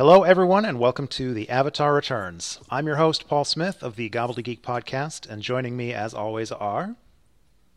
Hello, 0.00 0.22
everyone, 0.22 0.64
and 0.64 0.78
welcome 0.78 1.06
to 1.08 1.34
The 1.34 1.50
Avatar 1.50 1.92
Returns. 1.92 2.58
I'm 2.70 2.86
your 2.86 2.96
host, 2.96 3.28
Paul 3.28 3.44
Smith 3.44 3.82
of 3.82 3.96
the 3.96 4.08
Gobbledygook 4.08 4.62
podcast, 4.62 5.28
and 5.28 5.42
joining 5.42 5.76
me, 5.76 5.92
as 5.92 6.14
always, 6.14 6.50
are 6.50 6.96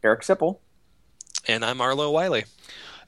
Eric 0.01 0.21
Sipple. 0.21 0.59
And 1.49 1.65
I'm 1.65 1.81
Arlo 1.81 2.09
Wiley. 2.11 2.45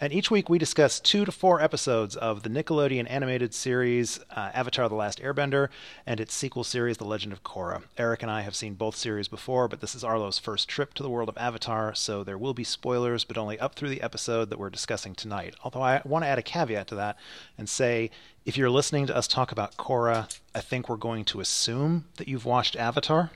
And 0.02 0.12
each 0.12 0.30
week 0.30 0.50
we 0.50 0.58
discuss 0.58 1.00
two 1.00 1.24
to 1.24 1.32
four 1.32 1.62
episodes 1.62 2.18
of 2.18 2.44
the 2.44 2.50
Nickelodeon 2.50 3.10
animated 3.10 3.54
series 3.54 4.20
uh, 4.36 4.52
Avatar 4.54 4.90
The 4.90 4.96
Last 4.96 5.22
Airbender 5.22 5.70
and 6.06 6.20
its 6.20 6.34
sequel 6.34 6.66
series, 6.66 6.98
The 6.98 7.06
Legend 7.06 7.32
of 7.32 7.44
Korra. 7.44 7.84
Eric 7.98 8.22
and 8.22 8.30
I 8.30 8.42
have 8.42 8.56
seen 8.56 8.74
both 8.74 8.98
series 8.98 9.30
before, 9.30 9.70
but 9.70 9.80
this 9.80 9.96
is 9.96 10.04
Arlo's 10.04 10.38
first 10.38 10.68
trip 10.68 10.94
to 10.96 11.04
the 11.04 11.10
world 11.10 11.30
of 11.30 11.38
Avatar, 11.38 11.96
so 11.96 12.24
there 12.24 12.38
will 12.38 12.54
be 12.54 12.66
spoilers, 12.66 13.24
but 13.24 13.38
only 13.38 13.58
up 13.58 13.76
through 13.76 13.90
the 13.90 14.02
episode 14.02 14.50
that 14.50 14.60
we're 14.60 14.70
discussing 14.70 15.16
tonight. 15.16 15.56
Although 15.64 15.84
I 15.84 16.02
want 16.04 16.24
to 16.24 16.30
add 16.30 16.40
a 16.40 16.44
caveat 16.44 16.88
to 16.88 16.96
that 16.96 17.18
and 17.58 17.70
say 17.70 18.12
if 18.46 18.58
you're 18.58 18.70
listening 18.70 19.08
to 19.08 19.16
us 19.16 19.28
talk 19.28 19.54
about 19.54 19.78
Korra, 19.78 20.30
I 20.54 20.60
think 20.60 20.90
we're 20.90 20.98
going 20.98 21.24
to 21.26 21.40
assume 21.40 22.06
that 22.18 22.28
you've 22.28 22.46
watched 22.46 22.76
Avatar. 22.76 23.32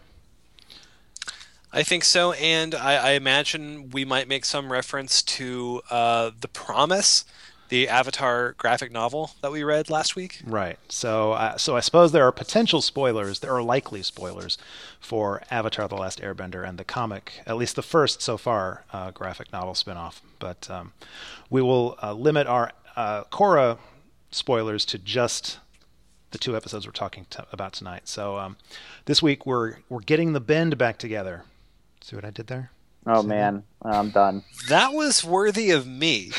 I 1.72 1.84
think 1.84 2.04
so, 2.04 2.32
and 2.34 2.74
I, 2.74 2.96
I, 2.96 3.12
imagine 3.12 3.92
we 3.92 4.04
might 4.04 4.28
make 4.28 4.44
some 4.44 4.72
reference 4.72 5.22
to 5.22 5.84
uh, 5.92 6.32
the 6.42 6.48
Promise, 6.48 7.26
the 7.70 7.88
Avatar 7.88 8.54
graphic 8.58 8.92
novel 8.92 9.32
that 9.42 9.52
we 9.52 9.64
read 9.64 9.88
last 9.88 10.16
week. 10.16 10.42
Right. 10.44 10.80
So, 10.90 11.34
uh, 11.34 11.58
so 11.58 11.76
I 11.76 11.82
suppose 11.82 12.12
there 12.12 12.26
are 12.26 12.32
potential 12.32 12.82
spoilers. 12.82 13.40
There 13.40 13.54
are 13.54 13.62
likely 13.62 14.02
spoilers 14.02 14.58
for 15.00 15.44
Avatar: 15.52 15.88
The 15.88 15.96
Last 15.96 16.20
Airbender 16.22 16.68
and 16.68 16.80
the 16.80 16.84
comic, 16.84 17.42
at 17.46 17.56
least 17.56 17.76
the 17.76 17.84
first 17.84 18.24
so 18.24 18.36
far 18.36 18.84
uh, 18.92 19.12
graphic 19.12 19.54
novel 19.54 19.74
spinoff. 19.74 20.22
But 20.40 20.68
um, 20.72 20.94
we 21.52 21.62
will 21.62 22.00
uh, 22.02 22.14
limit 22.14 22.48
our 22.48 22.72
uh, 22.96 23.26
Korra 23.26 23.78
spoilers 24.32 24.86
to 24.86 24.98
just 24.98 25.60
the 26.32 26.40
two 26.40 26.56
episodes 26.56 26.88
we're 26.88 26.94
talking 26.94 27.28
about 27.52 27.74
tonight. 27.74 28.08
So 28.08 28.38
um, 28.38 28.58
this 29.06 29.22
week 29.22 29.46
we're 29.46 29.78
we're 29.88 30.00
getting 30.00 30.34
the 30.34 30.40
bend 30.40 30.76
back 30.80 30.98
together. 30.98 31.44
See 32.10 32.16
what 32.16 32.26
I 32.26 32.32
did 32.32 32.48
there? 32.48 32.72
Oh 33.06 33.22
See 33.22 33.28
man, 33.28 33.64
that? 33.84 33.94
I'm 33.94 34.10
done. 34.10 34.44
That 34.68 34.94
was 34.94 35.24
worthy 35.24 35.70
of 35.70 35.86
me. 35.86 36.32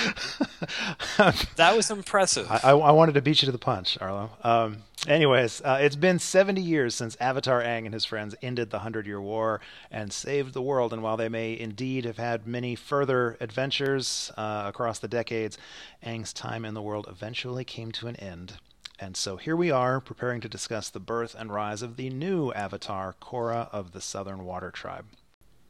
that 1.54 1.76
was 1.76 1.92
impressive. 1.92 2.50
I, 2.50 2.70
I, 2.70 2.90
wanted 2.90 3.12
to 3.12 3.22
beat 3.22 3.40
you 3.40 3.46
to 3.46 3.52
the 3.52 3.58
punch, 3.58 3.96
Arlo. 4.00 4.30
Um, 4.42 4.78
anyways, 5.06 5.62
uh, 5.64 5.78
it's 5.80 5.94
been 5.94 6.18
70 6.18 6.60
years 6.60 6.96
since 6.96 7.16
Avatar 7.20 7.62
Aang 7.62 7.84
and 7.84 7.94
his 7.94 8.04
friends 8.04 8.34
ended 8.42 8.70
the 8.70 8.80
Hundred 8.80 9.06
Year 9.06 9.20
War 9.20 9.60
and 9.92 10.12
saved 10.12 10.52
the 10.52 10.60
world. 10.60 10.92
And 10.92 11.04
while 11.04 11.16
they 11.16 11.28
may 11.28 11.56
indeed 11.56 12.04
have 12.04 12.18
had 12.18 12.48
many 12.48 12.74
further 12.74 13.36
adventures 13.38 14.32
uh, 14.36 14.64
across 14.66 14.98
the 14.98 15.06
decades, 15.06 15.56
Aang's 16.04 16.32
time 16.32 16.64
in 16.64 16.74
the 16.74 16.82
world 16.82 17.06
eventually 17.08 17.64
came 17.64 17.92
to 17.92 18.08
an 18.08 18.16
end. 18.16 18.54
And 18.98 19.16
so 19.16 19.36
here 19.36 19.54
we 19.54 19.70
are, 19.70 20.00
preparing 20.00 20.40
to 20.40 20.48
discuss 20.48 20.90
the 20.90 20.98
birth 20.98 21.36
and 21.38 21.52
rise 21.52 21.80
of 21.80 21.94
the 21.94 22.10
new 22.10 22.50
Avatar, 22.54 23.14
Korra 23.22 23.68
of 23.70 23.92
the 23.92 24.00
Southern 24.00 24.44
Water 24.44 24.72
Tribe. 24.72 25.04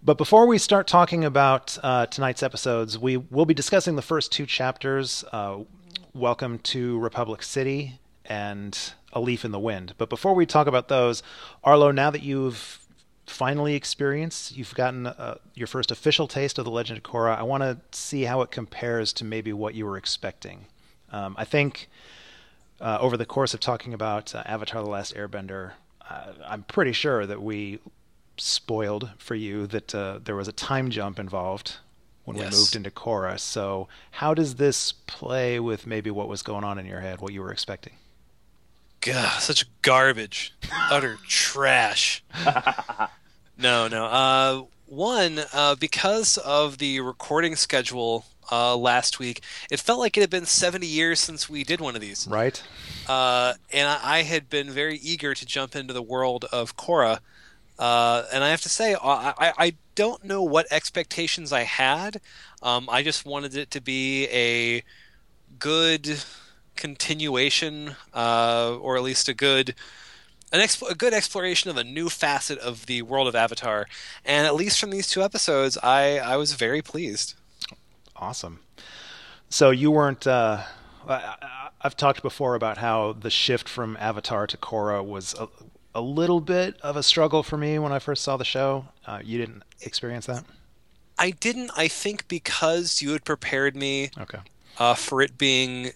But 0.02 0.16
before 0.16 0.46
we 0.46 0.56
start 0.56 0.86
talking 0.86 1.26
about 1.26 1.76
uh, 1.82 2.06
tonight's 2.06 2.42
episodes, 2.42 2.98
we 2.98 3.18
will 3.18 3.44
be 3.44 3.52
discussing 3.52 3.96
the 3.96 4.02
first 4.02 4.32
two 4.32 4.46
chapters 4.46 5.24
uh, 5.30 5.58
Welcome 6.14 6.58
to 6.60 6.98
Republic 6.98 7.42
City 7.42 8.00
and 8.24 8.78
A 9.12 9.20
Leaf 9.20 9.44
in 9.44 9.52
the 9.52 9.58
Wind. 9.58 9.92
But 9.98 10.08
before 10.08 10.34
we 10.34 10.46
talk 10.46 10.66
about 10.66 10.88
those, 10.88 11.22
Arlo, 11.62 11.90
now 11.90 12.10
that 12.10 12.22
you've 12.22 12.78
finally 13.26 13.74
experienced, 13.74 14.56
you've 14.56 14.74
gotten 14.74 15.06
uh, 15.06 15.34
your 15.54 15.66
first 15.66 15.90
official 15.90 16.26
taste 16.26 16.58
of 16.58 16.64
The 16.64 16.70
Legend 16.70 16.96
of 16.96 17.04
Korra, 17.04 17.36
I 17.36 17.42
want 17.42 17.62
to 17.62 17.78
see 17.92 18.22
how 18.22 18.40
it 18.40 18.50
compares 18.50 19.12
to 19.12 19.24
maybe 19.26 19.52
what 19.52 19.74
you 19.74 19.84
were 19.84 19.98
expecting. 19.98 20.64
Um, 21.12 21.34
I 21.36 21.44
think 21.44 21.90
uh, 22.80 22.96
over 23.02 23.18
the 23.18 23.26
course 23.26 23.52
of 23.52 23.60
talking 23.60 23.92
about 23.92 24.34
uh, 24.34 24.44
Avatar 24.46 24.82
The 24.82 24.88
Last 24.88 25.14
Airbender, 25.14 25.72
uh, 26.08 26.32
I'm 26.48 26.62
pretty 26.62 26.92
sure 26.92 27.26
that 27.26 27.42
we 27.42 27.80
spoiled 28.40 29.10
for 29.18 29.34
you 29.34 29.66
that 29.68 29.94
uh, 29.94 30.20
there 30.22 30.36
was 30.36 30.48
a 30.48 30.52
time 30.52 30.90
jump 30.90 31.18
involved 31.18 31.76
when 32.24 32.36
yes. 32.36 32.52
we 32.52 32.58
moved 32.58 32.76
into 32.76 32.90
Korra. 32.90 33.38
So, 33.38 33.88
how 34.12 34.34
does 34.34 34.56
this 34.56 34.92
play 34.92 35.58
with 35.60 35.86
maybe 35.86 36.10
what 36.10 36.28
was 36.28 36.42
going 36.42 36.64
on 36.64 36.78
in 36.78 36.86
your 36.86 37.00
head, 37.00 37.20
what 37.20 37.32
you 37.32 37.40
were 37.40 37.52
expecting? 37.52 37.94
God, 39.00 39.40
such 39.40 39.66
garbage, 39.82 40.54
utter 40.90 41.18
trash. 41.26 42.22
no, 43.56 43.88
no. 43.88 44.04
Uh, 44.04 44.62
one, 44.86 45.40
uh, 45.52 45.76
because 45.76 46.36
of 46.38 46.78
the 46.78 47.00
recording 47.00 47.56
schedule 47.56 48.26
uh, 48.50 48.76
last 48.76 49.18
week, 49.18 49.42
it 49.70 49.80
felt 49.80 50.00
like 50.00 50.16
it 50.16 50.20
had 50.20 50.30
been 50.30 50.46
70 50.46 50.86
years 50.86 51.20
since 51.20 51.48
we 51.48 51.64
did 51.64 51.80
one 51.80 51.94
of 51.94 52.00
these. 52.00 52.26
Right. 52.28 52.62
Uh, 53.08 53.54
and 53.72 53.88
I, 53.88 54.00
I, 54.02 54.22
had 54.22 54.50
been 54.50 54.70
very 54.70 54.96
eager 54.98 55.34
to 55.34 55.46
jump 55.46 55.76
into 55.76 55.94
the 55.94 56.02
world 56.02 56.44
of 56.52 56.76
Korra. 56.76 57.20
Uh, 57.80 58.26
and 58.30 58.44
I 58.44 58.50
have 58.50 58.60
to 58.60 58.68
say, 58.68 58.94
I, 58.94 59.32
I 59.56 59.72
don't 59.94 60.22
know 60.22 60.42
what 60.42 60.66
expectations 60.70 61.50
I 61.50 61.62
had. 61.62 62.20
Um, 62.62 62.90
I 62.90 63.02
just 63.02 63.24
wanted 63.24 63.56
it 63.56 63.70
to 63.70 63.80
be 63.80 64.26
a 64.26 64.82
good 65.58 66.22
continuation, 66.76 67.96
uh, 68.12 68.76
or 68.78 68.98
at 68.98 69.02
least 69.02 69.30
a 69.30 69.34
good 69.34 69.74
an 70.52 70.60
a 70.90 70.94
good 70.94 71.14
exploration 71.14 71.70
of 71.70 71.78
a 71.78 71.84
new 71.84 72.10
facet 72.10 72.58
of 72.58 72.84
the 72.84 73.00
world 73.00 73.26
of 73.26 73.34
Avatar. 73.34 73.86
And 74.26 74.46
at 74.46 74.54
least 74.54 74.78
from 74.78 74.90
these 74.90 75.08
two 75.08 75.22
episodes, 75.22 75.78
I 75.82 76.18
I 76.18 76.36
was 76.36 76.52
very 76.52 76.82
pleased. 76.82 77.34
Awesome. 78.14 78.60
So 79.48 79.70
you 79.70 79.90
weren't. 79.90 80.26
Uh, 80.26 80.64
I, 81.08 81.36
have 81.80 81.96
talked 81.96 82.20
before 82.20 82.54
about 82.54 82.76
how 82.76 83.14
the 83.14 83.30
shift 83.30 83.66
from 83.66 83.96
Avatar 83.98 84.46
to 84.46 84.58
Korra 84.58 85.02
was 85.02 85.34
a 85.94 86.00
little 86.00 86.40
bit 86.40 86.76
of 86.82 86.96
a 86.96 87.02
struggle 87.02 87.42
for 87.42 87.56
me 87.56 87.78
when 87.78 87.92
I 87.92 87.98
first 87.98 88.22
saw 88.22 88.36
the 88.36 88.44
show. 88.44 88.86
Uh, 89.06 89.20
you 89.22 89.38
didn't 89.38 89.62
experience 89.80 90.26
that? 90.26 90.44
I 91.18 91.30
didn't. 91.30 91.70
I 91.76 91.88
think 91.88 92.28
because 92.28 93.02
you 93.02 93.10
had 93.10 93.24
prepared 93.24 93.76
me 93.76 94.10
okay. 94.18 94.38
uh, 94.78 94.94
for 94.94 95.20
it 95.20 95.36
being 95.36 95.90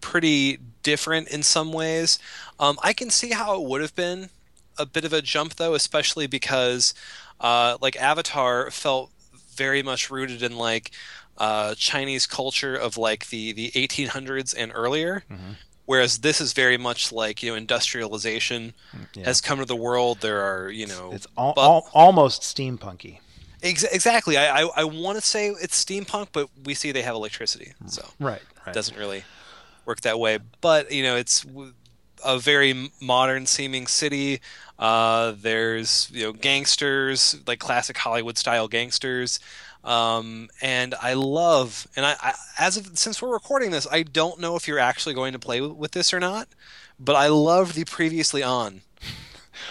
pretty 0.00 0.58
different 0.82 1.28
in 1.28 1.42
some 1.42 1.72
ways. 1.72 2.18
Um, 2.58 2.78
I 2.82 2.92
can 2.92 3.10
see 3.10 3.30
how 3.30 3.60
it 3.60 3.68
would 3.68 3.80
have 3.80 3.94
been 3.94 4.30
a 4.78 4.86
bit 4.86 5.04
of 5.04 5.12
a 5.12 5.22
jump, 5.22 5.56
though, 5.56 5.74
especially 5.74 6.26
because 6.26 6.94
uh, 7.40 7.78
like 7.80 7.96
Avatar 7.96 8.70
felt 8.70 9.10
very 9.54 9.82
much 9.82 10.10
rooted 10.10 10.42
in 10.42 10.56
like 10.56 10.92
uh, 11.38 11.74
Chinese 11.74 12.26
culture 12.26 12.76
of 12.76 12.96
like 12.96 13.28
the 13.30 13.52
the 13.52 13.70
1800s 13.72 14.54
and 14.56 14.70
earlier. 14.74 15.24
Mm-hmm 15.30 15.52
whereas 15.90 16.18
this 16.18 16.40
is 16.40 16.52
very 16.52 16.78
much 16.78 17.10
like 17.10 17.42
you 17.42 17.50
know 17.50 17.56
industrialization 17.56 18.72
yeah. 19.14 19.24
has 19.24 19.40
come 19.40 19.58
to 19.58 19.64
the 19.64 19.74
world. 19.74 20.20
There 20.20 20.40
are 20.40 20.70
you 20.70 20.86
know 20.86 21.10
it's 21.12 21.26
all, 21.36 21.52
but, 21.52 21.62
all, 21.62 21.88
almost 21.92 22.42
steampunky. 22.42 23.18
Ex- 23.60 23.82
exactly. 23.82 24.36
I, 24.38 24.62
I, 24.62 24.70
I 24.76 24.84
want 24.84 25.18
to 25.18 25.20
say 25.20 25.48
it's 25.48 25.84
steampunk 25.84 26.28
but 26.32 26.48
we 26.64 26.74
see 26.74 26.92
they 26.92 27.02
have 27.02 27.16
electricity 27.16 27.72
mm, 27.82 27.90
so 27.90 28.08
right, 28.20 28.40
right. 28.64 28.68
it 28.68 28.72
doesn't 28.72 28.96
really 28.96 29.24
work 29.84 30.02
that 30.02 30.20
way. 30.20 30.38
But 30.60 30.92
you 30.92 31.02
know 31.02 31.16
it's 31.16 31.44
a 32.24 32.38
very 32.38 32.90
modern 33.00 33.46
seeming 33.46 33.88
city. 33.88 34.40
Uh, 34.78 35.34
there's 35.36 36.08
you 36.12 36.22
know 36.22 36.32
gangsters 36.32 37.36
like 37.48 37.58
classic 37.58 37.98
hollywood 37.98 38.38
style 38.38 38.68
gangsters 38.68 39.40
um, 39.84 40.48
and 40.60 40.94
I 41.00 41.14
love, 41.14 41.86
and 41.96 42.04
I, 42.04 42.16
I, 42.20 42.34
as 42.58 42.76
of 42.76 42.98
since 42.98 43.22
we're 43.22 43.32
recording 43.32 43.70
this, 43.70 43.86
I 43.90 44.02
don't 44.02 44.40
know 44.40 44.56
if 44.56 44.68
you're 44.68 44.78
actually 44.78 45.14
going 45.14 45.32
to 45.32 45.38
play 45.38 45.60
with 45.60 45.92
this 45.92 46.12
or 46.12 46.20
not, 46.20 46.48
but 46.98 47.16
I 47.16 47.28
love 47.28 47.74
the 47.74 47.84
previously 47.84 48.42
on. 48.42 48.82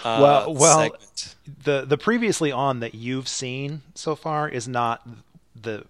Uh, 0.04 0.18
well, 0.22 0.54
well, 0.54 0.78
segment. 0.78 1.34
the 1.64 1.84
the 1.84 1.98
previously 1.98 2.52
on 2.52 2.78
that 2.78 2.94
you've 2.94 3.26
seen 3.26 3.82
so 3.96 4.14
far 4.14 4.48
is 4.48 4.68
not 4.68 5.06
the 5.60 5.84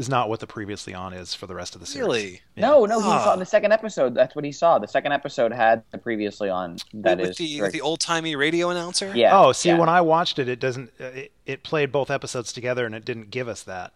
is 0.00 0.08
not 0.08 0.30
what 0.30 0.40
the 0.40 0.46
previously 0.46 0.94
on 0.94 1.12
is 1.12 1.34
for 1.34 1.46
the 1.46 1.54
rest 1.54 1.74
of 1.74 1.80
the 1.80 1.86
series. 1.86 2.06
Really? 2.06 2.40
Yeah. 2.56 2.68
No, 2.68 2.86
no. 2.86 3.00
He 3.00 3.06
ah. 3.06 3.24
saw 3.24 3.32
in 3.34 3.38
the 3.38 3.46
second 3.46 3.72
episode. 3.72 4.14
That's 4.14 4.34
what 4.34 4.46
he 4.46 4.50
saw. 4.50 4.78
The 4.78 4.88
second 4.88 5.12
episode 5.12 5.52
had 5.52 5.84
the 5.90 5.98
previously 5.98 6.48
on. 6.48 6.78
That 6.94 7.18
with 7.18 7.30
is 7.30 7.36
the, 7.36 7.68
the 7.68 7.82
old 7.82 8.00
timey 8.00 8.34
radio 8.34 8.70
announcer. 8.70 9.12
Yeah. 9.14 9.38
Oh, 9.38 9.52
see, 9.52 9.68
yeah. 9.68 9.78
when 9.78 9.90
I 9.90 10.00
watched 10.00 10.38
it, 10.38 10.48
it 10.48 10.58
doesn't. 10.58 10.90
Uh, 10.98 11.04
it, 11.04 11.32
it, 11.44 11.62
played 11.62 11.92
both 11.92 12.10
episodes 12.10 12.52
together, 12.52 12.86
and 12.86 12.94
it 12.94 13.04
didn't 13.04 13.30
give 13.30 13.46
us 13.46 13.62
that 13.64 13.92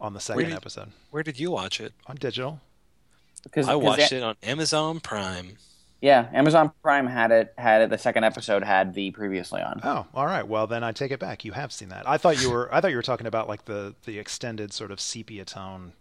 on 0.00 0.12
the 0.12 0.20
second 0.20 0.42
where 0.42 0.46
did, 0.46 0.56
episode. 0.56 0.88
Where 1.10 1.22
did 1.22 1.38
you 1.38 1.52
watch 1.52 1.80
it? 1.80 1.92
On 2.06 2.16
digital. 2.16 2.60
Because 3.44 3.68
I 3.68 3.76
watched 3.76 4.12
it 4.12 4.22
on 4.22 4.34
Amazon 4.42 4.98
Prime. 4.98 5.56
Yeah, 6.04 6.28
Amazon 6.34 6.70
Prime 6.82 7.06
had 7.06 7.30
it. 7.30 7.54
Had 7.56 7.80
it. 7.80 7.88
The 7.88 7.96
second 7.96 8.24
episode 8.24 8.62
had 8.62 8.92
the 8.92 9.10
previously 9.12 9.62
on. 9.62 9.80
Oh, 9.82 10.04
all 10.12 10.26
right. 10.26 10.46
Well, 10.46 10.66
then 10.66 10.84
I 10.84 10.92
take 10.92 11.10
it 11.10 11.18
back. 11.18 11.46
You 11.46 11.52
have 11.52 11.72
seen 11.72 11.88
that. 11.88 12.06
I 12.06 12.18
thought 12.18 12.42
you 12.42 12.50
were. 12.50 12.68
I 12.74 12.82
thought 12.82 12.90
you 12.90 12.98
were 12.98 13.02
talking 13.02 13.26
about 13.26 13.48
like 13.48 13.64
the 13.64 13.94
the 14.04 14.18
extended 14.18 14.74
sort 14.74 14.90
of 14.90 15.00
sepia 15.00 15.46
tone 15.46 15.94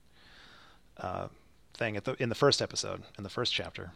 uh, 0.97 1.29
thing 1.73 1.95
at 1.95 2.03
the 2.03 2.21
in 2.21 2.27
the 2.27 2.35
first 2.35 2.61
episode 2.61 3.03
in 3.17 3.23
the 3.23 3.29
first 3.29 3.53
chapter. 3.53 3.93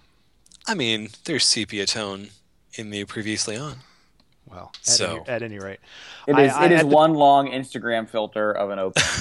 I 0.66 0.76
mean, 0.76 1.10
there's 1.26 1.46
sepia 1.46 1.86
tone 1.86 2.30
in 2.76 2.90
the 2.90 3.04
previously 3.04 3.58
on. 3.58 3.80
Well, 4.50 4.72
at, 4.76 4.88
so. 4.88 5.18
any, 5.18 5.28
at 5.28 5.44
any 5.44 5.60
rate, 5.60 5.82
it 6.26 6.40
is, 6.40 6.54
I, 6.54 6.68
it 6.68 6.72
I, 6.72 6.76
is 6.76 6.84
one 6.86 7.12
the... 7.12 7.20
long 7.20 7.52
Instagram 7.52 8.08
filter 8.08 8.50
of 8.50 8.70
an 8.70 8.80
open. 8.80 9.04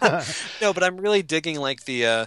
no, 0.62 0.72
but 0.72 0.82
I'm 0.82 0.96
really 0.96 1.20
digging 1.20 1.60
like 1.60 1.84
the 1.84 2.06
uh, 2.06 2.26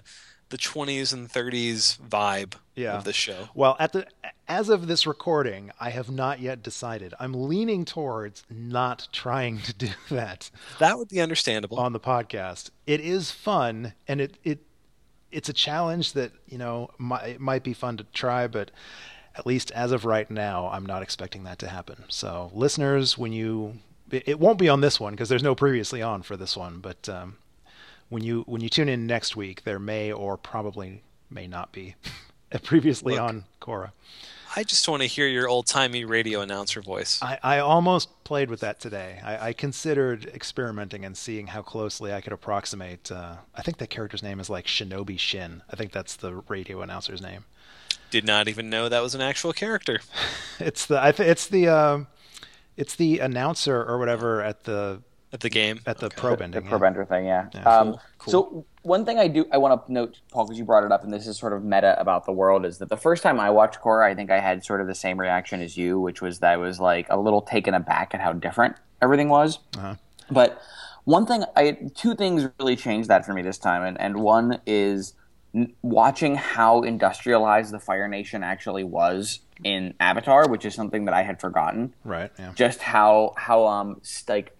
the 0.49 0.57
20s 0.57 1.11
and 1.13 1.29
30s 1.29 1.97
vibe 1.99 2.53
Yeah. 2.75 2.97
of 2.97 3.03
the 3.03 3.13
show. 3.13 3.49
Well, 3.53 3.75
at 3.79 3.93
the 3.93 4.07
as 4.47 4.69
of 4.69 4.85
this 4.87 5.07
recording, 5.07 5.71
I 5.79 5.89
have 5.89 6.11
not 6.11 6.39
yet 6.39 6.61
decided. 6.61 7.13
I'm 7.19 7.33
leaning 7.33 7.83
towards 7.83 8.43
not 8.49 9.07
trying 9.11 9.59
to 9.61 9.73
do 9.73 9.87
that 10.11 10.51
That 10.79 10.97
would 10.97 11.09
be 11.09 11.19
understandable. 11.21 11.79
on 11.79 11.93
the 11.93 11.99
podcast. 11.99 12.69
It 12.85 13.01
is 13.01 13.31
fun, 13.31 13.93
and 14.07 14.21
it 14.21 14.37
it 14.43 14.59
it's 15.31 15.49
a 15.49 15.53
challenge 15.53 16.13
that 16.13 16.31
you 16.47 16.57
know 16.57 16.89
might, 16.97 17.23
it 17.23 17.39
might 17.41 17.63
be 17.63 17.73
fun 17.73 17.97
to 17.97 18.03
try, 18.13 18.47
but 18.47 18.71
at 19.37 19.45
least 19.45 19.69
as 19.71 19.91
of 19.91 20.05
right 20.05 20.29
now, 20.31 20.69
I'm 20.69 20.85
not 20.85 21.01
expecting 21.01 21.43
that 21.43 21.59
to 21.59 21.67
happen. 21.67 22.05
So, 22.07 22.51
listeners, 22.53 23.17
when 23.17 23.33
you 23.33 23.79
it 24.11 24.23
it 24.27 24.39
won't 24.39 24.59
be 24.59 24.69
on 24.69 24.81
this 24.81 24.99
one 24.99 25.13
because 25.13 25.27
there's 25.27 25.43
no 25.43 25.55
previously 25.55 26.01
on 26.03 26.21
for 26.21 26.37
this 26.37 26.55
one, 26.55 26.79
but 26.79 27.09
um, 27.09 27.37
when 28.09 28.23
you 28.23 28.43
when 28.47 28.61
you 28.61 28.69
tune 28.69 28.89
in 28.89 29.07
next 29.07 29.35
week, 29.35 29.63
there 29.63 29.79
may 29.79 30.11
or 30.11 30.37
probably 30.37 31.03
may 31.29 31.47
not 31.47 31.71
be 31.71 31.95
previously 32.63 33.13
Look. 33.13 33.21
on 33.21 33.43
Korra. 33.61 33.91
I 34.57 34.63
just 34.63 34.87
want 34.87 35.01
to 35.01 35.07
hear 35.07 35.27
your 35.27 35.49
old 35.49 35.67
timey 35.67 36.05
radio 36.05 36.39
announcer 36.39 36.81
voice. 36.81 37.21
I, 37.21 37.37
I 37.43 37.59
almost 37.59 38.23
played 38.23 38.49
with 38.49 38.61
that 38.61 38.79
today. 38.79 39.19
I, 39.21 39.49
I 39.49 39.53
considered 39.53 40.27
experimenting 40.27 41.03
and 41.03 41.17
seeing 41.17 41.47
how 41.47 41.61
closely 41.61 42.13
I 42.13 42.21
could 42.21 42.31
approximate. 42.31 43.11
Uh, 43.11 43.35
I 43.53 43.61
think 43.63 43.79
that 43.79 43.89
character's 43.89 44.23
name 44.23 44.39
is 44.39 44.49
like 44.49 44.65
Shinobi 44.65 45.19
Shin. 45.19 45.61
I 45.69 45.75
think 45.75 45.91
that's 45.91 46.15
the 46.15 46.35
radio 46.47 46.81
announcer's 46.81 47.21
name. 47.21 47.43
Did 48.11 48.25
not 48.25 48.47
even 48.47 48.69
know 48.69 48.87
that 48.87 49.01
was 49.01 49.13
an 49.13 49.21
actual 49.21 49.51
character. 49.51 49.99
It's 50.57 50.85
the 50.85 51.03
I 51.03 51.11
th- 51.11 51.29
it's 51.29 51.47
the 51.47 51.67
um 51.67 52.07
it's 52.77 52.95
the 52.95 53.19
announcer 53.19 53.83
or 53.83 53.97
whatever 53.97 54.41
at 54.41 54.63
the 54.63 55.01
At 55.33 55.41
the 55.41 55.49
game. 55.49 55.81
at 55.85 55.97
the 55.97 56.05
Okay. 56.07 56.15
pro 56.17 56.31
the 56.31 56.37
bending. 56.37 56.63
yeah. 56.63 56.69
Pro-bending 56.69 57.05
thing, 57.07 57.25
yeah. 57.25 57.47
Yeah, 57.53 57.61
um, 57.63 57.87
cool, 57.91 58.01
cool. 58.19 58.31
So 58.31 58.65
one 58.83 59.03
thing 59.05 59.19
I 59.19 59.27
do 59.27 59.45
I 59.51 59.57
want 59.57 59.85
to 59.85 59.91
note, 59.91 60.19
Paul, 60.31 60.45
because 60.45 60.57
you 60.57 60.63
brought 60.65 60.83
it 60.85 60.91
up, 60.91 61.03
and 61.03 61.11
this 61.11 61.27
is 61.27 61.37
sort 61.37 61.51
of 61.53 61.63
meta 61.63 61.99
about 61.99 62.25
the 62.25 62.31
world, 62.31 62.65
is 62.65 62.77
that 62.77 62.89
the 62.89 62.95
first 62.97 63.21
time 63.23 63.39
I 63.39 63.49
watched 63.49 63.81
Korra, 63.81 64.05
I 64.05 64.15
think 64.15 64.31
I 64.31 64.39
had 64.39 64.63
sort 64.63 64.79
of 64.81 64.87
the 64.87 64.95
same 64.95 65.19
reaction 65.19 65.61
as 65.61 65.75
you, 65.77 65.99
which 65.99 66.21
was 66.21 66.39
that 66.39 66.53
I 66.53 66.57
was 66.57 66.79
like 66.79 67.07
a 67.09 67.19
little 67.19 67.41
taken 67.41 67.73
aback 67.73 68.13
at 68.15 68.21
how 68.21 68.31
different 68.33 68.75
everything 69.01 69.27
was. 69.27 69.59
Uh-huh. 69.77 69.95
But 70.31 70.61
one 71.03 71.25
thing, 71.25 71.43
I 71.55 71.77
two 71.95 72.15
things 72.15 72.47
really 72.59 72.75
changed 72.77 73.09
that 73.09 73.25
for 73.25 73.33
me 73.33 73.41
this 73.41 73.57
time, 73.57 73.83
and 73.83 73.99
and 73.99 74.17
one 74.17 74.61
is 74.65 75.13
watching 75.81 76.35
how 76.35 76.81
industrialized 76.81 77.73
the 77.73 77.79
Fire 77.79 78.07
Nation 78.07 78.43
actually 78.43 78.83
was 78.83 79.39
in 79.63 79.93
Avatar, 79.99 80.47
which 80.49 80.65
is 80.65 80.75
something 80.75 81.05
that 81.05 81.13
I 81.13 81.23
had 81.23 81.39
forgotten 81.39 81.93
Right. 82.03 82.29
Yeah. 82.37 82.51
just 82.55 82.81
how 82.81 83.33
how 83.37 83.65
um 83.65 83.97
s- 84.01 84.23
like 84.27 84.51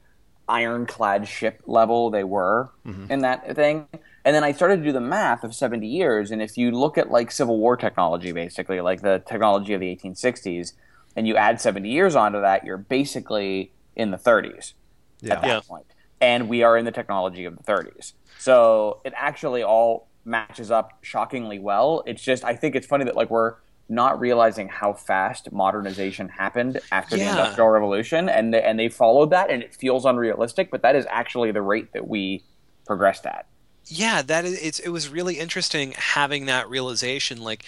ironclad 0.48 1.28
ship 1.28 1.62
level 1.66 2.10
they 2.10 2.24
were 2.24 2.70
mm-hmm. 2.86 3.12
in 3.12 3.20
that 3.22 3.56
thing. 3.56 3.88
And 4.24 4.36
then 4.36 4.44
I 4.44 4.52
started 4.52 4.78
to 4.78 4.84
do 4.84 4.92
the 4.92 5.02
math 5.02 5.44
of 5.44 5.54
70 5.54 5.88
years, 5.88 6.32
and 6.32 6.42
if 6.42 6.58
you 6.58 6.72
look 6.72 6.98
at 6.98 7.12
like 7.12 7.32
Civil 7.32 7.58
War 7.60 7.78
technology, 7.78 8.32
basically 8.32 8.82
like 8.82 9.02
the 9.02 9.22
technology 9.28 9.74
of 9.74 9.82
the 9.82 9.96
1860s, 9.96 10.74
and 11.16 11.28
you 11.28 11.36
add 11.36 11.62
70 11.62 11.90
years 11.90 12.16
onto 12.16 12.42
that, 12.42 12.66
you're 12.66 12.78
basically 12.78 13.72
in 13.96 14.12
the 14.12 14.18
30s 14.18 14.74
Yeah. 15.22 15.34
at 15.36 15.42
that 15.42 15.48
Yeah. 15.48 15.60
point. 15.68 15.86
And 16.20 16.50
we 16.50 16.64
are 16.64 16.78
in 16.78 16.86
the 16.86 16.92
technology 16.92 17.46
of 17.46 17.56
the 17.58 17.64
30s. 17.64 18.14
So 18.40 19.02
it 19.06 19.14
actually 19.16 19.64
all 19.64 20.08
matches 20.26 20.72
up 20.72 20.92
shockingly 21.02 21.60
well. 21.60 22.04
It's 22.06 22.22
just 22.22 22.44
I 22.44 22.56
think 22.56 22.76
it's 22.76 22.88
funny 22.88 23.06
that 23.06 23.16
like 23.16 23.30
we're 23.30 23.56
not 23.88 24.20
realizing 24.20 24.68
how 24.68 24.94
fast 24.94 25.52
modernization 25.52 26.30
happened 26.30 26.80
after 26.92 27.18
Yeah. 27.18 27.26
the 27.26 27.28
industrial 27.28 27.70
revolution 27.70 28.30
and 28.30 28.54
they, 28.54 28.64
and 28.64 28.80
they 28.80 28.90
followed 28.90 29.30
that 29.32 29.50
and 29.52 29.62
it 29.64 29.76
feels 29.76 30.06
unrealistic, 30.06 30.72
but 30.72 30.82
that 30.82 30.96
is 30.96 31.06
actually 31.10 31.52
the 31.52 31.62
rate 31.62 31.94
that 31.94 32.08
we 32.08 32.46
progressed 32.88 33.26
at. 33.26 33.46
yeah 33.88 34.22
that 34.22 34.46
is 34.46 34.60
it's 34.62 34.80
it 34.80 34.90
was 34.90 35.10
really 35.10 35.36
interesting 35.40 35.94
having 35.98 36.46
that 36.48 36.68
realization 36.70 37.42
like 37.42 37.64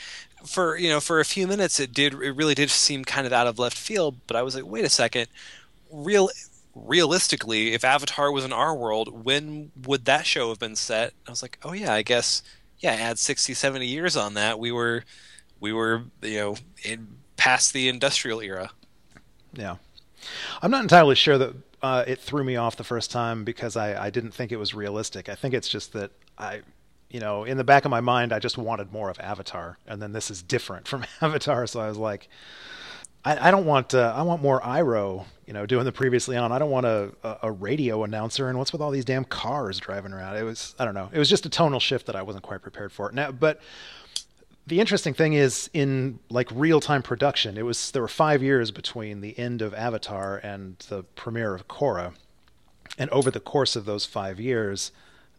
for 0.45 0.75
you 0.77 0.89
know 0.89 0.99
for 0.99 1.19
a 1.19 1.25
few 1.25 1.47
minutes 1.47 1.79
it 1.79 1.93
did 1.93 2.13
it 2.13 2.31
really 2.31 2.55
did 2.55 2.69
seem 2.71 3.05
kind 3.05 3.27
of 3.27 3.33
out 3.33 3.45
of 3.47 3.59
left 3.59 3.77
field 3.77 4.19
but 4.25 4.35
i 4.35 4.41
was 4.41 4.55
like 4.55 4.65
wait 4.65 4.83
a 4.85 4.89
second 4.89 5.27
real 5.91 6.29
realistically 6.75 7.73
if 7.73 7.83
avatar 7.83 8.31
was 8.31 8.45
in 8.45 8.53
our 8.53 8.75
world 8.75 9.23
when 9.25 9.71
would 9.85 10.05
that 10.05 10.25
show 10.25 10.49
have 10.49 10.59
been 10.59 10.75
set 10.75 11.13
i 11.27 11.31
was 11.31 11.41
like 11.41 11.57
oh 11.63 11.73
yeah 11.73 11.93
i 11.93 12.01
guess 12.01 12.41
yeah 12.79 12.91
add 12.93 13.19
60 13.19 13.53
70 13.53 13.85
years 13.87 14.15
on 14.17 14.33
that 14.35 14.59
we 14.59 14.71
were 14.71 15.03
we 15.59 15.73
were 15.73 16.03
you 16.21 16.37
know 16.37 16.55
in 16.83 17.07
past 17.37 17.73
the 17.73 17.87
industrial 17.87 18.41
era 18.41 18.71
Yeah. 19.53 19.77
I'm 20.61 20.71
not 20.71 20.81
entirely 20.81 21.15
sure 21.15 21.37
that 21.37 21.53
uh, 21.81 22.03
it 22.07 22.19
threw 22.19 22.43
me 22.43 22.55
off 22.55 22.75
the 22.75 22.83
first 22.83 23.11
time 23.11 23.43
because 23.43 23.75
I, 23.77 24.07
I 24.07 24.09
didn't 24.09 24.31
think 24.31 24.51
it 24.51 24.57
was 24.57 24.73
realistic. 24.73 25.29
I 25.29 25.35
think 25.35 25.53
it's 25.53 25.69
just 25.69 25.93
that 25.93 26.11
I, 26.37 26.61
you 27.09 27.19
know, 27.19 27.43
in 27.43 27.57
the 27.57 27.63
back 27.63 27.85
of 27.85 27.91
my 27.91 28.01
mind, 28.01 28.33
I 28.33 28.39
just 28.39 28.57
wanted 28.57 28.91
more 28.91 29.09
of 29.09 29.19
Avatar, 29.19 29.77
and 29.87 30.01
then 30.01 30.11
this 30.11 30.31
is 30.31 30.41
different 30.41 30.87
from 30.87 31.05
Avatar. 31.21 31.67
So 31.67 31.79
I 31.79 31.87
was 31.87 31.97
like, 31.97 32.27
I, 33.23 33.47
I 33.47 33.51
don't 33.51 33.65
want, 33.65 33.93
uh, 33.93 34.13
I 34.15 34.23
want 34.23 34.41
more 34.41 34.59
Iroh, 34.61 35.25
you 35.45 35.53
know, 35.53 35.65
doing 35.65 35.85
the 35.85 35.91
previously 35.91 36.35
on. 36.35 36.51
I 36.51 36.57
don't 36.59 36.71
want 36.71 36.85
a, 36.87 37.11
a, 37.23 37.37
a 37.43 37.51
radio 37.51 38.03
announcer. 38.03 38.49
And 38.49 38.57
what's 38.57 38.71
with 38.71 38.81
all 38.81 38.91
these 38.91 39.05
damn 39.05 39.23
cars 39.25 39.79
driving 39.79 40.13
around? 40.13 40.35
It 40.35 40.43
was, 40.43 40.75
I 40.79 40.85
don't 40.85 40.95
know. 40.95 41.09
It 41.13 41.19
was 41.19 41.29
just 41.29 41.45
a 41.45 41.49
tonal 41.49 41.79
shift 41.79 42.07
that 42.07 42.15
I 42.15 42.23
wasn't 42.23 42.43
quite 42.43 42.61
prepared 42.61 42.91
for. 42.91 43.11
Now, 43.11 43.31
but 43.31 43.61
the 44.67 44.81
interesting 44.81 45.13
thing 45.13 45.33
is 45.33 45.69
in 45.73 46.19
like 46.29 46.49
real 46.51 46.79
time 46.79 47.01
production 47.01 47.57
it 47.57 47.65
was 47.65 47.91
there 47.91 48.01
were 48.01 48.07
five 48.07 48.43
years 48.43 48.69
between 48.69 49.21
the 49.21 49.37
end 49.39 49.61
of 49.61 49.73
avatar 49.73 50.37
and 50.37 50.77
the 50.89 51.03
premiere 51.15 51.55
of 51.55 51.67
korra. 51.67 52.13
And 52.97 53.09
over 53.11 53.31
the 53.31 53.39
course 53.39 53.75
of 53.75 53.85
those 53.85 54.05
five 54.05 54.39
years 54.39 54.91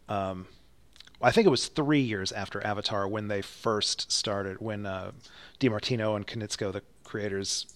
um, 0.09 0.47
i 1.21 1.31
think 1.31 1.45
it 1.45 1.51
was 1.51 1.67
three 1.67 2.01
years 2.01 2.31
after 2.31 2.65
avatar 2.65 3.07
when 3.07 3.27
they 3.27 3.41
first 3.41 4.11
started 4.11 4.59
when 4.59 4.85
uh, 4.85 5.11
DiMartino 5.59 6.15
and 6.15 6.25
Konietzko, 6.25 6.71
the 6.71 6.81
creators 7.03 7.67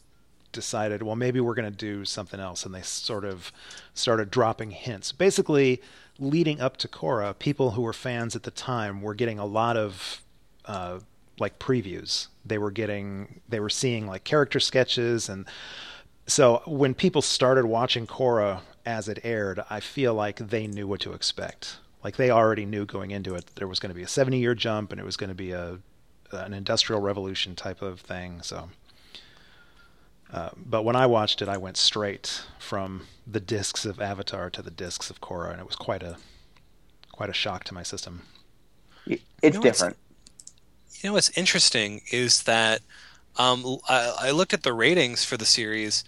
decided 0.51 1.03
well 1.03 1.15
maybe 1.15 1.39
we're 1.39 1.55
going 1.55 1.69
to 1.69 1.77
do 1.77 2.05
something 2.05 2.39
else. 2.39 2.65
And 2.65 2.73
they 2.73 2.81
sort 2.81 3.25
of 3.25 3.51
started 3.93 4.31
dropping 4.31 4.71
hints. 4.71 5.11
Basically 5.11 5.81
leading 6.19 6.61
up 6.61 6.77
to 6.77 6.87
korra 6.87 7.37
people 7.37 7.71
who 7.71 7.81
were 7.81 7.93
fans 7.93 8.35
at 8.35 8.43
the 8.43 8.51
time 8.51 9.01
were 9.01 9.15
getting 9.15 9.39
a 9.39 9.45
lot 9.45 9.75
of 9.75 10.21
uh, 10.65 10.99
like 11.39 11.59
previews. 11.59 12.27
They 12.45 12.57
were 12.57 12.71
getting, 12.71 13.41
they 13.49 13.59
were 13.59 13.69
seeing 13.69 14.07
like 14.07 14.23
character 14.23 14.59
sketches, 14.59 15.29
and 15.29 15.45
so 16.27 16.61
when 16.65 16.93
people 16.93 17.21
started 17.21 17.65
watching 17.65 18.07
Korra 18.07 18.61
as 18.85 19.07
it 19.07 19.19
aired, 19.23 19.61
I 19.69 19.79
feel 19.79 20.13
like 20.13 20.37
they 20.37 20.67
knew 20.67 20.87
what 20.87 20.99
to 21.01 21.13
expect. 21.13 21.77
Like 22.03 22.17
they 22.17 22.29
already 22.31 22.65
knew 22.65 22.85
going 22.85 23.11
into 23.11 23.35
it 23.35 23.45
there 23.55 23.67
was 23.67 23.79
going 23.79 23.89
to 23.91 23.95
be 23.95 24.03
a 24.03 24.07
70 24.07 24.37
year 24.37 24.53
jump 24.55 24.91
and 24.91 24.99
it 24.99 25.05
was 25.05 25.15
going 25.17 25.29
to 25.29 25.35
be 25.35 25.51
a 25.51 25.79
an 26.31 26.53
industrial 26.53 26.99
revolution 26.99 27.55
type 27.55 27.81
of 27.81 27.99
thing. 28.01 28.41
So, 28.41 28.69
uh, 30.33 30.49
but 30.57 30.83
when 30.83 30.95
I 30.95 31.05
watched 31.05 31.41
it, 31.41 31.47
I 31.47 31.57
went 31.57 31.77
straight 31.77 32.41
from 32.59 33.03
the 33.27 33.39
discs 33.39 33.85
of 33.85 34.01
Avatar 34.01 34.49
to 34.49 34.61
the 34.61 34.71
discs 34.71 35.09
of 35.09 35.21
Korra, 35.21 35.51
and 35.51 35.59
it 35.59 35.65
was 35.67 35.75
quite 35.75 36.01
a 36.03 36.17
quite 37.11 37.29
a 37.29 37.33
shock 37.33 37.63
to 37.65 37.73
my 37.73 37.83
system. 37.83 38.23
It's 39.05 39.21
You 39.43 39.49
know, 39.51 39.59
it's- 39.59 39.61
different. 39.77 39.97
You 41.03 41.09
know 41.09 41.15
what's 41.15 41.37
interesting 41.37 42.01
is 42.11 42.43
that 42.43 42.81
um, 43.35 43.77
I, 43.89 44.15
I 44.21 44.31
looked 44.31 44.53
at 44.53 44.63
the 44.63 44.71
ratings 44.71 45.25
for 45.25 45.35
the 45.35 45.45
series. 45.45 46.05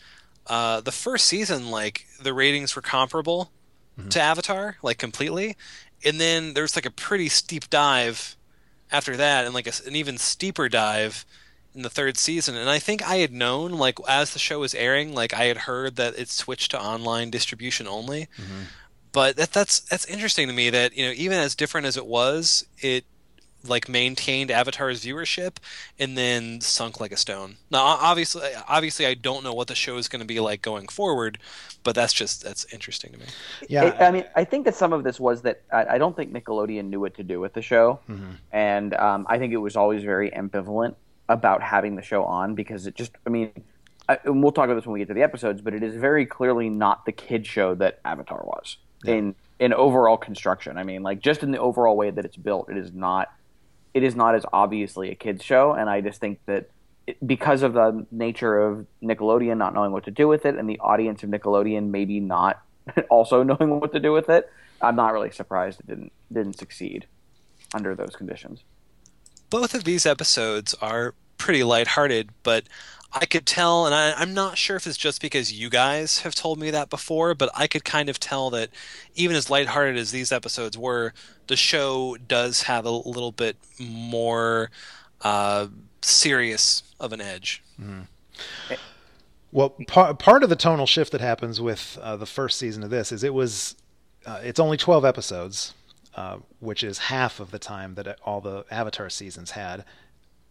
Uh, 0.48 0.80
the 0.80 0.92
first 0.94 1.28
season, 1.28 1.70
like 1.70 2.06
the 2.22 2.34
ratings 2.34 2.76
were 2.78 2.82
comparable 2.82 3.52
to 4.10 4.22
Avatar, 4.22 4.78
like 4.82 4.98
completely, 4.98 5.58
and 6.06 6.20
then 6.20 6.54
there's 6.54 6.76
like 6.76 6.86
a 6.86 6.92
pretty 6.92 7.28
steep 7.30 7.70
dive 7.70 8.38
after 8.92 9.18
that, 9.18 9.46
and 9.46 9.54
like 9.54 9.68
a, 9.68 9.74
an 9.86 9.96
even 9.98 10.18
steeper 10.18 10.70
dive 10.70 11.26
in 11.74 11.82
the 11.82 11.90
third 11.90 12.18
season. 12.18 12.56
And 12.56 12.70
I 12.70 12.80
think 12.80 13.02
I 13.06 13.18
had 13.18 13.34
known, 13.34 13.72
like 13.72 13.98
as 14.08 14.32
the 14.32 14.40
show 14.40 14.60
was 14.60 14.74
airing, 14.76 15.14
like 15.14 15.34
I 15.34 15.46
had 15.46 15.58
heard 15.58 15.98
that 15.98 16.18
it 16.18 16.30
switched 16.30 16.72
to 16.72 16.82
online 16.82 17.32
distribution 17.32 17.88
only. 17.88 18.28
But 19.12 19.36
that 19.38 19.52
that's 19.52 19.80
that's 19.82 20.06
interesting 20.06 20.48
to 20.48 20.54
me 20.54 20.70
that 20.70 20.96
you 20.96 21.06
know 21.06 21.14
even 21.16 21.38
as 21.38 21.56
different 21.56 21.88
as 21.88 21.98
it 21.98 22.06
was, 22.06 22.66
it 22.80 23.06
like 23.68 23.90
maintained 23.90 24.52
Avatar's 24.52 25.04
viewership 25.04 25.58
and 26.00 26.18
then 26.18 26.62
sunk 26.62 27.00
like 27.00 27.12
a 27.12 27.18
stone. 27.18 27.58
Now, 27.72 27.84
obviously, 27.84 28.48
obviously, 28.68 29.06
I 29.06 29.14
don't 29.14 29.44
know 29.44 29.54
what 29.54 29.68
the 29.68 29.76
show 29.76 29.98
is 29.98 30.08
going 30.08 30.22
to 30.22 30.26
be 30.26 30.40
like 30.40 30.62
going 30.62 30.88
forward, 30.88 31.38
but 31.84 31.96
that's 31.96 32.14
just 32.14 32.44
that's 32.44 32.66
interesting 32.74 33.12
to 33.14 33.20
me. 33.20 33.26
Yeah, 33.70 33.96
I, 34.00 34.08
I 34.08 34.12
mean, 34.12 34.26
I 34.36 34.44
think 34.44 34.66
that 34.66 34.76
some 34.76 34.94
of 34.94 35.04
this 35.04 35.20
was 35.20 35.42
that 35.44 35.62
I, 35.72 35.86
I 35.86 35.98
don't 35.98 36.16
think 36.16 36.34
Nickelodeon 36.34 36.90
knew 36.90 37.00
what 37.00 37.16
to 37.16 37.24
do 37.24 37.40
with 37.40 37.54
the 37.54 37.62
show, 37.62 38.00
and 38.52 38.94
um, 38.96 39.26
I 39.30 39.38
think 39.40 39.54
it 39.54 39.58
was 39.58 39.76
always 39.76 40.04
very 40.04 40.32
ambivalent 40.32 40.96
about 41.30 41.62
having 41.62 41.96
the 41.96 42.02
show 42.02 42.24
on 42.24 42.56
because 42.56 42.86
it 42.86 42.96
just, 42.96 43.12
I 43.26 43.30
mean, 43.30 43.52
I, 44.08 44.20
and 44.26 44.44
we'll 44.44 44.52
talk 44.52 44.66
about 44.66 44.76
this 44.76 44.86
when 44.86 44.94
we 44.94 45.00
get 45.00 45.08
to 45.08 45.14
the 45.14 45.24
episodes, 45.24 45.62
but 45.62 45.74
it 45.74 45.82
is 45.82 45.96
very 45.96 46.26
clearly 46.26 46.70
not 46.70 47.06
the 47.06 47.12
kid 47.12 47.48
show 47.48 47.74
that 47.76 48.00
Avatar 48.06 48.44
was 48.46 48.78
in 49.06 49.36
in 49.60 49.74
overall 49.74 50.18
construction. 50.18 50.78
I 50.78 50.84
mean, 50.84 51.02
like 51.04 51.20
just 51.20 51.44
in 51.44 51.52
the 51.52 51.60
overall 51.60 51.96
way 51.96 52.12
that 52.12 52.26
it's 52.26 52.36
built, 52.36 52.70
it 52.70 52.78
is 52.78 52.92
not 52.94 53.32
it 53.96 54.04
is 54.04 54.16
not 54.16 54.36
as 54.36 54.46
obviously 54.52 55.10
a 55.10 55.16
kids 55.16 55.44
show, 55.44 55.72
and 55.72 55.90
I 55.90 56.02
just 56.02 56.20
think 56.20 56.40
that 56.46 56.70
it, 57.08 57.26
because 57.26 57.64
of 57.64 57.74
the 57.74 58.06
nature 58.12 58.60
of 58.60 58.86
Nickelodeon 59.02 59.58
not 59.58 59.74
knowing 59.74 59.94
what 59.94 60.04
to 60.04 60.12
do 60.12 60.28
with 60.28 60.46
it, 60.46 60.56
and 60.56 60.70
the 60.70 60.78
audience 60.80 61.24
of 61.24 61.30
Nickelodeon 61.30 61.90
maybe 61.90 62.20
not 62.20 62.62
also 63.10 63.42
knowing 63.42 63.80
what 63.80 63.94
to 63.94 64.00
do 64.02 64.12
with 64.12 64.30
it, 64.30 64.52
I'm 64.82 64.98
not 64.98 65.14
really 65.14 65.32
surprised 65.32 65.80
it 65.80 65.88
didn't 65.88 66.12
didn't 66.32 66.60
succeed 66.60 67.08
under 67.74 67.96
those 67.96 68.16
conditions. 68.16 68.64
both 69.50 69.74
of 69.74 69.86
these 69.86 70.06
episodes 70.06 70.74
are 70.82 71.14
pretty 71.38 71.64
lighthearted, 71.64 72.30
but 72.44 72.66
I 73.18 73.26
could 73.26 73.46
tell, 73.46 73.86
and 73.86 73.96
I, 73.96 74.22
am 74.22 74.34
not 74.34 74.58
sure 74.58 74.76
if 74.76 74.86
it's 74.86 74.98
just 74.98 75.22
because 75.22 75.54
you 75.54 75.70
guys 75.70 76.20
have 76.20 76.36
told 76.36 76.60
me 76.60 76.70
that 76.72 76.90
before, 76.90 77.34
but 77.34 77.50
I 77.56 77.66
could 77.66 77.86
kind 77.86 78.10
of 78.10 78.20
tell 78.20 78.50
that 78.50 78.70
even 79.16 79.38
as 79.38 79.50
lighthearted 79.50 79.96
as 79.96 80.12
these 80.12 80.34
episodes 80.34 80.78
were, 80.78 81.14
the 81.48 81.56
show 81.56 82.18
does 82.28 82.64
have 82.64 82.86
a 82.86 82.92
little 82.92 83.32
bit 83.32 83.56
more 83.80 84.70
uh, 85.22 85.68
serious 86.02 86.84
of 87.00 87.14
an 87.14 87.22
edge. 87.22 87.64
Mm. 87.82 88.08
Well, 89.54 89.70
par- 89.88 90.14
part 90.14 90.44
of 90.44 90.50
the 90.50 90.58
tonal 90.58 90.86
shift 90.86 91.14
that 91.14 91.22
happens 91.22 91.62
with 91.62 91.98
uh, 92.02 92.18
the 92.18 92.26
first 92.26 92.60
season 92.60 92.84
of 92.84 92.90
this 92.90 93.14
is 93.14 93.24
it 93.24 93.34
was 93.34 93.78
uh, 94.26 94.42
it's 94.44 94.60
only 94.60 94.76
12 94.76 95.06
episodes, 95.06 95.74
uh, 96.16 96.40
which 96.60 96.84
is 96.84 96.98
half 96.98 97.40
of 97.40 97.52
the 97.52 97.60
time 97.60 97.96
that 97.96 98.20
all 98.26 98.42
the 98.42 98.66
Avatar 98.70 99.10
seasons 99.10 99.52
had. 99.52 99.86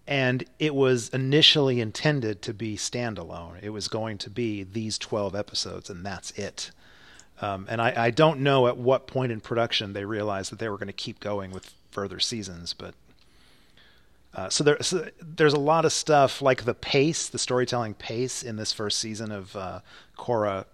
And 0.07 0.45
it 0.59 0.75
was 0.75 1.09
initially 1.11 1.81
intended 1.81 2.43
to 2.43 2.53
be 2.53 2.77
standalone. 2.77 3.63
It 3.63 3.71
was 3.71 3.89
going 3.89 4.19
to 4.19 4.31
be 4.31 4.63
these 4.63 4.99
12 4.99 5.35
episodes, 5.35 5.89
and 5.89 6.05
that's 6.05 6.31
it. 6.33 6.71
Um, 7.41 7.67
and 7.69 7.81
I, 7.81 7.95
I, 7.97 8.11
don't 8.11 8.41
know 8.41 8.69
at 8.69 8.77
what 8.77 9.09
point 9.09 9.33
in 9.33 9.41
production 9.41 9.93
they 9.93 10.05
realized 10.05 10.53
that 10.53 10.61
they 10.61 10.69
were 10.69 10.77
going 10.77 10.87
to 10.87 10.93
keep 10.93 11.19
going 11.19 11.51
with 11.51 11.75
further 11.91 12.21
seasons, 12.21 12.75
but 12.75 12.95
uh, 14.35 14.49
so, 14.49 14.65
there, 14.65 14.83
so 14.83 15.09
there's 15.21 15.53
a 15.53 15.59
lot 15.59 15.85
of 15.85 15.93
stuff 15.93 16.43
like 16.43 16.65
the 16.65 16.75
pace, 16.75 17.29
the 17.29 17.39
storytelling 17.39 17.95
pace 17.95 18.43
in 18.43 18.57
this 18.57 18.73
first 18.73 18.99
season 18.99 19.31
of 19.31 19.55
uh, 19.55 19.81
Korra 20.17 20.65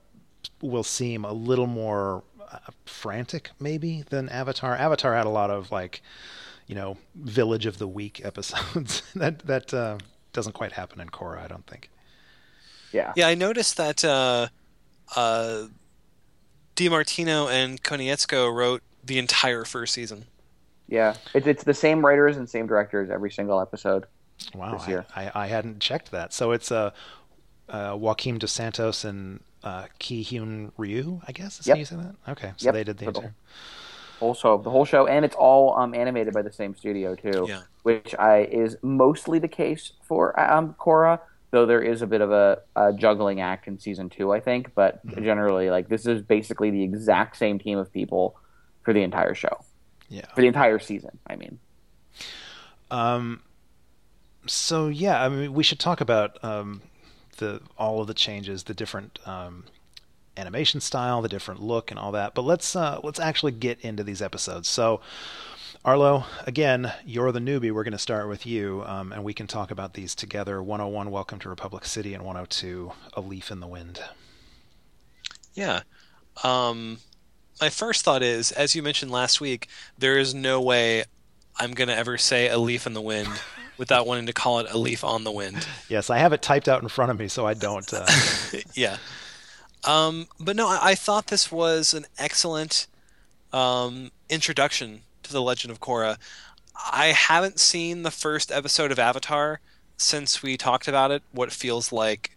will 0.63 0.85
seem 0.85 1.25
a 1.25 1.33
little 1.33 1.67
more 1.67 2.23
uh, 2.51 2.59
frantic, 2.87 3.51
maybe 3.59 4.03
than 4.09 4.29
Avatar. 4.31 4.75
Avatar 4.77 5.15
had 5.15 5.27
a 5.27 5.31
lot 5.31 5.51
of 5.51 5.71
like, 5.71 6.03
you 6.71 6.77
know, 6.77 6.97
Village 7.17 7.67
of 7.67 7.79
the 7.79 7.89
Week 7.89 8.21
episodes 8.25 9.03
that 9.17 9.41
that 9.41 9.75
uh, 9.75 9.99
doesn't 10.33 10.53
quite 10.53 10.71
happen 10.71 11.01
in 11.01 11.09
Korra, 11.09 11.43
I 11.43 11.49
don't 11.49 11.67
think. 11.67 11.91
Yeah, 12.93 13.13
yeah, 13.17 13.27
I 13.27 13.35
noticed 13.35 13.77
that 13.77 14.05
uh, 14.05 14.47
uh, 15.17 15.65
DiMartino 16.77 17.51
and 17.51 17.83
Konietzko 17.83 18.55
wrote 18.55 18.83
the 19.05 19.19
entire 19.19 19.65
first 19.65 19.93
season. 19.95 20.27
Yeah, 20.87 21.17
it's 21.35 21.49
it's 21.49 21.65
the 21.65 21.75
same 21.75 22.07
writers 22.07 22.37
and 22.37 22.49
same 22.49 22.69
directors 22.69 23.11
every 23.11 23.33
single 23.33 23.61
episode. 23.61 24.07
Wow, 24.55 24.79
this 24.79 24.87
year. 24.87 25.07
I, 25.17 25.27
I, 25.27 25.31
I 25.35 25.47
hadn't 25.49 25.81
checked 25.81 26.13
that. 26.13 26.33
So 26.33 26.53
it's 26.53 26.71
uh, 26.71 26.93
uh 27.69 27.97
Joaquim 27.99 28.39
dos 28.39 28.53
Santos 28.53 29.05
and 29.05 29.41
uh, 29.65 29.87
Ki 29.99 30.25
Hyun 30.25 30.71
Ryu, 30.77 31.21
I 31.27 31.33
guess. 31.33 31.59
Is 31.59 31.67
yep. 31.67 31.77
how 31.77 31.79
you 31.81 31.85
say 31.85 31.97
that? 31.97 32.15
Okay, 32.29 32.53
so 32.59 32.67
yep. 32.67 32.75
they 32.75 32.85
did 32.85 32.99
the 32.99 33.09
entire. 33.09 33.35
Whole 34.21 34.35
show, 34.35 34.59
the 34.59 34.71
whole 34.71 34.85
show, 34.85 35.07
and 35.07 35.25
it's 35.25 35.35
all 35.35 35.75
um, 35.79 35.95
animated 35.95 36.35
by 36.35 36.43
the 36.43 36.53
same 36.53 36.77
studio 36.77 37.15
too, 37.15 37.47
yeah. 37.49 37.63
which 37.85 38.15
I 38.19 38.43
is 38.43 38.77
mostly 38.83 39.39
the 39.39 39.49
case 39.49 39.93
for 40.03 40.39
um, 40.39 40.75
Korra, 40.79 41.21
though 41.53 41.65
there 41.65 41.81
is 41.81 42.03
a 42.03 42.07
bit 42.07 42.21
of 42.21 42.31
a, 42.31 42.59
a 42.77 42.93
juggling 42.93 43.41
act 43.41 43.67
in 43.67 43.79
season 43.79 44.11
two, 44.11 44.31
I 44.31 44.41
think. 44.41 44.75
But 44.75 45.05
mm-hmm. 45.07 45.25
generally, 45.25 45.71
like 45.71 45.89
this 45.89 46.05
is 46.05 46.21
basically 46.21 46.71
the 46.71 46.83
exact 46.83 47.39
same 47.39 47.59
team 47.59 47.79
of 47.79 47.91
people 47.91 48.37
for 48.83 48.93
the 48.93 49.03
entire 49.03 49.35
show. 49.35 49.65
Yeah. 50.11 50.27
For 50.35 50.43
the 50.43 50.49
entire 50.49 50.79
season, 50.79 51.19
I 51.27 51.37
mean. 51.37 51.59
Um. 52.91 53.41
So 54.47 54.89
yeah, 54.89 55.23
I 55.23 55.31
mean, 55.31 55.55
we 55.55 55.63
should 55.63 55.79
talk 55.79 56.03
about 56.03 56.43
um, 56.45 56.83
the 57.39 57.63
all 57.79 58.03
of 58.03 58.07
the 58.07 58.15
changes, 58.15 58.65
the 58.65 58.75
different 58.75 59.19
um, 59.27 59.65
animation 60.37 60.81
style, 60.81 61.23
the 61.23 61.29
different 61.29 61.63
look, 61.63 61.91
and 61.91 61.99
all 61.99 62.13
that. 62.13 62.35
But 62.35 62.43
let's 62.43 62.75
uh, 62.75 63.01
let's 63.03 63.21
actually 63.21 63.53
get 63.53 63.81
into 63.81 64.05
these 64.05 64.23
episodes. 64.23 64.69
So. 64.69 65.01
Arlo, 65.83 66.27
again, 66.47 66.93
you're 67.07 67.33
the 67.33 67.41
newbie. 67.41 67.73
We're 67.73 67.85
going 67.85 67.93
to 67.93 67.99
start 67.99 68.29
with 68.29 68.45
you, 68.45 68.83
um, 68.85 69.13
and 69.13 69.25
we 69.25 69.33
can 69.33 69.47
talk 69.47 69.71
about 69.71 69.95
these 69.95 70.15
together. 70.15 70.63
101, 70.63 71.11
Welcome 71.11 71.39
to 71.39 71.49
Republic 71.49 71.87
City, 71.87 72.13
and 72.13 72.23
102, 72.23 72.93
A 73.15 73.23
Leaf 73.23 73.51
in 73.51 73.61
the 73.61 73.67
Wind. 73.67 73.99
Yeah. 75.55 75.81
Um, 76.45 76.99
my 77.61 77.71
first 77.71 78.05
thought 78.05 78.23
is, 78.23 78.53
as 78.53 78.75
you 78.75 78.83
mentioned 78.83 79.11
last 79.11 79.41
week, 79.41 79.69
there 79.99 80.19
is 80.19 80.35
no 80.35 80.61
way 80.61 81.05
I'm 81.59 81.73
going 81.73 81.89
to 81.89 81.97
ever 81.97 82.17
say 82.17 82.49
a 82.49 82.59
leaf 82.59 82.87
in 82.87 82.95
the 82.95 83.03
wind 83.03 83.29
without 83.79 84.07
wanting 84.07 84.27
to 84.27 84.33
call 84.33 84.61
it 84.61 84.67
a 84.71 84.79
leaf 84.79 85.05
on 85.05 85.25
the 85.25 85.33
wind. 85.33 85.67
Yes, 85.89 86.11
I 86.11 86.19
have 86.19 86.33
it 86.33 86.43
typed 86.43 86.69
out 86.69 86.83
in 86.83 86.89
front 86.89 87.11
of 87.11 87.19
me, 87.19 87.29
so 87.29 87.47
I 87.47 87.55
don't. 87.55 87.93
Uh... 87.93 88.07
yeah. 88.75 88.97
Um, 89.85 90.29
but 90.39 90.57
no, 90.57 90.69
I, 90.69 90.91
I, 90.91 90.95
thought 90.95 91.29
this 91.29 91.51
was 91.51 91.95
an 91.95 92.07
excellent 92.19 92.87
um, 93.53 94.11
introduction 94.29 95.03
to 95.23 95.33
the 95.33 95.41
Legend 95.41 95.71
of 95.71 95.81
Korra. 95.81 96.19
I 96.77 97.09
haven't 97.09 97.59
seen 97.61 98.03
the 98.03 98.11
first 98.11 98.53
episode 98.53 98.93
of 98.93 98.99
Avatar 98.99 99.61
since 99.97 100.43
we 100.43 100.57
talked 100.57 100.89
about 100.89 101.11
it, 101.11 101.23
what 101.33 101.53
feels 101.53 101.93
like 101.93 102.37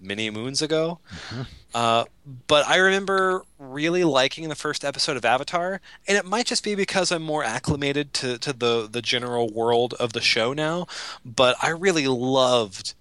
many 0.00 0.30
moons 0.30 0.60
ago. 0.60 0.98
Mm-hmm. 1.28 1.42
Uh, 1.74 2.04
but 2.46 2.66
I 2.66 2.76
remember 2.76 3.44
really 3.58 4.04
liking 4.04 4.48
the 4.48 4.54
first 4.54 4.84
episode 4.84 5.16
of 5.16 5.24
Avatar, 5.24 5.80
and 6.06 6.18
it 6.18 6.26
might 6.26 6.46
just 6.46 6.64
be 6.64 6.74
because 6.74 7.10
I'm 7.10 7.22
more 7.22 7.44
acclimated 7.44 8.12
to, 8.14 8.38
to 8.38 8.52
the, 8.52 8.88
the 8.90 9.00
general 9.00 9.48
world 9.48 9.94
of 9.94 10.12
the 10.12 10.20
show 10.20 10.52
now. 10.52 10.86
But 11.24 11.56
I 11.62 11.70
really 11.70 12.06
loved 12.06 12.94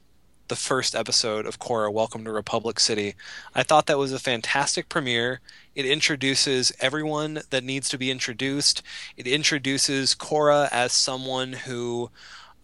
the 0.51 0.55
first 0.57 0.93
episode 0.95 1.45
of 1.45 1.59
Korra 1.59 1.89
Welcome 1.89 2.25
to 2.25 2.31
Republic 2.33 2.77
City. 2.77 3.15
I 3.55 3.63
thought 3.63 3.85
that 3.85 3.97
was 3.97 4.11
a 4.11 4.19
fantastic 4.19 4.89
premiere. 4.89 5.39
It 5.75 5.85
introduces 5.85 6.73
everyone 6.81 7.39
that 7.51 7.63
needs 7.63 7.87
to 7.87 7.97
be 7.97 8.11
introduced. 8.11 8.81
It 9.15 9.27
introduces 9.27 10.13
Korra 10.13 10.67
as 10.69 10.91
someone 10.91 11.53
who 11.53 12.11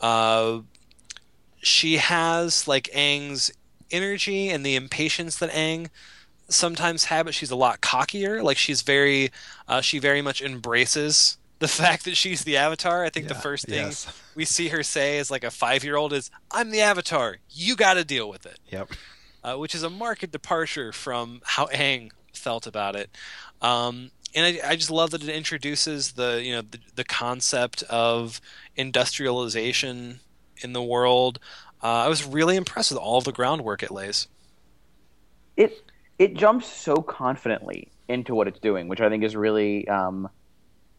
uh, 0.01 0.59
she 1.59 1.95
has 1.95 2.67
like 2.67 2.89
Aang's 2.93 3.53
energy 3.89 4.49
and 4.49 4.65
the 4.65 4.75
impatience 4.75 5.37
that 5.37 5.51
Aang 5.51 5.87
sometimes 6.49 7.05
have, 7.05 7.27
but 7.27 7.35
she's 7.35 7.51
a 7.51 7.55
lot 7.55 7.79
cockier. 7.79 8.43
Like 8.43 8.57
she's 8.57 8.81
very, 8.81 9.31
uh, 9.69 9.79
she 9.79 9.97
very 9.97 10.21
much 10.21 10.41
embraces 10.41 11.37
the 11.59 11.67
fact 11.67 12.05
that 12.05 12.15
she's 12.15 12.43
the 12.43 12.57
Avatar. 12.57 13.03
I 13.03 13.09
think 13.09 13.25
yeah, 13.25 13.33
the 13.33 13.39
first 13.39 13.65
thing 13.65 13.85
yes. 13.85 14.21
we 14.35 14.45
see 14.45 14.69
her 14.69 14.83
say 14.83 15.17
as 15.19 15.31
like 15.31 15.43
a 15.43 15.51
five 15.51 15.83
year 15.83 15.95
old 15.95 16.13
is, 16.13 16.29
"I'm 16.51 16.71
the 16.71 16.81
Avatar. 16.81 17.37
You 17.49 17.75
got 17.75 17.95
to 17.95 18.03
deal 18.03 18.29
with 18.29 18.45
it." 18.45 18.59
Yep. 18.67 18.91
Uh, 19.43 19.55
which 19.55 19.73
is 19.73 19.83
a 19.83 19.89
marked 19.89 20.29
departure 20.31 20.91
from 20.91 21.41
how 21.45 21.67
Aang 21.67 22.11
felt 22.33 22.67
about 22.67 22.95
it. 22.95 23.09
Um, 23.61 24.11
and 24.35 24.45
I, 24.45 24.71
I, 24.71 24.75
just 24.75 24.91
love 24.91 25.11
that 25.11 25.23
it 25.23 25.29
introduces 25.29 26.13
the 26.13 26.41
you 26.43 26.53
know 26.53 26.61
the, 26.61 26.79
the 26.95 27.03
concept 27.03 27.83
of 27.83 28.41
industrialization 28.75 30.19
in 30.57 30.73
the 30.73 30.83
world. 30.83 31.39
Uh, 31.81 31.87
I 31.87 32.07
was 32.07 32.25
really 32.25 32.55
impressed 32.55 32.91
with 32.91 32.99
all 32.99 33.21
the 33.21 33.31
groundwork 33.31 33.83
it 33.83 33.91
lays. 33.91 34.27
It 35.55 35.83
it 36.19 36.33
jumps 36.33 36.67
so 36.67 36.97
confidently 36.97 37.91
into 38.07 38.35
what 38.35 38.47
it's 38.47 38.59
doing, 38.59 38.87
which 38.87 39.01
I 39.01 39.09
think 39.09 39.23
is 39.23 39.35
really 39.35 39.87
um, 39.87 40.29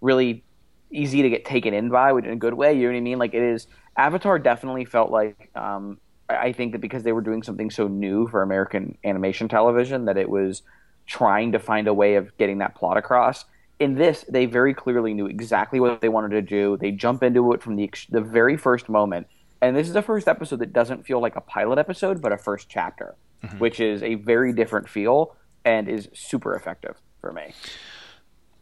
really 0.01 0.45
easy 0.91 1.23
to 1.23 1.31
get 1.31 1.45
taken 1.45 1.75
in 1.75 1.89
by, 1.91 2.13
which 2.13 2.25
in 2.25 2.31
a 2.33 2.37
good 2.37 2.55
way. 2.55 2.75
You 2.75 2.85
know 2.85 2.93
what 2.93 2.97
I 2.97 3.01
mean? 3.01 3.19
Like 3.19 3.35
it 3.35 3.43
is. 3.43 3.67
Avatar 3.97 4.39
definitely 4.39 4.85
felt 4.85 5.11
like 5.11 5.51
um, 5.55 5.99
I 6.29 6.53
think 6.53 6.73
that 6.73 6.81
because 6.81 7.03
they 7.03 7.13
were 7.13 7.21
doing 7.21 7.43
something 7.43 7.71
so 7.71 7.89
new 7.89 8.29
for 8.29 8.43
American 8.43 8.97
animation 9.05 9.49
television, 9.49 10.05
that 10.05 10.17
it 10.17 10.29
was 10.29 10.63
trying 11.07 11.53
to 11.53 11.59
find 11.59 11.89
a 11.89 11.95
way 11.95 12.15
of 12.15 12.37
getting 12.39 12.59
that 12.59 12.75
plot 12.75 12.97
across. 12.97 13.45
In 13.81 13.95
this, 13.95 14.25
they 14.29 14.47
very 14.47 14.75
clearly 14.75 15.15
knew 15.15 15.27
exactly 15.27 15.81
what 15.81 16.01
they 16.01 16.09
wanted 16.09 16.31
to 16.31 16.43
do. 16.43 16.77
They 16.77 16.91
jump 16.91 17.23
into 17.23 17.53
it 17.53 17.63
from 17.63 17.77
the 17.77 17.91
the 18.11 18.21
very 18.21 18.57
first 18.57 18.89
moment 18.89 19.27
and 19.61 19.77
this 19.77 19.89
is 19.89 19.95
the 19.95 20.03
first 20.03 20.29
episode 20.29 20.61
that 20.61 20.73
doesn't 20.73 21.05
feel 21.05 21.21
like 21.21 21.37
a 21.37 21.41
pilot 21.41 21.79
episode, 21.79 22.23
but 22.23 22.33
a 22.33 22.39
first 22.39 22.69
chapter, 22.69 23.17
mm-hmm. 23.43 23.59
which 23.59 23.81
is 23.81 24.03
a 24.03 24.15
very 24.15 24.53
different 24.53 24.89
feel 24.89 25.37
and 25.65 25.89
is 25.89 26.09
super 26.15 26.55
effective 26.55 26.97
for 27.21 27.33
me. 27.33 27.53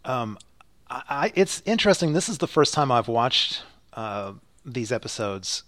Um, 0.05 0.39
I, 0.89 1.33
it's 1.35 1.63
interesting. 1.65 2.13
This 2.13 2.29
is 2.29 2.39
the 2.39 2.47
first 2.47 2.73
time 2.73 2.93
I've 2.93 3.09
watched 3.09 3.63
uh, 3.95 4.35
these 4.65 4.93
episodes 4.93 5.65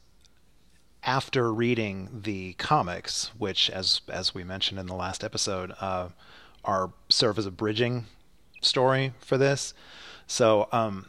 after 1.02 1.52
reading 1.52 2.20
the 2.24 2.52
comics, 2.54 3.30
which, 3.38 3.70
as 3.70 4.00
as 4.08 4.34
we 4.34 4.44
mentioned 4.44 4.78
in 4.78 4.86
the 4.86 4.94
last 4.94 5.24
episode, 5.24 5.72
uh, 5.80 6.08
are 6.64 6.92
serve 7.08 7.38
as 7.38 7.46
a 7.46 7.50
bridging 7.50 8.06
story 8.60 9.12
for 9.20 9.38
this. 9.38 9.74
So 10.26 10.68
um, 10.72 11.06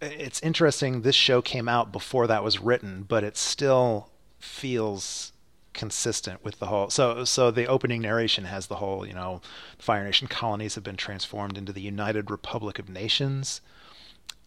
it's 0.00 0.40
interesting. 0.42 1.02
This 1.02 1.16
show 1.16 1.42
came 1.42 1.68
out 1.68 1.90
before 1.90 2.26
that 2.26 2.44
was 2.44 2.60
written, 2.60 3.04
but 3.08 3.24
it 3.24 3.36
still 3.36 4.10
feels 4.38 5.32
consistent 5.76 6.42
with 6.42 6.58
the 6.58 6.66
whole. 6.66 6.90
So, 6.90 7.24
so 7.24 7.52
the 7.52 7.66
opening 7.66 8.02
narration 8.02 8.44
has 8.46 8.66
the 8.66 8.76
whole, 8.76 9.06
you 9.06 9.12
know, 9.12 9.40
Fire 9.78 10.02
Nation 10.02 10.26
colonies 10.26 10.74
have 10.74 10.82
been 10.82 10.96
transformed 10.96 11.56
into 11.56 11.72
the 11.72 11.80
United 11.80 12.30
Republic 12.30 12.80
of 12.80 12.88
Nations. 12.88 13.60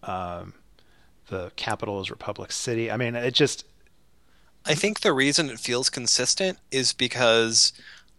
Um, 0.04 0.54
the 1.28 1.52
capital 1.56 2.02
is 2.02 2.10
Republic 2.10 2.52
City. 2.52 2.92
I 2.92 2.98
mean, 2.98 3.16
it 3.16 3.34
just. 3.34 3.66
I 4.66 4.76
think 4.76 5.00
the 5.00 5.14
reason 5.14 5.50
it 5.50 5.60
feels 5.60 5.90
consistent 5.90 6.58
is 6.70 6.92
because 6.92 7.72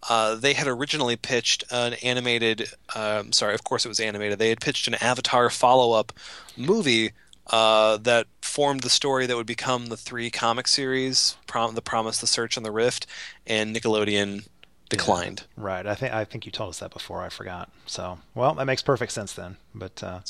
uh, 0.08 0.36
they 0.36 0.54
had 0.54 0.66
originally 0.66 1.16
pitched 1.16 1.64
an 1.70 1.94
animated. 2.02 2.70
Um, 2.94 3.32
sorry, 3.32 3.54
of 3.54 3.64
course 3.64 3.84
it 3.84 3.88
was 3.88 4.00
animated. 4.00 4.38
They 4.38 4.48
had 4.48 4.60
pitched 4.60 4.88
an 4.88 4.94
Avatar 4.94 5.50
follow-up 5.50 6.12
movie 6.56 7.12
uh, 7.50 7.96
that 7.98 8.26
formed 8.42 8.82
the 8.82 8.90
story 8.90 9.26
that 9.26 9.36
would 9.36 9.46
become 9.46 9.86
the 9.86 9.96
three 9.96 10.30
comic 10.30 10.66
series, 10.68 11.36
Prom- 11.46 11.74
The 11.74 11.82
Promise, 11.82 12.20
The 12.20 12.26
Search, 12.26 12.56
and 12.56 12.64
The 12.64 12.70
Rift, 12.70 13.06
and 13.46 13.74
Nickelodeon 13.74 14.46
declined. 14.88 15.44
Yeah, 15.56 15.64
right. 15.64 15.86
I 15.86 15.94
think 15.94 16.12
I 16.12 16.24
think 16.24 16.46
you 16.46 16.52
told 16.52 16.70
us 16.70 16.80
that 16.80 16.92
before. 16.92 17.22
I 17.22 17.28
forgot. 17.28 17.70
So, 17.86 18.18
well, 18.34 18.54
that 18.54 18.66
makes 18.66 18.82
perfect 18.82 19.12
sense 19.12 19.32
then. 19.32 19.56
But 19.74 20.02
uh, 20.02 20.20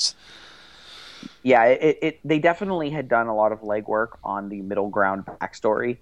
yeah, 1.42 1.64
it, 1.64 1.98
it 2.02 2.20
they 2.24 2.38
definitely 2.38 2.90
had 2.90 3.08
done 3.08 3.26
a 3.26 3.34
lot 3.34 3.52
of 3.52 3.60
legwork 3.60 4.18
on 4.22 4.48
the 4.48 4.60
middle 4.62 4.88
ground 4.88 5.26
backstory 5.26 5.98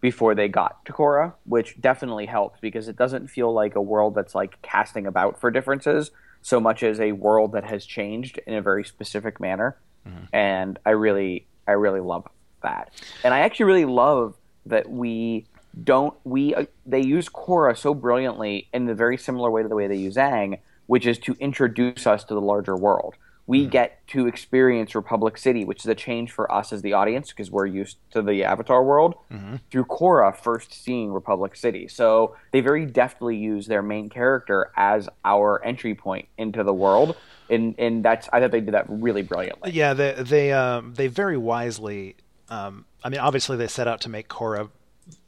before 0.00 0.34
they 0.34 0.48
got 0.48 0.84
to 0.84 0.92
Korra, 0.92 1.32
which 1.46 1.80
definitely 1.80 2.26
helps 2.26 2.60
because 2.60 2.88
it 2.88 2.96
doesn't 2.96 3.28
feel 3.28 3.52
like 3.52 3.74
a 3.74 3.80
world 3.80 4.14
that's 4.14 4.34
like 4.34 4.60
casting 4.60 5.06
about 5.06 5.40
for 5.40 5.50
differences 5.50 6.10
so 6.42 6.60
much 6.60 6.82
as 6.82 7.00
a 7.00 7.12
world 7.12 7.52
that 7.52 7.64
has 7.64 7.86
changed 7.86 8.38
in 8.46 8.52
a 8.52 8.60
very 8.60 8.84
specific 8.84 9.40
manner. 9.40 9.78
Mm-hmm. 10.06 10.24
And 10.32 10.78
I 10.84 10.90
really, 10.90 11.46
I 11.66 11.72
really 11.72 12.00
love 12.00 12.28
that. 12.62 12.92
And 13.22 13.32
I 13.32 13.40
actually 13.40 13.66
really 13.66 13.84
love 13.84 14.34
that 14.66 14.90
we 14.90 15.46
don't 15.82 16.14
we 16.24 16.54
uh, 16.54 16.66
they 16.86 17.02
use 17.02 17.28
Korra 17.28 17.76
so 17.76 17.94
brilliantly 17.94 18.68
in 18.72 18.86
the 18.86 18.94
very 18.94 19.16
similar 19.18 19.50
way 19.50 19.62
to 19.62 19.68
the 19.68 19.74
way 19.74 19.88
they 19.88 19.96
use 19.96 20.16
Aang, 20.16 20.58
which 20.86 21.06
is 21.06 21.18
to 21.20 21.36
introduce 21.40 22.06
us 22.06 22.22
to 22.24 22.34
the 22.34 22.40
larger 22.40 22.76
world 22.76 23.16
we 23.46 23.62
mm-hmm. 23.62 23.70
get 23.70 24.06
to 24.08 24.26
experience 24.26 24.94
Republic 24.94 25.36
City, 25.36 25.64
which 25.64 25.80
is 25.80 25.86
a 25.86 25.94
change 25.94 26.30
for 26.32 26.50
us 26.50 26.72
as 26.72 26.82
the 26.82 26.92
audience 26.94 27.30
because 27.30 27.50
we're 27.50 27.66
used 27.66 27.98
to 28.10 28.22
the 28.22 28.44
Avatar 28.44 28.82
world 28.82 29.14
mm-hmm. 29.30 29.56
through 29.70 29.84
Korra 29.84 30.34
first 30.34 30.72
seeing 30.72 31.12
Republic 31.12 31.54
City. 31.56 31.86
So 31.88 32.36
they 32.52 32.60
very 32.60 32.86
deftly 32.86 33.36
use 33.36 33.66
their 33.66 33.82
main 33.82 34.08
character 34.08 34.70
as 34.76 35.08
our 35.24 35.62
entry 35.64 35.94
point 35.94 36.28
into 36.38 36.62
the 36.64 36.74
world. 36.74 37.16
And, 37.50 37.74
and 37.78 38.04
that's 38.04 38.28
I 38.32 38.40
thought 38.40 38.52
they 38.52 38.60
did 38.60 38.74
that 38.74 38.86
really 38.88 39.22
brilliantly. 39.22 39.72
Yeah, 39.72 39.94
they 39.94 40.14
they 40.14 40.52
um, 40.52 40.94
they 40.94 41.08
very 41.08 41.36
wisely. 41.36 42.16
Um, 42.48 42.86
I 43.02 43.08
mean, 43.08 43.20
obviously 43.20 43.56
they 43.56 43.66
set 43.66 43.86
out 43.86 44.00
to 44.02 44.08
make 44.08 44.28
Korra 44.28 44.70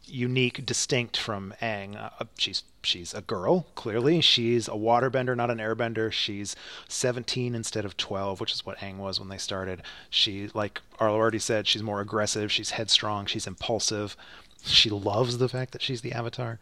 unique, 0.07 0.65
distinct 0.65 1.17
from 1.17 1.53
Aang. 1.61 1.97
Uh, 1.97 2.25
she's 2.39 2.63
she's 2.83 3.13
a 3.13 3.21
girl, 3.21 3.67
clearly. 3.75 4.21
She's 4.21 4.69
a 4.69 4.73
waterbender, 4.73 5.37
not 5.37 5.51
an 5.51 5.59
airbender. 5.59 6.13
She's 6.13 6.55
17 6.89 7.55
instead 7.55 7.85
of 7.85 7.97
12, 7.97 8.41
which 8.41 8.53
is 8.53 8.65
what 8.65 8.79
Aang 8.79 8.97
was 8.97 9.19
when 9.19 9.29
they 9.29 9.39
started. 9.39 9.83
She, 10.09 10.49
like 10.55 10.81
Arlo 10.99 11.17
already 11.17 11.39
said, 11.39 11.67
she's 11.67 11.83
more 11.83 12.01
aggressive. 12.01 12.51
She's 12.53 12.71
headstrong. 12.71 13.27
She's 13.27 13.47
impulsive. 13.47 14.17
She 14.65 14.91
loves 14.91 15.39
the 15.39 15.49
fact 15.49 15.73
that 15.73 15.83
she's 15.83 16.01
the 16.01 16.13
Avatar. 16.13 16.59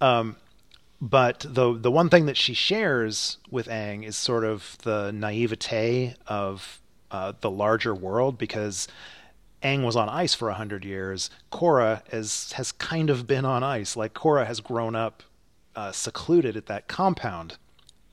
Um, 0.00 0.36
but 1.04 1.44
the 1.46 1.76
the 1.78 1.90
one 1.90 2.08
thing 2.08 2.24
that 2.24 2.36
she 2.38 2.54
shares 2.54 3.36
with 3.50 3.68
Aang 3.68 4.04
is 4.04 4.16
sort 4.16 4.42
of 4.42 4.78
the 4.84 5.12
naivete 5.12 6.14
of 6.26 6.80
uh, 7.10 7.34
the 7.42 7.50
larger 7.50 7.94
world 7.94 8.38
because 8.38 8.88
Aang 9.62 9.84
was 9.84 9.96
on 9.96 10.08
ice 10.08 10.32
for 10.32 10.48
a 10.48 10.54
hundred 10.54 10.84
years, 10.84 11.28
Korra 11.52 12.02
is, 12.10 12.52
has 12.52 12.72
kind 12.72 13.10
of 13.10 13.26
been 13.26 13.44
on 13.44 13.62
ice. 13.62 13.96
Like 13.96 14.14
Korra 14.14 14.46
has 14.46 14.60
grown 14.60 14.94
up 14.94 15.22
uh, 15.76 15.92
secluded 15.92 16.56
at 16.56 16.66
that 16.66 16.88
compound 16.88 17.52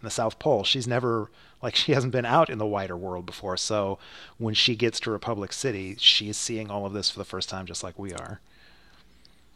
in 0.02 0.06
the 0.06 0.12
South 0.12 0.38
Pole. 0.38 0.66
She's 0.66 0.88
never 0.88 1.32
like 1.62 1.76
she 1.76 1.94
hasn't 1.94 2.12
been 2.12 2.26
out 2.26 2.50
in 2.50 2.58
the 2.58 2.66
wider 2.66 2.98
world 2.98 3.26
before. 3.26 3.56
So 3.56 4.00
when 4.38 4.54
she 4.54 4.76
gets 4.76 5.00
to 5.02 5.12
Republic 5.12 5.54
City, 5.54 5.96
she 5.98 6.28
is 6.28 6.36
seeing 6.36 6.70
all 6.70 6.86
of 6.86 6.92
this 6.92 7.10
for 7.10 7.20
the 7.20 7.26
first 7.26 7.48
time, 7.48 7.66
just 7.66 7.84
like 7.84 7.98
we 7.98 8.14
are. 8.14 8.42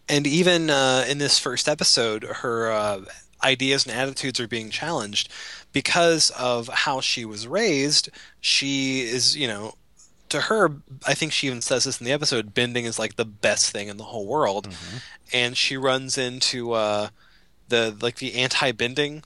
And 0.07 0.25
even 0.25 0.69
uh, 0.69 1.05
in 1.09 1.17
this 1.17 1.39
first 1.39 1.67
episode, 1.67 2.23
her 2.23 2.71
uh, 2.71 3.01
ideas 3.43 3.85
and 3.85 3.95
attitudes 3.95 4.39
are 4.39 4.47
being 4.47 4.69
challenged 4.69 5.29
because 5.73 6.29
of 6.31 6.67
how 6.69 7.01
she 7.01 7.25
was 7.25 7.47
raised. 7.47 8.09
She 8.41 9.01
is, 9.01 9.35
you 9.35 9.47
know, 9.47 9.75
to 10.29 10.41
her, 10.41 10.71
I 11.05 11.13
think 11.13 11.31
she 11.31 11.47
even 11.47 11.61
says 11.61 11.83
this 11.83 11.99
in 11.99 12.05
the 12.05 12.11
episode. 12.11 12.53
Bending 12.53 12.85
is 12.85 12.97
like 12.97 13.15
the 13.15 13.25
best 13.25 13.71
thing 13.71 13.87
in 13.87 13.97
the 13.97 14.05
whole 14.05 14.25
world, 14.25 14.69
mm-hmm. 14.69 14.97
and 15.33 15.55
she 15.55 15.77
runs 15.77 16.17
into 16.17 16.73
uh, 16.73 17.09
the 17.69 17.95
like 18.01 18.17
the 18.17 18.35
anti-bending 18.35 19.23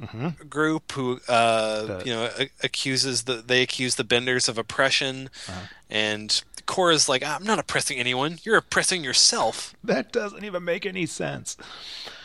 mm-hmm. 0.00 0.46
group 0.48 0.92
who 0.92 1.20
uh, 1.28 1.84
the... 1.84 2.02
you 2.04 2.12
know 2.12 2.30
a- 2.38 2.50
accuses 2.62 3.24
the 3.24 3.36
they 3.36 3.62
accuse 3.62 3.94
the 3.94 4.04
benders 4.04 4.48
of 4.48 4.58
oppression, 4.58 5.30
uh-huh. 5.48 5.66
and 5.88 6.42
Korra's 6.66 7.08
like, 7.08 7.22
I'm 7.22 7.44
not 7.44 7.58
oppressing 7.58 7.98
anyone. 7.98 8.38
You're 8.42 8.58
oppressing 8.58 9.04
yourself. 9.04 9.74
That 9.82 10.12
doesn't 10.12 10.44
even 10.44 10.64
make 10.64 10.84
any 10.84 11.06
sense. 11.06 11.56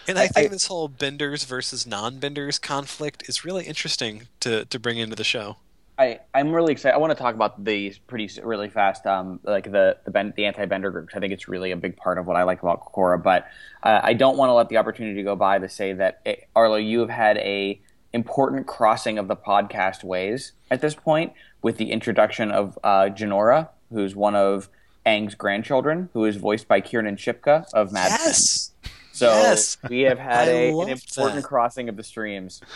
And 0.07 0.17
I, 0.17 0.23
I 0.23 0.27
think 0.27 0.47
I, 0.47 0.49
this 0.49 0.67
whole 0.67 0.87
benders 0.87 1.43
versus 1.43 1.85
non-benders 1.85 2.59
conflict 2.59 3.27
is 3.29 3.45
really 3.45 3.65
interesting 3.65 4.27
to 4.41 4.65
to 4.65 4.79
bring 4.79 4.97
into 4.97 5.15
the 5.15 5.23
show. 5.23 5.57
I, 6.01 6.19
I'm 6.33 6.51
really 6.51 6.71
excited. 6.71 6.95
I 6.95 6.97
want 6.97 7.11
to 7.11 7.21
talk 7.21 7.35
about 7.35 7.63
these 7.63 7.99
pretty 7.99 8.27
really 8.41 8.69
fast, 8.69 9.05
um, 9.05 9.39
like 9.43 9.71
the 9.71 9.97
the, 10.03 10.09
bend, 10.09 10.33
the 10.35 10.45
anti-bender 10.45 10.89
groups. 10.89 11.13
I 11.15 11.19
think 11.19 11.31
it's 11.31 11.47
really 11.47 11.71
a 11.71 11.77
big 11.77 11.95
part 11.95 12.17
of 12.17 12.25
what 12.25 12.37
I 12.37 12.43
like 12.43 12.63
about 12.63 12.91
Korra. 12.91 13.21
But 13.21 13.45
uh, 13.83 13.99
I 14.01 14.13
don't 14.13 14.35
want 14.35 14.49
to 14.49 14.53
let 14.53 14.69
the 14.69 14.77
opportunity 14.77 15.21
go 15.21 15.35
by 15.35 15.59
to 15.59 15.69
say 15.69 15.93
that 15.93 16.21
it, 16.25 16.47
Arlo, 16.55 16.77
you 16.77 17.01
have 17.01 17.09
had 17.09 17.37
a 17.37 17.79
important 18.13 18.65
crossing 18.65 19.19
of 19.19 19.27
the 19.27 19.35
podcast 19.35 20.03
ways 20.03 20.53
at 20.71 20.81
this 20.81 20.95
point 20.95 21.33
with 21.61 21.77
the 21.77 21.91
introduction 21.91 22.51
of 22.51 22.79
uh, 22.83 23.09
Jinora, 23.11 23.69
who's 23.91 24.15
one 24.15 24.35
of 24.35 24.69
Aang's 25.05 25.35
grandchildren, 25.35 26.09
who 26.13 26.25
is 26.25 26.37
voiced 26.37 26.67
by 26.67 26.81
Kiernan 26.81 27.15
Shipka 27.15 27.65
of 27.73 27.91
Mad 27.91 28.09
yes. 28.09 28.69
Men. 28.69 28.70
So 29.21 29.27
yes. 29.27 29.77
we 29.87 29.99
have 29.99 30.17
had 30.17 30.47
a, 30.47 30.71
an 30.71 30.89
important 30.89 31.43
that. 31.43 31.43
crossing 31.43 31.89
of 31.89 31.95
the 31.95 32.01
streams. 32.01 32.59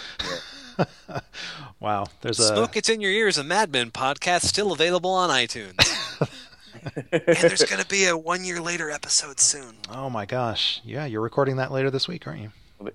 Wow, 1.79 2.07
there's 2.19 2.37
a 2.37 2.47
Smoke 2.49 2.75
It's 2.75 2.89
in 2.89 2.99
Your 2.99 3.11
Ears, 3.11 3.37
a 3.37 3.43
Mad 3.45 3.71
Men 3.71 3.91
podcast, 3.91 4.41
still 4.41 4.73
available 4.73 5.11
on 5.11 5.29
iTunes. 5.29 5.79
and 7.13 7.23
there's 7.25 7.63
going 7.63 7.81
to 7.81 7.87
be 7.87 8.07
a 8.07 8.17
one 8.17 8.43
year 8.43 8.59
later 8.59 8.91
episode 8.91 9.39
soon. 9.39 9.75
Oh 9.89 10.09
my 10.09 10.25
gosh! 10.25 10.81
Yeah, 10.83 11.05
you're 11.05 11.21
recording 11.21 11.55
that 11.57 11.71
later 11.71 11.89
this 11.89 12.09
week, 12.09 12.27
aren't 12.27 12.41
you? 12.41 12.51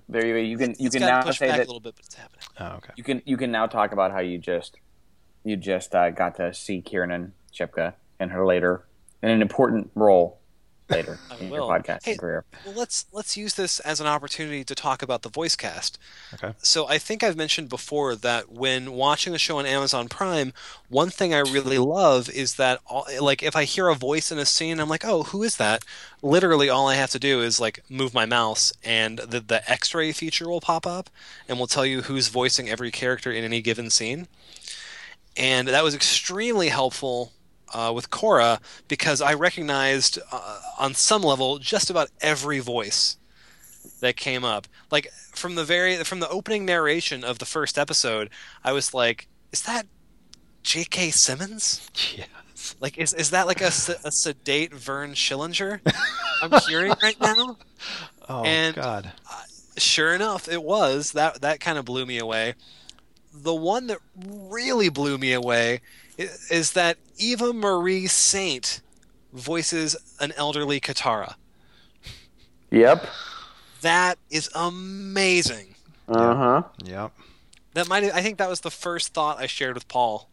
There 0.07 0.25
you 0.25 0.33
go. 0.33 0.39
You 0.39 0.57
can 0.57 0.69
you 0.77 0.85
it's 0.87 0.95
can 0.95 1.01
now 1.01 1.29
say 1.31 1.47
that 1.47 1.57
a 1.57 1.59
little 1.61 1.79
bit, 1.79 1.95
but 1.95 2.05
it's 2.05 2.15
happening. 2.15 2.45
Oh, 2.59 2.77
okay. 2.77 2.93
You 2.95 3.03
can 3.03 3.21
you 3.25 3.35
can 3.35 3.51
now 3.51 3.65
talk 3.65 3.93
about 3.93 4.11
how 4.11 4.19
you 4.19 4.37
just 4.37 4.77
you 5.43 5.57
just 5.57 5.95
uh, 5.95 6.11
got 6.11 6.35
to 6.35 6.53
see 6.53 6.81
Kiernan 6.81 7.33
Shipka 7.51 7.95
in 8.19 8.29
her 8.29 8.45
later 8.45 8.85
in 9.23 9.29
an 9.29 9.41
important 9.41 9.89
role 9.95 10.40
later 10.91 11.19
I 11.31 11.37
in 11.37 11.51
your 11.51 11.61
podcasting 11.61 12.05
hey, 12.05 12.17
career. 12.17 12.45
Well, 12.65 12.75
let's 12.75 13.05
let's 13.11 13.35
use 13.35 13.55
this 13.55 13.79
as 13.81 13.99
an 13.99 14.07
opportunity 14.07 14.63
to 14.63 14.75
talk 14.75 15.01
about 15.01 15.21
the 15.21 15.29
voice 15.29 15.55
cast. 15.55 15.97
Okay. 16.33 16.53
So 16.59 16.87
I 16.87 16.97
think 16.97 17.23
I've 17.23 17.37
mentioned 17.37 17.69
before 17.69 18.15
that 18.15 18.51
when 18.51 18.91
watching 18.91 19.33
the 19.33 19.39
show 19.39 19.57
on 19.57 19.65
Amazon 19.65 20.07
Prime, 20.07 20.53
one 20.89 21.09
thing 21.09 21.33
I 21.33 21.39
really 21.39 21.77
love 21.77 22.29
is 22.29 22.55
that 22.55 22.79
all, 22.85 23.05
like 23.19 23.41
if 23.41 23.55
I 23.55 23.63
hear 23.63 23.87
a 23.87 23.95
voice 23.95 24.31
in 24.31 24.37
a 24.37 24.45
scene, 24.45 24.79
I'm 24.79 24.89
like, 24.89 25.05
oh, 25.05 25.23
who 25.23 25.43
is 25.43 25.57
that? 25.57 25.83
Literally, 26.21 26.69
all 26.69 26.87
I 26.87 26.95
have 26.95 27.11
to 27.11 27.19
do 27.19 27.41
is 27.41 27.59
like 27.59 27.83
move 27.89 28.13
my 28.13 28.25
mouse, 28.25 28.73
and 28.83 29.19
the 29.19 29.39
the 29.39 29.69
X-ray 29.69 30.11
feature 30.11 30.49
will 30.49 30.61
pop 30.61 30.85
up, 30.85 31.09
and 31.47 31.57
will 31.57 31.67
tell 31.67 31.85
you 31.85 32.03
who's 32.03 32.27
voicing 32.27 32.69
every 32.69 32.91
character 32.91 33.31
in 33.31 33.43
any 33.43 33.61
given 33.61 33.89
scene. 33.89 34.27
And 35.37 35.69
that 35.69 35.83
was 35.83 35.95
extremely 35.95 36.69
helpful 36.69 37.31
uh, 37.73 37.91
with 37.93 38.09
Korra 38.09 38.59
because 38.87 39.21
I 39.21 39.33
recognized 39.33 40.19
uh, 40.31 40.59
on 40.79 40.93
some 40.93 41.21
level 41.21 41.59
just 41.59 41.89
about 41.89 42.09
every 42.21 42.59
voice 42.59 43.17
that 43.99 44.15
came 44.15 44.43
up. 44.43 44.67
Like 44.91 45.11
from 45.33 45.55
the 45.55 45.63
very 45.63 45.97
from 45.97 46.19
the 46.19 46.29
opening 46.29 46.65
narration 46.65 47.23
of 47.23 47.39
the 47.39 47.45
first 47.45 47.77
episode, 47.77 48.29
I 48.63 48.73
was 48.73 48.93
like, 48.93 49.27
"Is 49.51 49.61
that 49.63 49.87
J.K. 50.63 51.11
Simmons?" 51.11 51.89
Yes. 52.15 52.75
Like, 52.79 52.97
is 52.97 53.13
is 53.13 53.31
that 53.31 53.47
like 53.47 53.61
a, 53.61 53.71
a 54.03 54.11
sedate 54.11 54.73
Vern 54.73 55.13
Schillinger 55.13 55.79
I'm 56.41 56.59
hearing 56.67 56.93
right 57.01 57.19
now? 57.19 57.57
Oh 58.29 58.43
and, 58.43 58.75
God! 58.75 59.11
Uh, 59.29 59.41
sure 59.77 60.13
enough, 60.13 60.47
it 60.47 60.63
was 60.63 61.13
that 61.13 61.41
that 61.41 61.59
kind 61.59 61.77
of 61.77 61.85
blew 61.85 62.05
me 62.05 62.17
away. 62.17 62.55
The 63.33 63.55
one 63.55 63.87
that 63.87 63.99
really 64.15 64.89
blew 64.89 65.17
me 65.17 65.33
away 65.33 65.81
is 66.17 66.73
that 66.73 66.97
Eva 67.17 67.53
Marie 67.53 68.07
Saint 68.07 68.81
voices 69.33 69.95
an 70.19 70.33
elderly 70.37 70.79
Katara. 70.79 71.35
Yep. 72.69 73.07
That 73.81 74.17
is 74.29 74.49
amazing. 74.55 75.75
Uh 76.07 76.35
huh. 76.35 76.63
Yep. 76.83 77.11
That 77.73 77.87
might. 77.87 78.03
I 78.03 78.21
think 78.21 78.37
that 78.37 78.49
was 78.49 78.61
the 78.61 78.71
first 78.71 79.13
thought 79.13 79.39
I 79.39 79.47
shared 79.47 79.75
with 79.75 79.87
Paul. 79.87 80.29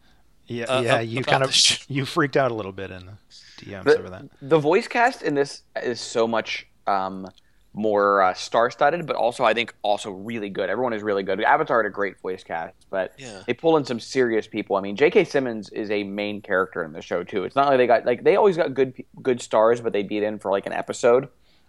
Yeah, 0.46 0.64
uh, 0.64 0.80
yeah. 0.80 1.00
You 1.00 1.22
kind 1.22 1.42
of 1.42 1.54
you 1.88 2.04
freaked 2.04 2.36
out 2.36 2.50
a 2.50 2.54
little 2.54 2.72
bit 2.72 2.90
in 2.90 3.06
the 3.06 3.64
DMs 3.64 3.84
the, 3.84 3.98
over 3.98 4.10
that. 4.10 4.24
The 4.42 4.58
voice 4.58 4.88
cast 4.88 5.22
in 5.22 5.34
this 5.34 5.62
is 5.82 6.00
so 6.00 6.26
much 6.26 6.66
um, 6.86 7.30
more 7.78 8.22
uh, 8.22 8.34
star-studded, 8.34 9.06
but 9.06 9.14
also 9.14 9.44
I 9.44 9.54
think 9.54 9.72
also 9.82 10.10
really 10.10 10.50
good. 10.50 10.68
Everyone 10.68 10.92
is 10.92 11.02
really 11.02 11.22
good. 11.22 11.40
Avatar 11.40 11.82
had 11.82 11.88
a 11.88 11.92
great 11.92 12.20
voice 12.20 12.42
cast, 12.42 12.74
but 12.90 13.14
yeah. 13.16 13.42
they 13.46 13.54
pull 13.54 13.76
in 13.76 13.84
some 13.84 14.00
serious 14.00 14.48
people. 14.48 14.76
I 14.76 14.80
mean, 14.80 14.96
J.K. 14.96 15.24
Simmons 15.24 15.70
is 15.70 15.90
a 15.90 16.02
main 16.02 16.42
character 16.42 16.82
in 16.82 16.92
the 16.92 17.00
show 17.00 17.22
too. 17.22 17.44
It's 17.44 17.54
not 17.54 17.68
like 17.68 17.78
they 17.78 17.86
got 17.86 18.04
like 18.04 18.24
they 18.24 18.34
always 18.34 18.56
got 18.56 18.74
good 18.74 18.94
good 19.22 19.40
stars, 19.40 19.80
but 19.80 19.92
they 19.92 20.02
beat 20.02 20.24
in 20.24 20.38
for 20.40 20.50
like 20.50 20.66
an 20.66 20.72
episode. 20.72 21.28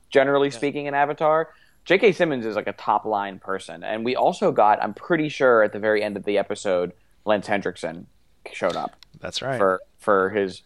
Generally 0.09 0.49
yeah. 0.49 0.55
speaking, 0.55 0.85
in 0.87 0.95
Avatar, 0.95 1.49
J.K. 1.85 2.13
Simmons 2.13 2.45
is 2.45 2.55
like 2.55 2.67
a 2.67 2.73
top 2.73 3.05
line 3.05 3.37
person, 3.37 3.83
and 3.83 4.03
we 4.03 4.15
also 4.15 4.51
got. 4.51 4.81
I'm 4.81 4.95
pretty 4.95 5.29
sure 5.29 5.61
at 5.61 5.73
the 5.73 5.79
very 5.79 6.01
end 6.01 6.17
of 6.17 6.25
the 6.25 6.39
episode, 6.39 6.91
Lance 7.23 7.45
Henriksen 7.45 8.07
showed 8.51 8.75
up. 8.75 8.95
That's 9.19 9.43
right 9.43 9.59
for 9.59 9.79
for 9.99 10.31
his 10.31 10.63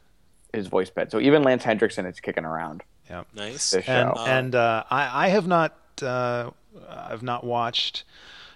his 0.53 0.67
voice 0.67 0.89
bit. 0.89 1.12
So 1.12 1.19
even 1.19 1.43
Lance 1.43 1.65
Henriksen 1.65 2.06
is 2.06 2.21
kicking 2.21 2.45
around. 2.45 2.84
Yeah, 3.10 3.24
nice. 3.34 3.74
And 3.74 3.84
show. 3.84 4.13
and 4.18 4.56
uh, 4.56 4.84
I 4.89 5.26
I 5.26 5.28
have 5.30 5.48
not 5.48 5.78
uh, 6.02 6.52
I've 6.89 7.24
not 7.24 7.44
watched 7.44 8.04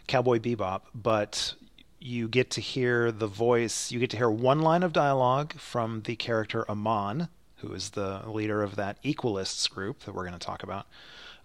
Cowboy 0.08 0.40
Bebop, 0.40 0.82
but 0.96 1.54
you 2.00 2.28
get 2.28 2.50
to 2.52 2.62
hear 2.62 3.12
the 3.12 3.28
voice. 3.28 3.92
You 3.92 4.00
get 4.00 4.10
to 4.12 4.18
hear 4.18 4.30
one 4.30 4.62
line 4.62 4.84
of 4.84 4.94
dialogue 4.94 5.54
from 5.54 6.02
the 6.04 6.16
character 6.16 6.70
Amon, 6.70 7.30
who 7.58 7.74
is 7.74 7.92
the 7.92 8.22
leader 8.26 8.64
of 8.64 8.76
that 8.76 9.02
Equalists 9.04 9.70
group 9.70 10.02
that 10.02 10.14
we're 10.14 10.26
going 10.26 10.38
to 10.38 10.46
talk 10.46 10.64
about, 10.64 10.88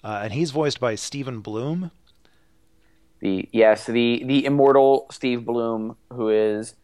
uh, 0.05 0.21
and 0.23 0.33
he's 0.33 0.51
voiced 0.51 0.81
by 0.81 0.95
Steven 0.95 1.41
Blum. 1.41 1.91
The 3.21 3.49
yes, 3.53 3.87
the 3.87 4.23
the 4.25 4.45
immortal 4.45 5.07
Steve 5.11 5.45
Blum, 5.45 5.97
who 6.13 6.29
is 6.29 6.75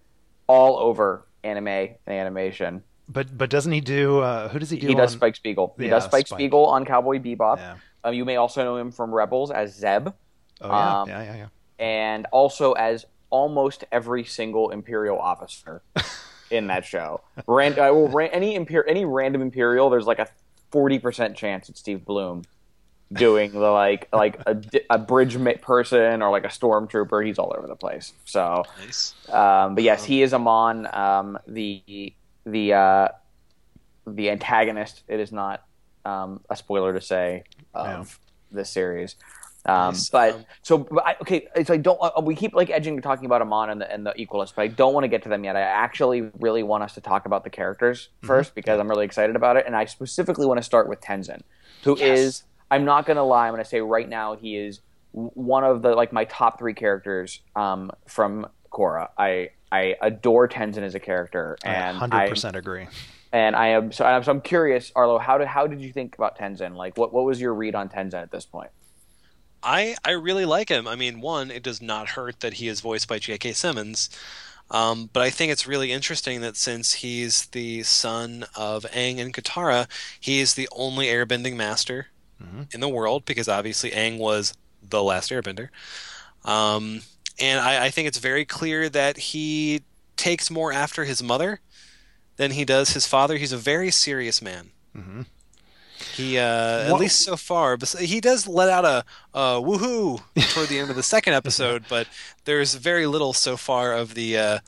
all 0.46 0.78
over 0.78 1.26
anime 1.44 1.68
and 1.68 1.96
animation. 2.06 2.82
But 3.08 3.36
but 3.36 3.48
doesn't 3.50 3.72
he 3.72 3.80
do? 3.80 4.20
Uh, 4.20 4.48
who 4.48 4.58
does 4.58 4.70
he 4.70 4.78
do? 4.78 4.86
He 4.88 4.94
does 4.94 5.12
on- 5.12 5.18
Spike 5.18 5.36
Spiegel. 5.36 5.74
He 5.78 5.84
Yeah, 5.84 5.90
does 5.90 6.04
Spike, 6.04 6.26
Spike. 6.26 6.38
Spiegel 6.38 6.66
on 6.66 6.84
Cowboy 6.84 7.18
Bebop. 7.18 7.56
Yeah. 7.58 7.76
Um, 8.04 8.14
you 8.14 8.24
may 8.24 8.36
also 8.36 8.62
know 8.64 8.76
him 8.76 8.90
from 8.92 9.12
Rebels 9.14 9.50
as 9.50 9.74
Zeb, 9.74 10.08
Oh 10.60 10.68
yeah, 10.68 11.00
um, 11.00 11.08
yeah, 11.08 11.22
yeah, 11.22 11.36
yeah. 11.36 11.46
and 11.84 12.26
also 12.32 12.72
as 12.72 13.06
almost 13.30 13.84
every 13.90 14.24
single 14.24 14.70
Imperial 14.70 15.18
officer 15.18 15.82
in 16.50 16.68
that 16.68 16.84
show. 16.84 17.20
Ran, 17.46 17.72
uh, 17.72 17.92
well, 17.92 18.08
ran, 18.08 18.30
any 18.30 18.58
Imper- 18.58 18.84
any 18.86 19.04
random 19.04 19.42
Imperial, 19.42 19.90
there's 19.90 20.06
like 20.06 20.18
a 20.20 20.28
forty 20.70 20.98
percent 20.98 21.36
chance 21.36 21.68
it's 21.68 21.80
Steve 21.80 22.04
Blum 22.04 22.42
doing 23.12 23.52
the 23.52 23.58
like 23.58 24.06
like 24.12 24.38
a, 24.46 24.60
a 24.90 24.98
bridge 24.98 25.36
person 25.62 26.22
or 26.22 26.30
like 26.30 26.44
a 26.44 26.48
stormtrooper. 26.48 27.24
He's 27.26 27.38
all 27.38 27.52
over 27.56 27.66
the 27.66 27.76
place. 27.76 28.12
So, 28.26 28.64
Nice. 28.84 29.14
um, 29.30 29.74
but 29.74 29.82
yes, 29.82 30.04
he 30.04 30.22
is 30.22 30.32
Amon, 30.34 30.86
um, 30.94 31.38
the 31.48 32.12
the 32.52 32.74
uh, 32.74 33.08
the 34.06 34.30
antagonist. 34.30 35.02
It 35.08 35.20
is 35.20 35.32
not 35.32 35.64
um, 36.04 36.40
a 36.48 36.56
spoiler 36.56 36.92
to 36.92 37.00
say 37.00 37.44
of 37.74 38.18
this 38.50 38.70
series. 38.70 39.16
Um, 39.66 39.88
Nice. 39.88 40.08
but 40.08 40.34
Um, 40.34 40.44
so 40.62 40.78
but 40.78 41.06
I, 41.06 41.16
okay, 41.20 41.46
so 41.64 41.74
I 41.74 41.76
don't. 41.76 41.98
Uh, 42.00 42.20
we 42.22 42.34
keep 42.34 42.54
like 42.54 42.70
edging 42.70 42.96
to 42.96 43.02
talking 43.02 43.26
about 43.26 43.42
Amon 43.42 43.70
and 43.70 43.80
the 43.80 43.92
and 43.92 44.06
the 44.06 44.12
Equalist, 44.12 44.54
but 44.54 44.62
I 44.62 44.68
don't 44.68 44.94
want 44.94 45.04
to 45.04 45.08
get 45.08 45.22
to 45.24 45.28
them 45.28 45.44
yet. 45.44 45.56
I 45.56 45.60
actually 45.60 46.30
really 46.38 46.62
want 46.62 46.84
us 46.84 46.94
to 46.94 47.00
talk 47.00 47.26
about 47.26 47.44
the 47.44 47.50
characters 47.50 48.08
first 48.22 48.54
because 48.54 48.80
I'm 48.80 48.88
really 48.88 49.04
excited 49.04 49.36
about 49.36 49.56
it, 49.56 49.64
and 49.66 49.76
I 49.76 49.84
specifically 49.84 50.46
want 50.46 50.58
to 50.58 50.62
start 50.62 50.88
with 50.88 51.00
Tenzin, 51.00 51.42
who 51.84 51.96
is. 51.96 52.00
Yes. 52.00 52.44
I'm 52.70 52.84
not 52.84 53.06
gonna 53.06 53.24
lie. 53.24 53.46
I'm 53.46 53.54
gonna 53.54 53.64
say 53.64 53.80
right 53.80 54.08
now 54.08 54.36
he 54.36 54.56
is 54.56 54.80
one 55.12 55.64
of 55.64 55.82
the 55.82 55.94
like 55.94 56.12
my 56.12 56.24
top 56.24 56.58
three 56.58 56.74
characters 56.74 57.40
um, 57.56 57.90
from 58.06 58.46
Korra. 58.70 59.08
I 59.18 59.50
I 59.70 59.96
adore 60.00 60.48
Tenzin 60.48 60.82
as 60.82 60.94
a 60.94 61.00
character, 61.00 61.56
and 61.64 61.96
hundred 61.96 62.16
I 62.16 62.28
percent 62.28 62.56
agree. 62.56 62.86
and 63.32 63.54
I 63.56 63.68
am 63.68 63.92
so 63.92 64.04
I'm, 64.04 64.22
so 64.22 64.32
I'm 64.32 64.40
curious, 64.40 64.92
Arlo. 64.96 65.18
How 65.18 65.38
did 65.38 65.46
how 65.48 65.66
did 65.66 65.80
you 65.80 65.92
think 65.92 66.14
about 66.16 66.38
Tenzin? 66.38 66.74
Like, 66.74 66.96
what 66.96 67.12
what 67.12 67.24
was 67.24 67.40
your 67.40 67.54
read 67.54 67.74
on 67.74 67.88
Tenzin 67.88 68.22
at 68.22 68.30
this 68.30 68.46
point? 68.46 68.70
I 69.62 69.96
I 70.04 70.12
really 70.12 70.44
like 70.44 70.68
him. 70.68 70.86
I 70.86 70.94
mean, 70.96 71.20
one, 71.20 71.50
it 71.50 71.62
does 71.62 71.82
not 71.82 72.10
hurt 72.10 72.40
that 72.40 72.54
he 72.54 72.68
is 72.68 72.80
voiced 72.80 73.08
by 73.08 73.18
J.K. 73.18 73.52
Simmons, 73.54 74.08
um, 74.70 75.10
but 75.12 75.20
I 75.22 75.30
think 75.30 75.50
it's 75.50 75.66
really 75.66 75.90
interesting 75.92 76.40
that 76.42 76.56
since 76.56 76.94
he's 76.94 77.46
the 77.46 77.82
son 77.82 78.44
of 78.54 78.84
Aang 78.92 79.18
and 79.18 79.34
Katara, 79.34 79.88
he 80.20 80.38
is 80.40 80.54
the 80.54 80.68
only 80.72 81.06
airbending 81.06 81.56
master 81.56 82.06
Mhm. 82.42 82.72
in 82.72 82.78
the 82.80 82.88
world 82.88 83.24
because 83.24 83.48
obviously 83.48 83.90
Aang 83.90 84.18
was 84.18 84.54
the 84.80 85.02
last 85.02 85.30
airbender. 85.32 85.70
Um, 86.44 87.00
and 87.40 87.60
I, 87.60 87.86
I 87.86 87.90
think 87.90 88.08
it's 88.08 88.18
very 88.18 88.44
clear 88.44 88.88
that 88.88 89.16
he 89.18 89.82
takes 90.16 90.50
more 90.50 90.72
after 90.72 91.04
his 91.04 91.22
mother 91.22 91.60
than 92.36 92.52
he 92.52 92.64
does 92.64 92.90
his 92.94 93.06
father. 93.06 93.36
He's 93.36 93.52
a 93.52 93.58
very 93.58 93.90
serious 93.90 94.40
man. 94.42 94.70
hmm 94.94 95.22
He, 96.14 96.38
uh, 96.38 96.42
at 96.42 96.92
least 96.94 97.20
so 97.20 97.36
far, 97.36 97.76
but 97.76 97.88
he 97.90 98.20
does 98.20 98.46
let 98.46 98.68
out 98.68 98.84
a, 98.84 99.04
a 99.34 99.60
woohoo 99.60 100.22
toward 100.52 100.68
the 100.68 100.78
end 100.78 100.90
of 100.90 100.96
the 100.96 101.02
second 101.02 101.34
episode, 101.34 101.84
but 101.88 102.06
there's 102.44 102.74
very 102.74 103.06
little 103.06 103.32
so 103.32 103.56
far 103.56 103.92
of 103.94 104.14
the 104.14 104.36
uh, 104.38 104.58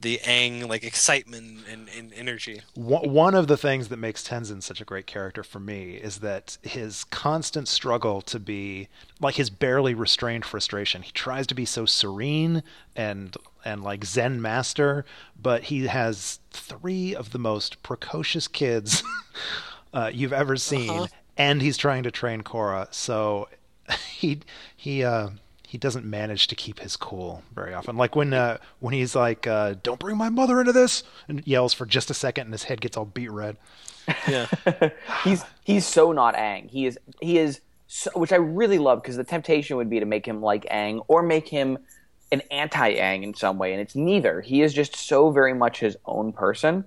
the 0.00 0.20
Aang 0.24 0.68
like 0.68 0.84
excitement 0.84 1.60
and, 1.70 1.88
and 1.96 2.12
energy. 2.12 2.60
One 2.74 3.10
one 3.10 3.34
of 3.34 3.46
the 3.48 3.56
things 3.56 3.88
that 3.88 3.96
makes 3.96 4.22
Tenzin 4.22 4.62
such 4.62 4.80
a 4.80 4.84
great 4.84 5.06
character 5.06 5.42
for 5.42 5.58
me 5.58 5.94
is 5.94 6.18
that 6.18 6.58
his 6.62 7.04
constant 7.04 7.66
struggle 7.68 8.20
to 8.22 8.38
be 8.38 8.88
like 9.20 9.36
his 9.36 9.48
barely 9.50 9.94
restrained 9.94 10.44
frustration. 10.44 11.02
He 11.02 11.12
tries 11.12 11.46
to 11.48 11.54
be 11.54 11.64
so 11.64 11.86
serene 11.86 12.62
and 12.94 13.34
and 13.64 13.82
like 13.82 14.04
Zen 14.04 14.40
master, 14.40 15.04
but 15.40 15.64
he 15.64 15.86
has 15.86 16.40
three 16.50 17.14
of 17.14 17.30
the 17.32 17.38
most 17.38 17.82
precocious 17.82 18.46
kids 18.48 19.02
uh, 19.94 20.10
you've 20.12 20.32
ever 20.32 20.56
seen, 20.56 20.90
Uh-huh. 20.90 21.06
and 21.36 21.60
he's 21.62 21.76
trying 21.76 22.02
to 22.04 22.10
train 22.10 22.42
Korra. 22.42 22.92
So 22.94 23.48
he 24.10 24.40
he 24.76 25.02
uh, 25.02 25.30
he 25.66 25.78
doesn't 25.78 26.04
manage 26.04 26.46
to 26.46 26.54
keep 26.54 26.78
his 26.78 26.96
cool 26.96 27.42
very 27.52 27.74
often. 27.74 27.96
Like 27.96 28.14
when 28.14 28.32
uh, 28.32 28.58
when 28.78 28.94
he's 28.94 29.16
like, 29.16 29.46
uh, 29.46 29.74
"Don't 29.82 29.98
bring 29.98 30.16
my 30.16 30.28
mother 30.28 30.60
into 30.60 30.72
this," 30.72 31.02
and 31.26 31.42
yells 31.44 31.74
for 31.74 31.84
just 31.84 32.08
a 32.08 32.14
second, 32.14 32.44
and 32.44 32.54
his 32.54 32.64
head 32.64 32.80
gets 32.80 32.96
all 32.96 33.04
beat 33.04 33.32
red. 33.32 33.56
Yeah, 34.28 34.46
he's 35.24 35.44
he's 35.64 35.84
so 35.84 36.12
not 36.12 36.36
Aang. 36.36 36.70
He 36.70 36.86
is 36.86 36.98
he 37.20 37.38
is 37.38 37.60
so, 37.88 38.10
which 38.14 38.32
I 38.32 38.36
really 38.36 38.78
love 38.78 39.02
because 39.02 39.16
the 39.16 39.24
temptation 39.24 39.76
would 39.76 39.90
be 39.90 39.98
to 39.98 40.06
make 40.06 40.26
him 40.26 40.40
like 40.40 40.64
Aang 40.66 41.04
or 41.08 41.22
make 41.22 41.48
him 41.48 41.78
an 42.32 42.42
anti-Aang 42.50 43.22
in 43.22 43.34
some 43.34 43.58
way, 43.58 43.72
and 43.72 43.80
it's 43.80 43.94
neither. 43.94 44.40
He 44.40 44.62
is 44.62 44.74
just 44.74 44.96
so 44.96 45.30
very 45.30 45.54
much 45.54 45.78
his 45.80 45.96
own 46.06 46.32
person, 46.32 46.84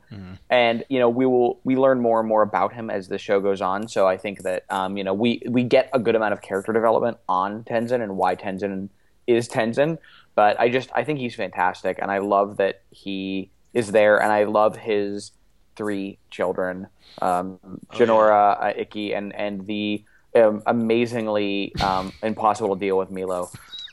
and 0.50 0.84
you 0.90 1.00
know 1.00 1.10
we 1.10 1.26
will 1.26 1.60
we 1.64 1.76
learn 1.78 2.02
more 2.02 2.20
and 2.20 2.28
more 2.28 2.42
about 2.42 2.74
him 2.74 2.90
as 2.90 3.08
the 3.08 3.18
show 3.18 3.40
goes 3.40 3.62
on. 3.62 3.88
So 3.88 4.08
I 4.08 4.18
think 4.18 4.44
that 4.44 4.66
um, 4.70 4.98
you 4.98 5.04
know 5.04 5.14
we 5.14 5.42
we 5.48 5.64
get 5.64 5.90
a 5.94 6.00
good 6.00 6.16
amount 6.16 6.34
of 6.34 6.42
character 6.42 6.74
development 6.74 7.18
on 7.28 7.64
Tenzin 7.64 8.02
and 8.02 8.18
why 8.18 8.36
Tenzin 8.36 8.90
is 9.28 9.48
Tenzin. 9.48 9.98
But 10.36 10.60
I 10.60 10.70
just 10.70 10.90
I 10.94 11.04
think 11.04 11.20
he's 11.20 11.36
fantastic, 11.36 12.00
and 12.02 12.12
I 12.12 12.18
love 12.18 12.58
that 12.58 12.82
he 12.92 13.50
is 13.74 13.92
there, 13.92 14.22
and 14.22 14.32
I 14.32 14.44
love 14.44 14.76
his 14.76 15.32
three 15.76 16.18
children, 16.30 16.88
um, 17.22 17.60
Jinora, 17.94 18.62
uh, 18.62 18.74
Ikki, 18.76 19.14
and 19.14 19.34
and 19.36 19.66
the 19.66 20.04
um, 20.36 20.62
amazingly 20.66 21.74
um, 21.82 22.12
impossible 22.22 22.76
to 22.76 22.80
deal 22.80 22.98
with 22.98 23.10
Meelo. 23.10 23.50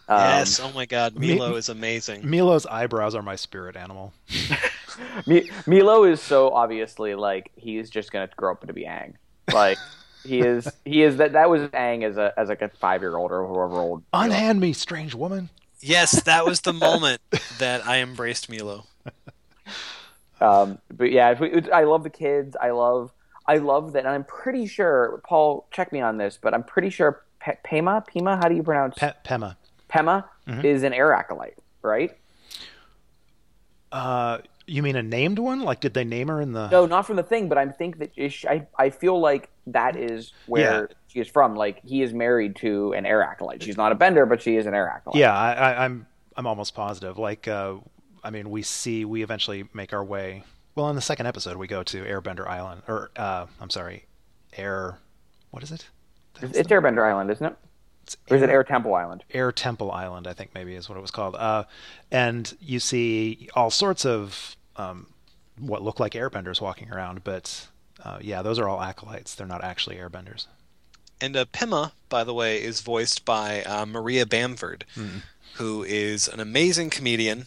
Um, 0.09 0.19
yes. 0.21 0.61
Oh 0.61 0.71
my 0.73 0.87
God, 0.87 1.17
Me- 1.17 1.37
Meelo 1.37 1.57
is 1.57 1.69
amazing. 1.69 2.23
Meelo's 2.23 2.67
eyebrows 2.67 3.15
are 3.15 3.23
my 3.23 3.37
spirit 3.37 3.77
animal. 3.77 4.13
Mi- 5.27 5.49
Meelo 5.67 6.11
is 6.11 6.21
so 6.21 6.51
obviously 6.51 7.15
like 7.15 7.51
he's 7.57 7.91
just 7.91 8.13
gonna 8.13 8.29
grow 8.37 8.53
up 8.53 8.67
to 8.67 8.73
be 8.73 8.85
Aang. 8.85 9.15
Like 9.53 9.79
he 10.25 10.41
is 10.41 10.69
he 10.85 11.03
is 11.03 11.17
that 11.19 11.33
that 11.33 11.51
was 11.51 11.63
Aang 11.71 12.05
as 12.05 12.17
a 12.17 12.33
as 12.37 12.49
like 12.49 12.63
a 12.63 12.69
five 12.69 13.03
year 13.03 13.17
old 13.17 13.31
or 13.33 13.47
whoever 13.47 13.81
old. 13.81 14.03
Unhand 14.13 14.61
me, 14.61 14.73
strange 14.73 15.15
woman. 15.15 15.51
Yes, 15.81 16.23
that 16.23 16.45
was 16.47 16.61
the 16.63 16.73
moment 16.89 17.21
that 17.59 17.87
I 17.87 17.99
embraced 17.99 18.51
Meelo. 18.51 18.87
Um, 20.41 20.79
but 20.95 21.11
yeah, 21.13 21.31
if 21.31 21.41
we, 21.41 21.71
I 21.71 21.85
love 21.85 22.03
the 22.03 22.11
kids. 22.11 22.57
I 22.61 22.71
love 22.71 23.13
I 23.47 23.57
love 23.59 23.93
that. 23.93 24.01
And 24.01 24.09
I'm 24.09 24.25
pretty 24.25 24.67
sure 24.67 25.21
Paul 25.25 25.67
check 25.71 25.93
me 25.93 26.01
on 26.01 26.17
this, 26.19 26.39
but 26.41 26.55
I'm 26.55 26.63
pretty 26.65 26.91
sure 26.91 27.25
Pe- 27.41 27.57
Pema 27.65 28.07
Pema 28.07 28.37
how 28.41 28.49
do 28.49 28.55
you 28.55 28.63
pronounce 28.63 28.95
Pe- 28.99 29.13
Pema. 29.25 29.57
Pema 29.89 30.25
is 30.65 30.83
an 30.83 30.93
air 30.93 31.13
acolyte, 31.13 31.57
right? 31.83 32.17
Uh, 33.93 34.39
you 34.67 34.83
mean 34.83 34.97
a 34.97 35.03
named 35.03 35.39
one? 35.39 35.61
Like, 35.61 35.81
did 35.81 35.95
they 35.95 36.05
name 36.05 36.29
her 36.29 36.41
in 36.41 36.53
the? 36.53 36.69
No, 36.71 36.87
not 36.87 37.07
from 37.07 37.17
the 37.17 37.23
thing, 37.23 37.49
but 37.49 37.57
I 37.57 37.67
think 37.69 37.99
that 37.99 38.11
ish, 38.17 38.45
I 38.45 38.67
I 38.79 38.91
feel 38.91 39.19
like 39.21 39.49
that 39.69 39.97
is 39.97 40.33
where 40.47 40.63
Yeah. 40.89 40.97
she 41.09 41.21
is 41.21 41.29
from. 41.29 41.55
Like 41.55 41.81
he 41.85 42.03
is 42.03 42.13
married 42.13 42.57
to 42.57 42.93
an 42.95 43.07
air 43.07 43.23
acolyte. 43.23 43.63
She's 43.63 43.77
not 43.77 43.93
a 43.93 43.95
bender, 43.95 44.27
but 44.27 44.43
she 44.43 44.57
is 44.57 44.67
an 44.67 44.75
air 44.75 44.89
acolyte. 44.89 45.17
Yeah, 45.21 45.37
I, 45.37 45.53
I, 45.53 45.85
I'm 45.85 46.07
I'm 46.37 46.47
almost 46.47 46.75
positive. 46.75 47.17
Like, 47.17 47.47
uh, 47.49 47.77
I 48.25 48.31
mean, 48.31 48.51
we 48.51 48.63
see 48.63 49.05
we 49.05 49.23
eventually 49.23 49.69
make 49.73 49.93
our 49.93 50.05
way. 50.05 50.43
Well, 50.75 50.91
in 50.91 50.97
the 50.97 51.03
second 51.03 51.27
episode, 51.27 51.57
we 51.57 51.69
go 51.69 51.83
to 51.85 52.05
Airbender 52.05 52.47
Island, 52.47 52.83
or 52.89 53.11
uh, 53.17 53.47
I'm 53.61 53.71
sorry, 53.71 54.07
Air. 54.57 54.99
What 55.53 55.63
is 55.63 55.71
it? 55.71 55.89
It's, 56.43 56.57
it's 56.59 56.69
Airbender 56.69 57.09
Island, 57.09 57.31
isn't 57.31 57.47
it? 57.47 57.57
It's 58.07 58.17
Or 58.31 58.37
is 58.37 58.43
it 58.43 58.51
Air 58.51 58.63
Temple 58.63 58.95
Island? 58.95 59.25
Air 59.33 59.51
Temple 59.51 59.91
Island, 59.91 60.27
I 60.29 60.33
think 60.33 60.51
maybe 60.55 60.75
is 60.75 60.89
what 60.89 60.97
it 60.97 61.01
was 61.01 61.11
called. 61.11 61.35
Uh, 61.35 61.65
and 62.11 62.57
you 62.61 62.79
see 62.79 63.49
all 63.55 63.71
sorts 63.71 64.07
of 64.07 64.57
um, 64.77 65.09
what 65.59 65.83
look 65.83 65.99
like 65.99 66.13
airbenders 66.13 66.61
walking 66.61 66.91
around, 66.93 67.25
but 67.25 67.67
uh, 68.05 68.19
yeah, 68.21 68.43
those 68.43 68.59
are 68.59 68.69
all 68.69 68.81
acolytes. 68.81 69.35
They're 69.35 69.47
not 69.47 69.65
actually 69.65 69.97
airbenders. 69.97 70.47
And 71.21 71.37
uh, 71.37 71.47
Pema, 71.47 71.93
by 72.09 72.25
the 72.25 72.35
way, 72.35 72.63
is 72.63 72.81
voiced 72.81 73.25
by 73.25 73.63
uh, 73.65 73.87
Maria 73.87 74.25
Bamford, 74.27 74.85
Hmm. 74.95 75.19
who 75.55 75.83
is 75.83 76.29
an 76.29 76.39
amazing 76.41 76.91
comedian 76.91 77.47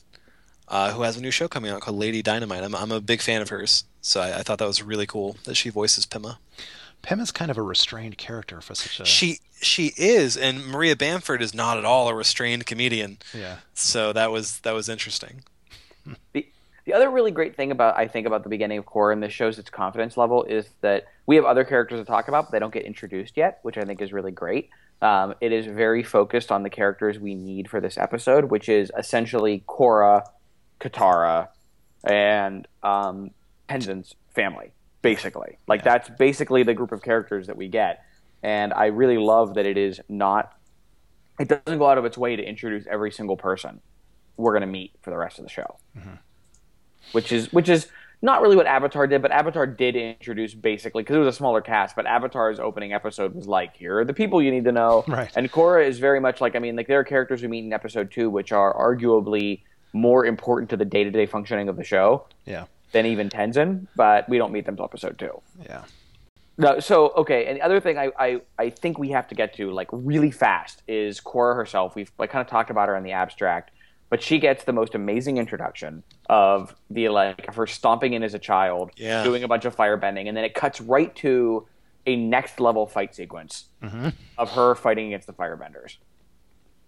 uh, 0.67 0.91
who 0.91 1.04
has 1.04 1.15
a 1.17 1.22
new 1.22 1.32
show 1.32 1.48
coming 1.48 1.72
out 1.72 1.82
called 1.82 1.98
Lady 1.98 2.22
Dynamite. 2.22 2.63
I'm, 2.63 2.76
I'm 2.76 2.91
a 2.91 3.00
big 3.00 3.22
fan 3.22 3.41
of 3.41 3.50
hers, 3.50 3.86
so 4.02 4.22
I, 4.22 4.39
I 4.39 4.43
thought 4.43 4.58
that 4.60 4.67
was 4.67 4.82
really 4.84 5.06
cool 5.08 5.38
that 5.45 5.56
she 5.56 5.69
voices 5.69 6.06
Pema. 6.06 6.38
Pem 7.01 7.19
is 7.19 7.31
kind 7.31 7.49
of 7.49 7.57
a 7.57 7.62
restrained 7.62 8.17
character 8.17 8.62
for 8.62 8.75
such 8.75 8.99
a. 8.99 9.05
She 9.05 9.39
she 9.62 9.93
is, 9.97 10.38
and 10.38 10.65
Maria 10.65 10.95
Bamford 10.95 11.41
is 11.41 11.53
not 11.53 11.77
at 11.77 11.85
all 11.85 12.07
a 12.07 12.13
restrained 12.13 12.65
comedian. 12.65 13.17
Yeah. 13.33 13.57
So 13.73 14.13
that 14.13 14.31
was 14.31 14.59
that 14.59 14.73
was 14.73 14.89
interesting. 14.89 15.43
The 16.33 16.47
The 16.85 16.93
other 16.93 17.09
really 17.09 17.31
great 17.31 17.55
thing 17.55 17.71
about 17.71 17.97
I 17.97 18.07
think 18.07 18.25
about 18.25 18.43
the 18.43 18.49
beginning 18.49 18.79
of 18.79 18.85
Korra 18.85 19.13
and 19.13 19.21
this 19.21 19.33
shows 19.33 19.59
its 19.59 19.69
confidence 19.69 20.17
level 20.17 20.43
is 20.43 20.67
that 20.81 21.05
we 21.27 21.35
have 21.35 21.45
other 21.45 21.63
characters 21.63 21.99
to 21.99 22.05
talk 22.05 22.27
about, 22.27 22.45
but 22.45 22.51
they 22.51 22.59
don't 22.59 22.73
get 22.73 22.83
introduced 22.83 23.38
yet, 23.38 23.59
which 23.62 23.77
I 23.77 23.83
think 23.83 24.01
is 24.01 24.12
really 24.12 24.31
great. 24.31 24.69
Um, 25.01 25.35
it 25.39 25.51
is 25.51 25.65
very 25.65 26.03
focused 26.03 26.51
on 26.51 26.63
the 26.63 26.69
characters 26.69 27.19
we 27.19 27.35
need 27.35 27.69
for 27.69 27.79
this 27.79 27.97
episode, 27.97 28.45
which 28.45 28.67
is 28.67 28.91
essentially 28.97 29.63
Korra, 29.67 30.25
Katara, 30.81 31.49
and 32.03 32.67
um, 32.83 33.31
Tenzin's 33.69 34.15
family, 34.33 34.71
basically. 35.01 35.57
Like 35.67 35.79
Yeah. 35.81 35.97
that's 35.97 36.09
basically 36.09 36.63
the 36.63 36.73
group 36.73 36.91
of 36.91 37.01
characters 37.01 37.47
that 37.47 37.57
we 37.57 37.67
get, 37.67 38.03
and 38.43 38.73
I 38.73 38.88
really 38.88 39.17
love 39.17 39.55
that 39.55 39.65
it 39.65 39.77
is 39.77 39.99
not. 40.09 40.53
It 41.39 41.47
doesn't 41.47 41.79
go 41.79 41.88
out 41.88 41.97
of 41.97 42.05
its 42.05 42.17
way 42.17 42.35
to 42.35 42.43
introduce 42.43 42.85
every 42.88 43.12
single 43.12 43.38
person 43.38 43.79
we're 44.38 44.51
going 44.51 44.62
to 44.62 44.67
meet 44.67 44.91
for 45.01 45.09
the 45.09 45.17
rest 45.17 45.38
of 45.39 45.43
the 45.45 45.49
show, 45.49 45.77
mm-hmm. 45.97 46.15
which 47.13 47.31
is 47.31 47.51
which 47.53 47.69
is 47.69 47.88
not 48.21 48.41
really 48.41 48.57
what 48.57 48.65
Avatar 48.65 49.07
did, 49.07 49.21
but 49.21 49.31
Avatar 49.31 49.65
did 49.65 49.95
introduce 49.95 50.53
basically 50.53 51.03
because 51.03 51.15
it 51.15 51.19
was 51.19 51.33
a 51.33 51.38
smaller 51.38 51.62
cast. 51.62 51.95
But 51.95 52.05
Avatar's 52.05 52.59
opening 52.59 52.91
episode 52.91 53.33
was 53.33 53.47
like, 53.47 53.77
here 53.77 53.99
are 53.99 54.05
the 54.05 54.13
people 54.13 54.41
you 54.41 54.51
need 54.51 54.65
to 54.65 54.73
know, 54.73 55.05
Right. 55.07 55.31
and 55.35 55.49
Korra 55.49 55.85
is 55.88 55.99
very 55.99 56.19
much 56.19 56.41
like 56.41 56.55
I 56.55 56.59
mean, 56.59 56.75
like 56.75 56.88
there 56.88 56.99
are 56.99 57.03
characters 57.05 57.41
we 57.41 57.47
meet 57.47 57.63
in 57.63 57.71
episode 57.73 58.12
two 58.12 58.29
which 58.29 58.51
are 58.51 58.73
arguably 58.73 59.62
more 59.93 60.25
important 60.25 60.69
to 60.71 60.77
the 60.77 60.85
day 60.85 61.03
to 61.05 61.12
day 61.12 61.25
functioning 61.25 61.69
of 61.69 61.75
the 61.77 61.83
show 61.83 62.25
Yeah. 62.45 62.65
Than 62.91 63.06
even 63.06 63.30
Tenzin, 63.30 63.88
but 63.95 64.28
we 64.30 64.38
don't 64.38 64.52
meet 64.52 64.65
them 64.65 64.75
till 64.75 64.86
episode 64.86 65.17
two. 65.19 65.41
Yeah. 65.63 65.84
No, 66.58 66.80
so 66.82 67.12
okay, 67.15 67.45
and 67.45 67.56
the 67.58 67.62
other 67.62 67.80
thing 67.80 67.97
I, 67.97 68.12
I, 68.19 68.41
I 68.58 68.69
think 68.69 68.99
we 68.99 69.10
have 69.12 69.30
to 69.30 69.36
get 69.36 69.54
to 69.56 69.71
like 69.71 69.88
really 69.91 70.30
fast 70.30 70.84
is 70.88 71.21
Korra 71.21 71.56
herself. 71.56 71.95
We've 71.95 72.12
like 72.17 72.32
kind 72.32 72.41
of 72.41 72.47
talked 72.47 72.69
about 72.69 72.89
her 72.89 72.97
in 72.97 73.04
the 73.04 73.13
abstract, 73.13 73.71
but 74.10 74.21
she 74.21 74.39
gets 74.39 74.65
the 74.65 74.73
most 74.73 74.93
amazing 74.93 75.38
introduction 75.38 76.04
of 76.30 76.75
the 76.89 77.08
like 77.10 77.47
of 77.47 77.56
her 77.56 77.65
stomping 77.65 78.12
in 78.13 78.23
as 78.23 78.34
a 78.34 78.39
child, 78.39 78.91
Yeah. 78.97 79.23
doing 79.23 79.43
a 79.43 79.47
bunch 79.47 79.63
of 79.63 79.73
firebending, 79.73 80.28
and 80.28 80.36
then 80.36 80.43
it 80.43 80.54
cuts 80.54 80.82
right 80.82 81.15
to 81.17 81.65
a 82.06 82.17
next 82.17 82.60
level 82.60 82.88
fight 82.88 83.15
sequence 83.15 83.65
mm-hmm. 83.82 84.10
of 84.38 84.52
her 84.52 84.75
fighting 84.75 85.08
against 85.08 85.28
the 85.28 85.34
firebenders. 85.34 85.97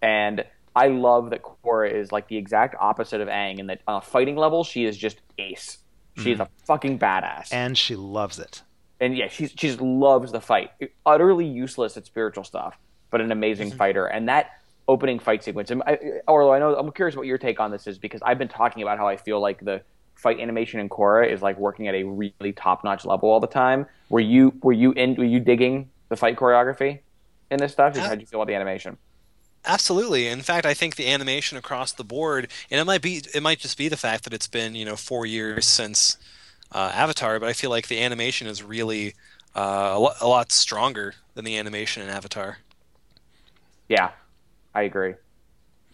And 0.02 0.44
I 0.74 0.88
love 0.88 1.30
that 1.30 1.42
Korra 1.42 1.90
is 1.90 2.12
like 2.12 2.28
the 2.28 2.36
exact 2.36 2.74
opposite 2.78 3.20
of 3.20 3.28
Aang, 3.28 3.58
in 3.58 3.68
that 3.68 3.80
on 3.86 3.96
a 3.96 4.00
fighting 4.00 4.36
level 4.36 4.64
she 4.64 4.84
is 4.84 4.98
just 4.98 5.20
ace. 5.38 5.78
She's 6.16 6.40
a 6.40 6.48
fucking 6.66 6.98
badass 6.98 7.48
And 7.52 7.76
she 7.76 7.96
loves 7.96 8.38
it. 8.38 8.62
and 9.00 9.16
yeah, 9.16 9.28
she's 9.28 9.50
she 9.50 9.68
just 9.68 9.80
loves 9.80 10.30
the 10.32 10.40
fight. 10.40 10.70
Utterly 11.06 11.46
useless 11.46 11.96
at 11.96 12.06
spiritual 12.06 12.44
stuff, 12.44 12.78
but 13.10 13.20
an 13.20 13.32
amazing 13.32 13.68
Mm-hmm. 13.68 13.78
fighter. 13.78 14.06
And 14.06 14.28
that 14.28 14.50
opening 14.88 15.18
fight 15.18 15.42
sequence, 15.44 15.70
and 15.70 15.82
I, 15.86 15.98
Arlo, 16.28 16.52
I 16.52 16.58
know 16.58 16.74
I'm 16.76 16.90
curious 16.92 17.16
what 17.16 17.26
your 17.26 17.38
take 17.38 17.60
on 17.60 17.70
this 17.70 17.86
is 17.86 17.98
because 17.98 18.20
I've 18.24 18.38
been 18.38 18.48
talking 18.48 18.82
about 18.82 18.98
how 18.98 19.08
I 19.08 19.16
feel 19.16 19.40
like 19.40 19.64
the 19.64 19.82
fight 20.16 20.38
animation 20.40 20.80
in 20.80 20.88
Korra 20.88 21.28
is 21.30 21.40
like 21.40 21.56
working 21.58 21.88
at 21.88 21.94
a 21.94 22.02
really 22.04 22.52
top 22.52 22.84
notch 22.84 23.04
level 23.04 23.30
all 23.30 23.40
the 23.40 23.46
time. 23.46 23.86
Were 24.10 24.20
you 24.20 24.52
were 24.62 24.72
you 24.72 24.92
in 24.92 25.14
were 25.14 25.24
you 25.24 25.40
digging 25.40 25.90
the 26.10 26.16
fight 26.16 26.36
choreography 26.36 27.00
in 27.50 27.58
this 27.58 27.72
stuff? 27.72 27.94
Just 27.94 28.06
how'd 28.06 28.20
you 28.20 28.26
feel 28.26 28.40
about 28.40 28.48
the 28.48 28.54
animation? 28.54 28.98
Absolutely. 29.64 30.26
In 30.26 30.40
fact, 30.40 30.66
I 30.66 30.74
think 30.74 30.96
the 30.96 31.08
animation 31.08 31.56
across 31.56 31.92
the 31.92 32.04
board, 32.04 32.48
and 32.70 32.80
it 32.80 32.84
might 32.84 33.02
be, 33.02 33.22
it 33.32 33.42
might 33.42 33.58
just 33.58 33.78
be 33.78 33.88
the 33.88 33.96
fact 33.96 34.24
that 34.24 34.32
it's 34.32 34.48
been, 34.48 34.74
you 34.74 34.84
know, 34.84 34.96
four 34.96 35.24
years 35.24 35.66
since 35.66 36.16
uh, 36.72 36.90
Avatar, 36.94 37.38
but 37.38 37.48
I 37.48 37.52
feel 37.52 37.70
like 37.70 37.88
the 37.88 38.00
animation 38.00 38.48
is 38.48 38.62
really 38.62 39.14
uh, 39.54 39.92
a, 39.94 39.98
lo- 39.98 40.14
a 40.20 40.26
lot 40.26 40.50
stronger 40.50 41.14
than 41.34 41.44
the 41.44 41.58
animation 41.58 42.02
in 42.02 42.08
Avatar. 42.08 42.58
Yeah, 43.88 44.10
I 44.74 44.82
agree. 44.82 45.14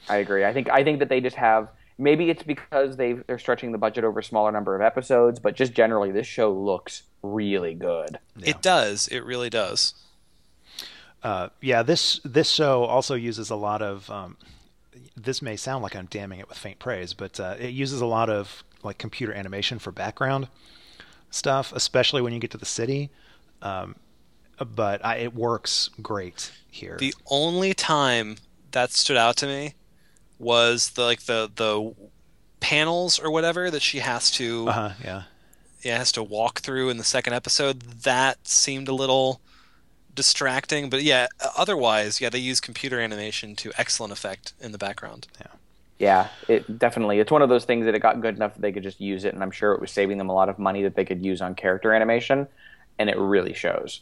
I 0.08 0.16
agree. 0.16 0.44
I 0.44 0.52
think 0.52 0.70
I 0.70 0.84
think 0.84 1.00
that 1.00 1.08
they 1.08 1.20
just 1.20 1.36
have 1.36 1.68
maybe 1.98 2.30
it's 2.30 2.42
because 2.42 2.96
they 2.96 3.14
they're 3.14 3.38
stretching 3.38 3.72
the 3.72 3.78
budget 3.78 4.04
over 4.04 4.20
a 4.20 4.24
smaller 4.24 4.52
number 4.52 4.74
of 4.76 4.80
episodes, 4.80 5.40
but 5.40 5.56
just 5.56 5.72
generally 5.72 6.12
this 6.12 6.26
show 6.26 6.52
looks 6.52 7.02
really 7.22 7.74
good. 7.74 8.18
It 8.40 8.62
does. 8.62 9.08
It 9.08 9.24
really 9.24 9.50
does. 9.50 9.94
Uh, 11.22 11.48
yeah, 11.60 11.82
this 11.82 12.20
this 12.24 12.50
show 12.50 12.84
also 12.84 13.14
uses 13.14 13.50
a 13.50 13.56
lot 13.56 13.82
of. 13.82 14.10
Um, 14.10 14.36
this 15.16 15.42
may 15.42 15.56
sound 15.56 15.82
like 15.82 15.96
I'm 15.96 16.06
damning 16.06 16.40
it 16.40 16.48
with 16.48 16.58
faint 16.58 16.78
praise, 16.78 17.12
but 17.12 17.40
uh, 17.40 17.56
it 17.58 17.70
uses 17.70 18.00
a 18.00 18.06
lot 18.06 18.30
of 18.30 18.62
like 18.82 18.98
computer 18.98 19.32
animation 19.32 19.78
for 19.78 19.90
background 19.90 20.48
stuff, 21.30 21.72
especially 21.72 22.22
when 22.22 22.32
you 22.32 22.38
get 22.38 22.50
to 22.52 22.58
the 22.58 22.66
city. 22.66 23.10
Um, 23.62 23.96
but 24.58 25.04
I, 25.04 25.16
it 25.16 25.34
works 25.34 25.90
great 26.02 26.52
here. 26.70 26.96
The 26.98 27.14
only 27.26 27.74
time 27.74 28.36
that 28.72 28.90
stood 28.90 29.16
out 29.16 29.36
to 29.38 29.46
me 29.46 29.74
was 30.38 30.90
the 30.90 31.02
like 31.02 31.22
the 31.22 31.50
the 31.54 31.94
panels 32.60 33.18
or 33.18 33.30
whatever 33.30 33.70
that 33.70 33.82
she 33.82 33.98
has 33.98 34.30
to 34.32 34.68
uh-huh, 34.68 34.90
yeah. 35.04 35.22
yeah, 35.82 35.98
has 35.98 36.12
to 36.12 36.22
walk 36.22 36.60
through 36.60 36.90
in 36.90 36.96
the 36.96 37.04
second 37.04 37.34
episode. 37.34 37.80
That 37.80 38.46
seemed 38.46 38.88
a 38.88 38.94
little 38.94 39.40
distracting, 40.18 40.90
but 40.90 41.04
yeah, 41.04 41.28
otherwise, 41.56 42.20
yeah, 42.20 42.28
they 42.28 42.40
use 42.40 42.58
computer 42.60 42.98
animation 42.98 43.54
to 43.54 43.70
excellent 43.78 44.12
effect 44.12 44.52
in 44.60 44.72
the 44.72 44.78
background. 44.78 45.28
Yeah, 45.40 45.46
Yeah, 46.00 46.28
it 46.48 46.76
definitely. 46.76 47.20
It's 47.20 47.30
one 47.30 47.40
of 47.40 47.48
those 47.48 47.64
things 47.64 47.84
that 47.84 47.94
it 47.94 48.00
got 48.00 48.20
good 48.20 48.34
enough 48.34 48.54
that 48.54 48.60
they 48.60 48.72
could 48.72 48.82
just 48.82 49.00
use 49.00 49.24
it, 49.24 49.32
and 49.32 49.44
I'm 49.44 49.52
sure 49.52 49.74
it 49.74 49.80
was 49.80 49.92
saving 49.92 50.18
them 50.18 50.28
a 50.28 50.34
lot 50.34 50.48
of 50.48 50.58
money 50.58 50.82
that 50.82 50.96
they 50.96 51.04
could 51.04 51.24
use 51.24 51.40
on 51.40 51.54
character 51.54 51.94
animation, 51.94 52.48
and 52.98 53.08
it 53.08 53.16
really 53.16 53.54
shows. 53.54 54.00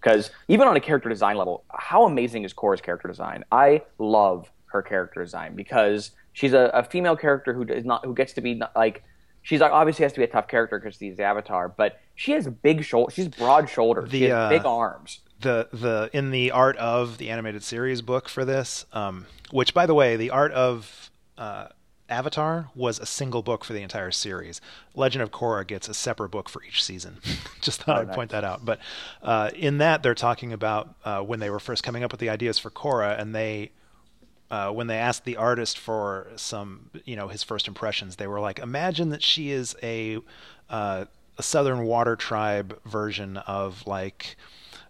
Because 0.00 0.32
even 0.48 0.66
on 0.66 0.76
a 0.76 0.80
character 0.80 1.08
design 1.08 1.36
level, 1.36 1.62
how 1.70 2.04
amazing 2.04 2.42
is 2.42 2.52
Korra's 2.52 2.80
character 2.80 3.06
design? 3.06 3.44
I 3.52 3.82
love 3.98 4.50
her 4.66 4.82
character 4.82 5.22
design 5.22 5.54
because 5.54 6.10
she's 6.32 6.52
a, 6.52 6.72
a 6.74 6.82
female 6.82 7.16
character 7.16 7.54
who 7.54 7.64
does 7.64 7.84
not 7.84 8.04
who 8.04 8.12
gets 8.12 8.32
to 8.32 8.40
be 8.40 8.54
not, 8.54 8.74
like 8.74 9.04
she's 9.44 9.60
like 9.60 9.70
obviously 9.70 10.02
has 10.02 10.12
to 10.14 10.18
be 10.18 10.24
a 10.24 10.28
tough 10.28 10.48
character 10.48 10.80
because 10.80 10.96
she's 10.96 11.16
the 11.16 11.22
Avatar, 11.22 11.68
but 11.68 12.00
she 12.16 12.32
has 12.32 12.48
big 12.48 12.82
shoulders. 12.84 13.14
She's 13.14 13.28
broad 13.28 13.70
shoulders. 13.70 14.10
The, 14.10 14.18
she 14.18 14.24
has 14.24 14.32
uh, 14.32 14.48
big 14.48 14.66
arms. 14.66 15.20
the 15.40 15.68
the 15.72 16.10
in 16.12 16.32
the 16.32 16.50
art 16.50 16.76
of 16.78 17.18
the 17.18 17.30
animated 17.30 17.62
series 17.62 18.02
book 18.02 18.28
for 18.28 18.44
this, 18.44 18.84
um, 18.92 19.26
which 19.52 19.72
by 19.72 19.86
the 19.86 19.94
way, 19.94 20.16
the 20.16 20.30
art 20.30 20.50
of 20.52 21.10
uh, 21.38 21.68
Avatar 22.08 22.68
was 22.74 22.98
a 22.98 23.06
single 23.06 23.42
book 23.42 23.64
for 23.64 23.72
the 23.72 23.80
entire 23.82 24.10
series. 24.10 24.60
Legend 24.94 25.22
of 25.22 25.30
Korra 25.30 25.66
gets 25.66 25.88
a 25.88 25.94
separate 25.94 26.28
book 26.28 26.48
for 26.48 26.62
each 26.64 26.82
season. 26.84 27.16
Just 27.62 27.82
thought 27.82 27.96
Oh, 27.96 28.00
I'd 28.02 28.06
nice. 28.08 28.16
point 28.16 28.30
that 28.32 28.44
out. 28.44 28.64
But 28.64 28.78
uh, 29.22 29.50
in 29.56 29.78
that, 29.78 30.02
they're 30.02 30.14
talking 30.14 30.52
about 30.52 30.94
uh, 31.04 31.20
when 31.22 31.40
they 31.40 31.48
were 31.50 31.58
first 31.58 31.82
coming 31.82 32.04
up 32.04 32.12
with 32.12 32.20
the 32.20 32.28
ideas 32.30 32.58
for 32.58 32.70
Korra, 32.70 33.18
and 33.18 33.34
they. 33.34 33.72
Uh, 34.50 34.70
when 34.70 34.86
they 34.86 34.98
asked 34.98 35.24
the 35.24 35.36
artist 35.36 35.78
for 35.78 36.28
some, 36.36 36.90
you 37.04 37.16
know, 37.16 37.28
his 37.28 37.42
first 37.42 37.66
impressions, 37.66 38.16
they 38.16 38.26
were 38.26 38.40
like, 38.40 38.58
"Imagine 38.58 39.10
that 39.10 39.22
she 39.22 39.50
is 39.50 39.74
a 39.82 40.18
uh, 40.68 41.06
a 41.36 41.42
Southern 41.42 41.84
Water 41.84 42.14
Tribe 42.14 42.78
version 42.84 43.38
of 43.38 43.86
like 43.86 44.36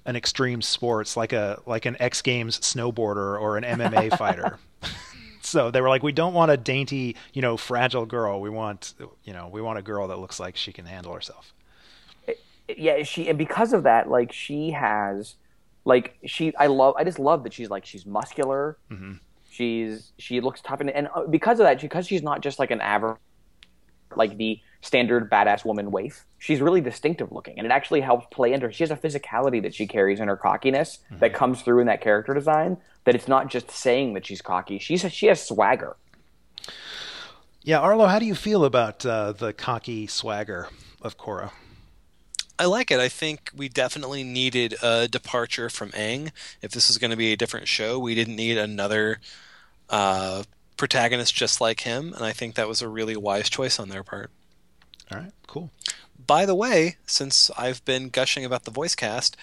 an 0.04 0.16
extreme 0.16 0.60
sports, 0.60 1.16
like 1.16 1.32
a 1.32 1.60
like 1.66 1.86
an 1.86 1.96
X 2.00 2.20
Games 2.20 2.58
snowboarder 2.60 3.40
or 3.40 3.56
an 3.56 3.64
MMA 3.64 4.16
fighter." 4.18 4.58
so 5.40 5.70
they 5.70 5.80
were 5.80 5.88
like, 5.88 6.02
"We 6.02 6.12
don't 6.12 6.34
want 6.34 6.50
a 6.50 6.56
dainty, 6.56 7.16
you 7.32 7.40
know, 7.40 7.56
fragile 7.56 8.06
girl. 8.06 8.40
We 8.40 8.50
want, 8.50 8.94
you 9.24 9.32
know, 9.32 9.48
we 9.48 9.62
want 9.62 9.78
a 9.78 9.82
girl 9.82 10.08
that 10.08 10.18
looks 10.18 10.38
like 10.40 10.56
she 10.56 10.72
can 10.72 10.86
handle 10.86 11.12
herself." 11.12 11.54
yeah 12.68 13.02
she 13.02 13.28
and 13.28 13.36
because 13.36 13.72
of 13.72 13.82
that 13.82 14.08
like 14.08 14.32
she 14.32 14.70
has 14.70 15.36
like 15.84 16.16
she 16.24 16.54
i 16.56 16.66
love 16.66 16.94
i 16.96 17.04
just 17.04 17.18
love 17.18 17.44
that 17.44 17.52
she's 17.52 17.68
like 17.68 17.84
she's 17.84 18.06
muscular 18.06 18.78
she's 19.54 20.12
she 20.18 20.40
looks 20.40 20.60
tough 20.60 20.80
and, 20.80 20.90
and 20.90 21.08
uh, 21.14 21.22
because 21.28 21.60
of 21.60 21.64
that 21.64 21.80
because 21.80 22.06
she's 22.06 22.22
not 22.22 22.42
just 22.42 22.58
like 22.58 22.70
an 22.70 22.80
average 22.80 23.18
like 24.16 24.36
the 24.36 24.60
standard 24.80 25.30
badass 25.30 25.64
woman 25.64 25.90
waif 25.90 26.24
she's 26.44 26.60
really 26.60 26.82
distinctive 26.82 27.32
looking. 27.32 27.54
And 27.56 27.64
it 27.64 27.70
actually 27.70 28.02
helps 28.02 28.26
play 28.30 28.52
into 28.52 28.66
her. 28.66 28.72
She 28.72 28.82
has 28.82 28.90
a 28.90 28.96
physicality 28.96 29.62
that 29.62 29.74
she 29.74 29.86
carries 29.86 30.20
in 30.20 30.28
her 30.28 30.36
cockiness 30.36 30.98
that 31.20 31.32
comes 31.32 31.62
through 31.62 31.80
in 31.80 31.86
that 31.86 32.02
character 32.02 32.34
design 32.34 32.76
that 33.04 33.14
it's 33.14 33.28
not 33.28 33.48
just 33.48 33.70
saying 33.70 34.12
that 34.12 34.26
she's 34.26 34.42
cocky. 34.42 34.78
She's 34.78 35.10
she 35.10 35.26
has 35.28 35.46
swagger. 35.46 35.96
Yeah, 37.62 37.78
Arlo, 37.78 38.06
how 38.06 38.18
do 38.18 38.26
you 38.26 38.34
feel 38.34 38.66
about 38.66 39.06
uh, 39.06 39.32
the 39.32 39.54
cocky 39.54 40.06
swagger 40.06 40.68
of 41.00 41.16
Korra? 41.16 41.50
I 42.58 42.66
like 42.66 42.90
it. 42.90 43.00
I 43.00 43.08
think 43.08 43.50
we 43.56 43.68
definitely 43.68 44.22
needed 44.22 44.76
a 44.82 45.08
departure 45.08 45.68
from 45.68 45.90
Aang. 45.90 46.30
If 46.62 46.70
this 46.70 46.88
was 46.88 46.98
going 46.98 47.10
to 47.10 47.16
be 47.16 47.32
a 47.32 47.36
different 47.36 47.66
show, 47.66 47.98
we 47.98 48.14
didn't 48.14 48.36
need 48.36 48.58
another 48.58 49.20
uh, 49.90 50.44
protagonist 50.76 51.34
just 51.34 51.60
like 51.60 51.80
him, 51.80 52.12
and 52.12 52.24
I 52.24 52.32
think 52.32 52.54
that 52.54 52.68
was 52.68 52.80
a 52.80 52.88
really 52.88 53.16
wise 53.16 53.48
choice 53.48 53.78
on 53.80 53.88
their 53.88 54.02
part. 54.02 54.30
All 55.10 55.18
right, 55.18 55.32
cool. 55.46 55.70
By 56.26 56.46
the 56.46 56.54
way, 56.54 56.96
since 57.06 57.50
I've 57.58 57.84
been 57.84 58.08
gushing 58.08 58.44
about 58.44 58.64
the 58.64 58.70
voice 58.70 58.94
cast, 58.94 59.36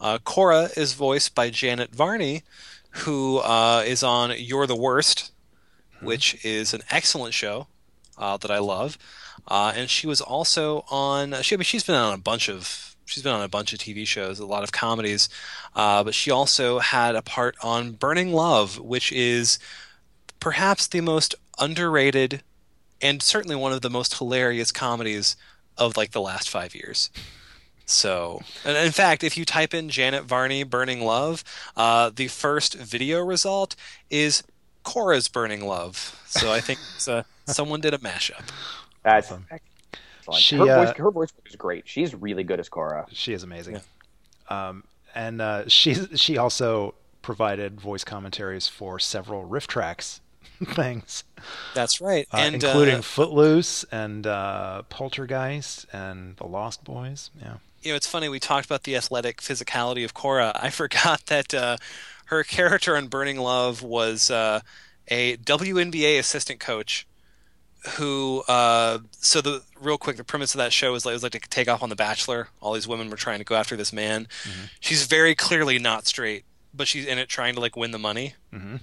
uh, 0.00 0.18
Korra 0.18 0.76
is 0.76 0.92
voiced 0.94 1.34
by 1.34 1.50
Janet 1.50 1.94
Varney, 1.94 2.42
who 2.90 3.38
uh, 3.38 3.82
is 3.86 4.02
on 4.02 4.32
You're 4.36 4.66
the 4.66 4.76
Worst, 4.76 5.32
which 6.00 6.44
is 6.44 6.72
an 6.72 6.82
excellent 6.90 7.34
show 7.34 7.66
uh, 8.16 8.36
that 8.38 8.50
I 8.50 8.58
love. 8.58 8.98
Uh, 9.48 9.72
and 9.74 9.90
she 9.90 10.06
was 10.06 10.20
also 10.20 10.84
on. 10.90 11.34
She, 11.42 11.54
I 11.54 11.58
mean, 11.58 11.64
she's 11.64 11.84
been 11.84 11.94
on 11.94 12.14
a 12.14 12.18
bunch 12.18 12.48
of. 12.48 12.96
She's 13.06 13.24
been 13.24 13.32
on 13.32 13.42
a 13.42 13.48
bunch 13.48 13.72
of 13.72 13.80
TV 13.80 14.06
shows, 14.06 14.38
a 14.38 14.46
lot 14.46 14.62
of 14.62 14.70
comedies, 14.70 15.28
uh, 15.74 16.04
but 16.04 16.14
she 16.14 16.30
also 16.30 16.78
had 16.78 17.16
a 17.16 17.22
part 17.22 17.56
on 17.60 17.90
Burning 17.90 18.32
Love, 18.32 18.78
which 18.78 19.10
is 19.10 19.58
perhaps 20.38 20.86
the 20.86 21.00
most 21.00 21.34
underrated 21.58 22.42
and 23.02 23.20
certainly 23.20 23.56
one 23.56 23.72
of 23.72 23.80
the 23.80 23.90
most 23.90 24.18
hilarious 24.18 24.70
comedies 24.70 25.36
of 25.76 25.96
like 25.96 26.12
the 26.12 26.20
last 26.20 26.48
five 26.48 26.74
years. 26.74 27.10
So, 27.86 28.42
and 28.64 28.76
in 28.76 28.92
fact, 28.92 29.24
if 29.24 29.36
you 29.36 29.44
type 29.44 29.74
in 29.74 29.88
Janet 29.88 30.24
Varney 30.24 30.62
Burning 30.62 31.00
Love, 31.00 31.42
uh, 31.76 32.10
the 32.14 32.28
first 32.28 32.74
video 32.74 33.20
result 33.20 33.74
is 34.08 34.44
Korra's 34.84 35.28
Burning 35.28 35.66
Love. 35.66 36.20
So 36.26 36.52
I 36.52 36.60
think 36.60 36.78
uh, 37.08 37.24
someone 37.46 37.80
did 37.80 37.94
a 37.94 37.98
mashup. 37.98 38.48
That's 39.02 39.30
awesome. 39.30 39.46
She, 40.38 40.56
her, 40.56 40.70
uh, 40.70 40.84
voice, 40.84 40.96
her 40.96 41.10
voice 41.10 41.32
is 41.46 41.56
great. 41.56 41.88
She's 41.88 42.14
really 42.14 42.44
good 42.44 42.60
as 42.60 42.68
Korra. 42.68 43.06
She 43.10 43.32
is 43.32 43.42
amazing. 43.42 43.80
Yeah. 44.50 44.68
Um, 44.68 44.84
and 45.14 45.40
uh, 45.40 45.68
she 45.68 45.94
she 46.16 46.38
also 46.38 46.94
provided 47.22 47.80
voice 47.80 48.04
commentaries 48.04 48.68
for 48.68 48.98
several 48.98 49.48
RiffTrax 49.48 50.20
things. 50.64 51.24
That's 51.74 52.00
right, 52.00 52.28
uh, 52.32 52.38
and 52.38 52.54
including 52.56 52.96
uh, 52.96 53.02
Footloose 53.02 53.84
and 53.90 54.26
uh, 54.26 54.82
Poltergeist 54.88 55.86
and 55.92 56.36
The 56.36 56.46
Lost 56.46 56.84
Boys. 56.84 57.30
Yeah. 57.40 57.54
You 57.82 57.92
know, 57.92 57.96
it's 57.96 58.06
funny. 58.06 58.28
We 58.28 58.40
talked 58.40 58.66
about 58.66 58.82
the 58.82 58.94
athletic 58.94 59.40
physicality 59.40 60.04
of 60.04 60.12
Korra. 60.12 60.52
I 60.62 60.70
forgot 60.70 61.26
that 61.26 61.54
uh, 61.54 61.78
her 62.26 62.44
character 62.44 62.96
on 62.96 63.08
Burning 63.08 63.38
Love 63.38 63.82
was 63.82 64.30
uh, 64.30 64.60
a 65.08 65.38
WNBA 65.38 66.18
assistant 66.18 66.60
coach 66.60 67.06
who 67.96 68.42
uh, 68.48 68.98
so 69.12 69.40
the 69.40 69.62
real 69.80 69.98
quick 69.98 70.16
the 70.16 70.24
premise 70.24 70.54
of 70.54 70.58
that 70.58 70.72
show 70.72 70.94
is 70.94 71.04
like, 71.04 71.12
it 71.12 71.14
was 71.14 71.22
like 71.22 71.32
to 71.32 71.40
take 71.40 71.68
off 71.68 71.82
on 71.82 71.88
the 71.88 71.96
bachelor 71.96 72.48
all 72.60 72.74
these 72.74 72.88
women 72.88 73.08
were 73.08 73.16
trying 73.16 73.38
to 73.38 73.44
go 73.44 73.54
after 73.54 73.76
this 73.76 73.92
man 73.92 74.26
mm-hmm. 74.44 74.66
she's 74.80 75.06
very 75.06 75.34
clearly 75.34 75.78
not 75.78 76.06
straight 76.06 76.44
but 76.74 76.86
she's 76.86 77.06
in 77.06 77.18
it 77.18 77.28
trying 77.28 77.54
to 77.54 77.60
like 77.60 77.76
win 77.76 77.90
the 77.90 77.98
money 77.98 78.34
mm-hmm. 78.52 78.76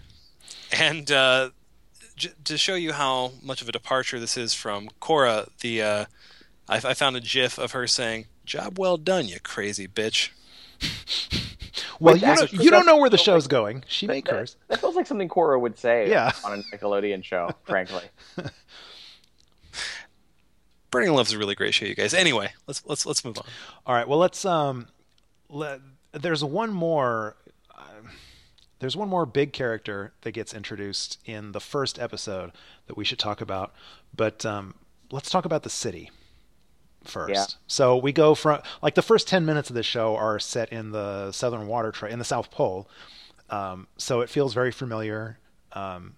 and 0.71 1.11
uh, 1.11 1.49
j- 2.15 2.31
to 2.43 2.57
show 2.57 2.75
you 2.75 2.91
how 2.91 3.31
much 3.43 3.61
of 3.61 3.69
a 3.69 3.71
departure 3.71 4.19
this 4.19 4.35
is 4.35 4.53
from 4.53 4.89
Korra 4.99 5.47
the 5.61 5.81
uh, 5.81 6.05
I, 6.69 6.75
I 6.77 6.93
found 6.93 7.15
a 7.15 7.21
GIF 7.21 7.57
of 7.57 7.71
her 7.71 7.87
saying, 7.87 8.25
"Job 8.45 8.77
well 8.77 8.97
done, 8.97 9.27
you 9.27 9.39
crazy 9.39 9.87
bitch." 9.87 10.29
well, 11.99 12.13
Wait, 12.13 12.21
you, 12.21 12.35
don't, 12.35 12.53
you 12.53 12.71
don't 12.71 12.85
know 12.85 12.97
where 12.97 13.09
the 13.09 13.17
show's 13.17 13.45
like, 13.45 13.51
going. 13.51 13.83
She 13.87 14.05
may 14.05 14.21
curse. 14.21 14.55
That 14.67 14.79
feels 14.79 14.95
like 14.95 15.07
something 15.07 15.29
Korra 15.29 15.59
would 15.59 15.77
say 15.77 16.09
yeah. 16.09 16.31
on 16.43 16.59
a 16.59 16.75
Nickelodeon 16.75 17.23
show, 17.23 17.51
frankly. 17.65 18.03
Burning 20.91 21.13
Love's 21.13 21.33
a 21.33 21.37
really 21.37 21.55
great 21.55 21.73
show, 21.73 21.85
you 21.85 21.95
guys. 21.95 22.13
Anyway, 22.13 22.53
let's 22.65 22.83
let's 22.85 23.05
let's 23.05 23.25
move 23.25 23.37
on. 23.37 23.45
All 23.85 23.95
right. 23.95 24.07
Well, 24.07 24.19
let's 24.19 24.45
um, 24.45 24.87
let, 25.49 25.81
there's 26.13 26.43
one 26.43 26.71
more 26.71 27.35
there's 28.79 28.95
one 28.95 29.09
more 29.09 29.25
big 29.25 29.53
character 29.53 30.13
that 30.21 30.31
gets 30.31 30.53
introduced 30.53 31.19
in 31.25 31.51
the 31.51 31.59
first 31.59 31.99
episode 31.99 32.51
that 32.85 32.95
we 32.95 33.03
should 33.03 33.19
talk 33.19 33.41
about, 33.41 33.73
but 34.15 34.45
um, 34.45 34.75
let's 35.11 35.29
talk 35.29 35.45
about 35.45 35.63
the 35.63 35.69
city 35.69 36.11
first. 37.03 37.33
Yeah. 37.33 37.45
So 37.65 37.97
we 37.97 38.11
go 38.11 38.35
from 38.35 38.61
like 38.81 38.95
the 38.95 39.01
first 39.01 39.27
ten 39.27 39.45
minutes 39.45 39.69
of 39.69 39.75
the 39.75 39.83
show 39.83 40.15
are 40.15 40.39
set 40.39 40.71
in 40.71 40.91
the 40.91 41.31
southern 41.31 41.67
water 41.67 41.91
tribe 41.91 42.11
in 42.11 42.19
the 42.19 42.25
South 42.25 42.51
Pole, 42.51 42.87
um, 43.49 43.87
so 43.97 44.21
it 44.21 44.29
feels 44.29 44.53
very 44.53 44.71
familiar. 44.71 45.39
Um, 45.73 46.15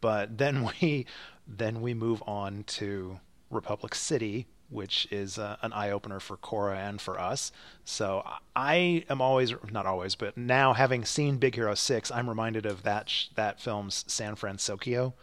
but 0.00 0.38
then 0.38 0.68
we 0.80 1.06
then 1.46 1.80
we 1.80 1.94
move 1.94 2.22
on 2.26 2.64
to 2.64 3.18
Republic 3.50 3.94
City, 3.94 4.46
which 4.68 5.06
is 5.10 5.38
uh, 5.38 5.56
an 5.62 5.72
eye 5.72 5.90
opener 5.90 6.20
for 6.20 6.36
Korra 6.36 6.76
and 6.76 7.00
for 7.00 7.20
us. 7.20 7.52
So 7.84 8.26
I 8.54 9.04
am 9.08 9.20
always 9.20 9.54
not 9.70 9.86
always, 9.86 10.14
but 10.14 10.36
now 10.36 10.72
having 10.72 11.04
seen 11.04 11.38
Big 11.38 11.54
Hero 11.54 11.74
Six, 11.74 12.10
I'm 12.10 12.28
reminded 12.28 12.66
of 12.66 12.82
that 12.82 13.08
sh- 13.08 13.26
that 13.34 13.60
film's 13.60 14.04
San 14.08 14.34
Francisco. 14.34 15.14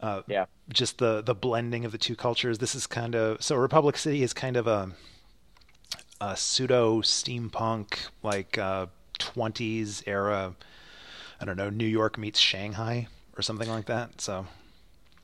Uh, 0.00 0.22
yeah, 0.26 0.46
just 0.72 0.98
the 0.98 1.22
the 1.22 1.34
blending 1.34 1.84
of 1.84 1.92
the 1.92 1.98
two 1.98 2.16
cultures. 2.16 2.58
This 2.58 2.74
is 2.74 2.86
kind 2.86 3.14
of 3.14 3.42
so 3.42 3.56
Republic 3.56 3.96
City 3.96 4.22
is 4.22 4.32
kind 4.32 4.56
of 4.56 4.66
a, 4.66 4.92
a 6.20 6.36
pseudo 6.36 7.02
steampunk 7.02 7.98
like 8.22 8.56
uh, 8.58 8.86
20s 9.18 10.02
era. 10.06 10.54
I 11.40 11.44
don't 11.44 11.56
know, 11.56 11.70
New 11.70 11.86
York 11.86 12.18
meets 12.18 12.38
Shanghai 12.38 13.08
or 13.36 13.42
something 13.42 13.68
like 13.68 13.86
that. 13.86 14.20
So 14.20 14.46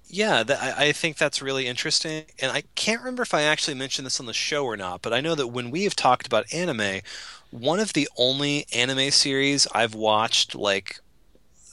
yeah, 0.08 0.42
that, 0.42 0.62
I, 0.62 0.86
I 0.86 0.92
think 0.92 1.16
that's 1.16 1.42
really 1.42 1.66
interesting. 1.66 2.24
And 2.40 2.52
I 2.52 2.62
can't 2.74 3.00
remember 3.00 3.22
if 3.22 3.34
I 3.34 3.42
actually 3.42 3.74
mentioned 3.74 4.06
this 4.06 4.20
on 4.20 4.26
the 4.26 4.32
show 4.32 4.64
or 4.64 4.76
not, 4.76 5.02
but 5.02 5.12
I 5.12 5.20
know 5.20 5.34
that 5.34 5.48
when 5.48 5.70
we 5.70 5.84
have 5.84 5.96
talked 5.96 6.26
about 6.26 6.52
anime, 6.52 7.00
one 7.50 7.80
of 7.80 7.92
the 7.92 8.08
only 8.16 8.66
anime 8.72 9.10
series 9.10 9.66
I've 9.72 9.94
watched 9.94 10.54
like 10.54 11.00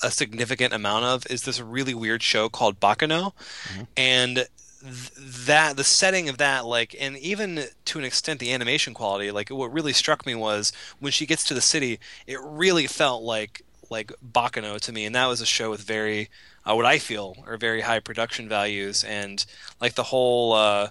a 0.01 0.11
significant 0.11 0.73
amount 0.73 1.05
of 1.05 1.25
is 1.29 1.43
this 1.43 1.61
really 1.61 1.93
weird 1.93 2.23
show 2.23 2.49
called 2.49 2.79
Baccano. 2.79 3.33
Mm-hmm. 3.65 3.83
And 3.95 4.35
th- 4.81 5.11
that 5.45 5.77
the 5.77 5.83
setting 5.83 6.27
of 6.27 6.37
that 6.37 6.65
like 6.65 6.95
and 6.99 7.17
even 7.17 7.65
to 7.85 7.99
an 7.99 8.03
extent 8.03 8.39
the 8.39 8.51
animation 8.51 8.93
quality 8.93 9.31
like 9.31 9.49
what 9.49 9.71
really 9.71 9.93
struck 9.93 10.25
me 10.25 10.35
was 10.35 10.73
when 10.99 11.11
she 11.11 11.25
gets 11.25 11.45
to 11.45 11.53
the 11.53 11.61
city 11.61 11.99
it 12.27 12.37
really 12.41 12.85
felt 12.85 13.23
like 13.23 13.63
like 13.89 14.11
Baccano 14.25 14.79
to 14.79 14.91
me 14.91 15.05
and 15.05 15.15
that 15.15 15.27
was 15.27 15.41
a 15.41 15.45
show 15.45 15.69
with 15.69 15.81
very 15.81 16.29
uh, 16.65 16.75
what 16.75 16.85
I 16.85 16.97
feel 16.97 17.37
are 17.45 17.57
very 17.57 17.81
high 17.81 17.99
production 17.99 18.47
values, 18.47 19.03
and 19.03 19.45
like 19.81 19.95
the 19.95 20.03
whole 20.03 20.53
uh, 20.53 20.89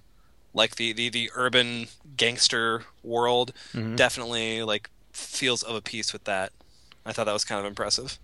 like 0.53 0.77
the, 0.77 0.93
the 0.93 1.09
the 1.09 1.31
urban 1.35 1.87
gangster 2.17 2.85
world 3.03 3.53
mm-hmm. 3.73 3.97
definitely 3.97 4.63
like 4.63 4.91
feels 5.13 5.63
of 5.63 5.75
a 5.75 5.81
piece 5.81 6.13
with 6.13 6.25
that. 6.25 6.53
I 7.07 7.13
thought 7.13 7.25
that 7.25 7.33
was 7.33 7.45
kind 7.45 7.59
of 7.61 7.67
impressive. 7.67 8.19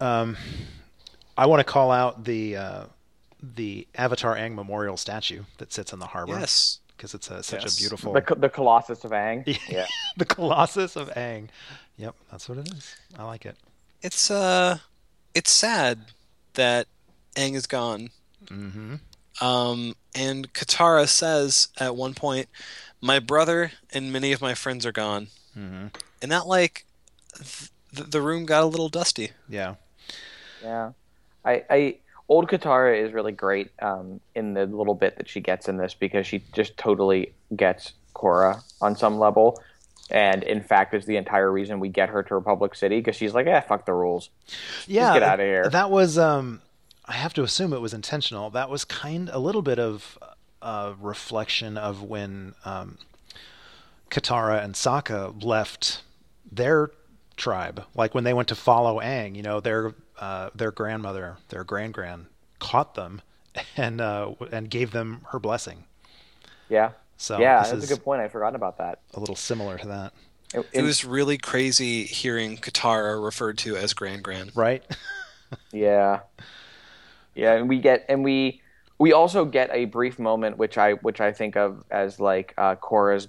Um, 0.00 0.36
I 1.36 1.46
want 1.46 1.60
to 1.60 1.64
call 1.64 1.90
out 1.90 2.24
the 2.24 2.56
uh, 2.56 2.84
the 3.42 3.88
Avatar 3.96 4.36
Aang 4.36 4.54
memorial 4.54 4.96
statue 4.96 5.42
that 5.58 5.72
sits 5.72 5.92
in 5.92 5.98
the 5.98 6.06
harbor. 6.06 6.38
Yes, 6.38 6.78
because 6.96 7.12
it's 7.12 7.28
a, 7.28 7.42
such 7.42 7.62
yes. 7.62 7.76
a 7.76 7.80
beautiful 7.80 8.12
the, 8.12 8.36
the 8.36 8.48
Colossus 8.48 9.04
of 9.04 9.10
Aang. 9.10 9.58
Yeah, 9.68 9.86
the 10.16 10.24
Colossus 10.24 10.94
of 10.94 11.10
Aang. 11.10 11.48
Yep, 11.98 12.14
that's 12.30 12.48
what 12.48 12.58
it 12.58 12.68
is. 12.72 12.96
I 13.18 13.24
like 13.24 13.44
it. 13.44 13.56
It's 14.00 14.30
uh 14.30 14.78
it's 15.34 15.50
sad 15.50 15.98
that 16.54 16.86
Aang 17.34 17.54
is 17.54 17.66
gone. 17.66 18.10
Mm-hmm. 18.46 18.96
Um, 19.40 19.94
and 20.14 20.52
Katara 20.52 21.06
says 21.06 21.68
at 21.78 21.94
one 21.94 22.14
point, 22.14 22.48
"My 23.00 23.18
brother 23.18 23.72
and 23.92 24.12
many 24.12 24.32
of 24.32 24.40
my 24.40 24.54
friends 24.54 24.86
are 24.86 24.92
gone," 24.92 25.28
mm-hmm. 25.56 25.88
and 26.22 26.32
that 26.32 26.46
like 26.46 26.86
th- 27.34 27.70
the 27.92 28.20
room 28.20 28.46
got 28.46 28.62
a 28.62 28.66
little 28.66 28.88
dusty. 28.88 29.30
Yeah, 29.48 29.74
yeah. 30.62 30.92
I, 31.44 31.64
I 31.70 31.96
old 32.28 32.48
Katara 32.48 33.00
is 33.00 33.12
really 33.12 33.32
great 33.32 33.70
um, 33.80 34.20
in 34.34 34.54
the 34.54 34.66
little 34.66 34.94
bit 34.94 35.16
that 35.16 35.28
she 35.28 35.40
gets 35.40 35.68
in 35.68 35.76
this 35.76 35.94
because 35.94 36.26
she 36.26 36.42
just 36.52 36.76
totally 36.76 37.32
gets 37.54 37.92
Korra 38.14 38.62
on 38.80 38.96
some 38.96 39.18
level 39.18 39.60
and 40.10 40.42
in 40.42 40.62
fact 40.62 40.94
is 40.94 41.06
the 41.06 41.16
entire 41.16 41.50
reason 41.50 41.80
we 41.80 41.88
get 41.88 42.08
her 42.08 42.22
to 42.22 42.34
Republic 42.34 42.74
City 42.74 42.98
because 42.98 43.16
she's 43.16 43.34
like, 43.34 43.46
"eh, 43.46 43.60
fuck 43.60 43.86
the 43.86 43.92
rules, 43.92 44.30
yeah, 44.86 45.02
Just 45.02 45.14
get 45.14 45.22
out 45.22 45.40
of 45.40 45.46
here." 45.46 45.68
That 45.68 45.90
was, 45.90 46.18
um, 46.18 46.60
I 47.04 47.12
have 47.12 47.34
to 47.34 47.42
assume 47.42 47.72
it 47.72 47.80
was 47.80 47.94
intentional. 47.94 48.50
That 48.50 48.70
was 48.70 48.84
kind 48.84 49.30
a 49.32 49.38
little 49.38 49.62
bit 49.62 49.78
of 49.78 50.18
a 50.62 50.94
reflection 51.00 51.76
of 51.76 52.02
when 52.02 52.54
um, 52.64 52.98
Katara 54.10 54.62
and 54.64 54.74
Sokka 54.74 55.42
left 55.42 56.02
their 56.50 56.90
tribe, 57.36 57.84
like 57.94 58.14
when 58.14 58.24
they 58.24 58.34
went 58.34 58.48
to 58.48 58.54
follow 58.54 59.00
Aang. 59.00 59.36
You 59.36 59.42
know, 59.42 59.60
their 59.60 59.94
uh, 60.18 60.50
their 60.54 60.70
grandmother, 60.72 61.36
their 61.48 61.64
grand 61.64 61.94
grand, 61.94 62.26
caught 62.58 62.94
them 62.94 63.22
and 63.76 64.00
uh, 64.00 64.32
and 64.50 64.70
gave 64.70 64.92
them 64.92 65.22
her 65.30 65.38
blessing. 65.38 65.84
Yeah. 66.68 66.90
So 67.18 67.38
yeah, 67.40 67.64
that's 67.64 67.84
a 67.84 67.94
good 67.94 68.02
point. 68.02 68.22
I 68.22 68.28
forgot 68.28 68.54
about 68.54 68.78
that. 68.78 69.00
A 69.14 69.20
little 69.20 69.36
similar 69.36 69.76
to 69.76 69.88
that. 69.88 70.12
It, 70.54 70.60
it, 70.60 70.66
it 70.72 70.82
was 70.82 71.04
really 71.04 71.36
crazy 71.36 72.04
hearing 72.04 72.56
Katara 72.56 73.22
referred 73.22 73.58
to 73.58 73.76
as 73.76 73.92
Grand 73.92 74.22
Grand. 74.22 74.52
Right. 74.54 74.84
yeah. 75.72 76.20
Yeah, 77.34 77.54
and 77.54 77.68
we 77.68 77.80
get 77.80 78.06
and 78.08 78.24
we 78.24 78.62
we 78.98 79.12
also 79.12 79.44
get 79.44 79.68
a 79.72 79.84
brief 79.86 80.18
moment 80.18 80.58
which 80.58 80.78
I 80.78 80.92
which 80.94 81.20
I 81.20 81.32
think 81.32 81.56
of 81.56 81.84
as 81.90 82.18
like 82.20 82.54
uh, 82.56 82.76
Korra's 82.76 83.28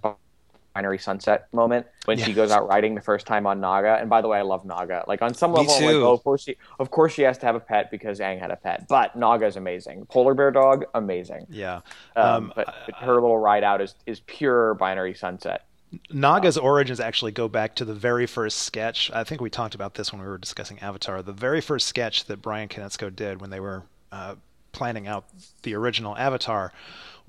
binary 0.74 0.98
sunset 0.98 1.48
moment 1.54 1.86
when 2.06 2.18
yes. 2.18 2.28
she 2.28 2.34
goes 2.34 2.52
out 2.52 2.68
riding 2.68 2.96
the 2.96 3.02
first 3.02 3.26
time 3.26 3.46
on 3.48 3.60
Naga. 3.60 3.98
And 4.00 4.10
by 4.10 4.22
the 4.22 4.28
way, 4.28 4.40
I 4.40 4.44
love 4.44 4.66
Naga. 4.66 5.04
Like 5.08 5.22
on 5.22 5.34
some 5.34 5.52
level, 5.52 5.74
I'm 5.74 5.84
like, 5.84 5.96
oh, 5.96 6.14
of 6.14 6.24
course 6.24 6.44
she, 6.44 6.58
of 6.80 6.92
course 6.92 7.14
she 7.14 7.24
has 7.24 7.38
to 7.40 7.46
have 7.46 7.56
a 7.56 7.60
pet 7.60 7.92
because 7.92 8.20
Aang 8.20 8.40
had 8.40 8.52
a 8.52 8.56
pet. 8.56 8.88
But 8.88 9.16
Naga 9.16 9.46
is 9.46 9.56
amazing. 9.56 10.06
Polar 10.06 10.34
bear 10.34 10.52
dog, 10.52 10.86
amazing. 10.94 11.48
Yeah. 11.50 11.82
Um, 12.16 12.26
um, 12.26 12.54
but, 12.56 12.74
but 12.86 12.96
her 12.96 13.16
little 13.16 13.38
ride 13.38 13.64
out 13.64 13.82
is 13.82 13.96
is 14.06 14.22
pure 14.22 14.74
binary 14.76 15.14
sunset. 15.14 15.66
Naga's 16.12 16.58
origins 16.58 17.00
actually 17.00 17.32
go 17.32 17.48
back 17.48 17.76
to 17.76 17.86
the 17.86 17.96
very 17.96 18.28
first 18.28 18.60
sketch. 18.60 19.10
I 19.12 19.24
think 19.24 19.42
we 19.42 19.50
talked 19.50 19.74
about 19.74 19.96
this 19.96 20.12
when 20.12 20.22
we 20.22 20.28
were 20.28 20.38
discussing 20.38 20.80
Avatar. 20.80 21.24
The 21.24 21.34
very 21.34 21.62
first 21.62 21.88
sketch 21.88 22.26
that 22.26 22.42
Brian 22.42 22.70
Konietzko 22.70 23.16
did 23.16 23.42
when 23.42 23.50
they 23.50 23.60
were 23.60 23.84
uh, 24.12 24.36
planning 24.72 25.08
out 25.08 25.26
the 25.64 25.74
original 25.76 26.16
Avatar 26.16 26.72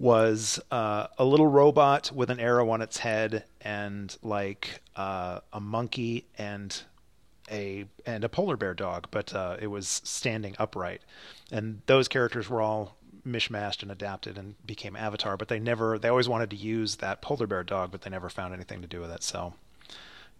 was 0.01 0.59
uh, 0.70 1.07
a 1.18 1.24
little 1.24 1.46
robot 1.46 2.11
with 2.12 2.30
an 2.30 2.40
arrow 2.40 2.70
on 2.70 2.80
its 2.80 2.96
head 2.96 3.44
and 3.61 4.16
like 4.22 4.80
uh, 4.96 5.40
a 5.53 5.61
monkey 5.61 6.24
and 6.38 6.82
a 7.51 7.84
and 8.07 8.24
a 8.24 8.28
polar 8.28 8.57
bear 8.57 8.72
dog, 8.72 9.09
but 9.11 9.34
uh, 9.34 9.57
it 9.61 9.66
was 9.66 10.01
standing 10.05 10.57
upright. 10.59 11.03
And 11.53 11.82
those 11.86 12.09
characters 12.09 12.48
were 12.48 12.62
all 12.62 12.96
mishmashed 13.26 13.82
and 13.82 13.92
adapted 13.92 14.38
and 14.38 14.55
became 14.66 14.96
Avatar. 14.96 15.36
But 15.36 15.48
they 15.48 15.59
never, 15.59 15.98
they 15.98 16.09
always 16.09 16.28
wanted 16.28 16.48
to 16.51 16.57
use 16.57 16.96
that 16.96 17.20
polar 17.20 17.46
bear 17.46 17.62
dog, 17.62 17.90
but 17.90 18.01
they 18.01 18.11
never 18.11 18.30
found 18.30 18.55
anything 18.55 18.80
to 18.80 18.88
do 18.88 19.01
with 19.01 19.11
it. 19.11 19.22
So 19.22 19.53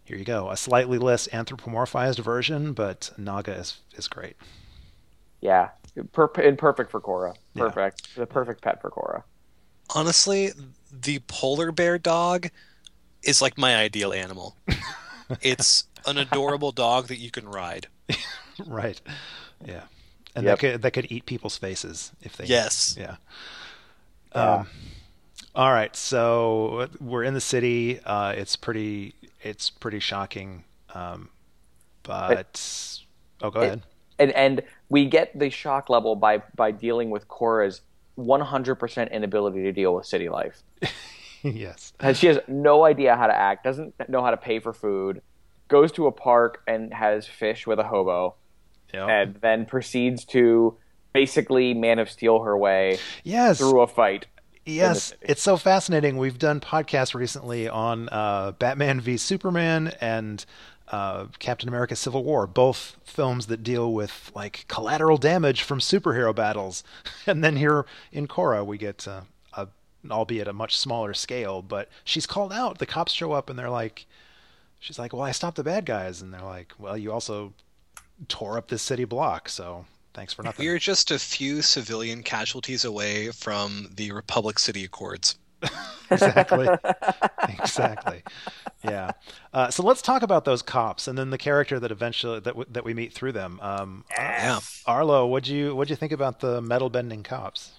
here 0.05 0.17
you 0.17 0.25
go, 0.25 0.51
a 0.51 0.57
slightly 0.57 0.97
less 0.97 1.29
anthropomorphized 1.29 2.21
version, 2.21 2.73
but 2.73 3.13
Naga 3.19 3.53
is 3.53 3.81
is 3.95 4.09
great. 4.09 4.37
Yeah, 5.43 5.71
per- 6.13 6.31
and 6.37 6.57
perfect 6.57 6.91
for 6.91 7.01
Korra. 7.01 7.35
Perfect, 7.55 8.09
yeah. 8.15 8.21
the 8.21 8.27
perfect 8.27 8.63
pet 8.63 8.81
for 8.81 8.91
Korra. 8.91 9.23
Honestly, 9.95 10.51
the 10.93 11.21
polar 11.27 11.73
bear 11.73 11.99
dog 11.99 12.49
is 13.23 13.43
like 13.43 13.59
my 13.59 13.77
ideal 13.77 14.13
animal. 14.13 14.57
it's 15.41 15.85
an 16.07 16.19
adorable 16.19 16.73
dog 16.73 17.09
that 17.09 17.19
you 17.19 17.31
can 17.31 17.49
ride. 17.49 17.87
right. 18.67 19.01
Yeah. 19.65 19.83
And 20.35 20.45
yep. 20.45 20.59
that 20.59 20.61
could 20.61 20.83
that 20.83 20.91
could 20.93 21.11
eat 21.11 21.27
people's 21.27 21.57
faces 21.57 22.13
if 22.23 22.37
they 22.37 22.45
Yes. 22.45 22.97
Yeah. 22.99 23.17
yeah. 24.35 24.55
Um, 24.55 24.69
all 25.55 25.73
right, 25.73 25.95
so 25.97 26.89
we're 27.01 27.25
in 27.25 27.35
the 27.35 27.41
city. 27.41 27.99
Uh, 28.05 28.33
it's 28.37 28.55
pretty 28.55 29.15
it's 29.43 29.71
pretty 29.71 29.99
shocking. 29.99 30.65
Um, 30.95 31.31
but 32.05 32.39
it, 32.39 33.01
oh, 33.43 33.51
go 33.51 33.61
it, 33.61 33.67
ahead. 33.67 33.83
And 34.21 34.33
and 34.33 34.63
we 34.89 35.07
get 35.07 35.37
the 35.37 35.51
shock 35.51 35.91
level 35.91 36.15
by 36.15 36.39
by 36.55 36.71
dealing 36.71 37.11
with 37.11 37.27
Korra's 37.27 37.81
100% 38.27 39.13
inability 39.13 39.63
to 39.63 39.73
deal 39.73 39.95
with 39.95 40.07
city 40.07 40.29
life. 40.29 40.63
yes. 41.43 41.93
And 42.01 42.17
she 42.17 42.27
has 42.27 42.39
no 42.49 42.85
idea 42.85 43.17
how 43.17 43.27
to 43.27 43.37
act, 43.37 43.65
doesn't 43.65 43.95
know 44.09 44.23
how 44.23 44.31
to 44.31 44.37
pay 44.37 44.61
for 44.61 44.73
food, 44.73 45.23
goes 45.69 45.93
to 45.93 46.07
a 46.07 46.13
park 46.13 46.63
and 46.67 46.93
has 46.93 47.27
fish 47.27 47.67
with 47.67 47.79
a 47.79 47.85
hobo, 47.85 48.35
yep. 48.93 49.09
and 49.09 49.35
then 49.37 49.67
proceeds 49.67 50.25
to 50.27 50.77
basically 51.13 51.75
Man 51.75 51.99
of 51.99 52.11
Steel 52.11 52.41
her 52.43 52.57
way 52.57 52.99
yes. 53.25 53.59
through 53.59 53.81
a 53.81 53.87
fight. 53.87 54.27
Yes, 54.67 55.15
it's 55.21 55.43
so 55.43 55.57
fascinating. 55.57 56.19
We've 56.19 56.39
done 56.39 56.61
podcasts 56.61 57.15
recently 57.15 57.69
on 57.69 58.09
uh, 58.11 58.53
Batman 58.53 59.01
v 59.01 59.17
Superman 59.17 59.93
and 60.01 60.45
uh, 60.91 61.27
Captain 61.39 61.69
America: 61.69 61.95
Civil 61.95 62.25
War, 62.25 62.47
both 62.47 62.97
films 63.05 63.47
that 63.47 63.63
deal 63.63 63.93
with 63.93 64.31
like 64.35 64.65
collateral 64.69 65.17
damage 65.17 65.63
from 65.63 65.79
superhero 65.79 66.35
battles. 66.35 66.83
And 67.27 67.45
then 67.45 67.57
here 67.57 67.87
in 68.11 68.27
Korra, 68.27 68.65
we 68.67 68.77
get 68.79 69.07
uh, 69.07 69.21
a, 69.53 69.69
albeit 70.11 70.49
a 70.49 70.53
much 70.53 70.77
smaller 70.77 71.15
scale, 71.15 71.63
but 71.63 71.89
she's 72.03 72.27
called 72.27 72.53
out. 72.53 72.79
The 72.79 72.87
cops 72.87 73.13
show 73.13 73.33
up 73.33 73.49
and 73.49 73.59
they're 73.59 73.71
like, 73.71 74.07
she's 74.81 74.99
like, 74.99 75.13
"Well, 75.13 75.23
I 75.23 75.31
stopped 75.33 75.57
the 75.57 75.63
bad 75.65 75.87
guys," 75.87 76.23
and 76.23 76.33
they're 76.35 76.41
like, 76.41 76.73
"Well, 76.79 76.97
you 76.97 77.13
also 77.13 77.53
tore 78.29 78.59
up 78.59 78.69
this 78.69 78.83
city 78.83 79.05
block, 79.05 79.49
so 79.49 79.85
thanks 80.13 80.33
for 80.33 80.43
nothing." 80.43 80.67
We're 80.67 80.79
just 80.79 81.11
a 81.11 81.19
few 81.19 81.63
civilian 81.63 82.23
casualties 82.23 82.85
away 82.85 83.31
from 83.31 83.91
the 83.95 84.11
Republic 84.11 84.59
City 84.59 84.85
Accords. 84.85 85.39
exactly. 86.11 86.69
exactly. 87.49 88.23
Yeah. 88.85 89.13
Uh, 89.53 89.71
so 89.71 89.83
let's 89.83 90.03
talk 90.03 90.23
about 90.23 90.45
those 90.45 90.63
cops 90.63 91.09
and 91.09 91.19
then 91.19 91.31
the 91.31 91.39
character 91.39 91.79
that 91.81 91.91
eventually 91.91 92.41
that 92.41 92.51
w- 92.51 92.67
that 92.71 92.85
we 92.85 92.95
meet 92.95 93.13
through 93.13 93.33
them. 93.33 93.59
Um, 93.63 94.05
yeah. 94.11 94.61
Arlo, 94.87 95.27
what'd 95.27 95.49
you 95.49 95.75
what'd 95.75 95.91
you 95.91 95.97
think 95.97 96.13
about 96.13 96.41
the 96.41 96.61
metal 96.61 96.91
bending 96.91 97.23
cops? 97.23 97.73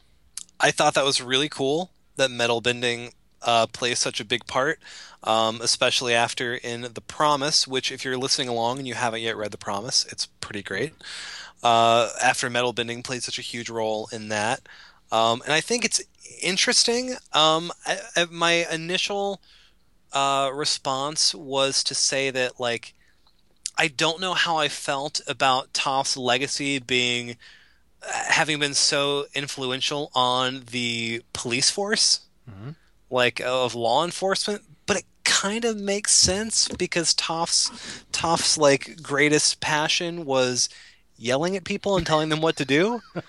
I 0.59 0.71
thought 0.71 0.93
that 0.93 1.05
was 1.05 1.21
really 1.21 1.49
cool 1.49 1.91
that 2.17 2.32
metal 2.32 2.61
bending 2.61 3.13
uh, 3.41 3.67
plays 3.67 3.99
such 3.99 4.19
a 4.19 4.25
big 4.25 4.45
part, 4.45 4.79
um, 5.23 5.59
especially 5.61 6.13
after 6.13 6.55
in 6.55 6.82
The 6.93 7.01
Promise, 7.01 7.67
which, 7.67 7.91
if 7.91 8.05
you're 8.05 8.17
listening 8.17 8.47
along 8.47 8.77
and 8.77 8.88
you 8.88 8.93
haven't 8.93 9.21
yet 9.21 9.38
read 9.38 9.51
The 9.51 9.57
Promise, 9.57 10.05
it's 10.11 10.27
pretty 10.27 10.61
great. 10.61 10.93
Uh, 11.63 12.09
after 12.23 12.49
metal 12.49 12.73
bending 12.73 13.03
played 13.03 13.23
such 13.23 13.39
a 13.39 13.43
huge 13.43 13.69
role 13.69 14.09
in 14.11 14.29
that. 14.29 14.61
Um, 15.12 15.41
and 15.43 15.53
I 15.53 15.62
think 15.62 15.86
it's 15.86 16.01
interesting. 16.41 17.16
Um, 17.34 17.72
I, 17.86 17.99
I, 18.16 18.26
my 18.30 18.66
initial 18.72 19.41
uh, 20.14 20.51
response 20.53 21.36
was 21.36 21.84
to 21.86 21.95
say 21.95 22.32
that, 22.32 22.59
like, 22.59 22.93
I 23.78 23.88
don't 23.88 24.22
know 24.22 24.34
how 24.34 24.57
I 24.57 24.68
felt 24.68 25.22
about 25.28 25.74
Toph's 25.74 26.16
legacy 26.16 26.80
being 26.80 27.38
having 28.03 28.59
been 28.59 28.74
so 28.74 29.26
influential 29.34 30.12
on 30.16 30.64
the 30.72 31.22
police 31.34 31.70
force, 31.70 32.22
mm-hmm. 32.49 32.72
like 33.09 33.39
of 33.41 33.76
law 33.76 34.03
enforcement, 34.03 34.64
but 34.86 34.97
it 34.97 35.05
kind 35.24 35.66
of 35.66 35.78
makes 35.78 36.12
sense 36.12 36.68
because 36.68 37.14
Toph's 37.14 38.03
Toph's 38.12 38.57
like 38.57 39.01
greatest 39.01 39.62
passion 39.62 40.26
was 40.26 40.70
yelling 41.18 41.55
at 41.55 41.64
people 41.64 41.97
and 41.97 42.05
telling 42.05 42.30
them 42.30 42.41
what 42.41 42.57
to 42.57 42.66
do. 42.66 43.01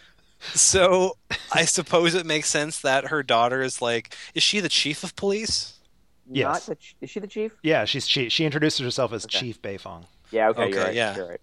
so 0.54 1.16
I 1.52 1.64
suppose 1.64 2.14
it 2.14 2.26
makes 2.26 2.48
sense 2.48 2.80
that 2.80 3.06
her 3.06 3.22
daughter 3.22 3.62
is 3.62 3.82
like, 3.82 4.14
is 4.34 4.42
she 4.42 4.60
the 4.60 4.68
chief 4.68 5.04
of 5.04 5.16
police? 5.16 5.78
Yes. 6.30 6.66
The, 6.66 6.76
is 7.00 7.10
she 7.10 7.20
the 7.20 7.26
chief? 7.26 7.56
Yeah, 7.62 7.84
she's 7.84 8.06
she. 8.06 8.28
She 8.28 8.44
introduces 8.44 8.80
herself 8.80 9.12
as 9.12 9.24
okay. 9.24 9.38
Chief 9.38 9.62
Beifong. 9.62 10.06
Yeah. 10.30 10.48
Okay. 10.48 10.62
okay 10.62 10.72
you're 10.72 10.84
right. 10.84 10.94
Yeah. 10.94 11.16
You're 11.16 11.28
right. 11.28 11.40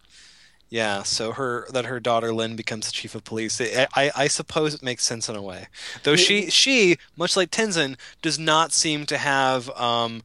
Yeah, 0.72 1.02
so 1.02 1.32
her 1.32 1.66
that 1.72 1.86
her 1.86 2.00
daughter 2.00 2.32
Lin 2.32 2.56
becomes 2.56 2.86
the 2.86 2.92
chief 2.92 3.16
of 3.16 3.24
police. 3.24 3.60
I, 3.60 3.88
I, 3.96 4.12
I 4.16 4.28
suppose 4.28 4.76
it 4.76 4.84
makes 4.84 5.04
sense 5.04 5.28
in 5.28 5.36
a 5.36 5.42
way, 5.42 5.68
though 6.04 6.16
she 6.16 6.52
she 6.52 6.98
much 7.18 7.36
like 7.36 7.50
Tenzin 7.50 7.98
does 8.22 8.38
not 8.38 8.72
seem 8.72 9.08
to 9.08 9.18
have 9.18 9.70
um, 9.72 10.22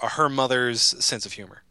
her 0.00 0.30
mother's 0.30 0.80
sense 0.80 1.26
of 1.26 1.32
humor. 1.32 1.63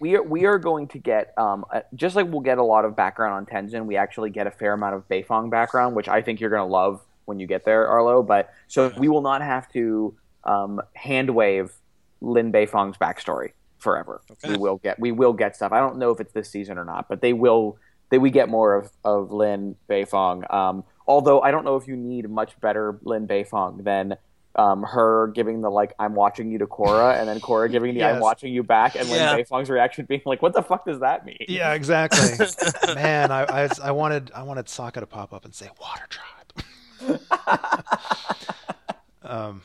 We 0.00 0.16
are 0.16 0.22
we 0.22 0.44
are 0.44 0.58
going 0.58 0.88
to 0.88 0.98
get 0.98 1.36
um, 1.36 1.64
just 1.94 2.16
like 2.16 2.26
we'll 2.28 2.40
get 2.40 2.58
a 2.58 2.62
lot 2.62 2.84
of 2.84 2.96
background 2.96 3.34
on 3.34 3.46
Tenzin. 3.46 3.86
We 3.86 3.96
actually 3.96 4.30
get 4.30 4.46
a 4.46 4.50
fair 4.50 4.72
amount 4.72 4.94
of 4.94 5.08
Beifong 5.08 5.50
background, 5.50 5.96
which 5.96 6.08
I 6.08 6.22
think 6.22 6.40
you're 6.40 6.50
going 6.50 6.66
to 6.66 6.72
love 6.72 7.00
when 7.24 7.40
you 7.40 7.46
get 7.46 7.64
there, 7.64 7.88
Arlo. 7.88 8.22
But 8.22 8.50
so 8.68 8.92
we 8.96 9.08
will 9.08 9.22
not 9.22 9.42
have 9.42 9.70
to 9.72 10.14
um, 10.44 10.80
hand 10.94 11.30
wave 11.30 11.72
Lin 12.20 12.52
Beifong's 12.52 12.96
backstory 12.96 13.52
forever. 13.78 14.22
Okay. 14.30 14.50
We 14.50 14.56
will 14.56 14.76
get 14.76 14.98
we 14.98 15.12
will 15.12 15.32
get 15.32 15.56
stuff. 15.56 15.72
I 15.72 15.80
don't 15.80 15.98
know 15.98 16.10
if 16.10 16.20
it's 16.20 16.32
this 16.32 16.50
season 16.50 16.78
or 16.78 16.84
not, 16.84 17.08
but 17.08 17.20
they 17.20 17.32
will. 17.32 17.78
They 18.10 18.18
we 18.18 18.30
get 18.30 18.48
more 18.48 18.74
of 18.74 18.90
of 19.04 19.32
Lin 19.32 19.76
Beifong. 19.88 20.52
Um, 20.52 20.84
although 21.06 21.40
I 21.40 21.50
don't 21.50 21.64
know 21.64 21.76
if 21.76 21.88
you 21.88 21.96
need 21.96 22.28
much 22.28 22.58
better 22.60 22.98
Lin 23.02 23.26
Beifong 23.26 23.82
than 23.84 24.16
um, 24.56 24.82
her 24.82 25.28
giving 25.28 25.60
the 25.60 25.70
like 25.70 25.94
I'm 25.98 26.14
watching 26.14 26.50
you 26.50 26.58
to 26.58 26.66
Korra, 26.66 27.18
and 27.18 27.28
then 27.28 27.40
Korra 27.40 27.70
giving 27.70 27.94
the 27.94 28.00
yes. 28.00 28.14
I'm 28.14 28.20
watching 28.20 28.52
you 28.52 28.62
back, 28.62 28.94
and 28.94 29.08
yeah. 29.08 29.34
Lin 29.34 29.44
Beifong's 29.44 29.70
reaction 29.70 30.04
being 30.06 30.22
like, 30.24 30.42
"What 30.42 30.52
the 30.52 30.62
fuck 30.62 30.84
does 30.84 31.00
that 31.00 31.24
mean?" 31.26 31.44
Yeah, 31.48 31.74
exactly. 31.74 32.46
Man, 32.94 33.32
I, 33.32 33.64
I, 33.64 33.68
I 33.82 33.90
wanted 33.90 34.30
I 34.34 34.42
wanted 34.42 34.66
Sokka 34.66 35.00
to 35.00 35.06
pop 35.06 35.32
up 35.32 35.44
and 35.44 35.54
say 35.54 35.68
Water 35.80 36.06
Tribe. 36.08 36.20
um, 39.22 39.62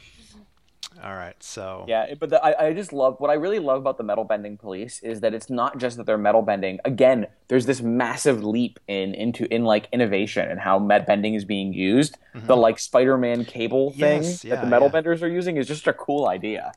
all 1.01 1.15
right, 1.15 1.41
so 1.41 1.85
yeah, 1.87 2.13
but 2.19 2.29
the, 2.29 2.43
I, 2.43 2.67
I 2.67 2.73
just 2.73 2.91
love 2.91 3.15
what 3.19 3.29
I 3.29 3.35
really 3.35 3.59
love 3.59 3.79
about 3.79 3.97
the 3.97 4.03
metal 4.03 4.23
bending 4.23 4.57
police 4.57 4.99
is 5.01 5.21
that 5.21 5.33
it's 5.33 5.49
not 5.49 5.77
just 5.77 5.97
that 5.97 6.05
they're 6.05 6.17
metal 6.17 6.41
bending. 6.41 6.79
Again, 6.83 7.27
there's 7.47 7.65
this 7.65 7.81
massive 7.81 8.43
leap 8.43 8.79
in 8.87 9.13
into 9.13 9.51
in 9.53 9.63
like 9.63 9.87
innovation 9.93 10.49
and 10.49 10.59
how 10.59 10.77
metal 10.79 11.05
bending 11.05 11.35
is 11.35 11.45
being 11.45 11.73
used. 11.73 12.17
Mm-hmm. 12.35 12.47
The 12.47 12.57
like 12.57 12.79
Spider-Man 12.79 13.45
cable 13.45 13.91
thing 13.91 14.23
yes, 14.23 14.43
yeah, 14.43 14.55
that 14.55 14.61
the 14.61 14.67
metal 14.67 14.87
yeah. 14.87 14.93
benders 14.93 15.23
are 15.23 15.29
using 15.29 15.57
is 15.57 15.67
just 15.67 15.87
a 15.87 15.93
cool 15.93 16.27
idea. 16.27 16.73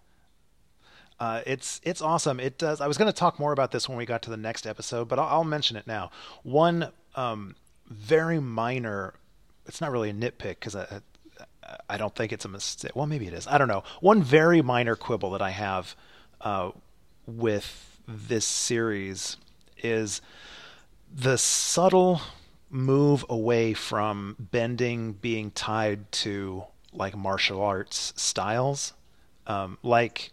Uh, 1.18 1.40
it's 1.46 1.80
it's 1.84 2.02
awesome. 2.02 2.40
It 2.40 2.58
does. 2.58 2.80
I 2.80 2.88
was 2.88 2.98
going 2.98 3.10
to 3.10 3.16
talk 3.16 3.38
more 3.38 3.52
about 3.52 3.70
this 3.70 3.88
when 3.88 3.96
we 3.96 4.06
got 4.06 4.22
to 4.22 4.30
the 4.30 4.36
next 4.36 4.66
episode, 4.66 5.08
but 5.08 5.18
I'll, 5.18 5.26
I'll 5.26 5.44
mention 5.44 5.76
it 5.76 5.86
now. 5.86 6.10
One 6.42 6.90
um, 7.14 7.56
very 7.88 8.40
minor. 8.40 9.14
It's 9.66 9.80
not 9.80 9.92
really 9.92 10.10
a 10.10 10.14
nitpick 10.14 10.60
because 10.60 10.74
I, 11.88 11.96
don't 11.96 12.14
think 12.14 12.32
it's 12.32 12.44
a 12.44 12.48
mistake. 12.48 12.94
Well, 12.94 13.06
maybe 13.06 13.26
it 13.26 13.32
is. 13.32 13.46
I 13.46 13.58
don't 13.58 13.68
know. 13.68 13.84
One 14.00 14.22
very 14.22 14.62
minor 14.62 14.96
quibble 14.96 15.30
that 15.30 15.42
I 15.42 15.50
have 15.50 15.94
uh, 16.40 16.72
with 17.26 18.00
this 18.06 18.46
series 18.46 19.36
is 19.82 20.20
the 21.14 21.38
subtle 21.38 22.20
move 22.70 23.24
away 23.28 23.74
from 23.74 24.36
bending 24.38 25.12
being 25.12 25.50
tied 25.50 26.10
to 26.10 26.64
like 26.92 27.16
martial 27.16 27.60
arts 27.60 28.12
styles. 28.16 28.94
Um, 29.46 29.78
like 29.82 30.32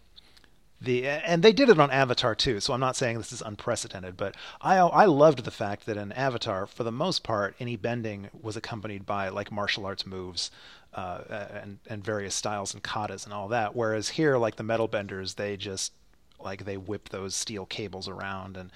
the 0.80 1.06
and 1.06 1.42
they 1.42 1.52
did 1.52 1.68
it 1.68 1.78
on 1.78 1.90
Avatar 1.90 2.34
too. 2.34 2.60
So 2.60 2.72
I'm 2.72 2.80
not 2.80 2.96
saying 2.96 3.18
this 3.18 3.32
is 3.32 3.42
unprecedented, 3.42 4.16
but 4.16 4.34
I 4.62 4.78
I 4.78 5.04
loved 5.04 5.44
the 5.44 5.50
fact 5.50 5.84
that 5.86 5.96
in 5.96 6.12
Avatar, 6.12 6.66
for 6.66 6.84
the 6.84 6.92
most 6.92 7.22
part, 7.22 7.54
any 7.60 7.76
bending 7.76 8.30
was 8.40 8.56
accompanied 8.56 9.04
by 9.04 9.28
like 9.28 9.52
martial 9.52 9.84
arts 9.84 10.06
moves 10.06 10.50
uh, 10.94 11.20
and 11.62 11.78
and 11.86 12.04
various 12.04 12.34
styles 12.34 12.74
and 12.74 12.82
katas 12.82 13.24
and 13.24 13.32
all 13.32 13.48
that. 13.48 13.74
Whereas 13.74 14.08
here, 14.08 14.36
like 14.36 14.56
the 14.56 14.62
metal 14.62 14.88
benders, 14.88 15.34
they 15.34 15.56
just 15.56 15.92
like 16.40 16.64
they 16.64 16.76
whip 16.76 17.10
those 17.10 17.34
steel 17.34 17.66
cables 17.66 18.08
around 18.08 18.56
and 18.56 18.70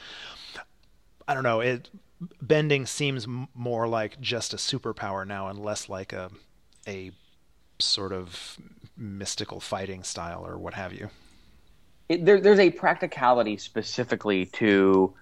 I 1.26 1.34
don't 1.34 1.42
know 1.42 1.60
it. 1.60 1.90
Bending 2.40 2.86
seems 2.86 3.26
more 3.54 3.88
like 3.88 4.20
just 4.20 4.54
a 4.54 4.56
superpower 4.56 5.26
now, 5.26 5.48
and 5.48 5.58
less 5.58 5.88
like 5.88 6.12
a 6.12 6.30
a 6.86 7.10
sort 7.78 8.12
of 8.12 8.58
mystical 8.96 9.58
fighting 9.60 10.02
style 10.04 10.46
or 10.46 10.56
what 10.56 10.74
have 10.74 10.92
you 10.92 11.10
it, 12.08 12.24
there, 12.24 12.40
there's 12.40 12.58
a 12.58 12.70
practicality 12.70 13.56
specifically 13.56 14.46
to 14.46 15.14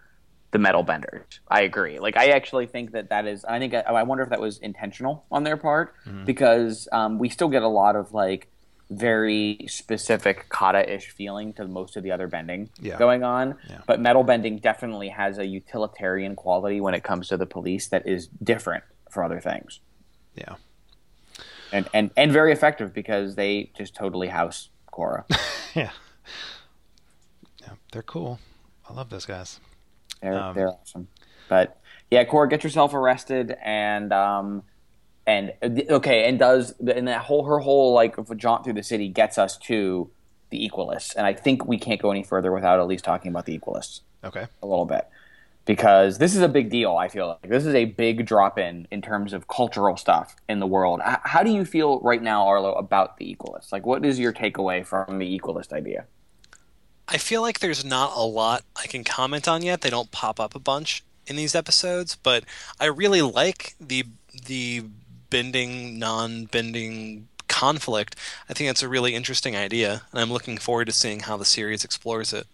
the 0.53 0.59
metal 0.59 0.83
benders. 0.83 1.41
I 1.49 1.63
agree. 1.63 1.99
Like 1.99 2.17
I 2.17 2.29
actually 2.29 2.67
think 2.67 2.93
that 2.93 3.09
that 3.09 3.27
is. 3.27 3.45
I 3.45 3.59
think 3.59 3.75
I, 3.75 3.81
I 3.81 4.03
wonder 4.05 4.23
if 4.23 4.31
that 4.31 4.41
was 4.41 4.59
intentional 4.59 5.25
on 5.33 5.43
their 5.43 5.57
part 5.57 5.95
mm-hmm. 6.07 6.25
because 6.25 6.89
um, 6.93 7.19
we 7.19 7.29
still 7.29 7.49
get 7.49 7.63
a 7.63 7.69
lot 7.69 7.97
of 7.97 8.13
like 8.13 8.49
very 8.91 9.65
specific 9.69 10.51
kata-ish 10.51 11.09
feeling 11.11 11.55
to 11.55 11.67
most 11.67 11.97
of 11.97 12.03
the 12.03 12.13
other 12.13 12.29
bending 12.29 12.69
yeah. 12.81 12.99
going 12.99 13.25
on. 13.25 13.57
Yeah. 13.69 13.81
But 13.87 14.01
metal 14.01 14.23
bending 14.23 14.59
definitely 14.59 15.09
has 15.09 15.39
a 15.39 15.47
utilitarian 15.47 16.37
quality 16.37 16.81
when 16.81 16.93
it 16.93 17.03
comes 17.03 17.29
to 17.29 17.39
the 17.39 17.47
police 17.47 17.89
that 17.89 18.07
is 18.07 18.29
different 18.43 18.85
for 19.11 19.25
other 19.25 19.41
things. 19.41 19.81
Yeah. 20.35 20.57
And 21.73 21.89
and 21.95 22.11
and 22.17 22.31
very 22.31 22.53
effective 22.53 22.93
because 22.93 23.35
they 23.35 23.73
just 23.77 23.95
totally 23.95 24.29
house 24.29 24.69
Korra. 24.93 25.25
yeah. 25.75 25.93
Yeah, 27.63 27.71
they're 27.93 28.03
cool. 28.03 28.39
I 28.89 28.93
love 28.93 29.09
those 29.09 29.25
guys. 29.25 29.59
They're 30.23 30.39
um, 30.39 30.55
they're 30.55 30.69
awesome. 30.69 31.09
But 31.49 31.79
yeah, 32.11 32.25
Korra, 32.25 32.49
get 32.49 32.65
yourself 32.65 32.95
arrested 32.95 33.57
and 33.63 34.13
um 34.13 34.63
and 35.27 35.53
okay, 35.63 36.29
and 36.29 36.39
does 36.39 36.75
and 36.81 37.09
that 37.09 37.23
whole 37.23 37.45
her 37.45 37.59
whole 37.59 37.93
like 37.93 38.17
jaunt 38.37 38.65
through 38.65 38.73
the 38.75 38.83
city 38.83 39.09
gets 39.09 39.39
us 39.39 39.57
to 39.59 40.11
the 40.51 40.69
Equalists, 40.69 41.15
and 41.17 41.27
I 41.27 41.33
think 41.33 41.67
we 41.67 41.79
can't 41.79 42.01
go 42.01 42.11
any 42.11 42.23
further 42.23 42.53
without 42.53 42.81
at 42.81 42.87
least 42.87 43.05
talking 43.05 43.31
about 43.31 43.47
the 43.47 43.59
Equalists. 43.59 44.01
Okay, 44.25 44.47
a 44.63 44.67
little 44.67 44.85
bit 44.85 45.07
because 45.65 46.19
this 46.19 46.35
is 46.35 46.43
a 46.43 46.49
big 46.49 46.71
deal. 46.71 46.97
I 46.97 47.09
feel 47.09 47.29
like 47.29 47.51
this 47.51 47.65
is 47.65 47.75
a 47.75 47.85
big 47.85 48.27
drop 48.27 48.59
in 48.59 48.87
in 48.91 49.01
terms 49.01 49.33
of 49.33 49.49
cultural 49.49 49.97
stuff 49.97 50.37
in 50.49 50.61
the 50.61 50.67
world. 50.67 51.01
How 51.05 51.43
do 51.43 51.51
you 51.51 51.65
feel 51.65 52.01
right 52.01 52.23
now, 52.23 52.47
Arlo, 52.47 52.73
about 52.73 53.19
the 53.19 53.35
Equalists? 53.35 53.73
Like, 53.73 53.87
what 53.87 54.05
is 54.05 54.19
your 54.19 54.33
takeaway 54.33 54.85
from 54.85 55.19
the 55.19 55.39
Equalist 55.39 55.73
idea? 55.73 56.07
I 57.13 57.19
feel 57.19 57.43
like 57.43 57.61
there's 57.61 57.85
not 57.85 58.17
a 58.17 58.23
lot 58.23 58.63
I 58.75 58.87
can 58.87 59.05
comment 59.05 59.47
on 59.47 59.63
yet. 59.63 59.83
They 59.83 59.91
don't 59.91 60.11
pop 60.11 60.41
up 60.41 60.55
a 60.55 60.59
bunch 60.59 61.05
in 61.27 61.37
these 61.37 61.55
episodes, 61.55 62.17
but 62.17 62.45
I 62.81 62.87
really 62.87 63.21
like 63.21 63.75
the 63.79 64.07
the 64.47 64.85
bending, 65.29 65.99
non-bending 65.99 67.29
conflict. 67.49 68.17
I 68.49 68.55
think 68.55 68.69
that's 68.69 68.83
a 68.83 68.89
really 68.89 69.15
interesting 69.15 69.55
idea, 69.55 70.03
and 70.11 70.21
I'm 70.21 70.33
looking 70.33 70.57
forward 70.57 70.87
to 70.87 70.93
seeing 70.93 71.21
how 71.21 71.37
the 71.37 71.45
series 71.45 71.85
explores 71.85 72.33
it. 72.33 72.47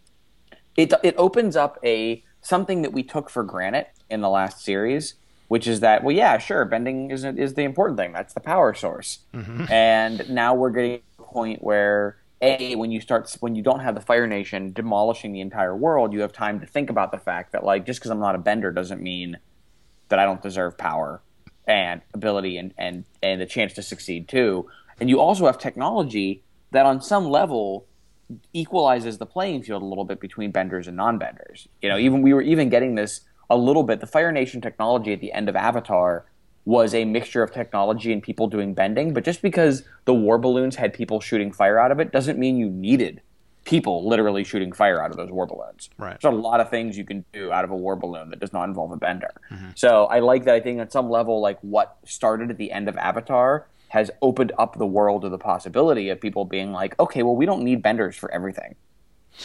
It 0.76 0.92
it 1.04 1.14
opens 1.16 1.54
up 1.54 1.78
a 1.84 2.24
something 2.40 2.82
that 2.82 2.92
we 2.92 3.04
took 3.04 3.30
for 3.30 3.44
granted 3.44 3.86
in 4.11 4.22
the 4.22 4.28
last 4.28 4.64
series, 4.64 5.14
which 5.46 5.68
is 5.68 5.80
that 5.80 6.02
well, 6.02 6.14
yeah, 6.14 6.36
sure, 6.38 6.64
bending 6.64 7.12
is 7.12 7.24
is 7.24 7.54
the 7.54 7.62
important 7.62 7.96
thing. 7.96 8.12
That's 8.12 8.34
the 8.34 8.40
power 8.40 8.74
source, 8.74 9.20
mm-hmm. 9.32 9.70
and 9.70 10.28
now 10.28 10.54
we're 10.54 10.70
getting 10.70 10.98
to 11.16 11.22
a 11.22 11.26
point 11.26 11.62
where 11.62 12.18
a 12.41 12.76
when 12.76 12.91
you 12.91 13.01
start 13.01 13.34
when 13.41 13.55
you 13.55 13.62
don't 13.62 13.80
have 13.80 13.95
the 13.95 14.01
Fire 14.01 14.26
Nation 14.26 14.72
demolishing 14.72 15.32
the 15.32 15.41
entire 15.41 15.76
world, 15.76 16.12
you 16.12 16.20
have 16.20 16.32
time 16.32 16.61
to 16.61 16.66
think 16.66 16.91
about 16.91 17.11
the 17.11 17.18
fact 17.18 17.53
that 17.53 17.64
like 17.64 17.86
just 17.86 18.01
because 18.01 18.11
I'm 18.11 18.20
not 18.20 18.34
a 18.34 18.39
bender 18.39 18.72
doesn't 18.72 19.03
mean 19.03 19.39
that 20.09 20.18
I 20.18 20.24
don't 20.24 20.43
deserve 20.43 20.78
power 20.78 21.20
and 21.66 22.01
ability 22.14 22.57
and, 22.57 22.72
and, 22.78 23.05
and 23.22 23.41
the 23.41 23.47
chance 23.47 23.74
to 23.74 23.82
succeed 23.82 24.28
too. 24.28 24.68
And 25.01 25.11
you 25.11 25.20
also 25.20 25.47
have 25.47 25.59
technology 25.59 26.43
that 26.70 26.86
on 26.86 27.01
some 27.01 27.28
level 27.28 27.86
equalizes 28.53 29.18
the 29.18 29.26
playing 29.26 29.62
field 29.62 29.82
a 29.82 29.86
little 29.86 30.05
bit 30.05 30.20
between 30.20 30.51
benders 30.51 30.86
and 30.86 30.97
non-benders. 30.97 31.68
You 31.82 31.89
know, 31.89 31.99
even 31.99 32.22
we 32.22 32.34
were 32.34 32.43
even 32.43 32.68
getting 32.68 32.95
this 32.95 33.22
a 33.51 33.57
little 33.57 33.82
bit. 33.82 34.01
The 34.01 34.07
Fire 34.07 34.32
Nation 34.32 34.61
technology 34.61 35.12
at 35.12 35.20
the 35.20 35.32
end 35.32 35.49
of 35.49 35.57
Avatar 35.57 36.26
was 36.69 36.93
a 36.93 37.07
mixture 37.07 37.43
of 37.43 37.51
technology 37.51 38.12
and 38.12 38.23
people 38.23 38.47
doing 38.47 38.75
bending, 38.75 39.14
but 39.14 39.25
just 39.25 39.41
because 39.41 39.85
the 40.05 40.12
war 40.12 40.37
balloons 40.37 40.77
had 40.77 40.93
people 40.93 41.19
shooting 41.19 41.51
fire 41.51 41.79
out 41.79 41.91
of 41.91 41.99
it 41.99 42.12
doesn't 42.12 42.39
mean 42.39 42.59
you 42.59 42.69
needed 42.69 43.23
people 43.64 44.07
literally 44.07 44.45
shooting 44.45 44.71
fire 44.71 45.03
out 45.03 45.11
of 45.11 45.16
those 45.16 45.31
war 45.31 45.47
balloons. 45.47 45.89
Right. 45.97 46.21
There's 46.21 46.31
a 46.31 46.37
lot 46.37 46.61
of 46.61 46.69
things 46.69 46.99
you 46.99 47.07
can 47.07 47.25
do 47.33 47.51
out 47.51 47.64
of 47.64 47.71
a 47.71 47.77
war 47.77 47.97
balloon 47.97 48.29
that 48.29 48.39
does 48.39 48.53
not 48.53 48.64
involve 48.64 48.93
a 48.93 48.99
bender. 48.99 49.33
Mm-hmm. 49.51 49.71
So 49.77 50.05
I 50.07 50.19
like 50.19 50.45
that. 50.45 50.57
I 50.57 50.61
think 50.61 50.79
at 50.79 50.93
some 50.93 51.09
level, 51.09 51.41
like 51.41 51.59
what 51.62 51.97
started 52.05 52.51
at 52.51 52.59
the 52.59 52.71
end 52.71 52.87
of 52.87 52.99
Avatar 52.99 53.66
has 53.89 54.11
opened 54.21 54.53
up 54.59 54.77
the 54.77 54.87
world 54.87 55.23
to 55.23 55.31
the 55.31 55.39
possibility 55.39 56.11
of 56.11 56.21
people 56.21 56.45
being 56.45 56.73
like, 56.73 57.01
okay, 57.01 57.23
well, 57.23 57.35
we 57.35 57.47
don't 57.47 57.62
need 57.62 57.83
benders 57.83 58.14
for 58.14 58.31
everything 58.31 58.75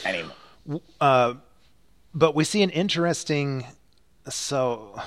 anymore. 0.03 0.81
Uh, 0.99 1.35
but 2.13 2.35
we 2.35 2.43
see 2.43 2.63
an 2.63 2.69
interesting. 2.69 3.65
So, 4.27 5.01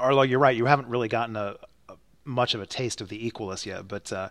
Arlo, 0.00 0.22
you're 0.22 0.38
right. 0.38 0.56
You 0.56 0.66
haven't 0.66 0.88
really 0.88 1.08
gotten 1.08 1.36
a, 1.36 1.56
a 1.88 1.94
much 2.24 2.54
of 2.54 2.60
a 2.60 2.66
taste 2.66 3.00
of 3.00 3.08
the 3.08 3.30
Equalist 3.30 3.66
yet, 3.66 3.86
but 3.86 4.12
uh, 4.12 4.30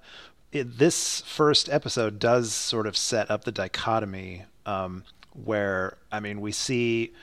it, 0.52 0.78
this 0.78 1.22
first 1.22 1.70
episode 1.70 2.20
does 2.20 2.52
sort 2.54 2.88
of 2.88 2.98
set 2.98 3.30
up 3.30 3.44
the 3.44 3.52
dichotomy 3.52 4.46
um, 4.66 5.04
where 5.44 5.98
I 6.12 6.20
mean 6.20 6.42
we 6.42 6.52
see 6.52 7.14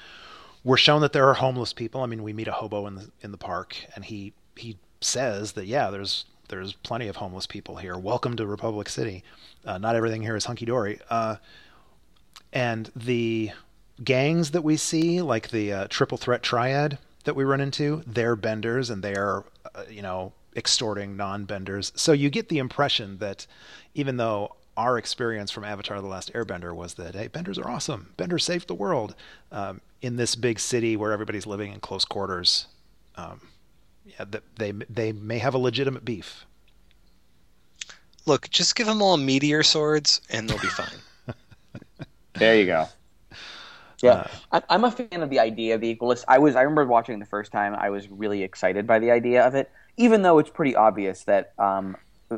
we're 0.64 0.76
shown 0.76 1.00
that 1.02 1.12
there 1.12 1.28
are 1.28 1.34
homeless 1.34 1.72
people. 1.72 2.02
I 2.02 2.06
mean 2.06 2.22
we 2.22 2.32
meet 2.32 2.48
a 2.48 2.52
hobo 2.52 2.86
in 2.86 2.94
the 2.94 3.10
in 3.20 3.32
the 3.32 3.38
park 3.38 3.76
and 3.94 4.04
he 4.04 4.32
he 4.56 4.78
says 5.00 5.52
that 5.52 5.66
yeah 5.66 5.90
there's 5.90 6.24
there's 6.48 6.72
plenty 6.72 7.08
of 7.08 7.16
homeless 7.16 7.46
people 7.46 7.76
here. 7.76 7.98
Welcome 7.98 8.36
to 8.36 8.46
Republic 8.46 8.88
City. 8.88 9.24
Uh, 9.64 9.78
not 9.78 9.96
everything 9.96 10.22
here 10.22 10.36
is 10.36 10.44
hunky 10.44 10.64
dory. 10.64 11.00
Uh, 11.10 11.36
and 12.52 12.90
the 12.94 13.50
gangs 14.02 14.52
that 14.52 14.62
we 14.62 14.76
see, 14.76 15.20
like 15.20 15.50
the 15.50 15.72
uh, 15.72 15.86
triple 15.88 16.18
threat 16.18 16.42
triad 16.42 16.98
that 17.26 17.36
we 17.36 17.44
run 17.44 17.60
into, 17.60 18.02
they're 18.06 18.36
benders 18.36 18.88
and 18.88 19.02
they're 19.02 19.44
uh, 19.74 19.82
you 19.90 20.00
know 20.00 20.32
extorting 20.56 21.16
non-benders. 21.16 21.92
So 21.94 22.12
you 22.12 22.30
get 22.30 22.48
the 22.48 22.58
impression 22.58 23.18
that 23.18 23.46
even 23.94 24.16
though 24.16 24.56
our 24.76 24.96
experience 24.96 25.50
from 25.50 25.64
Avatar: 25.64 26.00
The 26.00 26.06
Last 26.06 26.32
Airbender 26.32 26.74
was 26.74 26.94
that 26.94 27.14
hey, 27.14 27.28
benders 27.28 27.58
are 27.58 27.68
awesome. 27.68 28.14
Benders 28.16 28.44
saved 28.44 28.68
the 28.68 28.74
world. 28.74 29.14
Um, 29.52 29.80
in 30.02 30.16
this 30.16 30.34
big 30.34 30.60
city 30.60 30.96
where 30.96 31.10
everybody's 31.12 31.46
living 31.46 31.72
in 31.72 31.80
close 31.80 32.04
quarters, 32.04 32.66
um, 33.16 33.40
yeah, 34.04 34.24
they 34.56 34.72
they 34.88 35.12
may 35.12 35.38
have 35.38 35.54
a 35.54 35.58
legitimate 35.58 36.04
beef. 36.04 36.46
Look, 38.24 38.50
just 38.50 38.74
give 38.74 38.86
them 38.86 39.02
all 39.02 39.16
meteor 39.16 39.62
swords, 39.62 40.20
and 40.30 40.48
they'll 40.48 40.58
be 40.58 40.66
fine. 40.68 41.34
there 42.34 42.56
you 42.56 42.66
go. 42.66 42.88
Yeah, 44.02 44.26
uh, 44.52 44.60
I'm 44.68 44.84
a 44.84 44.90
fan 44.90 45.22
of 45.22 45.30
the 45.30 45.40
idea 45.40 45.74
of 45.74 45.80
the 45.80 45.94
equalist. 45.94 46.24
I 46.28 46.38
was 46.38 46.56
I 46.56 46.62
remember 46.62 46.86
watching 46.86 47.18
the 47.18 47.26
first 47.26 47.52
time. 47.52 47.74
I 47.74 47.90
was 47.90 48.08
really 48.08 48.42
excited 48.42 48.86
by 48.86 48.98
the 48.98 49.10
idea 49.10 49.46
of 49.46 49.54
it 49.54 49.70
even 49.96 50.22
though 50.22 50.38
it's 50.38 50.50
pretty 50.50 50.76
obvious 50.76 51.24
that 51.24 51.52
um, 51.58 51.96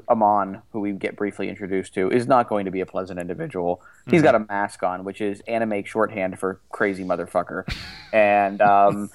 Amon, 0.09 0.63
who 0.73 0.81
we 0.81 0.93
get 0.93 1.17
briefly 1.17 1.49
introduced 1.49 1.95
to, 1.95 2.11
is 2.11 2.27
not 2.27 2.49
going 2.49 2.67
to 2.67 2.71
be 2.71 2.81
a 2.81 2.87
pleasant 2.87 3.19
individual. 3.19 3.77
Mm-hmm. 3.77 4.11
He's 4.13 4.23
got 4.23 4.35
a 4.35 4.41
mask 4.41 4.83
on, 4.83 5.05
which 5.05 5.21
is 5.21 5.41
anime 5.49 5.85
shorthand 5.85 6.39
for 6.39 6.61
crazy 6.71 7.05
motherfucker, 7.05 7.65
and 8.13 8.61
um, 8.61 9.11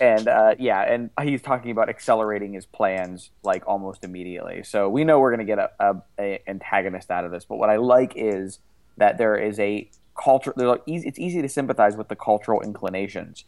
and 0.00 0.26
uh, 0.26 0.54
yeah, 0.58 0.82
and 0.82 1.10
he's 1.22 1.42
talking 1.42 1.70
about 1.70 1.88
accelerating 1.88 2.54
his 2.54 2.66
plans 2.66 3.30
like 3.42 3.62
almost 3.66 4.04
immediately. 4.04 4.62
So 4.64 4.88
we 4.88 5.04
know 5.04 5.20
we're 5.20 5.34
going 5.34 5.46
to 5.46 5.52
get 5.52 5.58
a, 5.58 5.70
a, 5.78 6.02
a, 6.18 6.42
antagonist 6.48 7.10
out 7.10 7.24
of 7.24 7.30
this. 7.30 7.44
But 7.44 7.56
what 7.56 7.70
I 7.70 7.76
like 7.76 8.14
is 8.16 8.58
that 8.96 9.18
there 9.18 9.36
is 9.36 9.60
a 9.60 9.88
culture. 10.16 10.52
It's 10.86 11.18
easy 11.18 11.42
to 11.42 11.48
sympathize 11.48 11.96
with 11.96 12.08
the 12.08 12.16
cultural 12.16 12.60
inclinations 12.62 13.44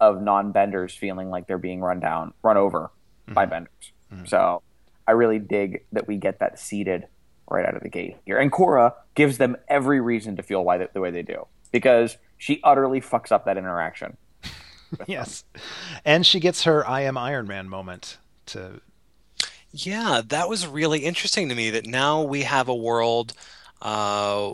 of 0.00 0.22
non-benders 0.22 0.94
feeling 0.94 1.30
like 1.30 1.46
they're 1.46 1.58
being 1.58 1.80
run 1.80 2.00
down, 2.00 2.34
run 2.42 2.56
over 2.56 2.90
mm-hmm. 3.26 3.34
by 3.34 3.46
benders. 3.46 3.92
Mm-hmm. 4.12 4.26
So 4.26 4.62
I 5.06 5.12
really 5.12 5.38
dig 5.38 5.84
that 5.92 6.06
we 6.06 6.16
get 6.16 6.40
that 6.40 6.58
seeded 6.58 7.06
right 7.48 7.66
out 7.66 7.76
of 7.76 7.82
the 7.82 7.88
gate 7.88 8.16
here. 8.24 8.38
And 8.38 8.50
Korra 8.50 8.94
gives 9.14 9.38
them 9.38 9.56
every 9.68 10.00
reason 10.00 10.36
to 10.36 10.42
feel 10.42 10.64
why 10.64 10.78
they, 10.78 10.88
the 10.92 11.00
way 11.00 11.10
they 11.10 11.22
do 11.22 11.46
because 11.72 12.16
she 12.38 12.60
utterly 12.62 13.00
fucks 13.00 13.32
up 13.32 13.44
that 13.44 13.56
interaction. 13.56 14.16
yes. 15.06 15.44
And 16.04 16.24
she 16.26 16.40
gets 16.40 16.64
her 16.64 16.86
I 16.88 17.02
am 17.02 17.18
Iron 17.18 17.46
Man 17.46 17.68
moment 17.68 18.18
to 18.46 18.80
Yeah, 19.72 20.22
that 20.28 20.48
was 20.48 20.66
really 20.66 21.00
interesting 21.00 21.48
to 21.48 21.54
me 21.54 21.70
that 21.70 21.86
now 21.86 22.22
we 22.22 22.42
have 22.42 22.68
a 22.68 22.74
world 22.74 23.32
uh, 23.82 24.52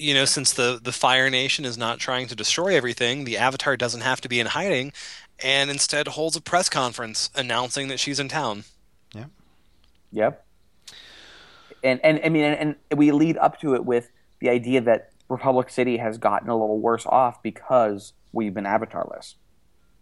you 0.00 0.14
know, 0.14 0.24
since 0.24 0.52
the 0.52 0.80
the 0.82 0.92
Fire 0.92 1.28
Nation 1.30 1.64
is 1.64 1.76
not 1.76 1.98
trying 1.98 2.26
to 2.28 2.34
destroy 2.34 2.76
everything, 2.76 3.24
the 3.24 3.36
Avatar 3.36 3.76
doesn't 3.76 4.00
have 4.00 4.20
to 4.22 4.28
be 4.28 4.40
in 4.40 4.46
hiding, 4.46 4.92
and 5.42 5.70
instead 5.70 6.08
holds 6.08 6.36
a 6.36 6.40
press 6.40 6.68
conference 6.68 7.30
announcing 7.34 7.88
that 7.88 8.00
she's 8.00 8.18
in 8.18 8.28
town. 8.28 8.64
Yeah. 9.14 9.26
Yep. 10.12 10.46
And 11.84 12.00
and 12.02 12.20
I 12.24 12.28
mean 12.28 12.44
and, 12.44 12.76
and 12.90 12.98
we 12.98 13.12
lead 13.12 13.36
up 13.38 13.60
to 13.60 13.74
it 13.74 13.84
with 13.84 14.10
the 14.40 14.48
idea 14.48 14.80
that 14.82 15.10
Republic 15.28 15.70
City 15.70 15.98
has 15.98 16.18
gotten 16.18 16.48
a 16.48 16.56
little 16.58 16.78
worse 16.78 17.06
off 17.06 17.42
because 17.42 18.14
we've 18.32 18.54
been 18.54 18.64
avatarless 18.64 19.34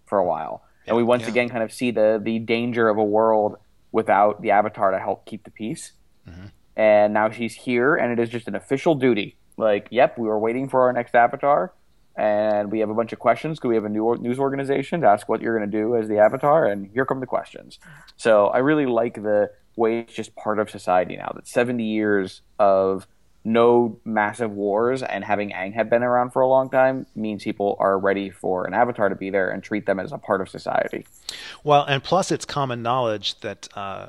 for 0.06 0.18
a 0.18 0.24
while. 0.24 0.62
And 0.86 0.96
we 0.96 1.02
once 1.02 1.24
yeah. 1.24 1.30
again 1.30 1.48
kind 1.48 1.62
of 1.62 1.72
see 1.72 1.90
the 1.90 2.20
the 2.22 2.38
danger 2.38 2.88
of 2.88 2.98
a 2.98 3.04
world 3.04 3.56
without 3.92 4.42
the 4.42 4.52
avatar 4.52 4.90
to 4.90 4.98
help 4.98 5.26
keep 5.26 5.44
the 5.44 5.50
peace. 5.50 5.92
Mm-hmm. 6.28 6.46
And 6.76 7.12
now 7.12 7.30
she's 7.30 7.54
here 7.54 7.96
and 7.96 8.12
it 8.12 8.22
is 8.22 8.28
just 8.28 8.46
an 8.48 8.54
official 8.54 8.94
duty. 8.94 9.36
Like, 9.58 9.88
yep, 9.90 10.16
we 10.18 10.26
were 10.26 10.38
waiting 10.38 10.68
for 10.68 10.82
our 10.82 10.92
next 10.92 11.14
avatar 11.14 11.72
and 12.18 12.72
we 12.72 12.80
have 12.80 12.90
a 12.90 12.94
bunch 12.94 13.12
of 13.12 13.20
questions 13.20 13.58
because 13.58 13.68
we 13.68 13.76
have 13.76 13.84
a 13.84 13.88
new 13.88 14.16
news 14.20 14.40
organization 14.40 15.02
to 15.02 15.06
ask 15.06 15.28
what 15.28 15.40
you're 15.40 15.56
going 15.56 15.70
to 15.70 15.78
do 15.78 15.94
as 15.94 16.08
the 16.08 16.18
avatar, 16.18 16.66
and 16.66 16.90
here 16.92 17.06
come 17.06 17.20
the 17.20 17.26
questions. 17.26 17.78
So 18.16 18.48
I 18.48 18.58
really 18.58 18.86
like 18.86 19.14
the 19.14 19.52
way 19.76 20.00
it's 20.00 20.14
just 20.14 20.34
part 20.34 20.58
of 20.58 20.68
society 20.68 21.16
now. 21.16 21.30
That 21.36 21.46
70 21.46 21.84
years 21.84 22.42
of 22.58 23.06
no 23.44 24.00
massive 24.04 24.50
wars 24.50 25.04
and 25.04 25.24
having 25.24 25.50
Aang 25.50 25.72
have 25.74 25.88
been 25.88 26.02
around 26.02 26.32
for 26.32 26.42
a 26.42 26.48
long 26.48 26.68
time 26.68 27.06
means 27.14 27.44
people 27.44 27.76
are 27.78 27.96
ready 27.96 28.30
for 28.30 28.66
an 28.66 28.74
avatar 28.74 29.08
to 29.08 29.14
be 29.14 29.30
there 29.30 29.50
and 29.50 29.62
treat 29.62 29.86
them 29.86 30.00
as 30.00 30.10
a 30.10 30.18
part 30.18 30.40
of 30.40 30.48
society. 30.48 31.06
Well, 31.62 31.84
and 31.84 32.02
plus 32.02 32.32
it's 32.32 32.44
common 32.44 32.82
knowledge 32.82 33.38
that, 33.40 33.68
uh, 33.76 34.08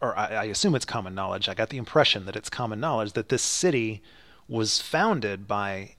or 0.00 0.16
I, 0.16 0.26
I 0.26 0.44
assume 0.44 0.76
it's 0.76 0.84
common 0.84 1.16
knowledge. 1.16 1.48
I 1.48 1.54
got 1.54 1.70
the 1.70 1.76
impression 1.76 2.24
that 2.26 2.36
it's 2.36 2.48
common 2.48 2.78
knowledge 2.78 3.14
that 3.14 3.30
this 3.30 3.42
city 3.42 4.00
was 4.48 4.80
founded 4.80 5.46
by 5.46 5.96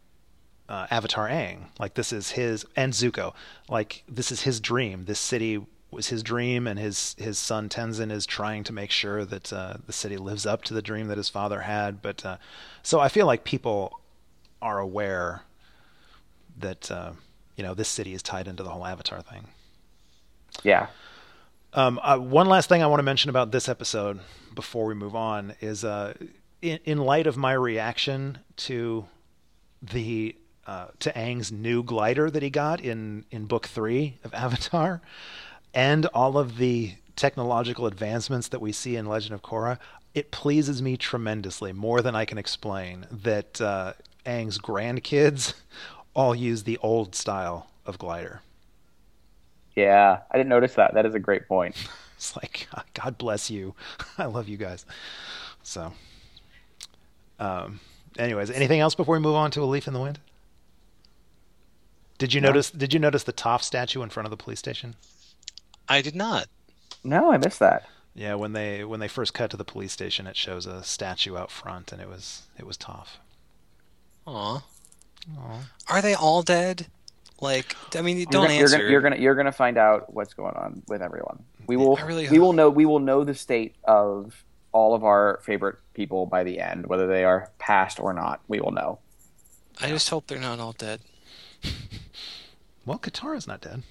uh, 0.69 0.87
Avatar 0.89 1.29
Aang. 1.29 1.65
Like 1.79 1.93
this 1.93 2.11
is 2.11 2.31
his 2.31 2.65
and 2.75 2.93
Zuko. 2.93 3.33
Like 3.69 4.03
this 4.07 4.31
is 4.31 4.41
his 4.41 4.59
dream. 4.59 5.05
This 5.05 5.19
city 5.19 5.65
was 5.91 6.07
his 6.07 6.23
dream, 6.23 6.67
and 6.67 6.77
his 6.77 7.15
his 7.17 7.37
son 7.37 7.69
Tenzin 7.69 8.11
is 8.11 8.25
trying 8.25 8.63
to 8.65 8.73
make 8.73 8.91
sure 8.91 9.25
that 9.25 9.51
uh, 9.53 9.75
the 9.85 9.93
city 9.93 10.17
lives 10.17 10.45
up 10.45 10.63
to 10.63 10.73
the 10.73 10.81
dream 10.81 11.07
that 11.07 11.17
his 11.17 11.29
father 11.29 11.61
had. 11.61 12.01
But 12.01 12.25
uh, 12.25 12.37
so 12.83 12.99
I 12.99 13.09
feel 13.09 13.25
like 13.25 13.43
people 13.43 13.99
are 14.61 14.79
aware 14.79 15.43
that 16.57 16.91
uh, 16.91 17.11
you 17.55 17.63
know 17.63 17.73
this 17.73 17.89
city 17.89 18.13
is 18.13 18.21
tied 18.21 18.47
into 18.47 18.63
the 18.63 18.69
whole 18.69 18.85
Avatar 18.85 19.21
thing. 19.21 19.47
Yeah. 20.63 20.87
Um, 21.73 21.99
uh, 22.01 22.17
one 22.17 22.47
last 22.47 22.69
thing 22.69 22.81
I 22.81 22.87
want 22.87 22.99
to 22.99 23.03
mention 23.03 23.29
about 23.29 23.51
this 23.51 23.69
episode 23.69 24.19
before 24.55 24.85
we 24.85 24.95
move 24.95 25.15
on 25.15 25.53
is 25.61 25.83
uh, 25.83 26.13
in, 26.61 26.79
in 26.85 26.97
light 26.99 27.27
of 27.27 27.37
my 27.37 27.53
reaction 27.53 28.39
to 28.57 29.05
the 29.81 30.35
uh, 30.65 30.87
to 30.99 31.11
Aang's 31.13 31.51
new 31.51 31.81
glider 31.81 32.29
that 32.29 32.43
he 32.43 32.49
got 32.49 32.81
in 32.81 33.25
in 33.31 33.45
book 33.45 33.67
three 33.67 34.17
of 34.23 34.33
Avatar, 34.33 35.01
and 35.73 36.05
all 36.07 36.37
of 36.37 36.57
the 36.57 36.95
technological 37.15 37.87
advancements 37.87 38.47
that 38.49 38.61
we 38.61 38.71
see 38.71 38.95
in 38.95 39.05
Legend 39.05 39.33
of 39.33 39.41
Korra, 39.41 39.79
it 40.13 40.31
pleases 40.31 40.81
me 40.81 40.95
tremendously, 40.97 41.73
more 41.73 42.01
than 42.01 42.15
I 42.15 42.25
can 42.25 42.37
explain, 42.37 43.05
that 43.11 43.59
uh, 43.59 43.93
Aang's 44.25 44.59
grandkids 44.59 45.53
all 46.15 46.35
use 46.35 46.63
the 46.63 46.77
old 46.77 47.15
style 47.15 47.69
of 47.85 47.97
glider. 47.97 48.41
Yeah, 49.75 50.19
I 50.31 50.37
didn't 50.37 50.49
notice 50.49 50.73
that. 50.75 50.93
That 50.95 51.05
is 51.05 51.13
a 51.13 51.19
great 51.19 51.47
point. 51.47 51.75
It's 52.17 52.35
like, 52.35 52.67
God 52.95 53.19
bless 53.19 53.51
you. 53.51 53.75
I 54.17 54.25
love 54.25 54.47
you 54.49 54.57
guys. 54.57 54.87
So, 55.61 55.93
um, 57.39 57.79
anyways, 58.17 58.49
anything 58.51 58.79
else 58.79 58.95
before 58.95 59.13
we 59.15 59.19
move 59.19 59.35
on 59.35 59.51
to 59.51 59.61
a 59.61 59.65
leaf 59.65 59.87
in 59.87 59.93
the 59.93 59.99
wind? 59.99 60.19
Did 62.17 62.33
you 62.33 62.41
no. 62.41 62.49
notice? 62.49 62.71
Did 62.71 62.93
you 62.93 62.99
notice 62.99 63.23
the 63.23 63.33
Toph 63.33 63.61
statue 63.61 64.01
in 64.01 64.09
front 64.09 64.25
of 64.25 64.31
the 64.31 64.37
police 64.37 64.59
station? 64.59 64.95
I 65.87 66.01
did 66.01 66.15
not. 66.15 66.47
No, 67.03 67.31
I 67.31 67.37
missed 67.37 67.59
that. 67.59 67.87
Yeah, 68.15 68.33
when 68.33 68.53
they 68.53 68.83
when 68.83 68.99
they 68.99 69.07
first 69.07 69.33
cut 69.33 69.51
to 69.51 69.57
the 69.57 69.63
police 69.63 69.93
station, 69.93 70.25
it 70.25 70.35
shows 70.35 70.65
a 70.65 70.83
statue 70.83 71.37
out 71.37 71.51
front, 71.51 71.91
and 71.91 72.01
it 72.01 72.09
was 72.09 72.43
it 72.57 72.65
was 72.65 72.77
Toph. 72.77 73.17
Aw. 74.25 74.63
Aww. 75.35 75.59
Are 75.89 76.01
they 76.01 76.13
all 76.13 76.41
dead? 76.41 76.87
Like, 77.39 77.75
I 77.95 78.01
mean, 78.01 78.25
don't 78.29 78.33
you're 78.33 78.41
gonna, 78.41 78.53
answer. 78.53 78.77
You're 78.77 78.79
gonna, 78.79 78.91
you're 78.91 79.01
gonna 79.01 79.15
you're 79.17 79.35
gonna 79.35 79.51
find 79.51 79.77
out 79.77 80.13
what's 80.13 80.33
going 80.33 80.55
on 80.55 80.81
with 80.87 81.01
everyone. 81.01 81.43
We 81.67 81.77
will 81.77 81.97
really 81.97 82.27
we 82.29 82.39
will 82.39 82.53
know 82.53 82.69
we 82.69 82.85
will 82.85 82.99
know 82.99 83.23
the 83.23 83.35
state 83.35 83.75
of 83.83 84.43
all 84.77 84.93
of 84.93 85.03
our 85.03 85.39
favorite 85.41 85.77
people 85.95 86.27
by 86.27 86.43
the 86.43 86.59
end, 86.59 86.85
whether 86.85 87.07
they 87.07 87.23
are 87.23 87.49
past 87.57 87.99
or 87.99 88.13
not. 88.13 88.41
We 88.47 88.61
will 88.61 88.71
know. 88.71 88.99
I 89.81 89.89
just 89.89 90.11
hope 90.11 90.27
they're 90.27 90.37
not 90.37 90.59
all 90.59 90.73
dead. 90.73 91.01
well, 92.85 92.99
Katara's 92.99 93.47
not 93.47 93.59
dead. 93.59 93.81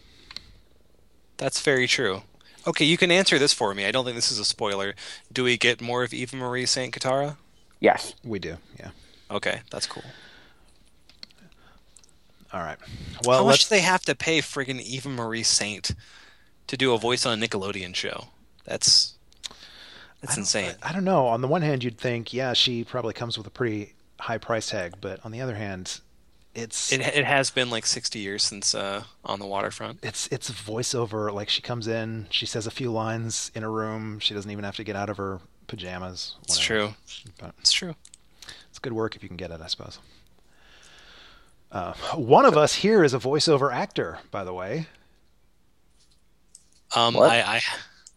That's 1.39 1.61
very 1.61 1.89
true. 1.89 2.22
Okay, 2.68 2.84
you 2.84 2.97
can 2.97 3.11
answer 3.11 3.37
this 3.37 3.53
for 3.53 3.74
me. 3.74 3.84
I 3.84 3.91
don't 3.91 4.05
think 4.05 4.14
this 4.14 4.30
is 4.30 4.39
a 4.39 4.45
spoiler. 4.45 4.95
Do 5.32 5.43
we 5.43 5.57
get 5.57 5.80
more 5.80 6.05
of 6.05 6.14
Eva 6.14 6.37
Marie 6.37 6.66
Saint 6.66 6.95
Katara? 6.95 7.37
Yes, 7.80 8.14
we 8.22 8.39
do. 8.39 8.57
Yeah. 8.78 8.91
Okay, 9.28 9.62
that's 9.72 9.87
cool. 9.87 10.05
All 12.53 12.61
right. 12.61 12.78
Well, 13.24 13.43
how 13.43 13.51
much 13.51 13.68
do 13.68 13.74
they 13.74 13.80
have 13.80 14.03
to 14.03 14.14
pay 14.14 14.39
friggin' 14.39 14.80
Eva 14.80 15.09
Marie 15.09 15.43
Saint 15.43 15.91
to 16.68 16.76
do 16.76 16.95
a 16.95 16.99
voice 16.99 17.26
on 17.26 17.43
a 17.43 17.47
Nickelodeon 17.47 17.95
show? 17.95 18.28
That's 18.64 19.16
that's 20.27 20.39
I 20.39 20.41
insane. 20.41 20.74
I, 20.83 20.91
I, 20.91 20.93
don't 20.93 21.05
know. 21.05 21.27
On 21.27 21.41
the 21.41 21.49
one 21.49 21.62
hand, 21.62 21.85
you'd 21.85 21.99
think, 21.99 22.33
yeah, 22.33 22.53
she 22.53 22.85
probably 22.85 23.14
comes 23.14 23.39
with 23.39 23.47
a 23.47 23.51
pretty 23.51 23.95
high 24.18 24.39
price 24.39 24.70
tag, 24.70 24.95
but 25.01 25.20
on 25.24 25.33
the 25.33 25.41
other 25.41 25.55
hand, 25.55 26.01
it's 26.55 26.91
it, 26.91 27.01
it 27.01 27.24
has 27.24 27.51
been 27.51 27.68
like 27.68 27.85
60 27.85 28.18
years 28.18 28.43
since 28.43 28.74
uh, 28.74 29.05
on 29.24 29.39
the 29.39 29.47
waterfront. 29.47 29.99
It's 30.03 30.27
it's 30.29 30.51
voiceover. 30.51 31.33
Like 31.33 31.51
she 31.51 31.61
comes 31.61 31.87
in, 31.87 32.27
she 32.31 32.47
says 32.47 32.66
a 32.66 32.70
few 32.70 32.91
lines 32.91 33.51
in 33.55 33.62
a 33.62 33.68
room. 33.68 34.18
She 34.20 34.33
doesn't 34.33 34.51
even 34.51 34.64
have 34.64 34.77
to 34.77 34.85
get 34.85 34.97
out 34.97 35.11
of 35.11 35.18
her 35.18 35.41
pajamas. 35.66 36.37
It's 36.45 36.59
true. 36.59 36.95
But 37.39 37.55
it's 37.59 37.72
true. 37.72 37.95
It's 38.70 38.79
good 38.79 38.95
work 38.95 39.16
if 39.16 39.22
you 39.22 39.29
can 39.29 39.37
get 39.37 39.51
it, 39.51 39.61
I 39.61 39.66
suppose. 39.66 39.99
Uh, 41.70 41.93
one 42.14 42.47
of 42.47 42.57
us 42.57 42.77
here 42.77 43.05
is 43.05 43.12
a 43.12 43.18
voiceover 43.18 43.72
actor, 43.72 44.18
by 44.31 44.45
the 44.45 44.55
way. 44.55 44.87
Um, 46.95 47.16
I, 47.16 47.43
I, 47.43 47.61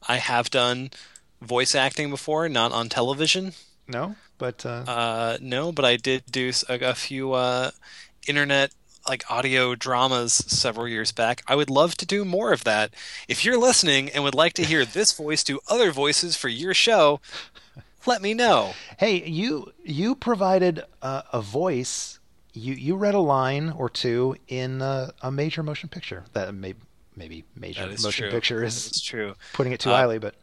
I 0.07 0.17
have 0.17 0.49
done 0.49 0.91
voice 1.41 1.75
acting 1.75 2.09
before, 2.09 2.49
not 2.49 2.71
on 2.71 2.89
television. 2.89 3.53
No, 3.87 4.15
but 4.37 4.65
uh... 4.65 4.83
Uh, 4.87 5.37
no, 5.41 5.71
but 5.71 5.85
I 5.85 5.97
did 5.97 6.23
do 6.31 6.51
a, 6.67 6.79
a 6.79 6.95
few 6.95 7.33
uh, 7.33 7.71
internet 8.27 8.71
like 9.07 9.29
audio 9.29 9.75
dramas 9.75 10.33
several 10.33 10.87
years 10.87 11.11
back. 11.11 11.41
I 11.47 11.55
would 11.55 11.69
love 11.69 11.95
to 11.95 12.05
do 12.05 12.23
more 12.23 12.53
of 12.53 12.63
that. 12.63 12.93
If 13.27 13.43
you're 13.43 13.57
listening 13.57 14.09
and 14.09 14.23
would 14.23 14.35
like 14.35 14.53
to 14.53 14.63
hear 14.63 14.85
this 14.85 15.11
voice 15.11 15.43
do 15.43 15.59
other 15.67 15.91
voices 15.91 16.35
for 16.35 16.47
your 16.47 16.73
show, 16.73 17.19
let 18.05 18.21
me 18.21 18.33
know. 18.33 18.73
Hey, 18.97 19.23
you 19.27 19.73
you 19.83 20.15
provided 20.15 20.83
uh, 21.01 21.23
a 21.33 21.41
voice. 21.41 22.19
You 22.53 22.73
you 22.73 22.95
read 22.95 23.15
a 23.15 23.19
line 23.19 23.69
or 23.69 23.89
two 23.89 24.35
in 24.47 24.81
uh, 24.81 25.11
a 25.21 25.31
major 25.31 25.63
motion 25.63 25.89
picture. 25.89 26.25
That 26.33 26.53
may, 26.53 26.75
maybe 27.15 27.45
major 27.55 27.87
motion 27.87 28.11
true. 28.11 28.31
picture 28.31 28.63
is 28.63 28.85
That's 28.85 29.01
true. 29.01 29.35
Putting 29.53 29.73
it 29.73 29.79
too 29.79 29.91
uh, 29.91 29.95
highly, 29.95 30.19
but 30.19 30.35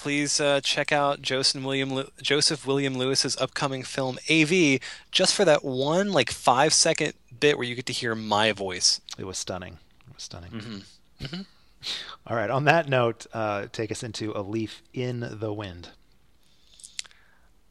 please 0.00 0.40
uh, 0.40 0.62
check 0.62 0.92
out 0.92 1.20
Joseph 1.20 1.62
William 1.62 2.04
Joseph 2.22 2.66
William 2.66 2.94
Lewis's 2.96 3.36
upcoming 3.36 3.82
film 3.82 4.18
AV 4.30 4.80
just 5.10 5.34
for 5.34 5.44
that 5.44 5.62
one 5.62 6.10
like 6.10 6.30
five 6.30 6.72
second 6.72 7.12
bit 7.38 7.58
where 7.58 7.66
you 7.66 7.74
get 7.74 7.84
to 7.86 7.92
hear 7.92 8.14
my 8.14 8.52
voice. 8.52 9.02
It 9.18 9.26
was 9.26 9.36
stunning. 9.36 9.74
It 10.08 10.14
was 10.14 10.22
stunning. 10.22 10.52
Mm-hmm. 10.52 11.24
Mm-hmm. 11.24 11.42
All 12.26 12.36
right. 12.36 12.48
On 12.48 12.64
that 12.64 12.88
note, 12.88 13.26
uh, 13.34 13.66
take 13.72 13.92
us 13.92 14.02
into 14.02 14.32
a 14.34 14.40
leaf 14.40 14.82
in 14.94 15.28
the 15.30 15.52
wind. 15.52 15.90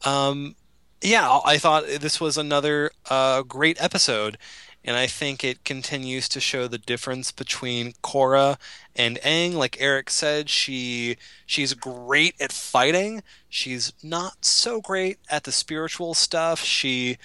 Um, 0.04 0.54
yeah, 1.02 1.40
I 1.44 1.58
thought 1.58 1.86
this 1.86 2.20
was 2.20 2.38
another 2.38 2.92
uh, 3.08 3.42
great 3.42 3.82
episode, 3.82 4.38
and 4.84 4.96
I 4.96 5.06
think 5.06 5.44
it 5.44 5.64
continues 5.64 6.28
to 6.30 6.40
show 6.40 6.66
the 6.66 6.78
difference 6.78 7.32
between 7.32 7.92
Korra 8.02 8.56
and 8.96 9.18
Aang. 9.18 9.54
Like 9.54 9.80
Eric 9.80 10.10
said, 10.10 10.48
she 10.48 11.16
she's 11.44 11.74
great 11.74 12.34
at 12.40 12.52
fighting. 12.52 13.22
She's 13.48 13.92
not 14.02 14.44
so 14.44 14.80
great 14.80 15.18
at 15.28 15.44
the 15.44 15.52
spiritual 15.52 16.14
stuff. 16.14 16.60
She 16.60 17.18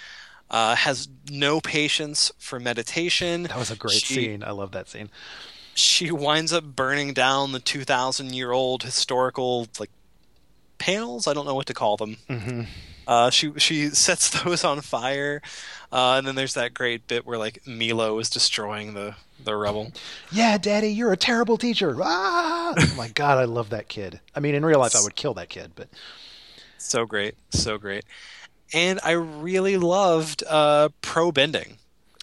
uh, 0.50 0.76
has 0.76 1.08
no 1.30 1.60
patience 1.60 2.30
for 2.38 2.60
meditation. 2.60 3.44
That 3.44 3.56
was 3.58 3.70
a 3.70 3.76
great 3.76 4.02
she, 4.02 4.14
scene. 4.14 4.44
I 4.44 4.50
love 4.50 4.72
that 4.72 4.88
scene. 4.88 5.10
She 5.74 6.10
winds 6.10 6.52
up 6.52 6.64
burning 6.64 7.14
down 7.14 7.52
the 7.52 7.60
two 7.60 7.84
thousand 7.84 8.34
year 8.34 8.52
old 8.52 8.82
historical 8.82 9.66
like 9.80 9.90
panels. 10.78 11.26
I 11.26 11.32
don't 11.32 11.46
know 11.46 11.54
what 11.54 11.66
to 11.66 11.74
call 11.74 11.96
them. 11.96 12.18
Mm-hmm. 12.28 12.62
Uh, 13.06 13.30
she 13.30 13.52
she 13.58 13.88
sets 13.90 14.30
those 14.42 14.64
on 14.64 14.80
fire, 14.80 15.42
uh, 15.92 16.14
and 16.18 16.26
then 16.26 16.34
there's 16.34 16.54
that 16.54 16.74
great 16.74 17.06
bit 17.06 17.26
where 17.26 17.38
like 17.38 17.62
Meelo 17.64 18.20
is 18.20 18.30
destroying 18.30 18.94
the 18.94 19.14
the 19.42 19.54
rubble. 19.54 19.92
Yeah, 20.32 20.58
Daddy, 20.58 20.88
you're 20.88 21.12
a 21.12 21.16
terrible 21.16 21.56
teacher. 21.56 21.96
Ah! 22.02 22.74
oh 22.76 22.94
my 22.96 23.08
God, 23.08 23.38
I 23.38 23.44
love 23.44 23.70
that 23.70 23.88
kid. 23.88 24.20
I 24.34 24.40
mean, 24.40 24.54
in 24.54 24.64
real 24.64 24.80
life, 24.80 24.96
I 24.96 25.02
would 25.02 25.14
kill 25.14 25.34
that 25.34 25.48
kid, 25.48 25.72
but 25.74 25.88
so 26.78 27.06
great, 27.06 27.34
so 27.50 27.78
great. 27.78 28.04
And 28.72 28.98
I 29.04 29.12
really 29.12 29.76
loved 29.76 30.42
uh, 30.48 30.88
pro 31.00 31.30
bending. 31.30 31.78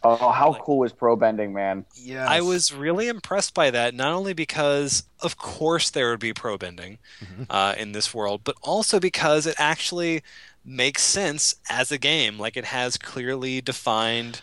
Oh, 0.05 0.31
how 0.31 0.51
like, 0.51 0.61
cool 0.63 0.79
was 0.79 0.91
pro 0.91 1.15
bending, 1.15 1.53
man? 1.53 1.85
Yeah, 1.95 2.27
I 2.29 2.41
was 2.41 2.73
really 2.73 3.07
impressed 3.07 3.53
by 3.53 3.71
that. 3.71 3.93
Not 3.93 4.11
only 4.13 4.33
because, 4.33 5.03
of 5.21 5.37
course, 5.37 5.89
there 5.89 6.09
would 6.09 6.19
be 6.19 6.33
pro 6.33 6.57
bending 6.57 6.97
mm-hmm. 7.21 7.43
uh, 7.49 7.75
in 7.77 7.93
this 7.93 8.13
world, 8.13 8.41
but 8.43 8.55
also 8.61 8.99
because 8.99 9.47
it 9.47 9.55
actually 9.57 10.21
makes 10.65 11.01
sense 11.01 11.55
as 11.69 11.91
a 11.91 11.97
game. 11.97 12.39
Like 12.39 12.57
it 12.57 12.65
has 12.65 12.97
clearly 12.97 13.61
defined 13.61 14.41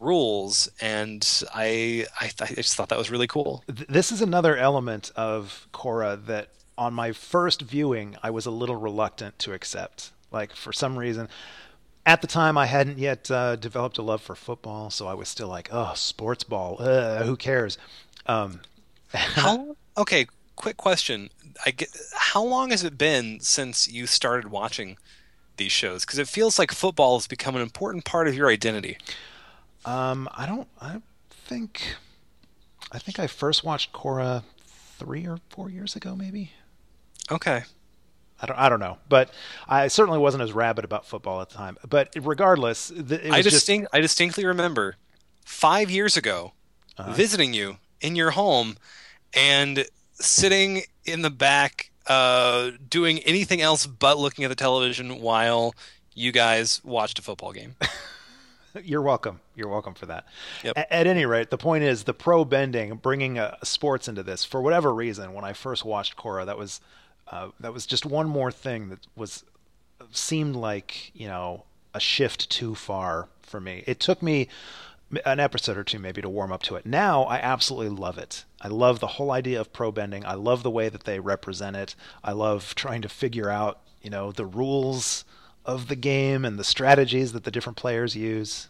rules, 0.00 0.68
and 0.80 1.26
I 1.54 2.06
I, 2.20 2.28
th- 2.28 2.50
I 2.50 2.54
just 2.54 2.76
thought 2.76 2.88
that 2.90 2.98
was 2.98 3.10
really 3.10 3.26
cool. 3.26 3.64
This 3.66 4.12
is 4.12 4.20
another 4.20 4.56
element 4.56 5.10
of 5.16 5.66
Korra 5.72 6.24
that, 6.26 6.48
on 6.76 6.92
my 6.94 7.12
first 7.12 7.62
viewing, 7.62 8.16
I 8.22 8.30
was 8.30 8.46
a 8.46 8.50
little 8.50 8.76
reluctant 8.76 9.38
to 9.40 9.52
accept. 9.52 10.12
Like 10.30 10.54
for 10.54 10.72
some 10.72 10.98
reason. 10.98 11.28
At 12.06 12.20
the 12.20 12.26
time, 12.26 12.58
I 12.58 12.66
hadn't 12.66 12.98
yet 12.98 13.30
uh, 13.30 13.56
developed 13.56 13.96
a 13.96 14.02
love 14.02 14.20
for 14.20 14.34
football, 14.34 14.90
so 14.90 15.06
I 15.06 15.14
was 15.14 15.26
still 15.26 15.48
like, 15.48 15.70
"Oh, 15.72 15.92
sports 15.94 16.44
ball, 16.44 16.76
uh, 16.78 17.24
who 17.24 17.34
cares?" 17.34 17.78
Um, 18.26 18.60
how? 19.14 19.76
Okay, 19.96 20.26
quick 20.54 20.76
question. 20.76 21.30
I 21.64 21.70
get, 21.70 21.88
how 22.14 22.42
long 22.44 22.70
has 22.70 22.84
it 22.84 22.98
been 22.98 23.40
since 23.40 23.88
you 23.90 24.06
started 24.06 24.50
watching 24.50 24.98
these 25.56 25.72
shows? 25.72 26.04
Because 26.04 26.18
it 26.18 26.28
feels 26.28 26.58
like 26.58 26.72
football 26.72 27.18
has 27.18 27.26
become 27.26 27.56
an 27.56 27.62
important 27.62 28.04
part 28.04 28.28
of 28.28 28.34
your 28.34 28.48
identity. 28.48 28.98
Um, 29.84 30.28
I 30.34 30.46
don't. 30.46 30.68
I 30.80 31.00
think. 31.30 31.96
I 32.92 32.98
think 32.98 33.18
I 33.18 33.26
first 33.26 33.64
watched 33.64 33.92
Korra 33.92 34.44
three 34.98 35.26
or 35.26 35.38
four 35.48 35.70
years 35.70 35.96
ago, 35.96 36.14
maybe. 36.14 36.52
Okay. 37.30 37.64
I 38.40 38.46
don't. 38.46 38.58
I 38.58 38.68
don't 38.68 38.80
know, 38.80 38.98
but 39.08 39.30
I 39.68 39.88
certainly 39.88 40.18
wasn't 40.18 40.42
as 40.42 40.52
rabid 40.52 40.84
about 40.84 41.06
football 41.06 41.40
at 41.40 41.50
the 41.50 41.56
time. 41.56 41.78
But 41.88 42.14
regardless, 42.20 42.90
it 42.90 43.30
I 43.30 43.42
distinct. 43.42 43.84
Just... 43.84 43.94
I 43.94 44.00
distinctly 44.00 44.44
remember 44.44 44.96
five 45.44 45.90
years 45.90 46.16
ago 46.16 46.52
uh-huh. 46.98 47.12
visiting 47.12 47.54
you 47.54 47.78
in 48.00 48.16
your 48.16 48.32
home 48.32 48.76
and 49.32 49.86
sitting 50.14 50.82
in 51.04 51.22
the 51.22 51.30
back 51.30 51.90
uh, 52.06 52.70
doing 52.88 53.18
anything 53.20 53.60
else 53.60 53.86
but 53.86 54.18
looking 54.18 54.44
at 54.44 54.48
the 54.48 54.54
television 54.54 55.20
while 55.20 55.74
you 56.14 56.32
guys 56.32 56.82
watched 56.84 57.18
a 57.18 57.22
football 57.22 57.52
game. 57.52 57.74
You're 58.82 59.02
welcome. 59.02 59.40
You're 59.54 59.68
welcome 59.68 59.94
for 59.94 60.06
that. 60.06 60.26
Yep. 60.64 60.76
A- 60.76 60.92
at 60.92 61.06
any 61.06 61.26
rate, 61.26 61.50
the 61.50 61.58
point 61.58 61.84
is 61.84 62.04
the 62.04 62.14
pro 62.14 62.44
bending, 62.44 62.96
bringing 62.96 63.38
uh, 63.38 63.56
sports 63.62 64.08
into 64.08 64.22
this 64.22 64.44
for 64.44 64.60
whatever 64.60 64.92
reason. 64.92 65.32
When 65.32 65.44
I 65.44 65.52
first 65.52 65.84
watched 65.84 66.16
Korra, 66.16 66.44
that 66.46 66.58
was 66.58 66.80
uh, 67.28 67.50
that 67.60 67.72
was 67.72 67.86
just 67.86 68.04
one 68.04 68.28
more 68.28 68.50
thing 68.50 68.88
that 68.88 69.06
was 69.16 69.44
seemed 70.10 70.56
like 70.56 71.12
you 71.14 71.28
know 71.28 71.64
a 71.94 72.00
shift 72.00 72.50
too 72.50 72.74
far 72.74 73.28
for 73.42 73.60
me. 73.60 73.84
It 73.86 74.00
took 74.00 74.22
me 74.22 74.48
an 75.24 75.40
episode 75.40 75.76
or 75.76 75.84
two 75.84 75.98
maybe 75.98 76.22
to 76.22 76.28
warm 76.28 76.52
up 76.52 76.62
to 76.64 76.76
it. 76.76 76.86
Now 76.86 77.24
I 77.24 77.36
absolutely 77.36 77.96
love 77.96 78.18
it. 78.18 78.44
I 78.60 78.68
love 78.68 79.00
the 79.00 79.06
whole 79.06 79.30
idea 79.30 79.60
of 79.60 79.72
pro 79.72 79.92
bending. 79.92 80.24
I 80.24 80.34
love 80.34 80.62
the 80.62 80.70
way 80.70 80.88
that 80.88 81.04
they 81.04 81.20
represent 81.20 81.76
it. 81.76 81.94
I 82.22 82.32
love 82.32 82.74
trying 82.74 83.02
to 83.02 83.08
figure 83.08 83.50
out 83.50 83.80
you 84.00 84.10
know 84.10 84.32
the 84.32 84.46
rules 84.46 85.24
of 85.64 85.88
the 85.88 85.96
game 85.96 86.44
and 86.44 86.58
the 86.58 86.64
strategies 86.64 87.32
that 87.32 87.44
the 87.44 87.50
different 87.50 87.76
players 87.76 88.14
use. 88.14 88.68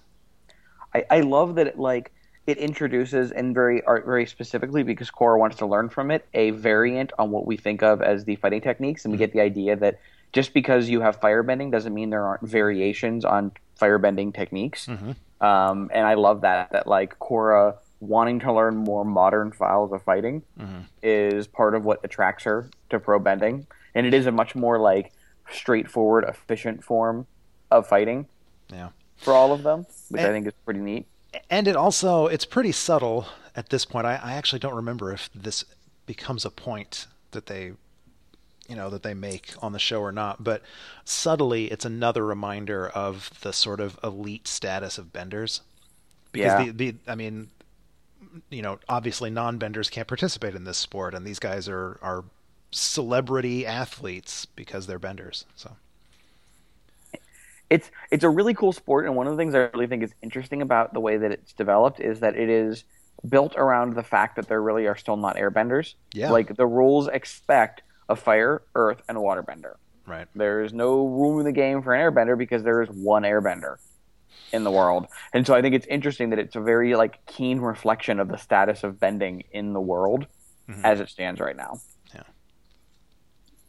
I, 0.94 1.04
I 1.10 1.20
love 1.20 1.56
that 1.56 1.66
it 1.66 1.78
like 1.78 2.12
it 2.46 2.58
introduces 2.58 3.32
and 3.32 3.54
very 3.54 3.82
very 4.04 4.26
specifically 4.26 4.82
because 4.82 5.10
Korra 5.10 5.38
wants 5.38 5.56
to 5.56 5.66
learn 5.66 5.88
from 5.88 6.10
it 6.10 6.26
a 6.34 6.50
variant 6.50 7.12
on 7.18 7.30
what 7.30 7.46
we 7.46 7.56
think 7.56 7.82
of 7.82 8.02
as 8.02 8.24
the 8.24 8.36
fighting 8.36 8.60
techniques, 8.60 9.04
and 9.04 9.12
we 9.12 9.16
mm-hmm. 9.16 9.24
get 9.24 9.32
the 9.32 9.40
idea 9.40 9.76
that 9.76 10.00
just 10.32 10.52
because 10.52 10.88
you 10.88 11.00
have 11.00 11.20
firebending 11.20 11.70
doesn't 11.70 11.94
mean 11.94 12.10
there 12.10 12.26
aren't 12.26 12.42
variations 12.42 13.24
on 13.24 13.52
firebending 13.80 14.34
techniques. 14.34 14.86
Mm-hmm. 14.86 15.12
Um, 15.44 15.90
and 15.92 16.06
I 16.06 16.14
love 16.14 16.42
that 16.42 16.72
that 16.72 16.86
like 16.86 17.18
Korra 17.18 17.76
wanting 18.00 18.40
to 18.40 18.52
learn 18.52 18.76
more 18.76 19.04
modern 19.04 19.52
styles 19.52 19.92
of 19.92 20.02
fighting 20.02 20.42
mm-hmm. 20.58 20.80
is 21.02 21.46
part 21.46 21.74
of 21.74 21.84
what 21.84 22.00
attracts 22.04 22.44
her 22.44 22.68
to 22.90 22.98
pro 22.98 23.18
bending, 23.18 23.66
and 23.94 24.06
it 24.06 24.14
is 24.14 24.26
a 24.26 24.32
much 24.32 24.54
more 24.54 24.78
like 24.78 25.12
straightforward, 25.50 26.24
efficient 26.24 26.84
form 26.84 27.26
of 27.70 27.86
fighting. 27.86 28.26
Yeah. 28.72 28.90
For 29.16 29.32
all 29.32 29.52
of 29.52 29.62
them, 29.62 29.86
which 30.08 30.20
and, 30.20 30.30
I 30.30 30.32
think 30.32 30.46
is 30.46 30.52
pretty 30.64 30.80
neat. 30.80 31.06
And 31.50 31.68
it 31.68 31.76
also 31.76 32.26
it's 32.26 32.44
pretty 32.44 32.72
subtle 32.72 33.26
at 33.56 33.70
this 33.70 33.84
point. 33.84 34.06
I, 34.06 34.20
I 34.22 34.32
actually 34.34 34.58
don't 34.58 34.74
remember 34.74 35.12
if 35.12 35.30
this 35.34 35.64
becomes 36.06 36.44
a 36.44 36.50
point 36.50 37.06
that 37.30 37.46
they 37.46 37.72
you 38.68 38.76
know 38.76 38.90
that 38.90 39.02
they 39.02 39.14
make 39.14 39.52
on 39.60 39.72
the 39.72 39.78
show 39.78 40.00
or 40.00 40.12
not 40.12 40.42
but 40.42 40.62
subtly 41.04 41.66
it's 41.70 41.84
another 41.84 42.24
reminder 42.24 42.88
of 42.88 43.30
the 43.42 43.52
sort 43.52 43.80
of 43.80 43.98
elite 44.02 44.48
status 44.48 44.96
of 44.98 45.12
benders 45.12 45.60
because 46.32 46.66
yeah. 46.66 46.72
the, 46.72 46.90
the 46.90 46.96
i 47.06 47.14
mean 47.14 47.48
you 48.50 48.62
know 48.62 48.78
obviously 48.88 49.30
non-benders 49.30 49.90
can't 49.90 50.08
participate 50.08 50.54
in 50.54 50.64
this 50.64 50.78
sport 50.78 51.14
and 51.14 51.26
these 51.26 51.38
guys 51.38 51.68
are 51.68 51.98
are 52.02 52.24
celebrity 52.74 53.64
athletes 53.64 54.46
because 54.46 54.86
they're 54.86 54.98
benders. 54.98 55.44
So 55.56 55.76
it's 57.70 57.90
it's 58.10 58.24
a 58.24 58.28
really 58.28 58.54
cool 58.54 58.72
sport, 58.72 59.06
and 59.06 59.16
one 59.16 59.26
of 59.26 59.32
the 59.32 59.36
things 59.36 59.54
I 59.54 59.70
really 59.72 59.86
think 59.86 60.02
is 60.02 60.12
interesting 60.22 60.60
about 60.60 60.92
the 60.92 61.00
way 61.00 61.16
that 61.16 61.30
it's 61.30 61.52
developed 61.52 62.00
is 62.00 62.20
that 62.20 62.36
it 62.36 62.50
is 62.50 62.84
built 63.28 63.54
around 63.56 63.94
the 63.94 64.02
fact 64.02 64.36
that 64.36 64.48
there 64.48 64.60
really 64.60 64.86
are 64.86 64.96
still 64.96 65.16
not 65.16 65.36
airbenders. 65.36 65.94
Yeah. 66.12 66.30
Like 66.30 66.56
the 66.56 66.66
rules 66.66 67.08
expect 67.08 67.82
a 68.08 68.16
fire, 68.16 68.62
earth, 68.74 69.02
and 69.08 69.16
a 69.16 69.20
waterbender. 69.20 69.74
Right. 70.06 70.26
There 70.34 70.62
is 70.62 70.72
no 70.72 71.06
room 71.06 71.38
in 71.38 71.44
the 71.44 71.52
game 71.52 71.82
for 71.82 71.94
an 71.94 72.00
airbender 72.00 72.36
because 72.36 72.62
there 72.62 72.82
is 72.82 72.90
one 72.90 73.22
airbender 73.22 73.76
in 74.52 74.64
the 74.64 74.70
world. 74.70 75.06
And 75.32 75.46
so 75.46 75.54
I 75.54 75.62
think 75.62 75.74
it's 75.74 75.86
interesting 75.86 76.30
that 76.30 76.38
it's 76.38 76.56
a 76.56 76.60
very 76.60 76.94
like 76.94 77.24
keen 77.26 77.58
reflection 77.60 78.20
of 78.20 78.28
the 78.28 78.36
status 78.36 78.84
of 78.84 79.00
bending 79.00 79.44
in 79.52 79.72
the 79.72 79.80
world 79.80 80.26
mm-hmm. 80.68 80.84
as 80.84 81.00
it 81.00 81.08
stands 81.08 81.40
right 81.40 81.56
now. 81.56 81.80
Yeah. 82.14 82.22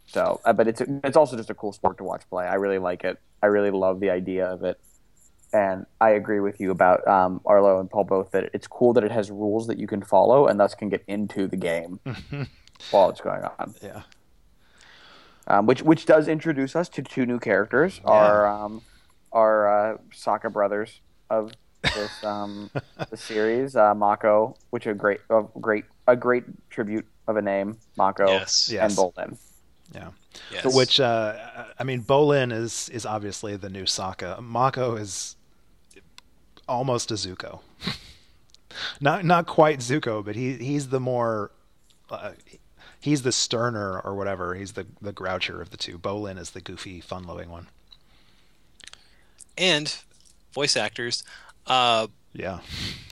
So, 0.07 0.41
uh, 0.45 0.53
but 0.53 0.67
it's 0.67 0.81
it's 1.03 1.17
also 1.17 1.37
just 1.37 1.49
a 1.49 1.55
cool 1.55 1.73
sport 1.73 1.97
to 1.97 2.03
watch 2.03 2.23
play. 2.29 2.45
I 2.45 2.55
really 2.55 2.79
like 2.79 3.03
it. 3.03 3.19
I 3.41 3.47
really 3.47 3.71
love 3.71 3.99
the 3.99 4.09
idea 4.09 4.45
of 4.47 4.63
it, 4.63 4.79
and 5.53 5.85
I 6.01 6.11
agree 6.11 6.39
with 6.39 6.59
you 6.59 6.71
about 6.71 7.07
um, 7.07 7.41
Arlo 7.45 7.79
and 7.79 7.89
Paul 7.89 8.03
both 8.03 8.31
that 8.31 8.49
it's 8.53 8.67
cool 8.67 8.93
that 8.93 9.03
it 9.03 9.11
has 9.11 9.31
rules 9.31 9.67
that 9.67 9.79
you 9.79 9.87
can 9.87 10.01
follow 10.01 10.47
and 10.47 10.59
thus 10.59 10.75
can 10.75 10.89
get 10.89 11.03
into 11.07 11.47
the 11.47 11.57
game 11.57 11.99
while 12.91 13.09
it's 13.09 13.21
going 13.21 13.43
on. 13.43 13.73
Yeah. 13.81 14.03
Um, 15.47 15.67
which 15.67 15.83
which 15.83 16.05
does 16.05 16.27
introduce 16.27 16.75
us 16.75 16.89
to 16.89 17.03
two 17.03 17.25
new 17.25 17.39
characters, 17.39 18.01
yeah. 18.03 18.11
our 18.11 18.47
um, 18.47 18.81
our 19.31 19.93
uh, 19.93 19.97
Sokka 20.11 20.51
brothers 20.51 21.01
of 21.29 21.51
this 21.83 22.23
um, 22.23 22.71
the 23.09 23.17
series, 23.17 23.75
uh, 23.75 23.93
Mako, 23.93 24.55
which 24.71 24.87
a 24.87 24.93
great 24.93 25.19
a 25.29 25.43
great 25.61 25.85
a 26.07 26.15
great 26.15 26.45
tribute 26.69 27.05
of 27.27 27.37
a 27.37 27.41
name, 27.41 27.77
Mako 27.97 28.27
yes. 28.27 28.71
and. 28.71 28.91
Bolin. 28.93 29.37
Yeah. 29.93 30.09
Yes. 30.51 30.63
So 30.63 30.75
which 30.75 30.99
uh, 30.99 31.65
I 31.77 31.83
mean, 31.83 32.01
Bolin 32.01 32.51
is 32.51 32.89
is 32.89 33.05
obviously 33.05 33.55
the 33.55 33.69
new 33.69 33.83
Sokka. 33.83 34.41
Mako 34.41 34.95
is 34.95 35.35
almost 36.67 37.11
a 37.11 37.15
Zuko. 37.15 37.59
not 38.99 39.25
not 39.25 39.45
quite 39.45 39.79
Zuko, 39.79 40.23
but 40.25 40.35
he 40.35 40.53
he's 40.53 40.89
the 40.89 40.99
more 40.99 41.51
uh, 42.09 42.31
he's 43.05 43.21
the 43.21 43.31
sterner 43.31 43.99
or 43.99 44.15
whatever. 44.15 44.55
He's 44.55 44.73
the 44.73 44.87
the 44.99 45.13
groucher 45.13 45.61
of 45.61 45.69
the 45.69 45.77
two. 45.77 45.97
Bolin 45.99 46.39
is 46.39 46.51
the 46.51 46.61
goofy, 46.61 46.99
fun-loving 46.99 47.49
one. 47.49 47.67
And 49.57 49.95
voice 50.53 50.75
actors. 50.75 51.23
Uh, 51.67 52.07
yeah. 52.33 52.59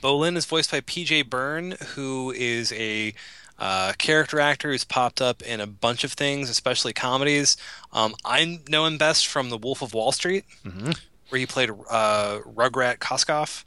Bolin 0.02 0.36
is 0.36 0.46
voiced 0.46 0.72
by 0.72 0.80
PJ 0.80 1.30
Byrne, 1.30 1.76
who 1.94 2.32
is 2.36 2.72
a 2.72 3.14
uh, 3.58 3.92
character 3.96 4.40
actor 4.40 4.72
who's 4.72 4.84
popped 4.84 5.22
up 5.22 5.40
in 5.42 5.60
a 5.60 5.66
bunch 5.66 6.02
of 6.02 6.12
things, 6.12 6.50
especially 6.50 6.92
comedies. 6.92 7.56
Um, 7.92 8.14
I 8.24 8.60
know 8.68 8.84
him 8.84 8.98
best 8.98 9.28
from 9.28 9.48
The 9.48 9.56
Wolf 9.56 9.80
of 9.80 9.94
Wall 9.94 10.10
Street, 10.10 10.44
mm-hmm. 10.64 10.90
where 11.28 11.38
he 11.38 11.46
played 11.46 11.70
uh, 11.70 12.40
Rugrat 12.44 12.98
Koskoff. 12.98 13.64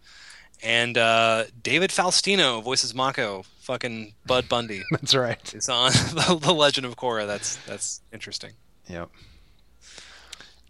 And 0.61 0.97
uh, 0.97 1.45
David 1.63 1.91
Faustino 1.91 2.61
voices 2.61 2.93
Mako, 2.93 3.45
fucking 3.67 4.13
Bud 4.25 4.47
Bundy. 4.49 4.83
that's 4.91 5.13
right. 5.13 5.53
It's 5.53 5.69
on 5.69 5.91
the, 6.41 6.53
Legend 6.53 6.87
of 6.87 6.95
Korra. 6.95 7.27
That's 7.27 7.57
that's 7.67 8.01
interesting. 8.11 8.53
Yep. 8.89 9.11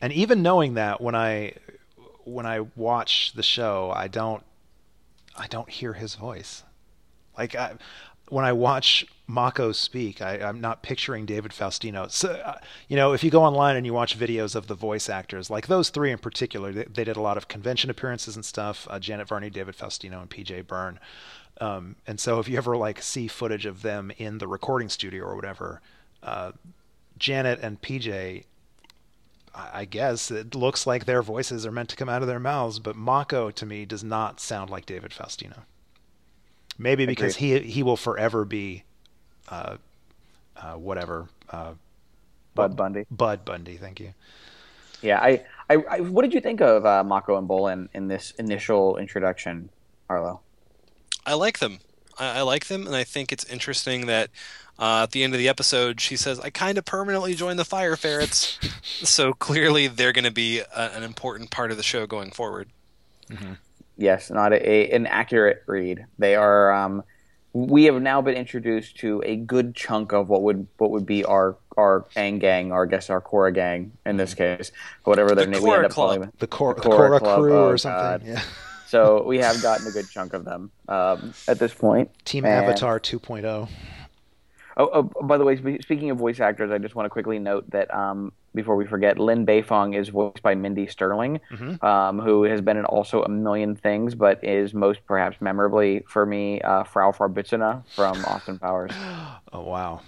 And 0.02 0.12
even 0.12 0.42
knowing 0.42 0.74
that, 0.74 1.00
when 1.00 1.16
I 1.16 1.54
when 2.26 2.46
I 2.46 2.62
watch 2.76 3.34
the 3.34 3.44
show, 3.44 3.94
I 3.96 4.08
don't 4.08 4.44
I 5.38 5.48
don't 5.48 5.70
hear 5.70 5.94
his 5.94 6.16
voice. 6.16 6.64
Like 7.38 7.56
I, 7.56 7.76
when 8.30 8.44
I 8.44 8.52
watch 8.52 9.06
Mako 9.28 9.72
speak, 9.72 10.22
I, 10.22 10.38
am 10.38 10.60
not 10.60 10.84
picturing 10.84 11.26
David 11.26 11.52
Faustino. 11.52 12.12
So, 12.12 12.32
uh, 12.32 12.58
you 12.90 12.98
know, 12.98 13.14
if 13.14 13.24
you 13.24 13.32
go 13.32 13.44
online 13.44 13.78
and 13.78 13.86
you 13.86 13.94
watch 13.94 14.20
videos 14.20 14.56
of 14.56 14.68
the 14.68 14.76
voice 14.76 15.08
actors, 15.08 15.50
like 15.50 15.68
those 15.68 15.90
three 15.90 16.12
in 16.12 16.18
particular, 16.18 16.74
they, 16.74 16.84
they 16.84 17.04
did 17.06 17.16
a 17.16 17.22
lot 17.22 17.38
of 17.38 17.48
convention 17.48 17.90
appearances 17.90 18.36
and 18.36 18.44
stuff. 18.44 18.86
Uh, 18.90 19.00
Janet 19.00 19.28
Varney, 19.30 19.50
David 19.50 19.78
Faustino, 19.78 20.20
and 20.22 20.30
PJ 20.30 20.68
Byrne. 20.68 21.00
Um, 21.60 21.96
and 22.06 22.20
so, 22.20 22.40
if 22.40 22.48
you 22.48 22.58
ever 22.58 22.78
like 22.78 23.02
see 23.02 23.28
footage 23.28 23.66
of 23.66 23.82
them 23.82 24.12
in 24.18 24.38
the 24.38 24.48
recording 24.48 24.90
studio 24.90 25.24
or 25.24 25.36
whatever, 25.36 25.82
uh, 26.22 26.52
Janet 27.18 27.60
and 27.62 27.82
PJ, 27.82 28.44
I 29.56 29.86
guess 29.86 30.30
it 30.30 30.54
looks 30.54 30.86
like 30.86 31.06
their 31.06 31.24
voices 31.24 31.66
are 31.66 31.72
meant 31.72 31.90
to 31.90 31.96
come 31.96 32.10
out 32.10 32.22
of 32.22 32.28
their 32.28 32.40
mouths, 32.40 32.80
but 32.80 32.96
Mako 32.96 33.50
to 33.52 33.66
me 33.66 33.86
does 33.86 34.04
not 34.04 34.40
sound 34.40 34.70
like 34.70 34.86
David 34.86 35.12
Faustino. 35.12 35.62
Maybe 36.78 37.08
because 37.08 37.38
he 37.38 37.60
he 37.60 37.82
will 37.82 37.98
forever 37.98 38.46
be, 38.46 38.84
uh, 39.50 39.78
uh, 40.56 40.74
whatever. 40.74 41.28
Uh, 41.50 41.74
Bud 42.54 42.76
Bundy. 42.76 43.06
Bud 43.10 43.46
Bundy. 43.46 43.78
Thank 43.78 44.00
you. 44.00 44.14
Yeah, 45.02 45.20
I, 45.20 45.46
I, 45.70 45.76
I 45.90 46.00
what 46.02 46.22
did 46.24 46.34
you 46.34 46.42
think 46.42 46.62
of 46.62 46.86
uh, 46.86 47.04
Mako 47.04 47.38
and 47.38 47.48
Bolin 47.48 47.88
in 47.94 48.08
this 48.08 48.32
initial 48.38 48.98
introduction, 48.98 49.70
Arlo? 50.10 50.42
I 51.28 51.36
like 51.36 51.60
them. 51.60 51.80
I, 52.18 52.40
I 52.40 52.42
like 52.42 52.66
them, 52.66 52.88
and 52.88 52.96
I 52.96 53.04
think 53.04 53.32
it's 53.32 53.44
interesting 53.46 54.08
that 54.08 54.30
uh, 54.80 55.02
at 55.04 55.12
the 55.12 55.24
end 55.24 55.34
of 55.34 55.40
the 55.40 55.48
episode, 55.50 56.02
she 56.02 56.16
says, 56.16 56.40
"I 56.40 56.50
kind 56.50 56.80
of 56.80 56.86
permanently 56.86 57.36
joined 57.36 57.60
the 57.60 57.66
Fire 57.66 57.96
Ferrets," 57.96 58.58
so 58.84 59.34
clearly 59.34 59.88
they're 59.88 60.14
going 60.14 60.26
to 60.26 60.32
be 60.32 60.60
a, 60.60 60.92
an 60.96 61.04
important 61.04 61.52
part 61.52 61.70
of 61.70 61.78
the 61.78 61.84
show 61.84 62.08
going 62.08 62.32
forward. 62.32 62.70
Mm-hmm 63.30 63.54
yes, 63.98 64.30
not 64.30 64.54
a, 64.54 64.70
a, 64.70 64.92
an 64.92 65.06
accurate 65.08 65.64
read. 65.66 66.06
They 66.18 66.36
are. 66.36 66.72
Um, 66.72 67.04
we 67.54 67.86
have 67.86 68.00
now 68.02 68.22
been 68.22 68.36
introduced 68.36 68.98
to 69.00 69.24
a 69.26 69.36
good 69.36 69.74
chunk 69.76 70.14
of 70.14 70.30
what 70.30 70.44
would 70.44 70.68
what 70.78 70.92
would 70.92 71.06
be 71.06 71.26
our 71.26 71.58
our 71.76 72.06
Aang 72.16 72.40
gang, 72.40 72.72
or 72.72 72.86
I 72.86 72.90
guess 72.90 73.10
our 73.10 73.22
Korra 73.22 73.54
gang 73.54 73.92
in 74.06 74.18
this 74.18 74.34
case, 74.34 74.72
whatever 75.04 75.36
their 75.36 75.46
The 75.46 75.52
name 75.52 75.64
we 75.64 75.70
Korra 75.70 75.76
end 75.78 75.86
up 75.86 75.92
Club. 75.92 76.08
calling 76.08 76.22
them. 76.22 76.32
The 76.40 76.48
Cor- 76.48 76.76
The 76.76 76.82
the 76.82 76.90
Korra 76.90 77.10
Korra 77.10 77.20
Club, 77.20 77.40
crew 77.40 77.58
oh, 77.58 77.68
or 77.68 77.78
something. 77.78 78.00
God. 78.00 78.24
Yeah. 78.26 78.42
So 78.88 79.24
we 79.24 79.40
have 79.40 79.62
gotten 79.62 79.86
a 79.88 79.92
good 79.92 80.10
chunk 80.10 80.34
of 80.34 80.46
them 80.46 80.72
um, 80.88 81.34
at 81.48 81.60
this 81.60 81.74
point. 81.74 82.10
Team 82.26 82.46
And- 82.46 82.66
Avatar 82.66 82.96
oh. 82.96 83.00
2.0. 83.00 83.70
Oh, 84.80 84.90
oh, 84.94 85.24
by 85.24 85.40
the 85.40 85.44
way, 85.44 85.56
speaking 85.82 86.12
of 86.12 86.20
voice 86.20 86.40
actors, 86.40 86.70
I 86.70 86.78
just 86.78 86.94
want 86.94 87.08
to 87.08 87.10
quickly 87.10 87.40
note 87.40 87.68
that 87.72 87.92
um, 87.92 88.32
before 88.54 88.76
we 88.76 88.86
forget, 88.86 89.18
Lin 89.18 89.44
Beifong 89.44 89.96
is 90.00 90.10
voiced 90.10 90.44
by 90.44 90.54
Mindy 90.54 90.86
Sterling, 90.86 91.40
Mhm. 91.52 91.84
um, 91.84 92.20
who 92.20 92.44
has 92.44 92.62
been 92.62 92.78
in 92.78 92.86
also 92.86 93.24
a 93.24 93.28
million 93.30 93.76
things, 93.76 94.14
but 94.14 94.44
is 94.44 94.76
most 94.76 95.00
perhaps 95.08 95.38
memorably 95.42 96.04
for 96.08 96.28
me 96.28 96.62
uh, 96.62 96.84
Frau 96.84 97.12
Farbissina 97.12 97.84
from 97.96 98.24
Austin 98.26 98.60
Powers. 98.60 98.92
Oh 99.52 99.62
wow, 99.64 100.02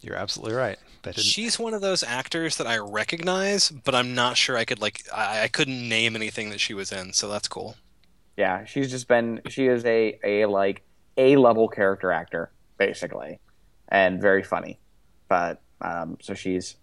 you're 0.00 0.16
absolutely 0.16 0.56
right. 0.56 0.78
She's 1.14 1.58
one 1.58 1.72
of 1.74 1.80
those 1.82 2.02
actors 2.02 2.56
that 2.56 2.66
I 2.66 2.78
recognize, 2.78 3.70
but 3.70 3.94
I'm 3.94 4.14
not 4.16 4.36
sure 4.36 4.56
I 4.56 4.64
could 4.64 4.80
like 4.80 5.02
I, 5.14 5.42
I 5.44 5.48
couldn't 5.48 5.88
name 5.88 6.16
anything 6.16 6.50
that 6.50 6.58
she 6.60 6.74
was 6.74 6.90
in, 6.90 7.12
so 7.12 7.28
that's 7.28 7.46
cool. 7.46 7.76
Yeah, 8.36 8.64
she's 8.64 8.90
just 8.90 9.08
been 9.08 9.42
she 9.48 9.66
is 9.66 9.84
a 9.84 10.18
a 10.24 10.46
like 10.46 10.82
a 11.16 11.36
level 11.36 11.68
character 11.68 12.12
actor 12.12 12.50
basically, 12.78 13.38
and 13.88 14.20
very 14.20 14.42
funny. 14.42 14.78
But 15.28 15.60
um, 15.80 16.16
so 16.20 16.34
she's 16.34 16.76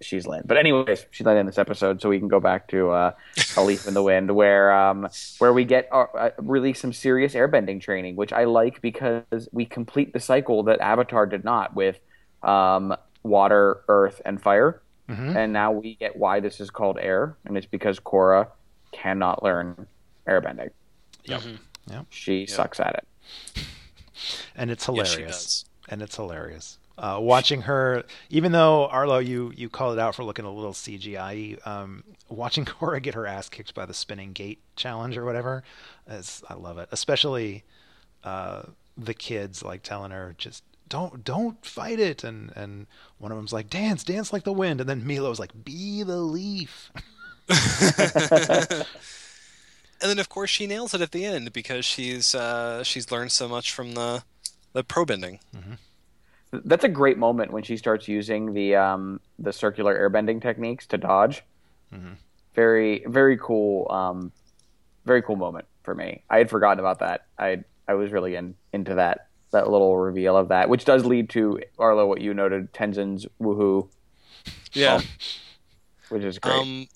she's 0.00 0.26
Lin. 0.26 0.42
But 0.44 0.56
anyways, 0.56 1.06
she's 1.10 1.24
not 1.24 1.36
in 1.36 1.46
this 1.46 1.58
episode, 1.58 2.00
so 2.00 2.08
we 2.08 2.18
can 2.18 2.28
go 2.28 2.40
back 2.40 2.68
to 2.68 2.90
uh, 2.90 3.12
a 3.56 3.62
leaf 3.62 3.86
in 3.86 3.94
the 3.94 4.02
wind, 4.02 4.34
where 4.34 4.72
um, 4.72 5.08
where 5.38 5.52
we 5.52 5.64
get 5.64 5.88
uh, 5.92 6.06
uh, 6.14 6.30
really 6.38 6.72
some 6.74 6.92
serious 6.92 7.34
airbending 7.34 7.80
training, 7.80 8.16
which 8.16 8.32
I 8.32 8.44
like 8.44 8.80
because 8.80 9.48
we 9.52 9.64
complete 9.64 10.12
the 10.12 10.20
cycle 10.20 10.62
that 10.64 10.80
Avatar 10.80 11.26
did 11.26 11.44
not 11.44 11.74
with 11.74 11.98
um, 12.42 12.96
water, 13.22 13.82
earth, 13.88 14.20
and 14.24 14.40
fire. 14.40 14.80
Mhm. 15.08 15.36
And 15.36 15.52
now 15.52 15.72
we 15.72 15.96
get 15.96 16.16
why 16.16 16.40
this 16.40 16.60
is 16.60 16.70
called 16.70 16.98
air, 16.98 17.36
and 17.44 17.58
it's 17.58 17.66
because 17.66 18.00
Korra 18.00 18.48
cannot 18.92 19.42
learn 19.42 19.86
airbending. 20.26 20.70
Yep. 21.24 21.40
Mhm. 21.40 21.58
Yep. 21.90 22.06
She 22.10 22.46
sucks 22.46 22.80
at 22.80 22.94
it. 22.94 23.64
and 24.56 24.70
it's 24.70 24.82
Yes, 24.82 24.86
hilarious. 24.86 25.12
she 25.16 25.22
does. 25.24 25.64
and 25.88 26.02
it's 26.02 26.16
hilarious. 26.16 26.78
Uh, 26.96 27.18
watching 27.20 27.62
her, 27.62 28.04
even 28.30 28.52
though 28.52 28.86
Arlo, 28.86 29.18
you 29.18 29.52
you 29.56 29.68
called 29.68 29.98
it 29.98 30.00
out 30.00 30.14
for 30.14 30.22
looking 30.22 30.44
a 30.44 30.52
little 30.52 30.72
CGI. 30.72 31.58
Um, 31.66 32.04
watching 32.28 32.64
Korra 32.66 33.02
get 33.02 33.14
her 33.14 33.26
ass 33.26 33.48
kicked 33.48 33.74
by 33.74 33.84
the 33.84 33.92
spinning 33.94 34.32
gate 34.32 34.60
challenge 34.76 35.16
or 35.16 35.24
whatever, 35.24 35.64
is 36.08 36.42
I 36.48 36.54
love 36.54 36.78
it. 36.78 36.88
Especially 36.92 37.64
uh, 38.22 38.62
the 38.96 39.12
kids 39.14 39.62
like 39.64 39.82
telling 39.82 40.12
her 40.12 40.36
just 40.38 40.62
don't 40.88 41.24
don't 41.24 41.66
fight 41.66 41.98
it, 41.98 42.22
and 42.22 42.52
and 42.54 42.86
one 43.18 43.32
of 43.32 43.38
them's 43.38 43.52
like 43.52 43.68
dance 43.68 44.04
dance 44.04 44.32
like 44.32 44.44
the 44.44 44.52
wind, 44.52 44.80
and 44.80 44.88
then 44.88 45.04
Meelo's 45.04 45.40
like 45.40 45.64
be 45.64 46.04
the 46.04 46.18
leaf. 46.18 46.92
and 50.04 50.10
then 50.10 50.18
of 50.18 50.28
course 50.28 50.50
she 50.50 50.66
nails 50.66 50.92
it 50.92 51.00
at 51.00 51.12
the 51.12 51.24
end 51.24 51.52
because 51.54 51.84
she's 51.84 52.34
uh, 52.34 52.84
she's 52.84 53.10
learned 53.10 53.32
so 53.32 53.48
much 53.48 53.72
from 53.72 53.92
the 53.94 54.22
the 54.74 54.84
pro 54.84 55.04
bending. 55.06 55.40
That's 56.52 56.84
a 56.84 56.88
great 56.88 57.18
moment 57.18 57.50
when 57.52 57.62
she 57.64 57.76
starts 57.76 58.06
using 58.06 58.52
the 58.52 58.76
um, 58.76 59.20
the 59.38 59.52
circular 59.52 59.98
airbending 59.98 60.40
techniques 60.42 60.86
to 60.88 60.98
dodge. 60.98 61.42
Mhm. 61.92 62.16
Very 62.54 63.04
very 63.06 63.38
cool. 63.38 63.90
Um, 63.90 64.30
very 65.06 65.22
cool 65.22 65.36
moment 65.36 65.64
for 65.82 65.94
me. 65.94 66.22
I 66.30 66.38
had 66.38 66.50
forgotten 66.50 66.78
about 66.80 66.98
that. 67.00 67.26
I 67.38 67.64
I 67.88 67.94
was 67.94 68.12
really 68.12 68.36
in, 68.36 68.54
into 68.72 68.94
that 68.96 69.28
that 69.52 69.70
little 69.70 69.96
reveal 69.96 70.36
of 70.36 70.48
that, 70.48 70.68
which 70.68 70.84
does 70.84 71.04
lead 71.06 71.30
to 71.30 71.60
Arlo 71.78 72.06
what 72.06 72.20
you 72.20 72.34
noted 72.34 72.72
Tenzin's 72.74 73.26
woohoo, 73.40 73.88
Yeah. 74.72 75.00
which 76.10 76.22
is 76.24 76.38
great. 76.38 76.54
Um, 76.54 76.86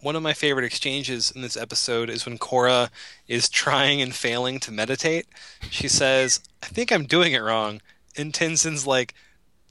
one 0.00 0.16
of 0.16 0.22
my 0.22 0.32
favorite 0.32 0.64
exchanges 0.64 1.30
in 1.30 1.42
this 1.42 1.56
episode 1.56 2.08
is 2.08 2.24
when 2.24 2.38
Korra 2.38 2.90
is 3.26 3.48
trying 3.48 4.00
and 4.00 4.14
failing 4.14 4.60
to 4.60 4.72
meditate. 4.72 5.26
She 5.70 5.88
says, 5.88 6.40
"I 6.62 6.66
think 6.66 6.92
I'm 6.92 7.06
doing 7.06 7.32
it 7.32 7.42
wrong," 7.42 7.80
and 8.16 8.32
Tenzin's 8.32 8.86
like, 8.86 9.14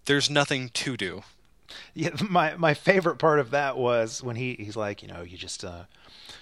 "There's 0.06 0.30
nothing 0.30 0.70
to 0.70 0.98
do." 0.98 1.24
Yeah, 1.94 2.10
my 2.30 2.56
my 2.58 2.74
favorite 2.74 3.18
part 3.18 3.40
of 3.40 3.52
that 3.52 3.78
was 3.78 4.24
when 4.24 4.36
he 4.36 4.56
he's 4.60 4.76
like, 4.76 5.02
you 5.02 5.08
know, 5.08 5.22
you 5.22 5.38
just 5.38 5.64
uh 5.64 5.84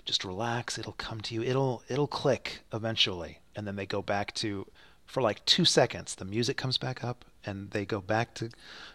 just 0.03 0.23
relax, 0.23 0.77
it'll 0.77 0.93
come 0.93 1.21
to 1.21 1.33
you. 1.33 1.43
It'll 1.43 1.83
it'll 1.89 2.07
click 2.07 2.61
eventually. 2.73 3.39
And 3.55 3.65
then 3.65 3.75
they 3.75 3.85
go 3.85 4.01
back 4.01 4.33
to 4.35 4.67
for 5.05 5.21
like 5.21 5.45
2 5.45 5.65
seconds 5.65 6.15
the 6.15 6.25
music 6.25 6.57
comes 6.57 6.77
back 6.77 7.03
up 7.03 7.23
and 7.45 7.69
they 7.71 7.85
go 7.85 8.01
back 8.01 8.33
to 8.33 8.49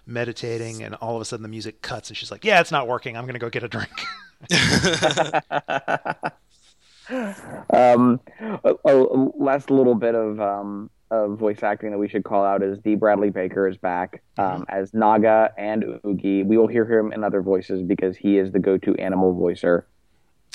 meditating 0.04 0.82
and 0.82 0.96
all 0.96 1.14
of 1.14 1.22
a 1.22 1.24
sudden 1.24 1.42
the 1.42 1.48
music 1.48 1.82
cuts 1.82 2.10
and 2.10 2.16
she's 2.16 2.30
like, 2.30 2.44
"Yeah, 2.44 2.60
it's 2.60 2.72
not 2.72 2.88
working. 2.88 3.16
I'm 3.16 3.24
going 3.24 3.34
to 3.34 3.40
go 3.40 3.50
get 3.50 3.62
a 3.62 3.68
drink." 3.68 3.92
Um, 7.72 8.20
a, 8.40 8.74
a 8.84 8.94
last 9.36 9.70
little 9.70 9.94
bit 9.96 10.14
of 10.14 10.40
um, 10.40 10.90
of 11.10 11.38
voice 11.38 11.62
acting 11.62 11.90
that 11.90 11.98
we 11.98 12.08
should 12.08 12.22
call 12.24 12.44
out 12.44 12.62
is 12.62 12.78
D. 12.78 12.94
Bradley 12.94 13.30
Baker 13.30 13.66
is 13.66 13.76
back 13.76 14.22
um, 14.38 14.64
as 14.68 14.94
Naga 14.94 15.52
and 15.58 15.98
Oogie. 16.06 16.44
We 16.44 16.56
will 16.56 16.68
hear 16.68 16.88
him 16.88 17.12
in 17.12 17.24
other 17.24 17.42
voices 17.42 17.82
because 17.82 18.16
he 18.16 18.38
is 18.38 18.52
the 18.52 18.60
go-to 18.60 18.94
animal 18.94 19.34
voicer 19.34 19.86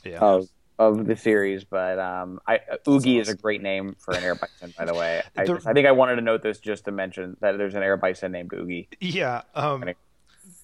yeah. 0.06 0.20
of 0.20 0.48
of 0.80 1.06
the 1.06 1.16
series. 1.18 1.66
But 1.66 2.00
um, 2.00 2.40
I, 2.48 2.60
Oogie 2.88 3.20
is 3.20 3.28
a 3.28 3.36
great 3.36 3.62
name 3.62 3.96
for 4.00 4.14
an 4.16 4.24
air 4.24 4.36
bison, 4.36 4.74
by 4.78 4.86
the 4.86 4.94
way. 4.94 5.24
I, 5.38 5.44
The- 5.46 5.56
just- 5.56 5.68
I 5.68 5.74
think 5.74 5.88
I 5.88 5.92
wanted 5.92 6.16
to 6.16 6.22
note 6.22 6.42
this 6.42 6.60
just 6.60 6.86
to 6.86 6.92
mention 6.92 7.36
that 7.42 7.58
there's 7.58 7.76
an 7.76 7.84
air 7.84 7.98
bison 7.98 8.32
named 8.32 8.54
Oogie. 8.54 8.88
Yeah, 9.02 9.42
um, 9.56 9.84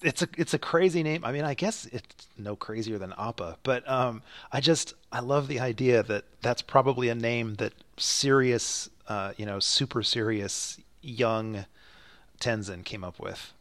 it's 0.02 0.22
a 0.22 0.28
it's 0.36 0.54
a 0.54 0.58
crazy 0.58 1.02
name. 1.02 1.24
I 1.24 1.32
mean, 1.32 1.44
I 1.44 1.54
guess 1.54 1.86
it's 1.86 2.28
no 2.38 2.56
crazier 2.56 2.98
than 2.98 3.12
Appa, 3.18 3.58
but 3.62 3.88
um, 3.88 4.22
I 4.50 4.60
just 4.60 4.94
I 5.10 5.20
love 5.20 5.48
the 5.48 5.60
idea 5.60 6.02
that 6.02 6.24
that's 6.40 6.62
probably 6.62 7.08
a 7.08 7.14
name 7.14 7.56
that 7.56 7.72
serious, 7.96 8.90
uh, 9.08 9.32
you 9.36 9.46
know, 9.46 9.58
super 9.60 10.02
serious 10.02 10.80
young 11.00 11.66
Tenzin 12.40 12.84
came 12.84 13.04
up 13.04 13.18
with. 13.18 13.52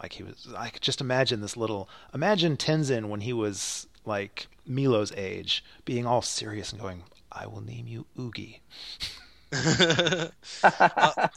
Like 0.00 0.12
he 0.14 0.22
was, 0.22 0.48
I 0.56 0.68
could 0.70 0.82
just 0.82 1.00
imagine 1.00 1.40
this 1.40 1.56
little. 1.56 1.88
Imagine 2.14 2.56
Tenzin 2.56 3.08
when 3.08 3.22
he 3.22 3.32
was 3.32 3.86
like 4.04 4.46
Meelo's 4.66 5.12
age, 5.16 5.64
being 5.84 6.06
all 6.06 6.22
serious 6.22 6.72
and 6.72 6.80
going, 6.80 7.02
"I 7.32 7.46
will 7.46 7.60
name 7.60 7.86
you 7.86 8.06
Oogie." 8.18 8.60
uh, 9.52 10.28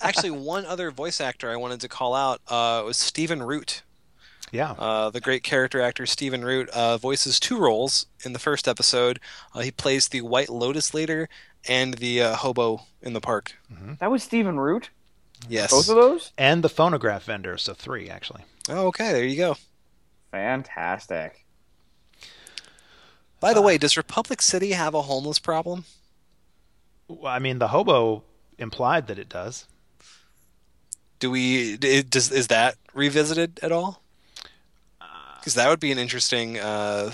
actually, 0.02 0.32
one 0.32 0.66
other 0.66 0.91
voice 0.91 1.22
actor 1.22 1.49
I 1.49 1.56
wanted 1.56 1.80
to 1.82 1.88
call 1.88 2.14
out 2.14 2.41
uh, 2.49 2.84
was 2.86 2.97
Stephen 2.97 3.41
Root. 3.41 3.84
Yeah, 4.52 4.72
Uh, 4.72 5.10
the 5.10 5.22
great 5.22 5.43
character 5.43 5.80
actor 5.80 6.06
Stephen 6.06 6.43
Root 6.43 6.68
uh, 6.70 6.97
voices 6.97 7.39
two 7.39 7.58
roles 7.58 8.06
in 8.26 8.34
the 8.34 8.39
first 8.39 8.68
episode. 8.68 9.20
Uh, 9.56 9.62
he 9.62 9.72
plays 9.72 10.10
the 10.10 10.22
White 10.22 10.49
Lotus 10.49 10.93
leader 10.93 11.30
and 11.70 11.93
the 11.95 12.22
uh, 12.22 12.36
hobo 12.36 12.82
in 13.02 13.14
the 13.14 13.22
park. 13.22 13.54
That 13.99 14.12
was 14.12 14.24
Stephen 14.24 14.60
Root. 14.60 14.89
Yes. 15.47 15.72
Both 15.72 15.89
of 15.89 15.95
those. 15.95 16.32
and 16.38 16.64
the 16.64 16.70
phonograph 16.70 17.24
vendor, 17.24 17.58
so 17.58 17.74
three 17.74 18.10
actually. 18.10 18.43
Oh, 18.70 18.88
okay, 18.88 19.12
there 19.14 19.24
you 19.24 19.38
go. 19.38 19.56
Fantastic. 20.32 21.45
By 23.39 23.54
the 23.54 23.62
way, 23.62 23.78
does 23.78 23.97
Republic 23.97 24.41
City 24.41 24.72
have 24.74 24.93
a 24.93 25.02
homeless 25.04 25.39
problem? 25.39 25.86
I 27.26 27.39
mean, 27.39 27.60
the 27.60 27.70
hobo 27.70 28.24
implied 28.58 29.08
that 29.08 29.18
it 29.18 29.30
does. 29.30 29.66
Do 31.20 31.32
we? 31.32 31.78
Does 31.78 32.32
is 32.32 32.47
that 32.47 32.76
revisited 32.93 33.60
at 33.64 33.72
all? 33.72 34.01
Because 35.42 35.56
that 35.56 35.68
would 35.70 35.80
be 35.80 35.92
an 35.92 35.98
interesting 35.98 36.60
uh, 36.60 37.12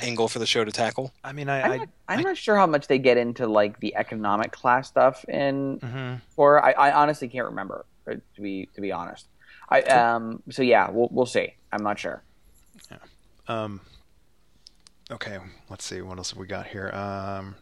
angle 0.00 0.28
for 0.28 0.38
the 0.38 0.46
show 0.46 0.64
to 0.64 0.70
tackle. 0.70 1.12
I 1.24 1.32
mean, 1.32 1.48
I, 1.48 1.62
I'm, 1.62 1.78
not, 1.78 1.88
I'm 2.08 2.20
not 2.22 2.36
sure 2.36 2.56
how 2.56 2.66
much 2.66 2.86
they 2.86 2.98
get 2.98 3.16
into 3.16 3.46
like 3.46 3.80
the 3.80 3.96
economic 3.96 4.52
class 4.52 4.88
stuff 4.88 5.24
in 5.28 5.80
mhm. 5.80 6.20
or 6.36 6.64
I, 6.64 6.72
I 6.72 6.92
honestly 6.92 7.28
can't 7.28 7.46
remember 7.46 7.84
uh, 8.08 8.14
to 8.36 8.40
be 8.40 8.68
to 8.74 8.80
be 8.80 8.92
honest. 8.92 9.26
I 9.68 9.82
um 9.82 10.42
so 10.50 10.62
yeah 10.62 10.88
we'll 10.90 11.08
we'll 11.10 11.26
see. 11.26 11.54
I'm 11.72 11.82
not 11.82 11.98
sure. 11.98 12.22
Um, 13.48 13.80
okay, 15.10 15.38
let's 15.70 15.84
see 15.84 16.02
what 16.02 16.18
else 16.18 16.30
have 16.30 16.38
we 16.38 16.46
got 16.46 16.66
here. 16.66 16.90
Um, 16.92 17.56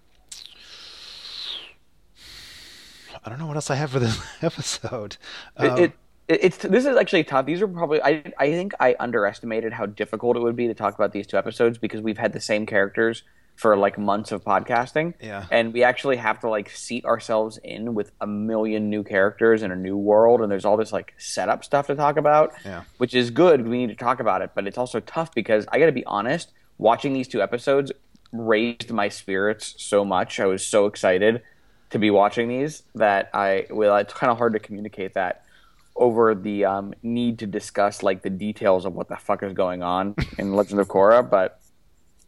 I 3.24 3.28
don't 3.30 3.38
know 3.38 3.46
what 3.46 3.56
else 3.56 3.70
I 3.70 3.76
have 3.76 3.92
for 3.92 4.00
this 4.00 4.20
episode. 4.42 5.16
It, 5.58 5.70
Um, 5.70 5.78
it 5.78 5.92
it's 6.28 6.58
this 6.58 6.86
is 6.86 6.96
actually 6.96 7.24
tough. 7.24 7.46
These 7.46 7.62
are 7.62 7.68
probably 7.68 8.02
I 8.02 8.32
I 8.38 8.50
think 8.50 8.74
I 8.80 8.96
underestimated 8.98 9.72
how 9.72 9.86
difficult 9.86 10.36
it 10.36 10.40
would 10.40 10.56
be 10.56 10.66
to 10.66 10.74
talk 10.74 10.94
about 10.94 11.12
these 11.12 11.26
two 11.26 11.36
episodes 11.36 11.78
because 11.78 12.00
we've 12.00 12.18
had 12.18 12.32
the 12.32 12.40
same 12.40 12.66
characters 12.66 13.22
for 13.56 13.76
like 13.76 13.96
months 13.98 14.32
of 14.32 14.44
podcasting. 14.44 15.14
Yeah. 15.20 15.46
And 15.50 15.72
we 15.72 15.82
actually 15.82 16.16
have 16.16 16.40
to 16.40 16.48
like 16.48 16.68
seat 16.68 17.04
ourselves 17.04 17.58
in 17.64 17.94
with 17.94 18.12
a 18.20 18.26
million 18.26 18.90
new 18.90 19.02
characters 19.02 19.62
in 19.62 19.72
a 19.72 19.76
new 19.76 19.96
world 19.96 20.42
and 20.42 20.52
there's 20.52 20.66
all 20.66 20.76
this 20.76 20.92
like 20.92 21.14
setup 21.16 21.64
stuff 21.64 21.86
to 21.86 21.94
talk 21.94 22.18
about. 22.18 22.52
Yeah. 22.64 22.82
Which 22.98 23.14
is 23.14 23.30
good. 23.30 23.66
We 23.66 23.78
need 23.78 23.88
to 23.88 24.04
talk 24.04 24.20
about 24.20 24.42
it, 24.42 24.50
but 24.54 24.66
it's 24.66 24.76
also 24.76 25.00
tough 25.00 25.34
because 25.34 25.66
I 25.72 25.78
got 25.78 25.86
to 25.86 25.92
be 25.92 26.04
honest, 26.04 26.52
watching 26.76 27.14
these 27.14 27.28
two 27.28 27.40
episodes 27.40 27.92
raised 28.30 28.90
my 28.90 29.08
spirits 29.08 29.74
so 29.78 30.04
much. 30.04 30.38
I 30.38 30.46
was 30.46 30.66
so 30.66 30.86
excited 30.86 31.40
to 31.90 31.98
be 31.98 32.10
watching 32.10 32.48
these 32.48 32.82
that 32.94 33.30
I 33.32 33.66
well 33.70 33.96
it's 33.96 34.12
kind 34.12 34.30
of 34.30 34.38
hard 34.38 34.52
to 34.54 34.58
communicate 34.58 35.14
that 35.14 35.44
over 35.96 36.34
the 36.34 36.64
um, 36.64 36.94
need 37.02 37.38
to 37.38 37.46
discuss 37.46 38.02
like 38.02 38.22
the 38.22 38.30
details 38.30 38.84
of 38.84 38.94
what 38.94 39.08
the 39.08 39.16
fuck 39.16 39.42
is 39.42 39.52
going 39.52 39.82
on 39.82 40.14
in 40.38 40.54
Legend 40.54 40.80
of 40.80 40.88
Korra, 40.88 41.28
but 41.30 41.60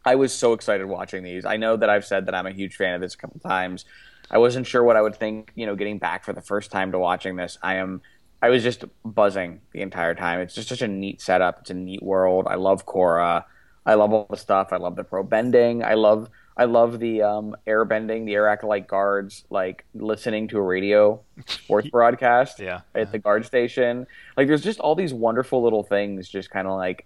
I 0.05 0.15
was 0.15 0.33
so 0.33 0.53
excited 0.53 0.85
watching 0.85 1.23
these. 1.23 1.45
I 1.45 1.57
know 1.57 1.77
that 1.77 1.89
I've 1.89 2.05
said 2.05 2.25
that 2.25 2.35
I'm 2.35 2.47
a 2.47 2.51
huge 2.51 2.75
fan 2.75 2.95
of 2.95 3.01
this 3.01 3.13
a 3.13 3.17
couple 3.17 3.39
times. 3.39 3.85
I 4.31 4.37
wasn't 4.37 4.67
sure 4.67 4.83
what 4.83 4.95
I 4.95 5.01
would 5.01 5.15
think, 5.15 5.51
you 5.55 5.65
know, 5.65 5.75
getting 5.75 5.97
back 5.97 6.23
for 6.23 6.33
the 6.33 6.41
first 6.41 6.71
time 6.71 6.91
to 6.91 6.99
watching 6.99 7.35
this. 7.35 7.57
I 7.61 7.75
am 7.75 8.01
I 8.41 8.49
was 8.49 8.63
just 8.63 8.85
buzzing 9.03 9.61
the 9.73 9.81
entire 9.81 10.15
time. 10.15 10.39
It's 10.39 10.55
just 10.55 10.69
such 10.69 10.81
a 10.81 10.87
neat 10.87 11.21
setup. 11.21 11.59
It's 11.59 11.71
a 11.71 11.73
neat 11.73 12.01
world. 12.01 12.47
I 12.49 12.55
love 12.55 12.85
Korra. 12.85 13.43
I 13.85 13.95
love 13.95 14.13
all 14.13 14.27
the 14.29 14.37
stuff. 14.37 14.71
I 14.71 14.77
love 14.77 14.95
the 14.95 15.03
pro 15.03 15.23
bending. 15.23 15.83
I 15.83 15.95
love 15.95 16.29
I 16.59 16.65
love 16.65 16.99
the 16.99 17.21
um, 17.21 17.55
air 17.65 17.85
bending, 17.85 18.25
the 18.25 18.33
air 18.33 18.47
acolyte 18.49 18.87
guards, 18.87 19.45
like 19.49 19.85
listening 19.95 20.47
to 20.49 20.57
a 20.57 20.61
radio 20.61 21.21
sports 21.47 21.89
broadcast 21.91 22.59
Yeah. 22.59 22.81
at 22.93 23.11
the 23.13 23.17
guard 23.19 23.45
station. 23.45 24.05
Like 24.35 24.47
there's 24.47 24.61
just 24.63 24.79
all 24.79 24.93
these 24.93 25.13
wonderful 25.13 25.63
little 25.63 25.83
things 25.83 26.27
just 26.27 26.49
kind 26.51 26.67
of 26.67 26.75
like 26.77 27.05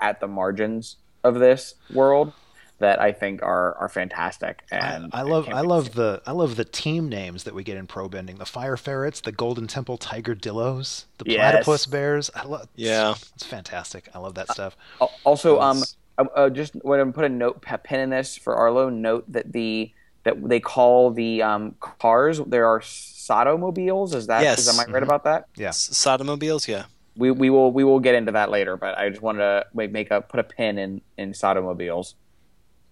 at 0.00 0.20
the 0.20 0.26
margins 0.26 0.96
of 1.22 1.34
this 1.38 1.74
world 1.92 2.32
that 2.78 3.00
I 3.00 3.10
think 3.12 3.42
are 3.42 3.74
are 3.74 3.88
fantastic. 3.88 4.62
And 4.70 5.10
I, 5.12 5.18
I 5.18 5.22
love 5.22 5.46
can't 5.46 5.56
I 5.58 5.60
love 5.62 5.94
the 5.94 6.22
I 6.26 6.30
love 6.32 6.54
the 6.56 6.64
team 6.64 7.08
names 7.08 7.42
that 7.44 7.52
we 7.52 7.64
get 7.64 7.76
in 7.76 7.86
pro 7.88 8.08
bending. 8.08 8.36
The 8.38 8.46
fire 8.46 8.76
ferrets, 8.76 9.20
the 9.20 9.32
golden 9.32 9.66
temple 9.66 9.98
tiger 9.98 10.34
dillos, 10.34 11.04
the 11.18 11.24
Yes. 11.30 11.64
platypus 11.64 11.86
bears. 11.86 12.30
I 12.34 12.44
love 12.44 12.68
Yeah. 12.76 13.14
It's 13.34 13.44
fantastic. 13.44 14.08
I 14.14 14.18
love 14.20 14.34
that 14.36 14.50
stuff. 14.52 14.76
Al- 15.00 15.10
Also, 15.24 15.60
um, 15.60 15.78
Yes. 15.78 15.96
Uh, 16.18 16.24
uh, 16.34 16.50
just 16.50 16.74
when 16.82 17.00
I'm 17.00 17.12
put 17.12 17.24
a 17.24 17.28
note 17.28 17.64
a 17.70 17.78
pin 17.78 18.00
in 18.00 18.10
this 18.10 18.36
for 18.36 18.54
Arlo, 18.56 18.88
note 18.90 19.24
that 19.32 19.52
the 19.52 19.92
that 20.24 20.46
they 20.48 20.60
call 20.60 21.10
the 21.12 21.42
um, 21.42 21.74
cars 21.80 22.40
there 22.46 22.66
are 22.66 22.80
Satomobiles. 22.80 24.14
Is 24.14 24.26
that 24.26 24.42
Yes. 24.42 24.58
is 24.60 24.68
am 24.68 24.80
I 24.80 24.90
right 24.92 25.02
about 25.02 25.24
that? 25.24 25.46
Yeah. 25.56 25.68
S- 25.68 25.90
Satomobiles, 25.90 26.66
yeah. 26.68 26.84
We 27.16 27.30
we 27.30 27.50
will 27.50 27.70
we 27.72 27.84
will 27.84 28.00
get 28.00 28.14
into 28.14 28.32
that 28.32 28.50
later, 28.50 28.76
but 28.76 28.98
I 28.98 29.08
just 29.08 29.22
wanted 29.22 29.38
to 29.40 29.66
make, 29.74 29.90
make 29.92 30.10
a 30.10 30.20
put 30.20 30.40
a 30.40 30.44
pin 30.44 30.78
in 30.78 31.00
in 31.16 31.32
Satomobiles 31.32 32.14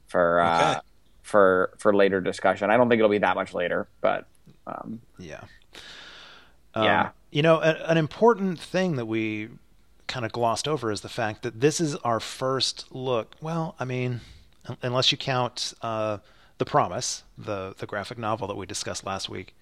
for 0.08 0.40
uh, 0.40 0.70
Okay. 0.70 0.80
for 1.22 1.70
for 1.78 1.94
later 1.94 2.20
discussion. 2.20 2.70
I 2.70 2.76
don't 2.76 2.88
think 2.88 2.98
it'll 3.00 3.10
be 3.10 3.18
that 3.18 3.34
much 3.34 3.52
later, 3.54 3.88
but 4.00 4.26
um, 4.66 5.00
Yeah. 5.18 5.40
Yeah. 6.76 7.02
Um, 7.06 7.10
You 7.30 7.42
know, 7.42 7.56
a, 7.60 7.72
an 7.88 7.96
important 7.98 8.58
thing 8.60 8.96
that 8.96 9.06
we 9.06 9.48
kind 10.06 10.24
of 10.24 10.32
glossed 10.32 10.68
over 10.68 10.90
is 10.90 11.00
the 11.00 11.08
fact 11.08 11.42
that 11.42 11.60
this 11.60 11.80
is 11.80 11.96
our 11.96 12.20
first 12.20 12.86
look. 12.92 13.34
Well, 13.40 13.74
I 13.78 13.84
mean, 13.84 14.20
unless 14.82 15.10
you 15.12 15.18
count 15.18 15.72
uh, 15.82 16.18
The 16.58 16.64
Promise, 16.64 17.22
the, 17.36 17.74
the 17.78 17.86
graphic 17.86 18.18
novel 18.18 18.48
that 18.48 18.56
we 18.56 18.66
discussed 18.66 19.04
last 19.04 19.28
week, 19.28 19.54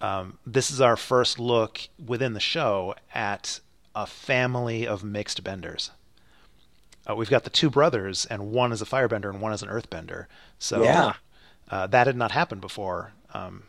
um, 0.00 0.38
this 0.46 0.70
is 0.70 0.80
our 0.80 0.96
first 0.96 1.38
look 1.38 1.80
within 2.04 2.32
the 2.32 2.40
show 2.40 2.94
at 3.14 3.60
a 3.94 4.06
family 4.06 4.86
of 4.86 5.02
mixed 5.04 5.42
benders. 5.44 5.90
Uh, 7.08 7.14
we've 7.14 7.30
got 7.30 7.44
the 7.44 7.50
two 7.50 7.70
brothers, 7.70 8.26
and 8.26 8.50
one 8.52 8.72
is 8.72 8.80
a 8.80 8.86
firebender 8.86 9.30
and 9.30 9.40
one 9.40 9.52
is 9.52 9.62
an 9.62 9.68
earthbender. 9.68 10.26
So 10.58 10.82
Yeah. 10.82 11.14
uh, 11.70 11.86
that 11.88 12.06
had 12.06 12.16
not 12.16 12.32
happened 12.32 12.60
before. 12.60 13.12
Um, 13.34 13.64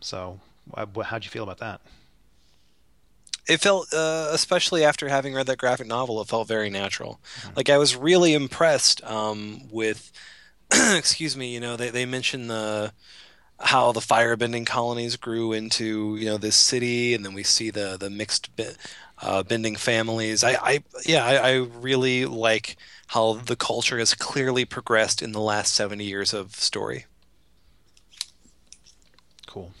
so, 0.00 0.40
uh, 0.74 0.86
how'd 1.04 1.24
you 1.24 1.30
feel 1.30 1.42
about 1.44 1.58
that? 1.58 1.80
It 3.48 3.60
felt 3.60 3.92
uh, 3.92 4.28
especially 4.32 4.84
after 4.84 5.08
having 5.08 5.34
read 5.34 5.46
that 5.46 5.58
graphic 5.58 5.86
novel 5.86 6.20
it 6.20 6.28
felt 6.28 6.48
very 6.48 6.70
natural. 6.70 7.20
Like 7.56 7.70
i 7.70 7.78
was 7.78 7.96
really 7.96 8.34
impressed 8.34 9.02
um, 9.04 9.68
with 9.70 10.12
excuse 10.72 11.36
me 11.36 11.52
you 11.52 11.60
know 11.60 11.76
they, 11.76 11.90
they 11.90 12.06
mentioned 12.06 12.48
the 12.50 12.92
how 13.60 13.92
the 13.92 14.00
firebending 14.00 14.66
colonies 14.66 15.16
grew 15.16 15.52
into 15.52 16.16
you 16.16 16.26
know 16.26 16.36
this 16.36 16.56
city 16.56 17.14
and 17.14 17.24
then 17.24 17.32
we 17.32 17.42
see 17.42 17.70
the 17.70 17.96
the 17.98 18.10
mixed 18.10 18.54
bi- 18.56 18.74
uh, 19.22 19.42
bending 19.42 19.76
families. 19.76 20.42
I, 20.42 20.52
I 20.60 20.84
yeah 21.06 21.24
I, 21.24 21.34
I 21.36 21.54
really 21.56 22.26
like 22.26 22.76
how 23.08 23.34
the 23.34 23.56
culture 23.56 23.98
has 23.98 24.14
clearly 24.14 24.64
progressed 24.64 25.22
in 25.22 25.32
the 25.32 25.40
last 25.40 25.74
70 25.74 26.04
years 26.04 26.34
of 26.34 26.56
story. 26.56 27.06
Cool. 29.46 29.72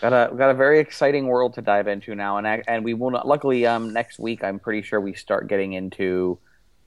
Got 0.00 0.12
a 0.12 0.34
got 0.34 0.50
a 0.50 0.54
very 0.54 0.78
exciting 0.80 1.26
world 1.26 1.54
to 1.54 1.62
dive 1.62 1.86
into 1.88 2.14
now, 2.14 2.36
and 2.38 2.46
I- 2.46 2.62
and 2.66 2.84
we 2.84 2.94
will 2.94 3.10
not. 3.10 3.26
Luckily, 3.26 3.66
um, 3.66 3.92
next 3.92 4.18
week 4.18 4.42
I'm 4.44 4.58
pretty 4.58 4.82
sure 4.82 5.00
we 5.00 5.14
start 5.14 5.48
getting 5.48 5.72
into 5.74 6.38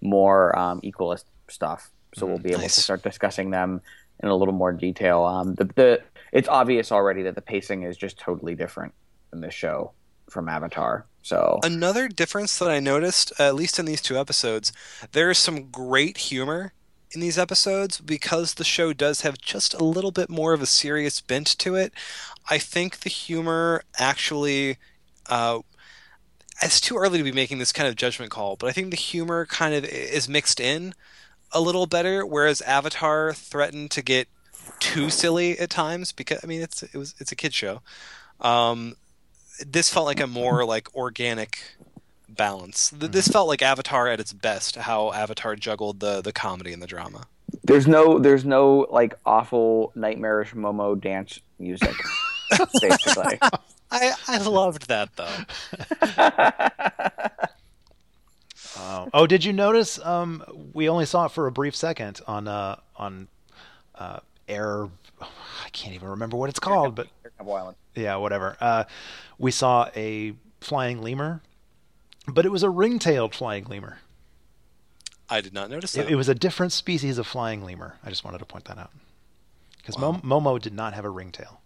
more 0.01 0.57
um, 0.57 0.81
equalist 0.81 1.25
stuff, 1.49 1.91
so 2.15 2.25
we'll 2.25 2.37
be 2.39 2.51
able 2.51 2.61
Nice. 2.61 2.75
to 2.75 2.81
start 2.81 3.03
discussing 3.03 3.51
them 3.51 3.81
in 4.21 4.29
a 4.29 4.35
little 4.35 4.53
more 4.53 4.71
detail. 4.71 5.23
Um, 5.23 5.55
the 5.55 5.65
the 5.65 6.01
it's 6.31 6.47
obvious 6.49 6.91
already 6.91 7.23
that 7.23 7.35
the 7.35 7.41
pacing 7.41 7.83
is 7.83 7.95
just 7.97 8.17
totally 8.17 8.55
different 8.55 8.93
in 9.31 9.41
this 9.41 9.53
show 9.53 9.91
from 10.29 10.49
Avatar. 10.49 11.05
So 11.21 11.59
Another 11.63 12.07
difference 12.07 12.57
that 12.59 12.69
I 12.69 12.79
noticed, 12.79 13.31
at 13.39 13.55
least 13.55 13.79
in 13.79 13.85
these 13.85 14.01
two 14.01 14.17
episodes, 14.17 14.73
there 15.13 15.29
is 15.29 15.37
some 15.37 15.69
great 15.69 16.17
humor 16.17 16.73
in 17.13 17.21
these 17.21 17.37
episodes 17.37 17.99
because 17.99 18.55
the 18.55 18.63
show 18.63 18.93
does 18.93 19.21
have 19.21 19.37
just 19.39 19.73
a 19.73 19.83
little 19.83 20.11
bit 20.11 20.29
more 20.29 20.53
of 20.53 20.61
a 20.61 20.65
serious 20.65 21.21
bent 21.21 21.47
to 21.59 21.75
it. 21.75 21.93
I 22.49 22.57
think 22.57 22.99
the 22.99 23.09
humor 23.09 23.83
actually. 23.99 24.77
Uh, 25.29 25.59
it's 26.61 26.79
too 26.79 26.97
early 26.97 27.17
to 27.17 27.23
be 27.23 27.31
making 27.31 27.57
this 27.57 27.71
kind 27.71 27.89
of 27.89 27.95
judgment 27.95 28.31
call, 28.31 28.55
but 28.55 28.67
I 28.67 28.71
think 28.71 28.91
the 28.91 28.97
humor 28.97 29.45
kind 29.45 29.73
of 29.73 29.85
is 29.85 30.29
mixed 30.29 30.59
in 30.59 30.93
a 31.51 31.59
little 31.59 31.87
better, 31.87 32.25
whereas 32.25 32.61
Avatar 32.61 33.33
threatened 33.33 33.91
to 33.91 34.01
get 34.01 34.27
too 34.79 35.09
silly 35.09 35.57
at 35.59 35.69
times 35.69 36.11
because 36.11 36.39
I 36.43 36.47
mean 36.47 36.61
it's 36.61 36.83
it 36.83 36.95
was 36.95 37.15
it's 37.19 37.31
a 37.31 37.35
kid 37.35 37.53
show. 37.53 37.81
Um, 38.39 38.95
this 39.65 39.89
felt 39.89 40.05
like 40.05 40.19
a 40.19 40.27
more 40.27 40.65
like 40.65 40.93
organic 40.95 41.59
balance. 42.29 42.89
Th- 42.97 43.11
This 43.11 43.27
felt 43.27 43.47
like 43.47 43.61
Avatar 43.61 44.07
at 44.07 44.19
its 44.19 44.33
best. 44.33 44.75
How 44.75 45.11
Avatar 45.11 45.55
juggled 45.55 45.99
the 45.99 46.21
the 46.21 46.31
comedy 46.33 46.73
and 46.73 46.81
the 46.81 46.87
drama. 46.87 47.25
there's 47.63 47.87
no 47.87 48.19
there's 48.19 48.45
no 48.45 48.87
like 48.89 49.13
awful 49.25 49.91
nightmarish 49.95 50.53
Momo 50.53 50.99
dance 50.99 51.39
music, 51.59 51.95
basically. 52.81 53.37
I 53.91 54.13
I 54.27 54.37
loved 54.39 54.87
that 54.87 55.09
though. 55.15 55.37
Oh, 58.77 59.09
oh, 59.13 59.27
did 59.27 59.43
you 59.45 59.53
notice? 59.53 59.99
Um, 60.03 60.43
we 60.73 60.89
only 60.89 61.05
saw 61.05 61.25
it 61.25 61.31
for 61.31 61.47
a 61.47 61.51
brief 61.51 61.75
second 61.75 62.21
on 62.27 62.47
uh, 62.47 62.77
on 62.95 63.27
uh, 63.95 64.19
Air. 64.47 64.87
I 65.21 65.69
can't 65.71 65.93
even 65.95 66.09
remember 66.09 66.35
what 66.37 66.49
it's 66.49 66.59
called, 66.59 66.95
but 66.95 67.07
yeah, 67.95 68.15
whatever. 68.17 68.57
Uh, 68.59 68.83
we 69.37 69.51
saw 69.51 69.89
a 69.95 70.33
flying 70.59 71.01
lemur, 71.01 71.41
but 72.27 72.45
it 72.45 72.49
was 72.49 72.63
a 72.63 72.69
ring-tailed 72.69 73.33
flying 73.35 73.65
lemur. 73.65 73.99
I 75.29 75.41
did 75.41 75.53
not 75.53 75.69
notice 75.69 75.93
that. 75.93 76.05
It, 76.07 76.11
it 76.11 76.15
was 76.15 76.29
a 76.29 76.35
different 76.35 76.71
species 76.73 77.17
of 77.17 77.25
flying 77.27 77.63
lemur. 77.63 77.97
I 78.03 78.09
just 78.09 78.23
wanted 78.23 78.39
to 78.39 78.45
point 78.45 78.65
that 78.65 78.77
out 78.77 78.91
because 79.77 79.97
Wow. 79.97 80.19
Momo 80.23 80.61
did 80.61 80.73
not 80.73 80.93
have 80.93 81.05
a 81.05 81.09
ringtail. 81.09 81.59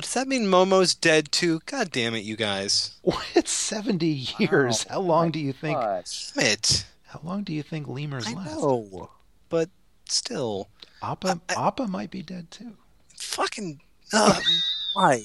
Does 0.00 0.12
that 0.14 0.28
mean 0.28 0.42
Momo's 0.46 0.94
dead 0.94 1.32
too? 1.32 1.60
God 1.66 1.90
damn 1.90 2.14
it, 2.14 2.22
you 2.24 2.36
guys! 2.36 2.96
It's 3.34 3.50
seventy 3.50 4.26
years. 4.38 4.84
How 4.84 5.00
long 5.00 5.30
do 5.30 5.38
you 5.38 5.52
think? 5.52 5.78
But 5.78 6.32
Damn 6.34 6.46
it! 6.46 6.86
How 7.06 7.20
long 7.22 7.44
do 7.44 7.52
you 7.54 7.62
think 7.62 7.88
lemurs 7.88 8.26
I 8.26 8.32
last? 8.34 8.50
know, 8.60 9.10
but 9.48 9.70
still, 10.06 10.68
Appa, 11.02 11.40
I- 11.48 11.66
Appa 11.68 11.86
might 11.88 12.10
be 12.10 12.22
dead 12.22 12.50
too. 12.50 12.76
fucking 13.16 13.80
uh, 14.12 14.38
why? 14.94 15.22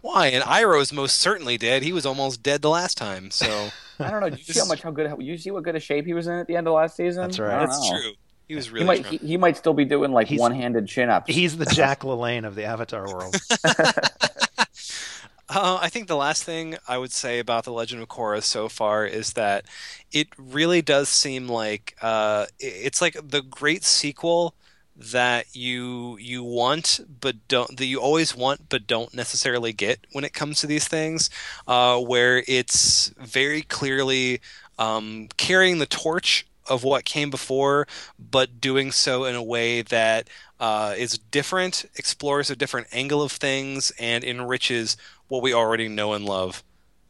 Why? 0.00 0.28
And 0.28 0.42
Iroh's 0.44 0.92
most 0.92 1.18
certainly 1.18 1.58
dead. 1.58 1.82
He 1.82 1.92
was 1.92 2.06
almost 2.06 2.42
dead 2.42 2.62
the 2.62 2.70
last 2.70 2.96
time. 2.96 3.30
So 3.30 3.68
I 3.98 4.10
don't 4.10 4.20
know. 4.20 4.30
Did 4.30 4.38
you 4.38 4.44
see 4.44 4.58
how 4.58 4.64
This- 4.64 4.68
much 4.68 4.82
how 4.82 4.90
good? 4.90 5.14
You 5.20 5.36
see 5.36 5.50
what 5.50 5.62
good 5.64 5.76
a 5.76 5.80
shape 5.80 6.06
he 6.06 6.14
was 6.14 6.26
in 6.26 6.34
at 6.34 6.46
the 6.46 6.56
end 6.56 6.66
of 6.66 6.72
last 6.74 6.96
season? 6.96 7.22
That's 7.22 7.38
right. 7.38 7.58
That's 7.66 7.78
know. 7.90 8.00
true. 8.00 8.12
He 8.48 8.54
was 8.54 8.66
He 8.66 8.72
really. 8.72 8.86
might 8.86 9.06
he, 9.06 9.16
he 9.18 9.36
might 9.36 9.56
still 9.56 9.74
be 9.74 9.84
doing 9.84 10.12
like 10.12 10.28
He's- 10.28 10.40
one-handed 10.40 10.86
chin-ups. 10.88 11.32
He's 11.32 11.56
the 11.58 11.66
Jack 11.66 12.00
LaLanne 12.04 12.46
of 12.46 12.54
the 12.54 12.64
Avatar 12.64 13.06
world. 13.06 13.36
Uh, 15.54 15.78
I 15.82 15.90
think 15.90 16.06
the 16.08 16.16
last 16.16 16.44
thing 16.44 16.76
I 16.88 16.96
would 16.96 17.12
say 17.12 17.38
about 17.38 17.64
the 17.64 17.72
Legend 17.72 18.00
of 18.00 18.08
Korra 18.08 18.42
so 18.42 18.70
far 18.70 19.04
is 19.04 19.34
that 19.34 19.66
it 20.10 20.28
really 20.38 20.80
does 20.80 21.10
seem 21.10 21.46
like 21.46 21.94
uh, 22.00 22.46
it's 22.58 23.02
like 23.02 23.18
the 23.22 23.42
great 23.42 23.84
sequel 23.84 24.54
that 25.10 25.46
you 25.54 26.16
you 26.18 26.44
want 26.44 27.00
but 27.20 27.36
don't 27.48 27.76
that 27.76 27.86
you 27.86 28.00
always 28.00 28.36
want 28.36 28.68
but 28.68 28.86
don't 28.86 29.12
necessarily 29.14 29.72
get 29.72 29.98
when 30.12 30.24
it 30.24 30.32
comes 30.32 30.60
to 30.60 30.66
these 30.66 30.86
things, 30.86 31.30
uh, 31.66 31.98
where 31.98 32.44
it's 32.46 33.08
very 33.18 33.62
clearly 33.62 34.40
um, 34.78 35.28
carrying 35.36 35.78
the 35.78 35.86
torch 35.86 36.46
of 36.68 36.84
what 36.84 37.04
came 37.04 37.30
before, 37.30 37.86
but 38.18 38.60
doing 38.60 38.92
so 38.92 39.24
in 39.24 39.34
a 39.34 39.42
way 39.42 39.82
that 39.82 40.28
uh, 40.60 40.94
is 40.96 41.18
different, 41.18 41.84
explores 41.96 42.50
a 42.50 42.56
different 42.56 42.86
angle 42.92 43.20
of 43.22 43.32
things, 43.32 43.92
and 43.98 44.22
enriches 44.22 44.96
what 45.26 45.42
we 45.42 45.52
already 45.52 45.88
know 45.88 46.12
and 46.12 46.24
love 46.24 46.62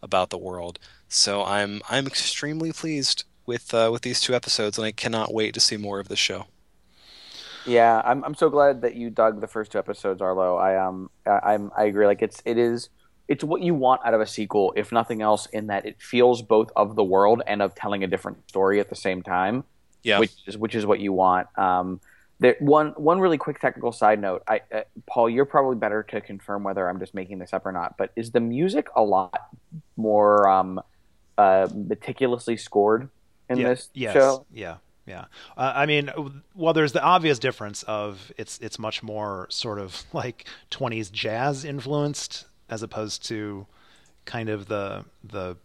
about 0.02 0.30
the 0.30 0.38
world. 0.38 0.78
So 1.08 1.44
I'm 1.44 1.82
I'm 1.90 2.06
extremely 2.06 2.72
pleased 2.72 3.24
with 3.44 3.74
uh, 3.74 3.90
with 3.92 4.02
these 4.02 4.20
two 4.20 4.34
episodes, 4.34 4.78
and 4.78 4.86
I 4.86 4.92
cannot 4.92 5.34
wait 5.34 5.52
to 5.54 5.60
see 5.60 5.76
more 5.76 6.00
of 6.00 6.08
the 6.08 6.16
show. 6.16 6.46
Yeah, 7.66 8.02
I'm 8.04 8.24
I'm 8.24 8.34
so 8.34 8.50
glad 8.50 8.82
that 8.82 8.94
you 8.96 9.10
dug 9.10 9.40
the 9.40 9.46
first 9.46 9.72
two 9.72 9.78
episodes, 9.78 10.20
Arlo. 10.20 10.56
I 10.56 10.76
um 10.76 11.10
I, 11.26 11.54
I'm 11.54 11.70
I 11.76 11.84
agree. 11.84 12.06
Like 12.06 12.22
it's 12.22 12.42
it 12.44 12.58
is 12.58 12.88
it's 13.28 13.44
what 13.44 13.62
you 13.62 13.74
want 13.74 14.00
out 14.04 14.14
of 14.14 14.20
a 14.20 14.26
sequel, 14.26 14.72
if 14.76 14.92
nothing 14.92 15.22
else, 15.22 15.46
in 15.46 15.68
that 15.68 15.86
it 15.86 16.00
feels 16.00 16.42
both 16.42 16.70
of 16.76 16.96
the 16.96 17.04
world 17.04 17.42
and 17.46 17.62
of 17.62 17.74
telling 17.74 18.02
a 18.04 18.06
different 18.06 18.48
story 18.48 18.80
at 18.80 18.88
the 18.88 18.96
same 18.96 19.22
time. 19.22 19.64
Yeah. 20.02 20.18
which 20.18 20.32
is 20.46 20.58
which 20.58 20.74
is 20.74 20.84
what 20.84 20.98
you 20.98 21.12
want. 21.12 21.46
Um, 21.56 22.00
there, 22.40 22.56
one 22.58 22.88
one 22.96 23.20
really 23.20 23.38
quick 23.38 23.60
technical 23.60 23.92
side 23.92 24.20
note. 24.20 24.42
I, 24.48 24.62
uh, 24.74 24.80
Paul, 25.06 25.30
you're 25.30 25.44
probably 25.44 25.76
better 25.76 26.02
to 26.02 26.20
confirm 26.20 26.64
whether 26.64 26.88
I'm 26.88 26.98
just 26.98 27.14
making 27.14 27.38
this 27.38 27.52
up 27.52 27.64
or 27.64 27.70
not. 27.70 27.96
But 27.96 28.10
is 28.16 28.32
the 28.32 28.40
music 28.40 28.88
a 28.96 29.02
lot 29.02 29.40
more 29.96 30.48
um, 30.48 30.80
uh, 31.38 31.68
meticulously 31.72 32.56
scored 32.56 33.10
in 33.48 33.58
Yeah, 33.58 33.68
this 33.68 33.90
yes, 33.94 34.12
show? 34.12 34.44
Yeah, 34.52 34.78
yeah. 35.06 35.24
Uh, 35.56 35.72
I 35.74 35.86
mean, 35.86 36.10
well, 36.54 36.72
there's 36.72 36.92
the 36.92 37.02
obvious 37.02 37.38
difference 37.38 37.82
of 37.84 38.32
it's 38.38 38.58
it's 38.58 38.78
much 38.78 39.02
more 39.02 39.46
sort 39.50 39.78
of 39.78 40.04
like 40.12 40.46
20s 40.70 41.10
jazz 41.10 41.64
influenced 41.64 42.46
as 42.68 42.82
opposed 42.82 43.24
to 43.26 43.66
kind 44.24 44.48
of 44.48 44.66
the 44.66 45.04
the 45.24 45.56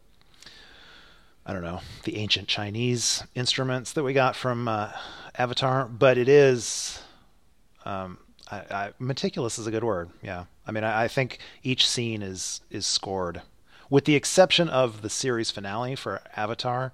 I 1.45 1.53
don't 1.53 1.61
know 1.61 1.81
the 2.03 2.17
ancient 2.17 2.47
Chinese 2.47 3.23
instruments 3.35 3.93
that 3.93 4.03
we 4.03 4.13
got 4.13 4.35
from 4.35 4.67
uh, 4.67 4.91
Avatar, 5.37 5.85
but 5.85 6.17
it 6.17 6.27
is 6.27 7.01
um, 7.85 8.17
I, 8.51 8.57
I, 8.57 8.93
meticulous 8.99 9.57
is 9.57 9.67
a 9.67 9.71
good 9.71 9.83
word. 9.83 10.09
Yeah, 10.21 10.45
I 10.65 10.71
mean, 10.71 10.83
I, 10.83 11.03
I 11.03 11.07
think 11.07 11.39
each 11.63 11.87
scene 11.87 12.21
is 12.21 12.61
is 12.69 12.85
scored, 12.85 13.41
with 13.89 14.05
the 14.05 14.15
exception 14.15 14.67
of 14.67 15.01
the 15.01 15.09
series 15.09 15.51
finale 15.51 15.95
for 15.95 16.21
Avatar. 16.35 16.91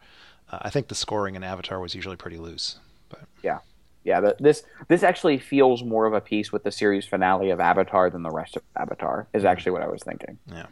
Uh, 0.54 0.60
I 0.62 0.70
think 0.70 0.88
the 0.88 0.96
scoring 0.96 1.36
in 1.36 1.44
Avatar 1.44 1.80
was 1.80 1.96
usually 1.96 2.16
pretty 2.16 2.38
loose. 2.38 2.78
But 3.10 3.22
Yeah, 3.42 3.60
yeah. 4.04 4.20
The, 4.20 4.36
this 4.40 4.64
this 4.88 5.02
actually 5.04 5.40
feels 5.40 5.84
more 5.84 6.06
of 6.06 6.14
a 6.14 6.22
piece 6.22 6.52
with 6.52 6.64
the 6.64 6.72
series 6.72 7.06
finale 7.06 7.50
of 7.50 7.60
Avatar 7.60 8.10
than 8.10 8.22
the 8.24 8.30
rest 8.30 8.56
of 8.56 8.62
Avatar. 8.76 9.28
Is 9.34 9.46
actually 9.46 9.72
what 9.72 9.82
I 9.82 9.88
was 9.88 10.04
thinking. 10.04 10.38
yeah, 10.52 10.68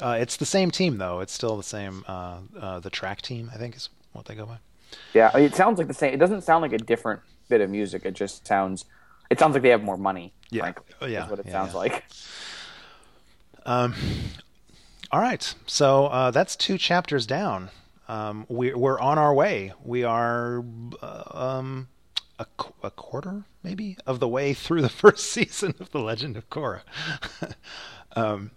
uh, 0.00 0.16
it's 0.20 0.36
the 0.36 0.46
same 0.46 0.70
team 0.70 0.98
though. 0.98 1.20
It's 1.20 1.32
still 1.32 1.56
the 1.56 1.62
same. 1.62 2.04
Uh, 2.08 2.38
uh, 2.58 2.80
the 2.80 2.90
track 2.90 3.22
team, 3.22 3.50
I 3.54 3.58
think, 3.58 3.76
is 3.76 3.90
what 4.12 4.24
they 4.24 4.34
go 4.34 4.46
by. 4.46 4.58
Yeah, 5.12 5.30
I 5.32 5.38
mean, 5.38 5.46
it 5.46 5.54
sounds 5.54 5.78
like 5.78 5.88
the 5.88 5.94
same. 5.94 6.12
It 6.14 6.18
doesn't 6.18 6.42
sound 6.42 6.62
like 6.62 6.72
a 6.72 6.78
different 6.78 7.20
bit 7.48 7.60
of 7.60 7.70
music. 7.70 8.04
It 8.04 8.14
just 8.14 8.46
sounds. 8.46 8.86
It 9.30 9.38
sounds 9.38 9.54
like 9.54 9.62
they 9.62 9.70
have 9.70 9.82
more 9.84 9.96
money. 9.96 10.32
Yeah. 10.50 10.62
frankly, 10.62 10.84
Oh, 11.00 11.06
yeah, 11.06 11.24
is 11.24 11.30
what 11.30 11.38
it 11.38 11.46
yeah, 11.46 11.52
sounds 11.52 11.72
yeah. 11.72 11.78
like. 11.78 12.04
Um, 13.66 13.94
all 15.10 15.20
right, 15.20 15.54
so 15.66 16.06
uh, 16.06 16.30
that's 16.30 16.54
two 16.56 16.76
chapters 16.76 17.26
down. 17.26 17.70
Um, 18.08 18.46
we, 18.48 18.74
we're 18.74 19.00
on 19.00 19.18
our 19.18 19.32
way. 19.32 19.72
We 19.82 20.04
are 20.04 20.64
uh, 21.02 21.22
um, 21.32 21.88
a, 22.38 22.46
qu- 22.56 22.74
a 22.82 22.90
quarter, 22.90 23.44
maybe, 23.62 23.96
of 24.06 24.20
the 24.20 24.28
way 24.28 24.54
through 24.54 24.82
the 24.82 24.88
first 24.90 25.30
season 25.30 25.74
of 25.80 25.90
The 25.90 26.00
Legend 26.00 26.36
of 26.36 26.48
Korra. 26.50 26.82
um, 28.16 28.50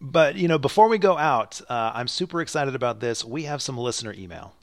but 0.00 0.36
you 0.36 0.48
know, 0.48 0.58
before 0.58 0.88
we 0.88 0.98
go 0.98 1.16
out, 1.16 1.60
uh, 1.68 1.92
I'm 1.94 2.08
super 2.08 2.40
excited 2.40 2.74
about 2.74 3.00
this. 3.00 3.24
We 3.24 3.44
have 3.44 3.62
some 3.62 3.78
listener 3.78 4.12
email. 4.12 4.54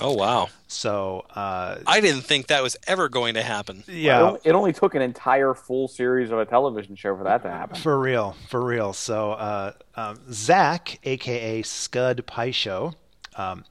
Oh 0.00 0.14
wow! 0.14 0.48
So 0.66 1.24
uh, 1.30 1.78
I 1.86 2.00
didn't 2.00 2.22
think 2.22 2.48
that 2.48 2.64
was 2.64 2.76
ever 2.88 3.08
going 3.08 3.34
to 3.34 3.44
happen. 3.44 3.84
It 3.86 3.94
yeah, 3.94 4.22
only, 4.22 4.40
it 4.42 4.52
only 4.52 4.72
took 4.72 4.96
an 4.96 5.02
entire 5.02 5.54
full 5.54 5.86
series 5.86 6.32
of 6.32 6.40
a 6.40 6.44
television 6.44 6.96
show 6.96 7.16
for 7.16 7.22
that 7.22 7.42
to 7.42 7.50
happen. 7.50 7.76
For 7.76 7.96
real, 7.96 8.34
for 8.48 8.64
real. 8.64 8.92
So, 8.92 9.32
uh, 9.32 9.72
um, 9.94 10.18
Zach, 10.32 10.98
aka 11.04 11.62
Scud 11.62 12.26
Pai 12.26 12.50
Sho, 12.50 12.94
um, 13.36 13.64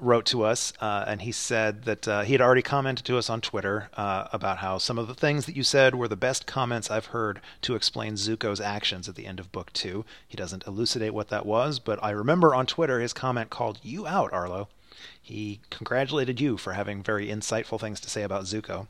wrote 0.00 0.24
to 0.26 0.42
us, 0.42 0.72
uh, 0.80 1.04
and 1.06 1.22
he 1.22 1.32
said 1.32 1.84
that 1.84 2.08
uh, 2.08 2.22
he 2.22 2.32
had 2.32 2.40
already 2.40 2.62
commented 2.62 3.04
to 3.04 3.18
us 3.18 3.28
on 3.28 3.40
Twitter 3.40 3.90
uh, 3.96 4.28
about 4.32 4.58
how 4.58 4.78
some 4.78 4.98
of 4.98 5.06
the 5.06 5.14
things 5.14 5.46
that 5.46 5.56
you 5.56 5.62
said 5.62 5.94
were 5.94 6.08
the 6.08 6.16
best 6.16 6.46
comments 6.46 6.90
I've 6.90 7.06
heard 7.06 7.40
to 7.62 7.74
explain 7.74 8.14
Zuko's 8.14 8.60
actions 8.60 9.08
at 9.08 9.14
the 9.14 9.26
end 9.26 9.38
of 9.40 9.52
Book 9.52 9.72
Two. 9.72 10.04
He 10.26 10.36
doesn't 10.36 10.66
elucidate 10.66 11.14
what 11.14 11.28
that 11.28 11.46
was, 11.46 11.78
but 11.78 12.02
I 12.02 12.10
remember 12.10 12.54
on 12.54 12.66
Twitter 12.66 13.00
his 13.00 13.12
comment 13.12 13.50
called 13.50 13.78
"You 13.82 14.06
out, 14.06 14.32
Arlo." 14.32 14.68
He 15.20 15.60
congratulated 15.70 16.40
you 16.40 16.56
for 16.56 16.72
having 16.72 17.02
very 17.02 17.28
insightful 17.28 17.80
things 17.80 18.00
to 18.00 18.10
say 18.10 18.22
about 18.22 18.44
Zuko. 18.44 18.86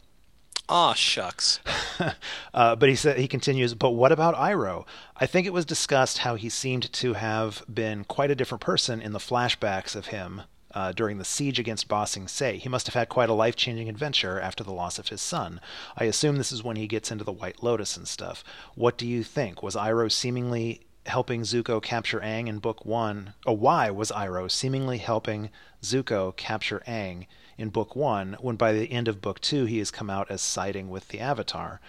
Aw, 0.71 0.95
shucks. 0.95 1.61
Uh, 2.53 2.75
but 2.75 2.89
he 2.89 2.97
said 2.97 3.17
he 3.19 3.29
continues. 3.29 3.75
But 3.75 3.91
what 3.91 4.11
about 4.11 4.35
Iroh? 4.35 4.85
I 5.17 5.27
think 5.27 5.47
it 5.47 5.53
was 5.53 5.65
discussed 5.65 6.19
how 6.19 6.35
he 6.35 6.49
seemed 6.49 6.93
to 6.95 7.13
have 7.13 7.63
been 7.73 8.03
quite 8.05 8.31
a 8.31 8.35
different 8.35 8.63
person 8.63 9.01
in 9.01 9.13
the 9.13 9.21
flashbacks 9.21 9.95
of 9.95 10.07
him 10.07 10.43
uh, 10.75 10.93
during 10.93 11.19
the 11.19 11.25
siege 11.25 11.59
against 11.61 11.87
Ba 11.87 12.07
Sing 12.07 12.27
Se. 12.27 12.57
He 12.57 12.69
must 12.69 12.87
have 12.87 12.95
had 12.95 13.09
quite 13.09 13.29
a 13.29 13.35
life-changing 13.35 13.89
adventure 13.89 14.41
after 14.41 14.65
the 14.65 14.73
loss 14.73 14.99
of 14.99 15.09
his 15.09 15.21
son. 15.21 15.61
I 15.97 16.05
assume 16.05 16.37
this 16.37 16.53
is 16.53 16.65
when 16.65 16.77
he 16.77 16.87
gets 16.89 17.13
into 17.13 17.25
the 17.25 17.33
White 17.33 17.63
Lotus 17.63 17.97
and 17.97 18.09
stuff. 18.09 18.43
What 18.75 18.99
do 18.99 19.07
you 19.07 19.23
think? 19.23 19.63
Was 19.63 19.77
Iroh 19.77 20.11
seemingly 20.11 20.81
helping 21.07 21.43
Zuko 21.43 21.83
capture 21.83 22.21
Aang 22.21 22.49
in 22.49 22.59
Book 22.59 22.85
One? 22.85 23.35
Or 23.47 23.57
why 23.57 23.91
was 23.91 24.11
Iroh 24.11 24.51
seemingly 24.51 24.99
helping 24.99 25.51
Zuko 25.83 26.35
capture 26.37 26.83
Aang? 26.89 27.27
In 27.61 27.69
book 27.69 27.95
one, 27.95 28.39
when 28.41 28.57
by 28.57 28.73
the 28.73 28.91
end 28.91 29.07
of 29.07 29.21
book 29.21 29.39
two 29.39 29.67
he 29.67 29.79
has 29.79 29.91
come 29.91 30.09
out 30.09 30.31
as 30.31 30.41
siding 30.41 30.89
with 30.89 31.09
the 31.09 31.21
Avatar. 31.21 31.81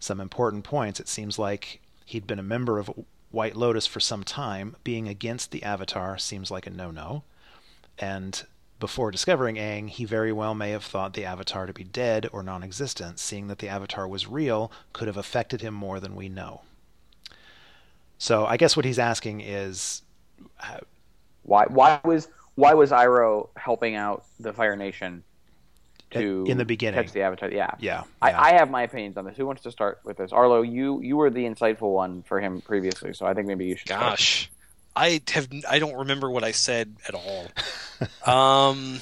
Some 0.00 0.20
important 0.20 0.64
points. 0.64 0.98
It 0.98 1.08
seems 1.08 1.38
like 1.38 1.80
he'd 2.04 2.26
been 2.26 2.40
a 2.40 2.42
member 2.42 2.78
of 2.78 2.90
White 3.30 3.54
Lotus 3.54 3.86
for 3.86 4.00
some 4.00 4.24
time. 4.24 4.74
Being 4.82 5.06
against 5.06 5.52
the 5.52 5.62
Avatar 5.62 6.18
seems 6.18 6.50
like 6.50 6.66
a 6.66 6.70
no 6.70 6.90
no. 6.90 7.22
And 7.98 8.44
before 8.80 9.12
discovering 9.12 9.54
Aang, 9.56 9.88
he 9.88 10.04
very 10.04 10.32
well 10.32 10.54
may 10.54 10.70
have 10.70 10.84
thought 10.84 11.14
the 11.14 11.24
Avatar 11.24 11.66
to 11.66 11.72
be 11.72 11.84
dead 11.84 12.28
or 12.32 12.42
non 12.42 12.64
existent. 12.64 13.20
Seeing 13.20 13.46
that 13.46 13.60
the 13.60 13.68
Avatar 13.68 14.08
was 14.08 14.26
real 14.26 14.72
could 14.92 15.06
have 15.06 15.18
affected 15.18 15.60
him 15.60 15.74
more 15.74 16.00
than 16.00 16.16
we 16.16 16.28
know. 16.28 16.62
So 18.18 18.46
I 18.46 18.56
guess 18.56 18.76
what 18.76 18.84
he's 18.84 18.98
asking 18.98 19.42
is 19.42 20.02
uh, 20.60 20.78
Why? 21.44 21.66
Why 21.66 22.00
was 22.04 22.28
why 22.60 22.74
was 22.74 22.90
Iroh 22.90 23.48
helping 23.56 23.94
out 23.94 24.24
the 24.38 24.52
Fire 24.52 24.76
Nation 24.76 25.24
to 26.12 26.44
in 26.46 26.58
the 26.58 26.64
beginning. 26.64 27.02
catch 27.02 27.12
the 27.12 27.22
Avatar? 27.22 27.50
Yeah, 27.50 27.70
Yeah. 27.78 28.04
I, 28.20 28.30
yeah. 28.30 28.40
I 28.40 28.52
have 28.54 28.70
my 28.70 28.82
opinions 28.82 29.16
on 29.16 29.24
this. 29.24 29.36
Who 29.36 29.46
wants 29.46 29.62
to 29.62 29.70
start 29.70 30.00
with 30.04 30.16
this? 30.16 30.32
Arlo, 30.32 30.62
you 30.62 31.00
you 31.00 31.16
were 31.16 31.30
the 31.30 31.44
insightful 31.44 31.94
one 31.94 32.22
for 32.22 32.40
him 32.40 32.60
previously, 32.60 33.14
so 33.14 33.26
I 33.26 33.34
think 33.34 33.46
maybe 33.46 33.66
you 33.66 33.76
should. 33.76 33.88
start. 33.88 34.00
Gosh, 34.02 34.50
I 34.94 35.22
have 35.28 35.48
I 35.68 35.78
don't 35.78 35.96
remember 35.96 36.30
what 36.30 36.44
I 36.44 36.52
said 36.52 36.96
at 37.08 37.14
all. 37.14 37.46
um, 38.26 39.00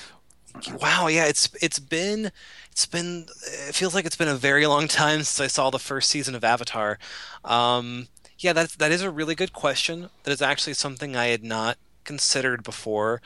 wow, 0.80 1.08
yeah, 1.08 1.24
it's 1.26 1.50
it's 1.60 1.78
been 1.78 2.30
it's 2.70 2.86
been 2.86 3.26
it 3.68 3.74
feels 3.74 3.94
like 3.94 4.04
it's 4.04 4.16
been 4.16 4.28
a 4.28 4.36
very 4.36 4.66
long 4.66 4.86
time 4.88 5.18
since 5.18 5.40
I 5.40 5.48
saw 5.48 5.70
the 5.70 5.78
first 5.78 6.10
season 6.10 6.34
of 6.34 6.44
Avatar. 6.44 6.98
Um, 7.44 8.08
yeah, 8.38 8.52
that 8.52 8.70
that 8.78 8.92
is 8.92 9.02
a 9.02 9.10
really 9.10 9.34
good 9.34 9.52
question. 9.52 10.10
That 10.22 10.30
is 10.30 10.42
actually 10.42 10.74
something 10.74 11.16
I 11.16 11.26
had 11.26 11.42
not 11.42 11.76
considered 12.08 12.64
before. 12.64 13.22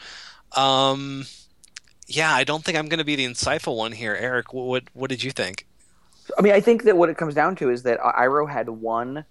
Um, 0.57 1.25
yeah, 2.07 2.35
I 2.35 2.45
don't 2.45 2.63
think 2.63 2.77
I'm 2.77 2.89
going 2.89 2.99
to 2.99 3.05
be 3.05 3.17
the 3.17 3.25
insightful 3.25 3.77
one 3.77 3.93
here, 3.93 4.15
Eric. 4.15 4.53
What 4.53 4.67
what, 4.67 4.85
what 4.93 5.09
did 5.09 5.23
you 5.23 5.31
think? 5.31 5.67
I 6.39 6.43
mean, 6.43 6.53
I 6.53 6.61
think 6.61 6.83
that 6.85 6.97
what 6.97 7.09
it 7.09 7.17
comes 7.17 7.35
down 7.35 7.57
to 7.57 7.71
is 7.71 7.83
that 7.85 7.99
Iroh 8.01 8.51
had 8.51 8.69
one 8.69 9.25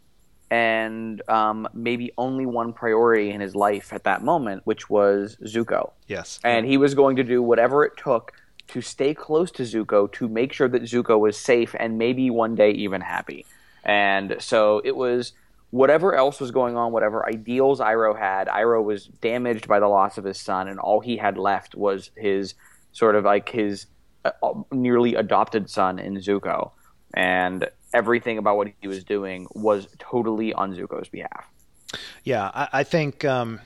and 0.49 1.22
um, 1.30 1.68
maybe 1.73 2.11
only 2.18 2.45
one 2.45 2.73
priority 2.73 3.30
in 3.30 3.40
his 3.40 3.56
life 3.56 3.94
at 3.94 4.03
that 4.03 4.22
moment, 4.22 4.61
which 4.65 4.90
was 4.90 5.38
Zuko. 5.44 5.91
yes. 6.07 6.40
And 6.44 6.65
he 6.65 6.78
was 6.78 6.94
going 6.94 7.15
to 7.15 7.23
do 7.23 7.41
whatever 7.41 7.86
it 7.86 7.94
took 7.95 8.34
to 8.68 8.82
stay 8.82 9.14
close 9.14 9.49
to 9.52 9.64
Zuko 9.64 10.11
to 10.14 10.28
make 10.28 10.52
sure 10.52 10.68
that 10.68 10.82
Zuko 10.84 11.18
was 11.19 11.38
safe 11.38 11.73
and 11.80 11.98
maybe 11.98 12.30
one 12.30 12.56
day 12.56 12.72
even 12.72 12.99
happy. 12.99 13.45
And 13.86 14.36
so 14.40 14.82
it 14.84 14.95
was 14.95 15.32
whatever 15.72 16.14
else 16.14 16.39
was 16.39 16.52
going 16.52 16.77
on, 16.77 16.91
whatever 16.91 17.26
ideals 17.27 17.80
Iroh 17.80 18.18
had, 18.18 18.48
Iroh 18.48 18.84
was 18.84 19.06
damaged 19.06 19.68
by 19.68 19.80
the 19.80 19.88
loss 19.88 20.18
of 20.18 20.26
his 20.26 20.39
son, 20.39 20.68
and 20.68 20.80
all 20.80 20.99
he 20.99 21.18
had 21.18 21.38
left 21.38 21.76
was 21.76 22.11
his 22.15 22.53
sort 22.91 23.15
of 23.15 23.23
like 23.23 23.49
his 23.49 23.88
uh, 24.26 24.31
nearly 24.72 25.15
adopted 25.15 25.69
son 25.69 25.98
in 25.98 26.15
Zuko. 26.18 26.72
And 27.14 27.69
everything 27.93 28.38
about 28.38 28.57
what 28.57 28.68
he 28.81 28.88
was 28.88 29.03
doing 29.03 29.48
was 29.53 29.88
totally 29.98 30.53
on 30.53 30.76
Zuko's 30.76 31.10
behalf. 31.10 31.48
Yeah, 32.23 32.52
I, 32.53 32.68
I 32.73 32.84
think 32.84 33.26
um, 33.26 33.60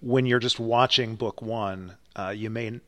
when 0.00 0.26
you're 0.26 0.38
just 0.38 0.58
watching 0.58 1.14
book 1.14 1.40
one, 1.40 1.94
uh, 2.16 2.32
you 2.36 2.50
may 2.50 2.80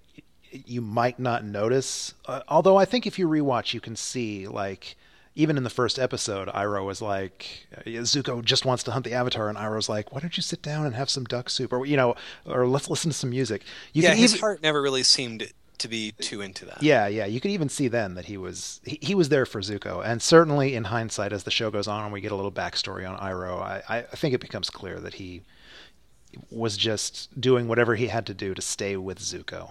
you 0.52 0.80
might 0.80 1.18
not 1.18 1.44
notice. 1.44 2.14
Uh, 2.26 2.40
although 2.48 2.76
I 2.76 2.84
think 2.84 3.06
if 3.06 3.18
you 3.18 3.28
rewatch, 3.28 3.72
you 3.72 3.80
can 3.80 3.96
see 3.96 4.48
like 4.48 4.96
even 5.40 5.56
in 5.56 5.64
the 5.64 5.70
first 5.70 5.98
episode, 5.98 6.48
Iroh 6.48 6.84
was 6.84 7.00
like 7.00 7.66
uh, 7.76 7.80
Zuko 8.02 8.44
just 8.44 8.64
wants 8.64 8.82
to 8.84 8.92
hunt 8.92 9.04
the 9.04 9.12
Avatar, 9.12 9.48
and 9.48 9.56
Iroh's 9.56 9.88
like, 9.88 10.12
"Why 10.12 10.20
don't 10.20 10.36
you 10.36 10.42
sit 10.42 10.62
down 10.62 10.84
and 10.84 10.94
have 10.94 11.08
some 11.08 11.24
duck 11.24 11.48
soup?" 11.48 11.72
Or 11.72 11.86
you 11.86 11.96
know, 11.96 12.14
or 12.46 12.66
let's 12.66 12.90
listen 12.90 13.10
to 13.10 13.16
some 13.16 13.30
music. 13.30 13.62
You 13.92 14.02
yeah, 14.02 14.14
his 14.14 14.34
even, 14.34 14.40
heart 14.40 14.62
never 14.62 14.82
really 14.82 15.02
seemed 15.02 15.50
to 15.78 15.88
be 15.88 16.12
too 16.12 16.42
into 16.42 16.66
that. 16.66 16.82
yeah, 16.82 17.06
yeah. 17.06 17.24
You 17.24 17.40
could 17.40 17.50
even 17.52 17.70
see 17.70 17.88
then 17.88 18.14
that 18.14 18.26
he 18.26 18.36
was 18.36 18.80
he, 18.84 18.98
he 19.00 19.14
was 19.14 19.30
there 19.30 19.46
for 19.46 19.60
Zuko, 19.60 20.04
and 20.04 20.20
certainly 20.20 20.74
in 20.74 20.84
hindsight, 20.84 21.32
as 21.32 21.44
the 21.44 21.50
show 21.50 21.70
goes 21.70 21.88
on 21.88 22.04
and 22.04 22.12
we 22.12 22.20
get 22.20 22.32
a 22.32 22.36
little 22.36 22.52
backstory 22.52 23.08
on 23.08 23.18
Iroh, 23.18 23.62
I, 23.62 23.82
I 23.88 24.02
think 24.02 24.34
it 24.34 24.40
becomes 24.40 24.68
clear 24.68 25.00
that 25.00 25.14
he 25.14 25.42
was 26.50 26.76
just 26.76 27.40
doing 27.40 27.66
whatever 27.66 27.96
he 27.96 28.06
had 28.08 28.26
to 28.26 28.34
do 28.34 28.54
to 28.54 28.62
stay 28.62 28.96
with 28.96 29.18
Zuko. 29.18 29.70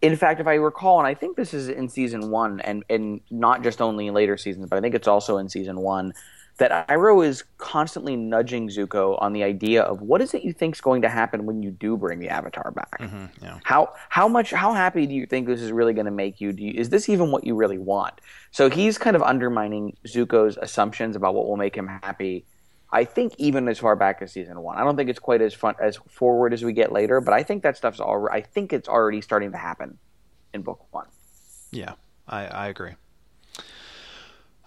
In 0.00 0.16
fact, 0.16 0.40
if 0.40 0.46
I 0.46 0.54
recall, 0.54 0.98
and 0.98 1.06
I 1.06 1.14
think 1.14 1.36
this 1.36 1.52
is 1.52 1.68
in 1.68 1.88
season 1.88 2.30
one, 2.30 2.60
and 2.60 2.84
and 2.88 3.20
not 3.30 3.62
just 3.62 3.80
only 3.80 4.06
in 4.06 4.14
later 4.14 4.36
seasons, 4.36 4.68
but 4.68 4.76
I 4.76 4.80
think 4.80 4.94
it's 4.94 5.08
also 5.08 5.38
in 5.38 5.48
season 5.48 5.80
one. 5.80 6.12
that 6.58 6.88
Iroh 6.88 7.26
is 7.26 7.42
constantly 7.58 8.14
nudging 8.16 8.68
Zuko 8.68 9.20
on 9.20 9.32
the 9.32 9.42
idea 9.42 9.82
of 9.82 10.00
what 10.02 10.20
is 10.20 10.34
it 10.34 10.44
you 10.44 10.52
think 10.52 10.76
is 10.76 10.80
going 10.80 11.02
to 11.02 11.08
happen 11.08 11.46
when 11.46 11.62
you 11.62 11.70
do 11.72 11.96
bring 11.96 12.20
the 12.20 12.28
Avatar 12.28 12.70
back. 12.70 13.00
Mm-hmm, 13.00 13.44
yeah. 13.44 13.58
How 13.64 13.92
how 14.08 14.28
much 14.28 14.52
how 14.52 14.72
happy 14.72 15.06
do 15.06 15.14
you 15.14 15.26
think 15.26 15.48
this 15.48 15.60
is 15.60 15.72
really 15.72 15.94
going 15.94 16.06
to 16.06 16.12
make 16.12 16.40
you? 16.40 16.52
Do 16.52 16.62
you, 16.62 16.72
is 16.72 16.90
this 16.90 17.08
even 17.08 17.32
what 17.32 17.44
you 17.44 17.56
really 17.56 17.78
want? 17.78 18.20
So 18.52 18.70
he's 18.70 18.98
kind 18.98 19.16
of 19.16 19.22
undermining 19.22 19.96
Zuko's 20.06 20.56
assumptions 20.56 21.16
about 21.16 21.34
what 21.34 21.48
will 21.48 21.56
make 21.56 21.74
him 21.74 21.88
happy. 21.88 22.44
I 22.94 23.04
think 23.04 23.34
even 23.38 23.68
as 23.68 23.78
far 23.80 23.96
back 23.96 24.22
as 24.22 24.30
season 24.30 24.60
one. 24.60 24.78
I 24.78 24.84
don't 24.84 24.96
think 24.96 25.10
it's 25.10 25.18
quite 25.18 25.42
as 25.42 25.52
fun 25.52 25.74
as 25.80 25.96
forward 26.08 26.54
as 26.54 26.62
we 26.64 26.72
get 26.72 26.92
later, 26.92 27.20
but 27.20 27.34
I 27.34 27.42
think 27.42 27.64
that 27.64 27.76
stuff's 27.76 28.00
already. 28.00 28.38
I 28.38 28.40
think 28.40 28.72
it's 28.72 28.88
already 28.88 29.20
starting 29.20 29.50
to 29.50 29.58
happen 29.58 29.98
in 30.54 30.62
book 30.62 30.86
one. 30.92 31.08
Yeah, 31.72 31.94
I, 32.28 32.46
I 32.46 32.68
agree. 32.68 32.92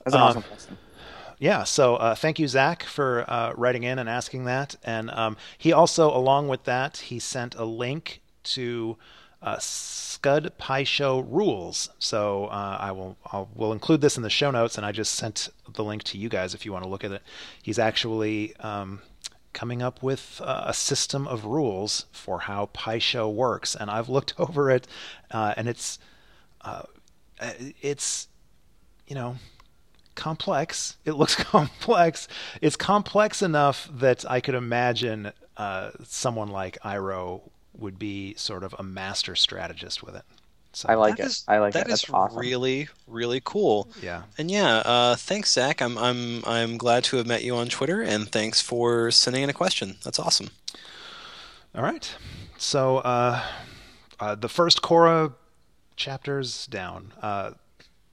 That's 0.04 0.14
an 0.14 0.22
Um, 0.22 0.28
awesome 0.28 0.44
question. 0.44 0.78
Yeah, 1.40 1.64
so 1.64 1.96
uh, 1.96 2.16
thank 2.16 2.38
you, 2.38 2.48
Zach, 2.48 2.84
for 2.84 3.24
uh, 3.30 3.54
writing 3.56 3.84
in 3.84 3.98
and 3.98 4.10
asking 4.10 4.46
that. 4.46 4.76
And 4.84 5.10
um, 5.12 5.38
he 5.58 5.72
also, 5.72 6.14
along 6.14 6.50
with 6.50 6.64
that, 6.66 6.98
he 6.98 7.20
sent 7.20 7.56
a 7.56 7.64
link 7.64 8.22
to 8.44 8.98
uh, 9.42 9.58
Scud 9.60 10.52
Pai 10.58 10.84
Sho 10.84 11.20
rules. 11.20 11.90
So 12.00 12.46
uh, 12.46 12.78
I 12.80 12.92
will 12.92 13.18
I'll, 13.26 13.50
will 13.54 13.72
include 13.72 14.02
this 14.02 14.18
in 14.18 14.24
the 14.24 14.30
show 14.30 14.52
notes, 14.52 14.78
and 14.78 14.86
I 14.86 14.92
just 14.92 15.14
sent 15.14 15.50
the 15.74 15.84
link 15.84 16.04
to 16.04 16.18
you 16.18 16.30
guys 16.30 16.54
if 16.54 16.66
you 16.66 16.72
want 16.74 16.84
to 16.84 16.90
look 16.90 17.04
at 17.04 17.12
it. 17.12 17.22
He's 17.62 17.80
actually 17.80 18.56
um, 18.58 19.02
coming 19.54 19.82
up 19.82 20.02
with 20.04 20.42
uh, 20.44 20.66
a 20.68 20.74
system 20.74 21.28
of 21.28 21.46
rules 21.46 22.06
for 22.12 22.42
how 22.42 22.68
Pai 22.74 23.00
Sho 23.00 23.30
works, 23.30 23.76
and 23.76 23.90
I've 23.90 24.10
looked 24.10 24.34
over 24.40 24.72
it, 24.72 24.88
uh, 25.32 25.54
and 25.56 25.68
it's 25.68 26.00
uh, 26.62 26.84
it's 27.82 28.28
you 29.08 29.16
know 29.16 29.38
complex. 30.16 30.98
It 31.06 31.14
looks 31.14 31.36
complex. 31.44 32.28
It's 32.62 32.76
complex 32.76 33.42
enough 33.42 33.90
that 33.94 34.30
I 34.30 34.42
could 34.42 34.56
imagine 34.56 35.32
uh, 35.56 35.92
someone 36.04 36.50
like 36.50 36.78
Iroh 36.84 37.42
would 37.78 37.98
be 38.00 38.34
sort 38.36 38.64
of 38.64 38.76
a 38.80 38.84
master 38.84 39.36
strategist 39.36 40.04
with 40.04 40.16
it. 40.16 40.24
So 40.74 40.88
I 40.90 40.96
like 40.96 41.18
That 41.18 41.24
it. 41.24 41.28
is- 41.28 41.44
I 41.48 41.58
like 41.60 41.74
that 41.74 41.86
it. 41.88 41.90
That's 41.90 42.04
is 42.04 42.10
awesome. 42.10 42.38
really 42.38 42.88
really 43.08 43.42
cool. 43.44 43.90
yeah. 44.02 44.24
And 44.38 44.52
yeah, 44.52 44.78
uh, 44.86 45.16
thanks, 45.16 45.52
Zach. 45.52 45.82
I'm 45.82 45.98
I'm 45.98 46.44
I'm 46.46 46.78
glad 46.78 47.04
to 47.06 47.18
have 47.18 47.26
met 47.26 47.44
you 47.44 47.56
on 47.56 47.68
Twitter, 47.68 48.02
and 48.02 48.30
thanks 48.30 48.62
for 48.62 49.10
sending 49.12 49.44
in 49.44 49.50
a 49.50 49.54
question. 49.54 49.98
That's 50.04 50.20
awesome. 50.20 50.50
All 51.74 51.84
right. 51.84 52.14
So 52.58 52.98
uh, 52.98 53.42
uh, 54.20 54.36
the 54.36 54.50
first 54.50 54.82
Korra 54.82 55.34
chapters 55.96 56.68
down. 56.68 57.14
Uh, 57.22 57.52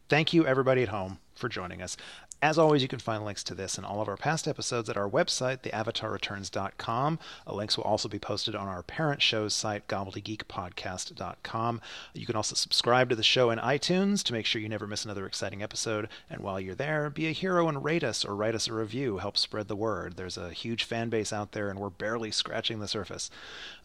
thank 0.09 0.33
you, 0.33 0.47
everybody 0.47 0.83
at 0.83 0.89
home, 0.89 1.19
for 1.35 1.49
joining 1.49 1.83
us. 1.83 1.97
As 2.45 2.59
always, 2.59 2.83
you 2.83 2.89
can 2.89 2.99
find 2.99 3.25
links 3.25 3.43
to 3.45 3.55
this 3.55 3.79
and 3.79 3.87
all 3.87 4.03
of 4.03 4.09
our 4.09 4.19
past 4.19 4.47
episodes 4.47 4.91
at 4.91 4.99
our 4.99 5.09
website, 5.09 5.63
theavatarreturns.com. 5.63 7.19
Uh, 7.47 7.55
links 7.55 7.79
will 7.79 7.85
also 7.85 8.07
be 8.07 8.19
posted 8.19 8.55
on 8.55 8.69
our 8.69 8.83
parent 8.83 9.23
show's 9.23 9.55
site, 9.55 9.89
gobbledygeekpodcast.com. 9.89 11.81
You 12.13 12.27
can 12.27 12.37
also 12.37 12.55
subscribe 12.55 13.09
to 13.09 13.17
the 13.17 13.23
show 13.23 13.49
in 13.49 13.59
iTunes 13.59 14.23
to 14.25 14.35
make 14.35 14.45
sure 14.45 14.61
you 14.61 14.69
never 14.69 14.87
miss 14.87 15.07
another 15.07 15.25
exciting 15.25 15.63
episode. 15.63 16.07
And 16.29 16.43
while 16.43 16.61
you're 16.61 16.75
there, 16.75 17.09
be 17.09 17.29
a 17.29 17.33
hero 17.33 17.67
and 17.67 17.83
rate 17.83 18.05
us 18.05 18.27
or 18.27 18.37
write 18.37 18.55
us 18.55 18.69
a 18.69 18.75
review. 18.75 19.17
Help 19.17 19.39
spread 19.39 19.69
the 19.69 19.75
word. 19.75 20.19
There's 20.19 20.37
a 20.37 20.51
huge 20.51 20.85
fan 20.85 21.09
base 21.09 21.33
out 21.33 21.53
there, 21.53 21.71
and 21.71 21.79
we're 21.79 21.89
barely 21.89 22.31
scratching 22.31 22.79
the 22.79 22.89
surface. 22.89 23.31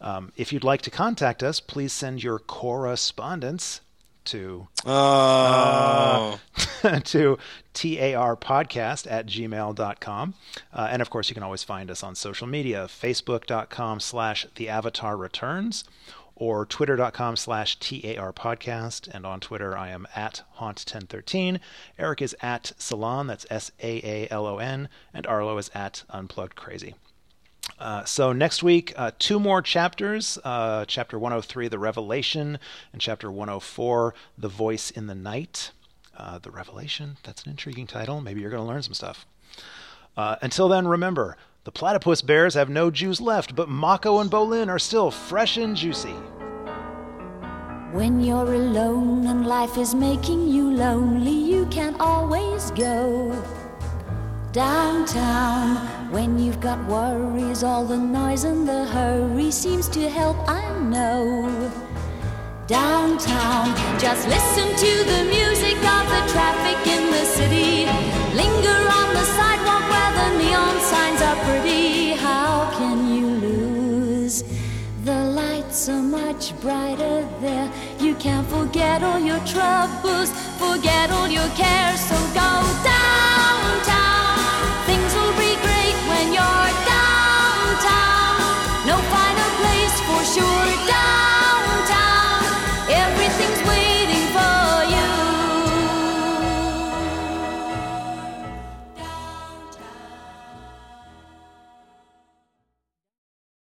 Um, 0.02 0.34
if 0.36 0.52
you'd 0.52 0.66
like 0.66 0.82
to 0.82 0.92
contact 0.92 1.44
us, 1.44 1.62
please 1.62 1.94
send 1.94 2.24
your 2.24 2.40
correspondence 2.40 3.80
to 4.26 4.68
Oh, 4.86 6.40
to 7.04 7.38
tar 7.74 8.36
podcast 8.36 9.10
at 9.10 9.26
gmail.com. 9.26 10.34
Uh, 10.74 10.88
and 10.92 11.02
of 11.02 11.10
course, 11.10 11.30
you 11.30 11.34
can 11.34 11.44
always 11.44 11.64
find 11.64 11.90
us 11.92 12.04
on 12.04 12.16
social 12.16 12.48
media, 12.48 12.88
facebook.com 12.88 14.00
slash 14.00 14.46
the 14.56 14.70
avatar 14.70 15.18
returns 15.18 15.84
or 16.36 16.66
twitter.com 16.66 17.36
slash 17.36 17.78
tar 17.80 18.34
podcast 18.34 19.08
And 19.14 19.26
on 19.26 19.40
Twitter, 19.42 19.78
I 19.78 19.90
am 19.90 20.08
at 20.16 20.44
haunt1013. 20.58 21.60
Eric 21.98 22.22
is 22.22 22.36
at 22.42 22.72
Salon, 22.78 23.28
that's 23.28 23.46
S-A-A-L-O-N, 23.50 24.90
and 25.14 25.28
Arlo 25.28 25.58
is 25.58 25.70
at 25.76 26.04
unplugged 26.10 26.56
crazy. 26.56 26.96
Uh, 27.80 28.04
so 28.04 28.34
next 28.34 28.62
week, 28.62 28.94
uh, 28.98 29.12
two 29.20 29.40
more 29.40 29.62
chapters. 29.62 30.38
Uh, 30.44 30.84
chapter 30.86 31.18
103, 31.18 31.70
The 31.70 31.80
Revelation, 31.80 32.60
and 32.92 33.02
chapter 33.02 33.32
104, 33.32 34.14
The 34.38 34.50
Voice 34.50 34.92
in 34.92 35.08
the 35.08 35.16
Night. 35.16 35.72
Uh, 36.18 36.38
the 36.38 36.52
Revelation, 36.52 37.16
that's 37.24 37.44
an 37.44 37.52
intriguing 37.52 37.88
title. 37.88 38.20
Maybe 38.20 38.42
you're 38.42 38.50
going 38.50 38.62
to 38.62 38.68
learn 38.68 38.84
some 38.84 38.94
stuff. 38.94 39.26
Uh, 40.18 40.36
until 40.42 40.68
then, 40.68 40.86
remember, 40.86 41.38
the 41.64 41.72
platypus 41.72 42.22
bears 42.22 42.56
have 42.56 42.70
no 42.70 42.92
Jews 42.92 43.22
left, 43.22 43.56
but 43.56 43.70
Mako 43.70 44.20
and 44.20 44.30
Bolin 44.30 44.68
are 44.68 44.80
still 44.80 45.12
fresh 45.12 45.56
and 45.56 45.78
juicy. 45.78 46.16
When 47.94 48.20
you're 48.20 48.54
alone 48.54 49.28
and 49.28 49.48
life 49.48 49.78
is 49.78 49.96
making 49.96 50.50
you 50.50 50.72
lonely, 50.74 51.32
you 51.32 51.66
can 51.68 51.96
always 52.02 52.72
go 52.72 53.32
downtown. 54.52 55.76
When 56.12 56.40
you've 56.40 56.60
got 56.60 56.84
worries, 56.88 57.64
all 57.64 57.86
the 57.86 57.98
noise 57.98 58.44
and 58.44 58.68
the 58.68 58.86
hurry 58.86 59.52
seems 59.52 59.88
to 59.90 60.10
help, 60.10 60.38
I 60.48 60.64
know. 60.80 61.72
Downtown, 62.68 63.76
just 64.00 64.28
listen 64.28 64.68
to 64.86 64.92
the 65.12 65.24
music 65.26 65.78
of 65.78 66.04
the 66.14 66.24
traffic 66.34 66.80
in 66.88 67.12
the 67.12 67.26
city. 67.26 67.86
Linger 68.36 68.82
on 69.00 69.14
the 69.14 69.26
sidewalk 69.38 69.86
where 69.90 70.14
the 70.20 70.30
neon 70.44 70.80
signs 70.82 71.22
are 71.22 71.40
pretty. 71.46 72.12
How 72.14 72.72
can 72.78 73.14
you 73.14 73.28
lose? 73.28 74.44
The 75.04 75.26
lights 75.26 75.90
are 75.90 76.02
much 76.02 76.60
brighter 76.62 77.28
there. 77.42 77.72
You 78.00 78.16
can't 78.16 78.48
forget 78.48 79.04
all 79.04 79.20
your 79.20 79.40
troubles, 79.46 80.32
forget 80.58 81.12
all 81.12 81.28
your 81.28 81.50
cares. 81.50 82.00
So 82.00 82.16
go 82.34 82.84
down. 82.84 82.99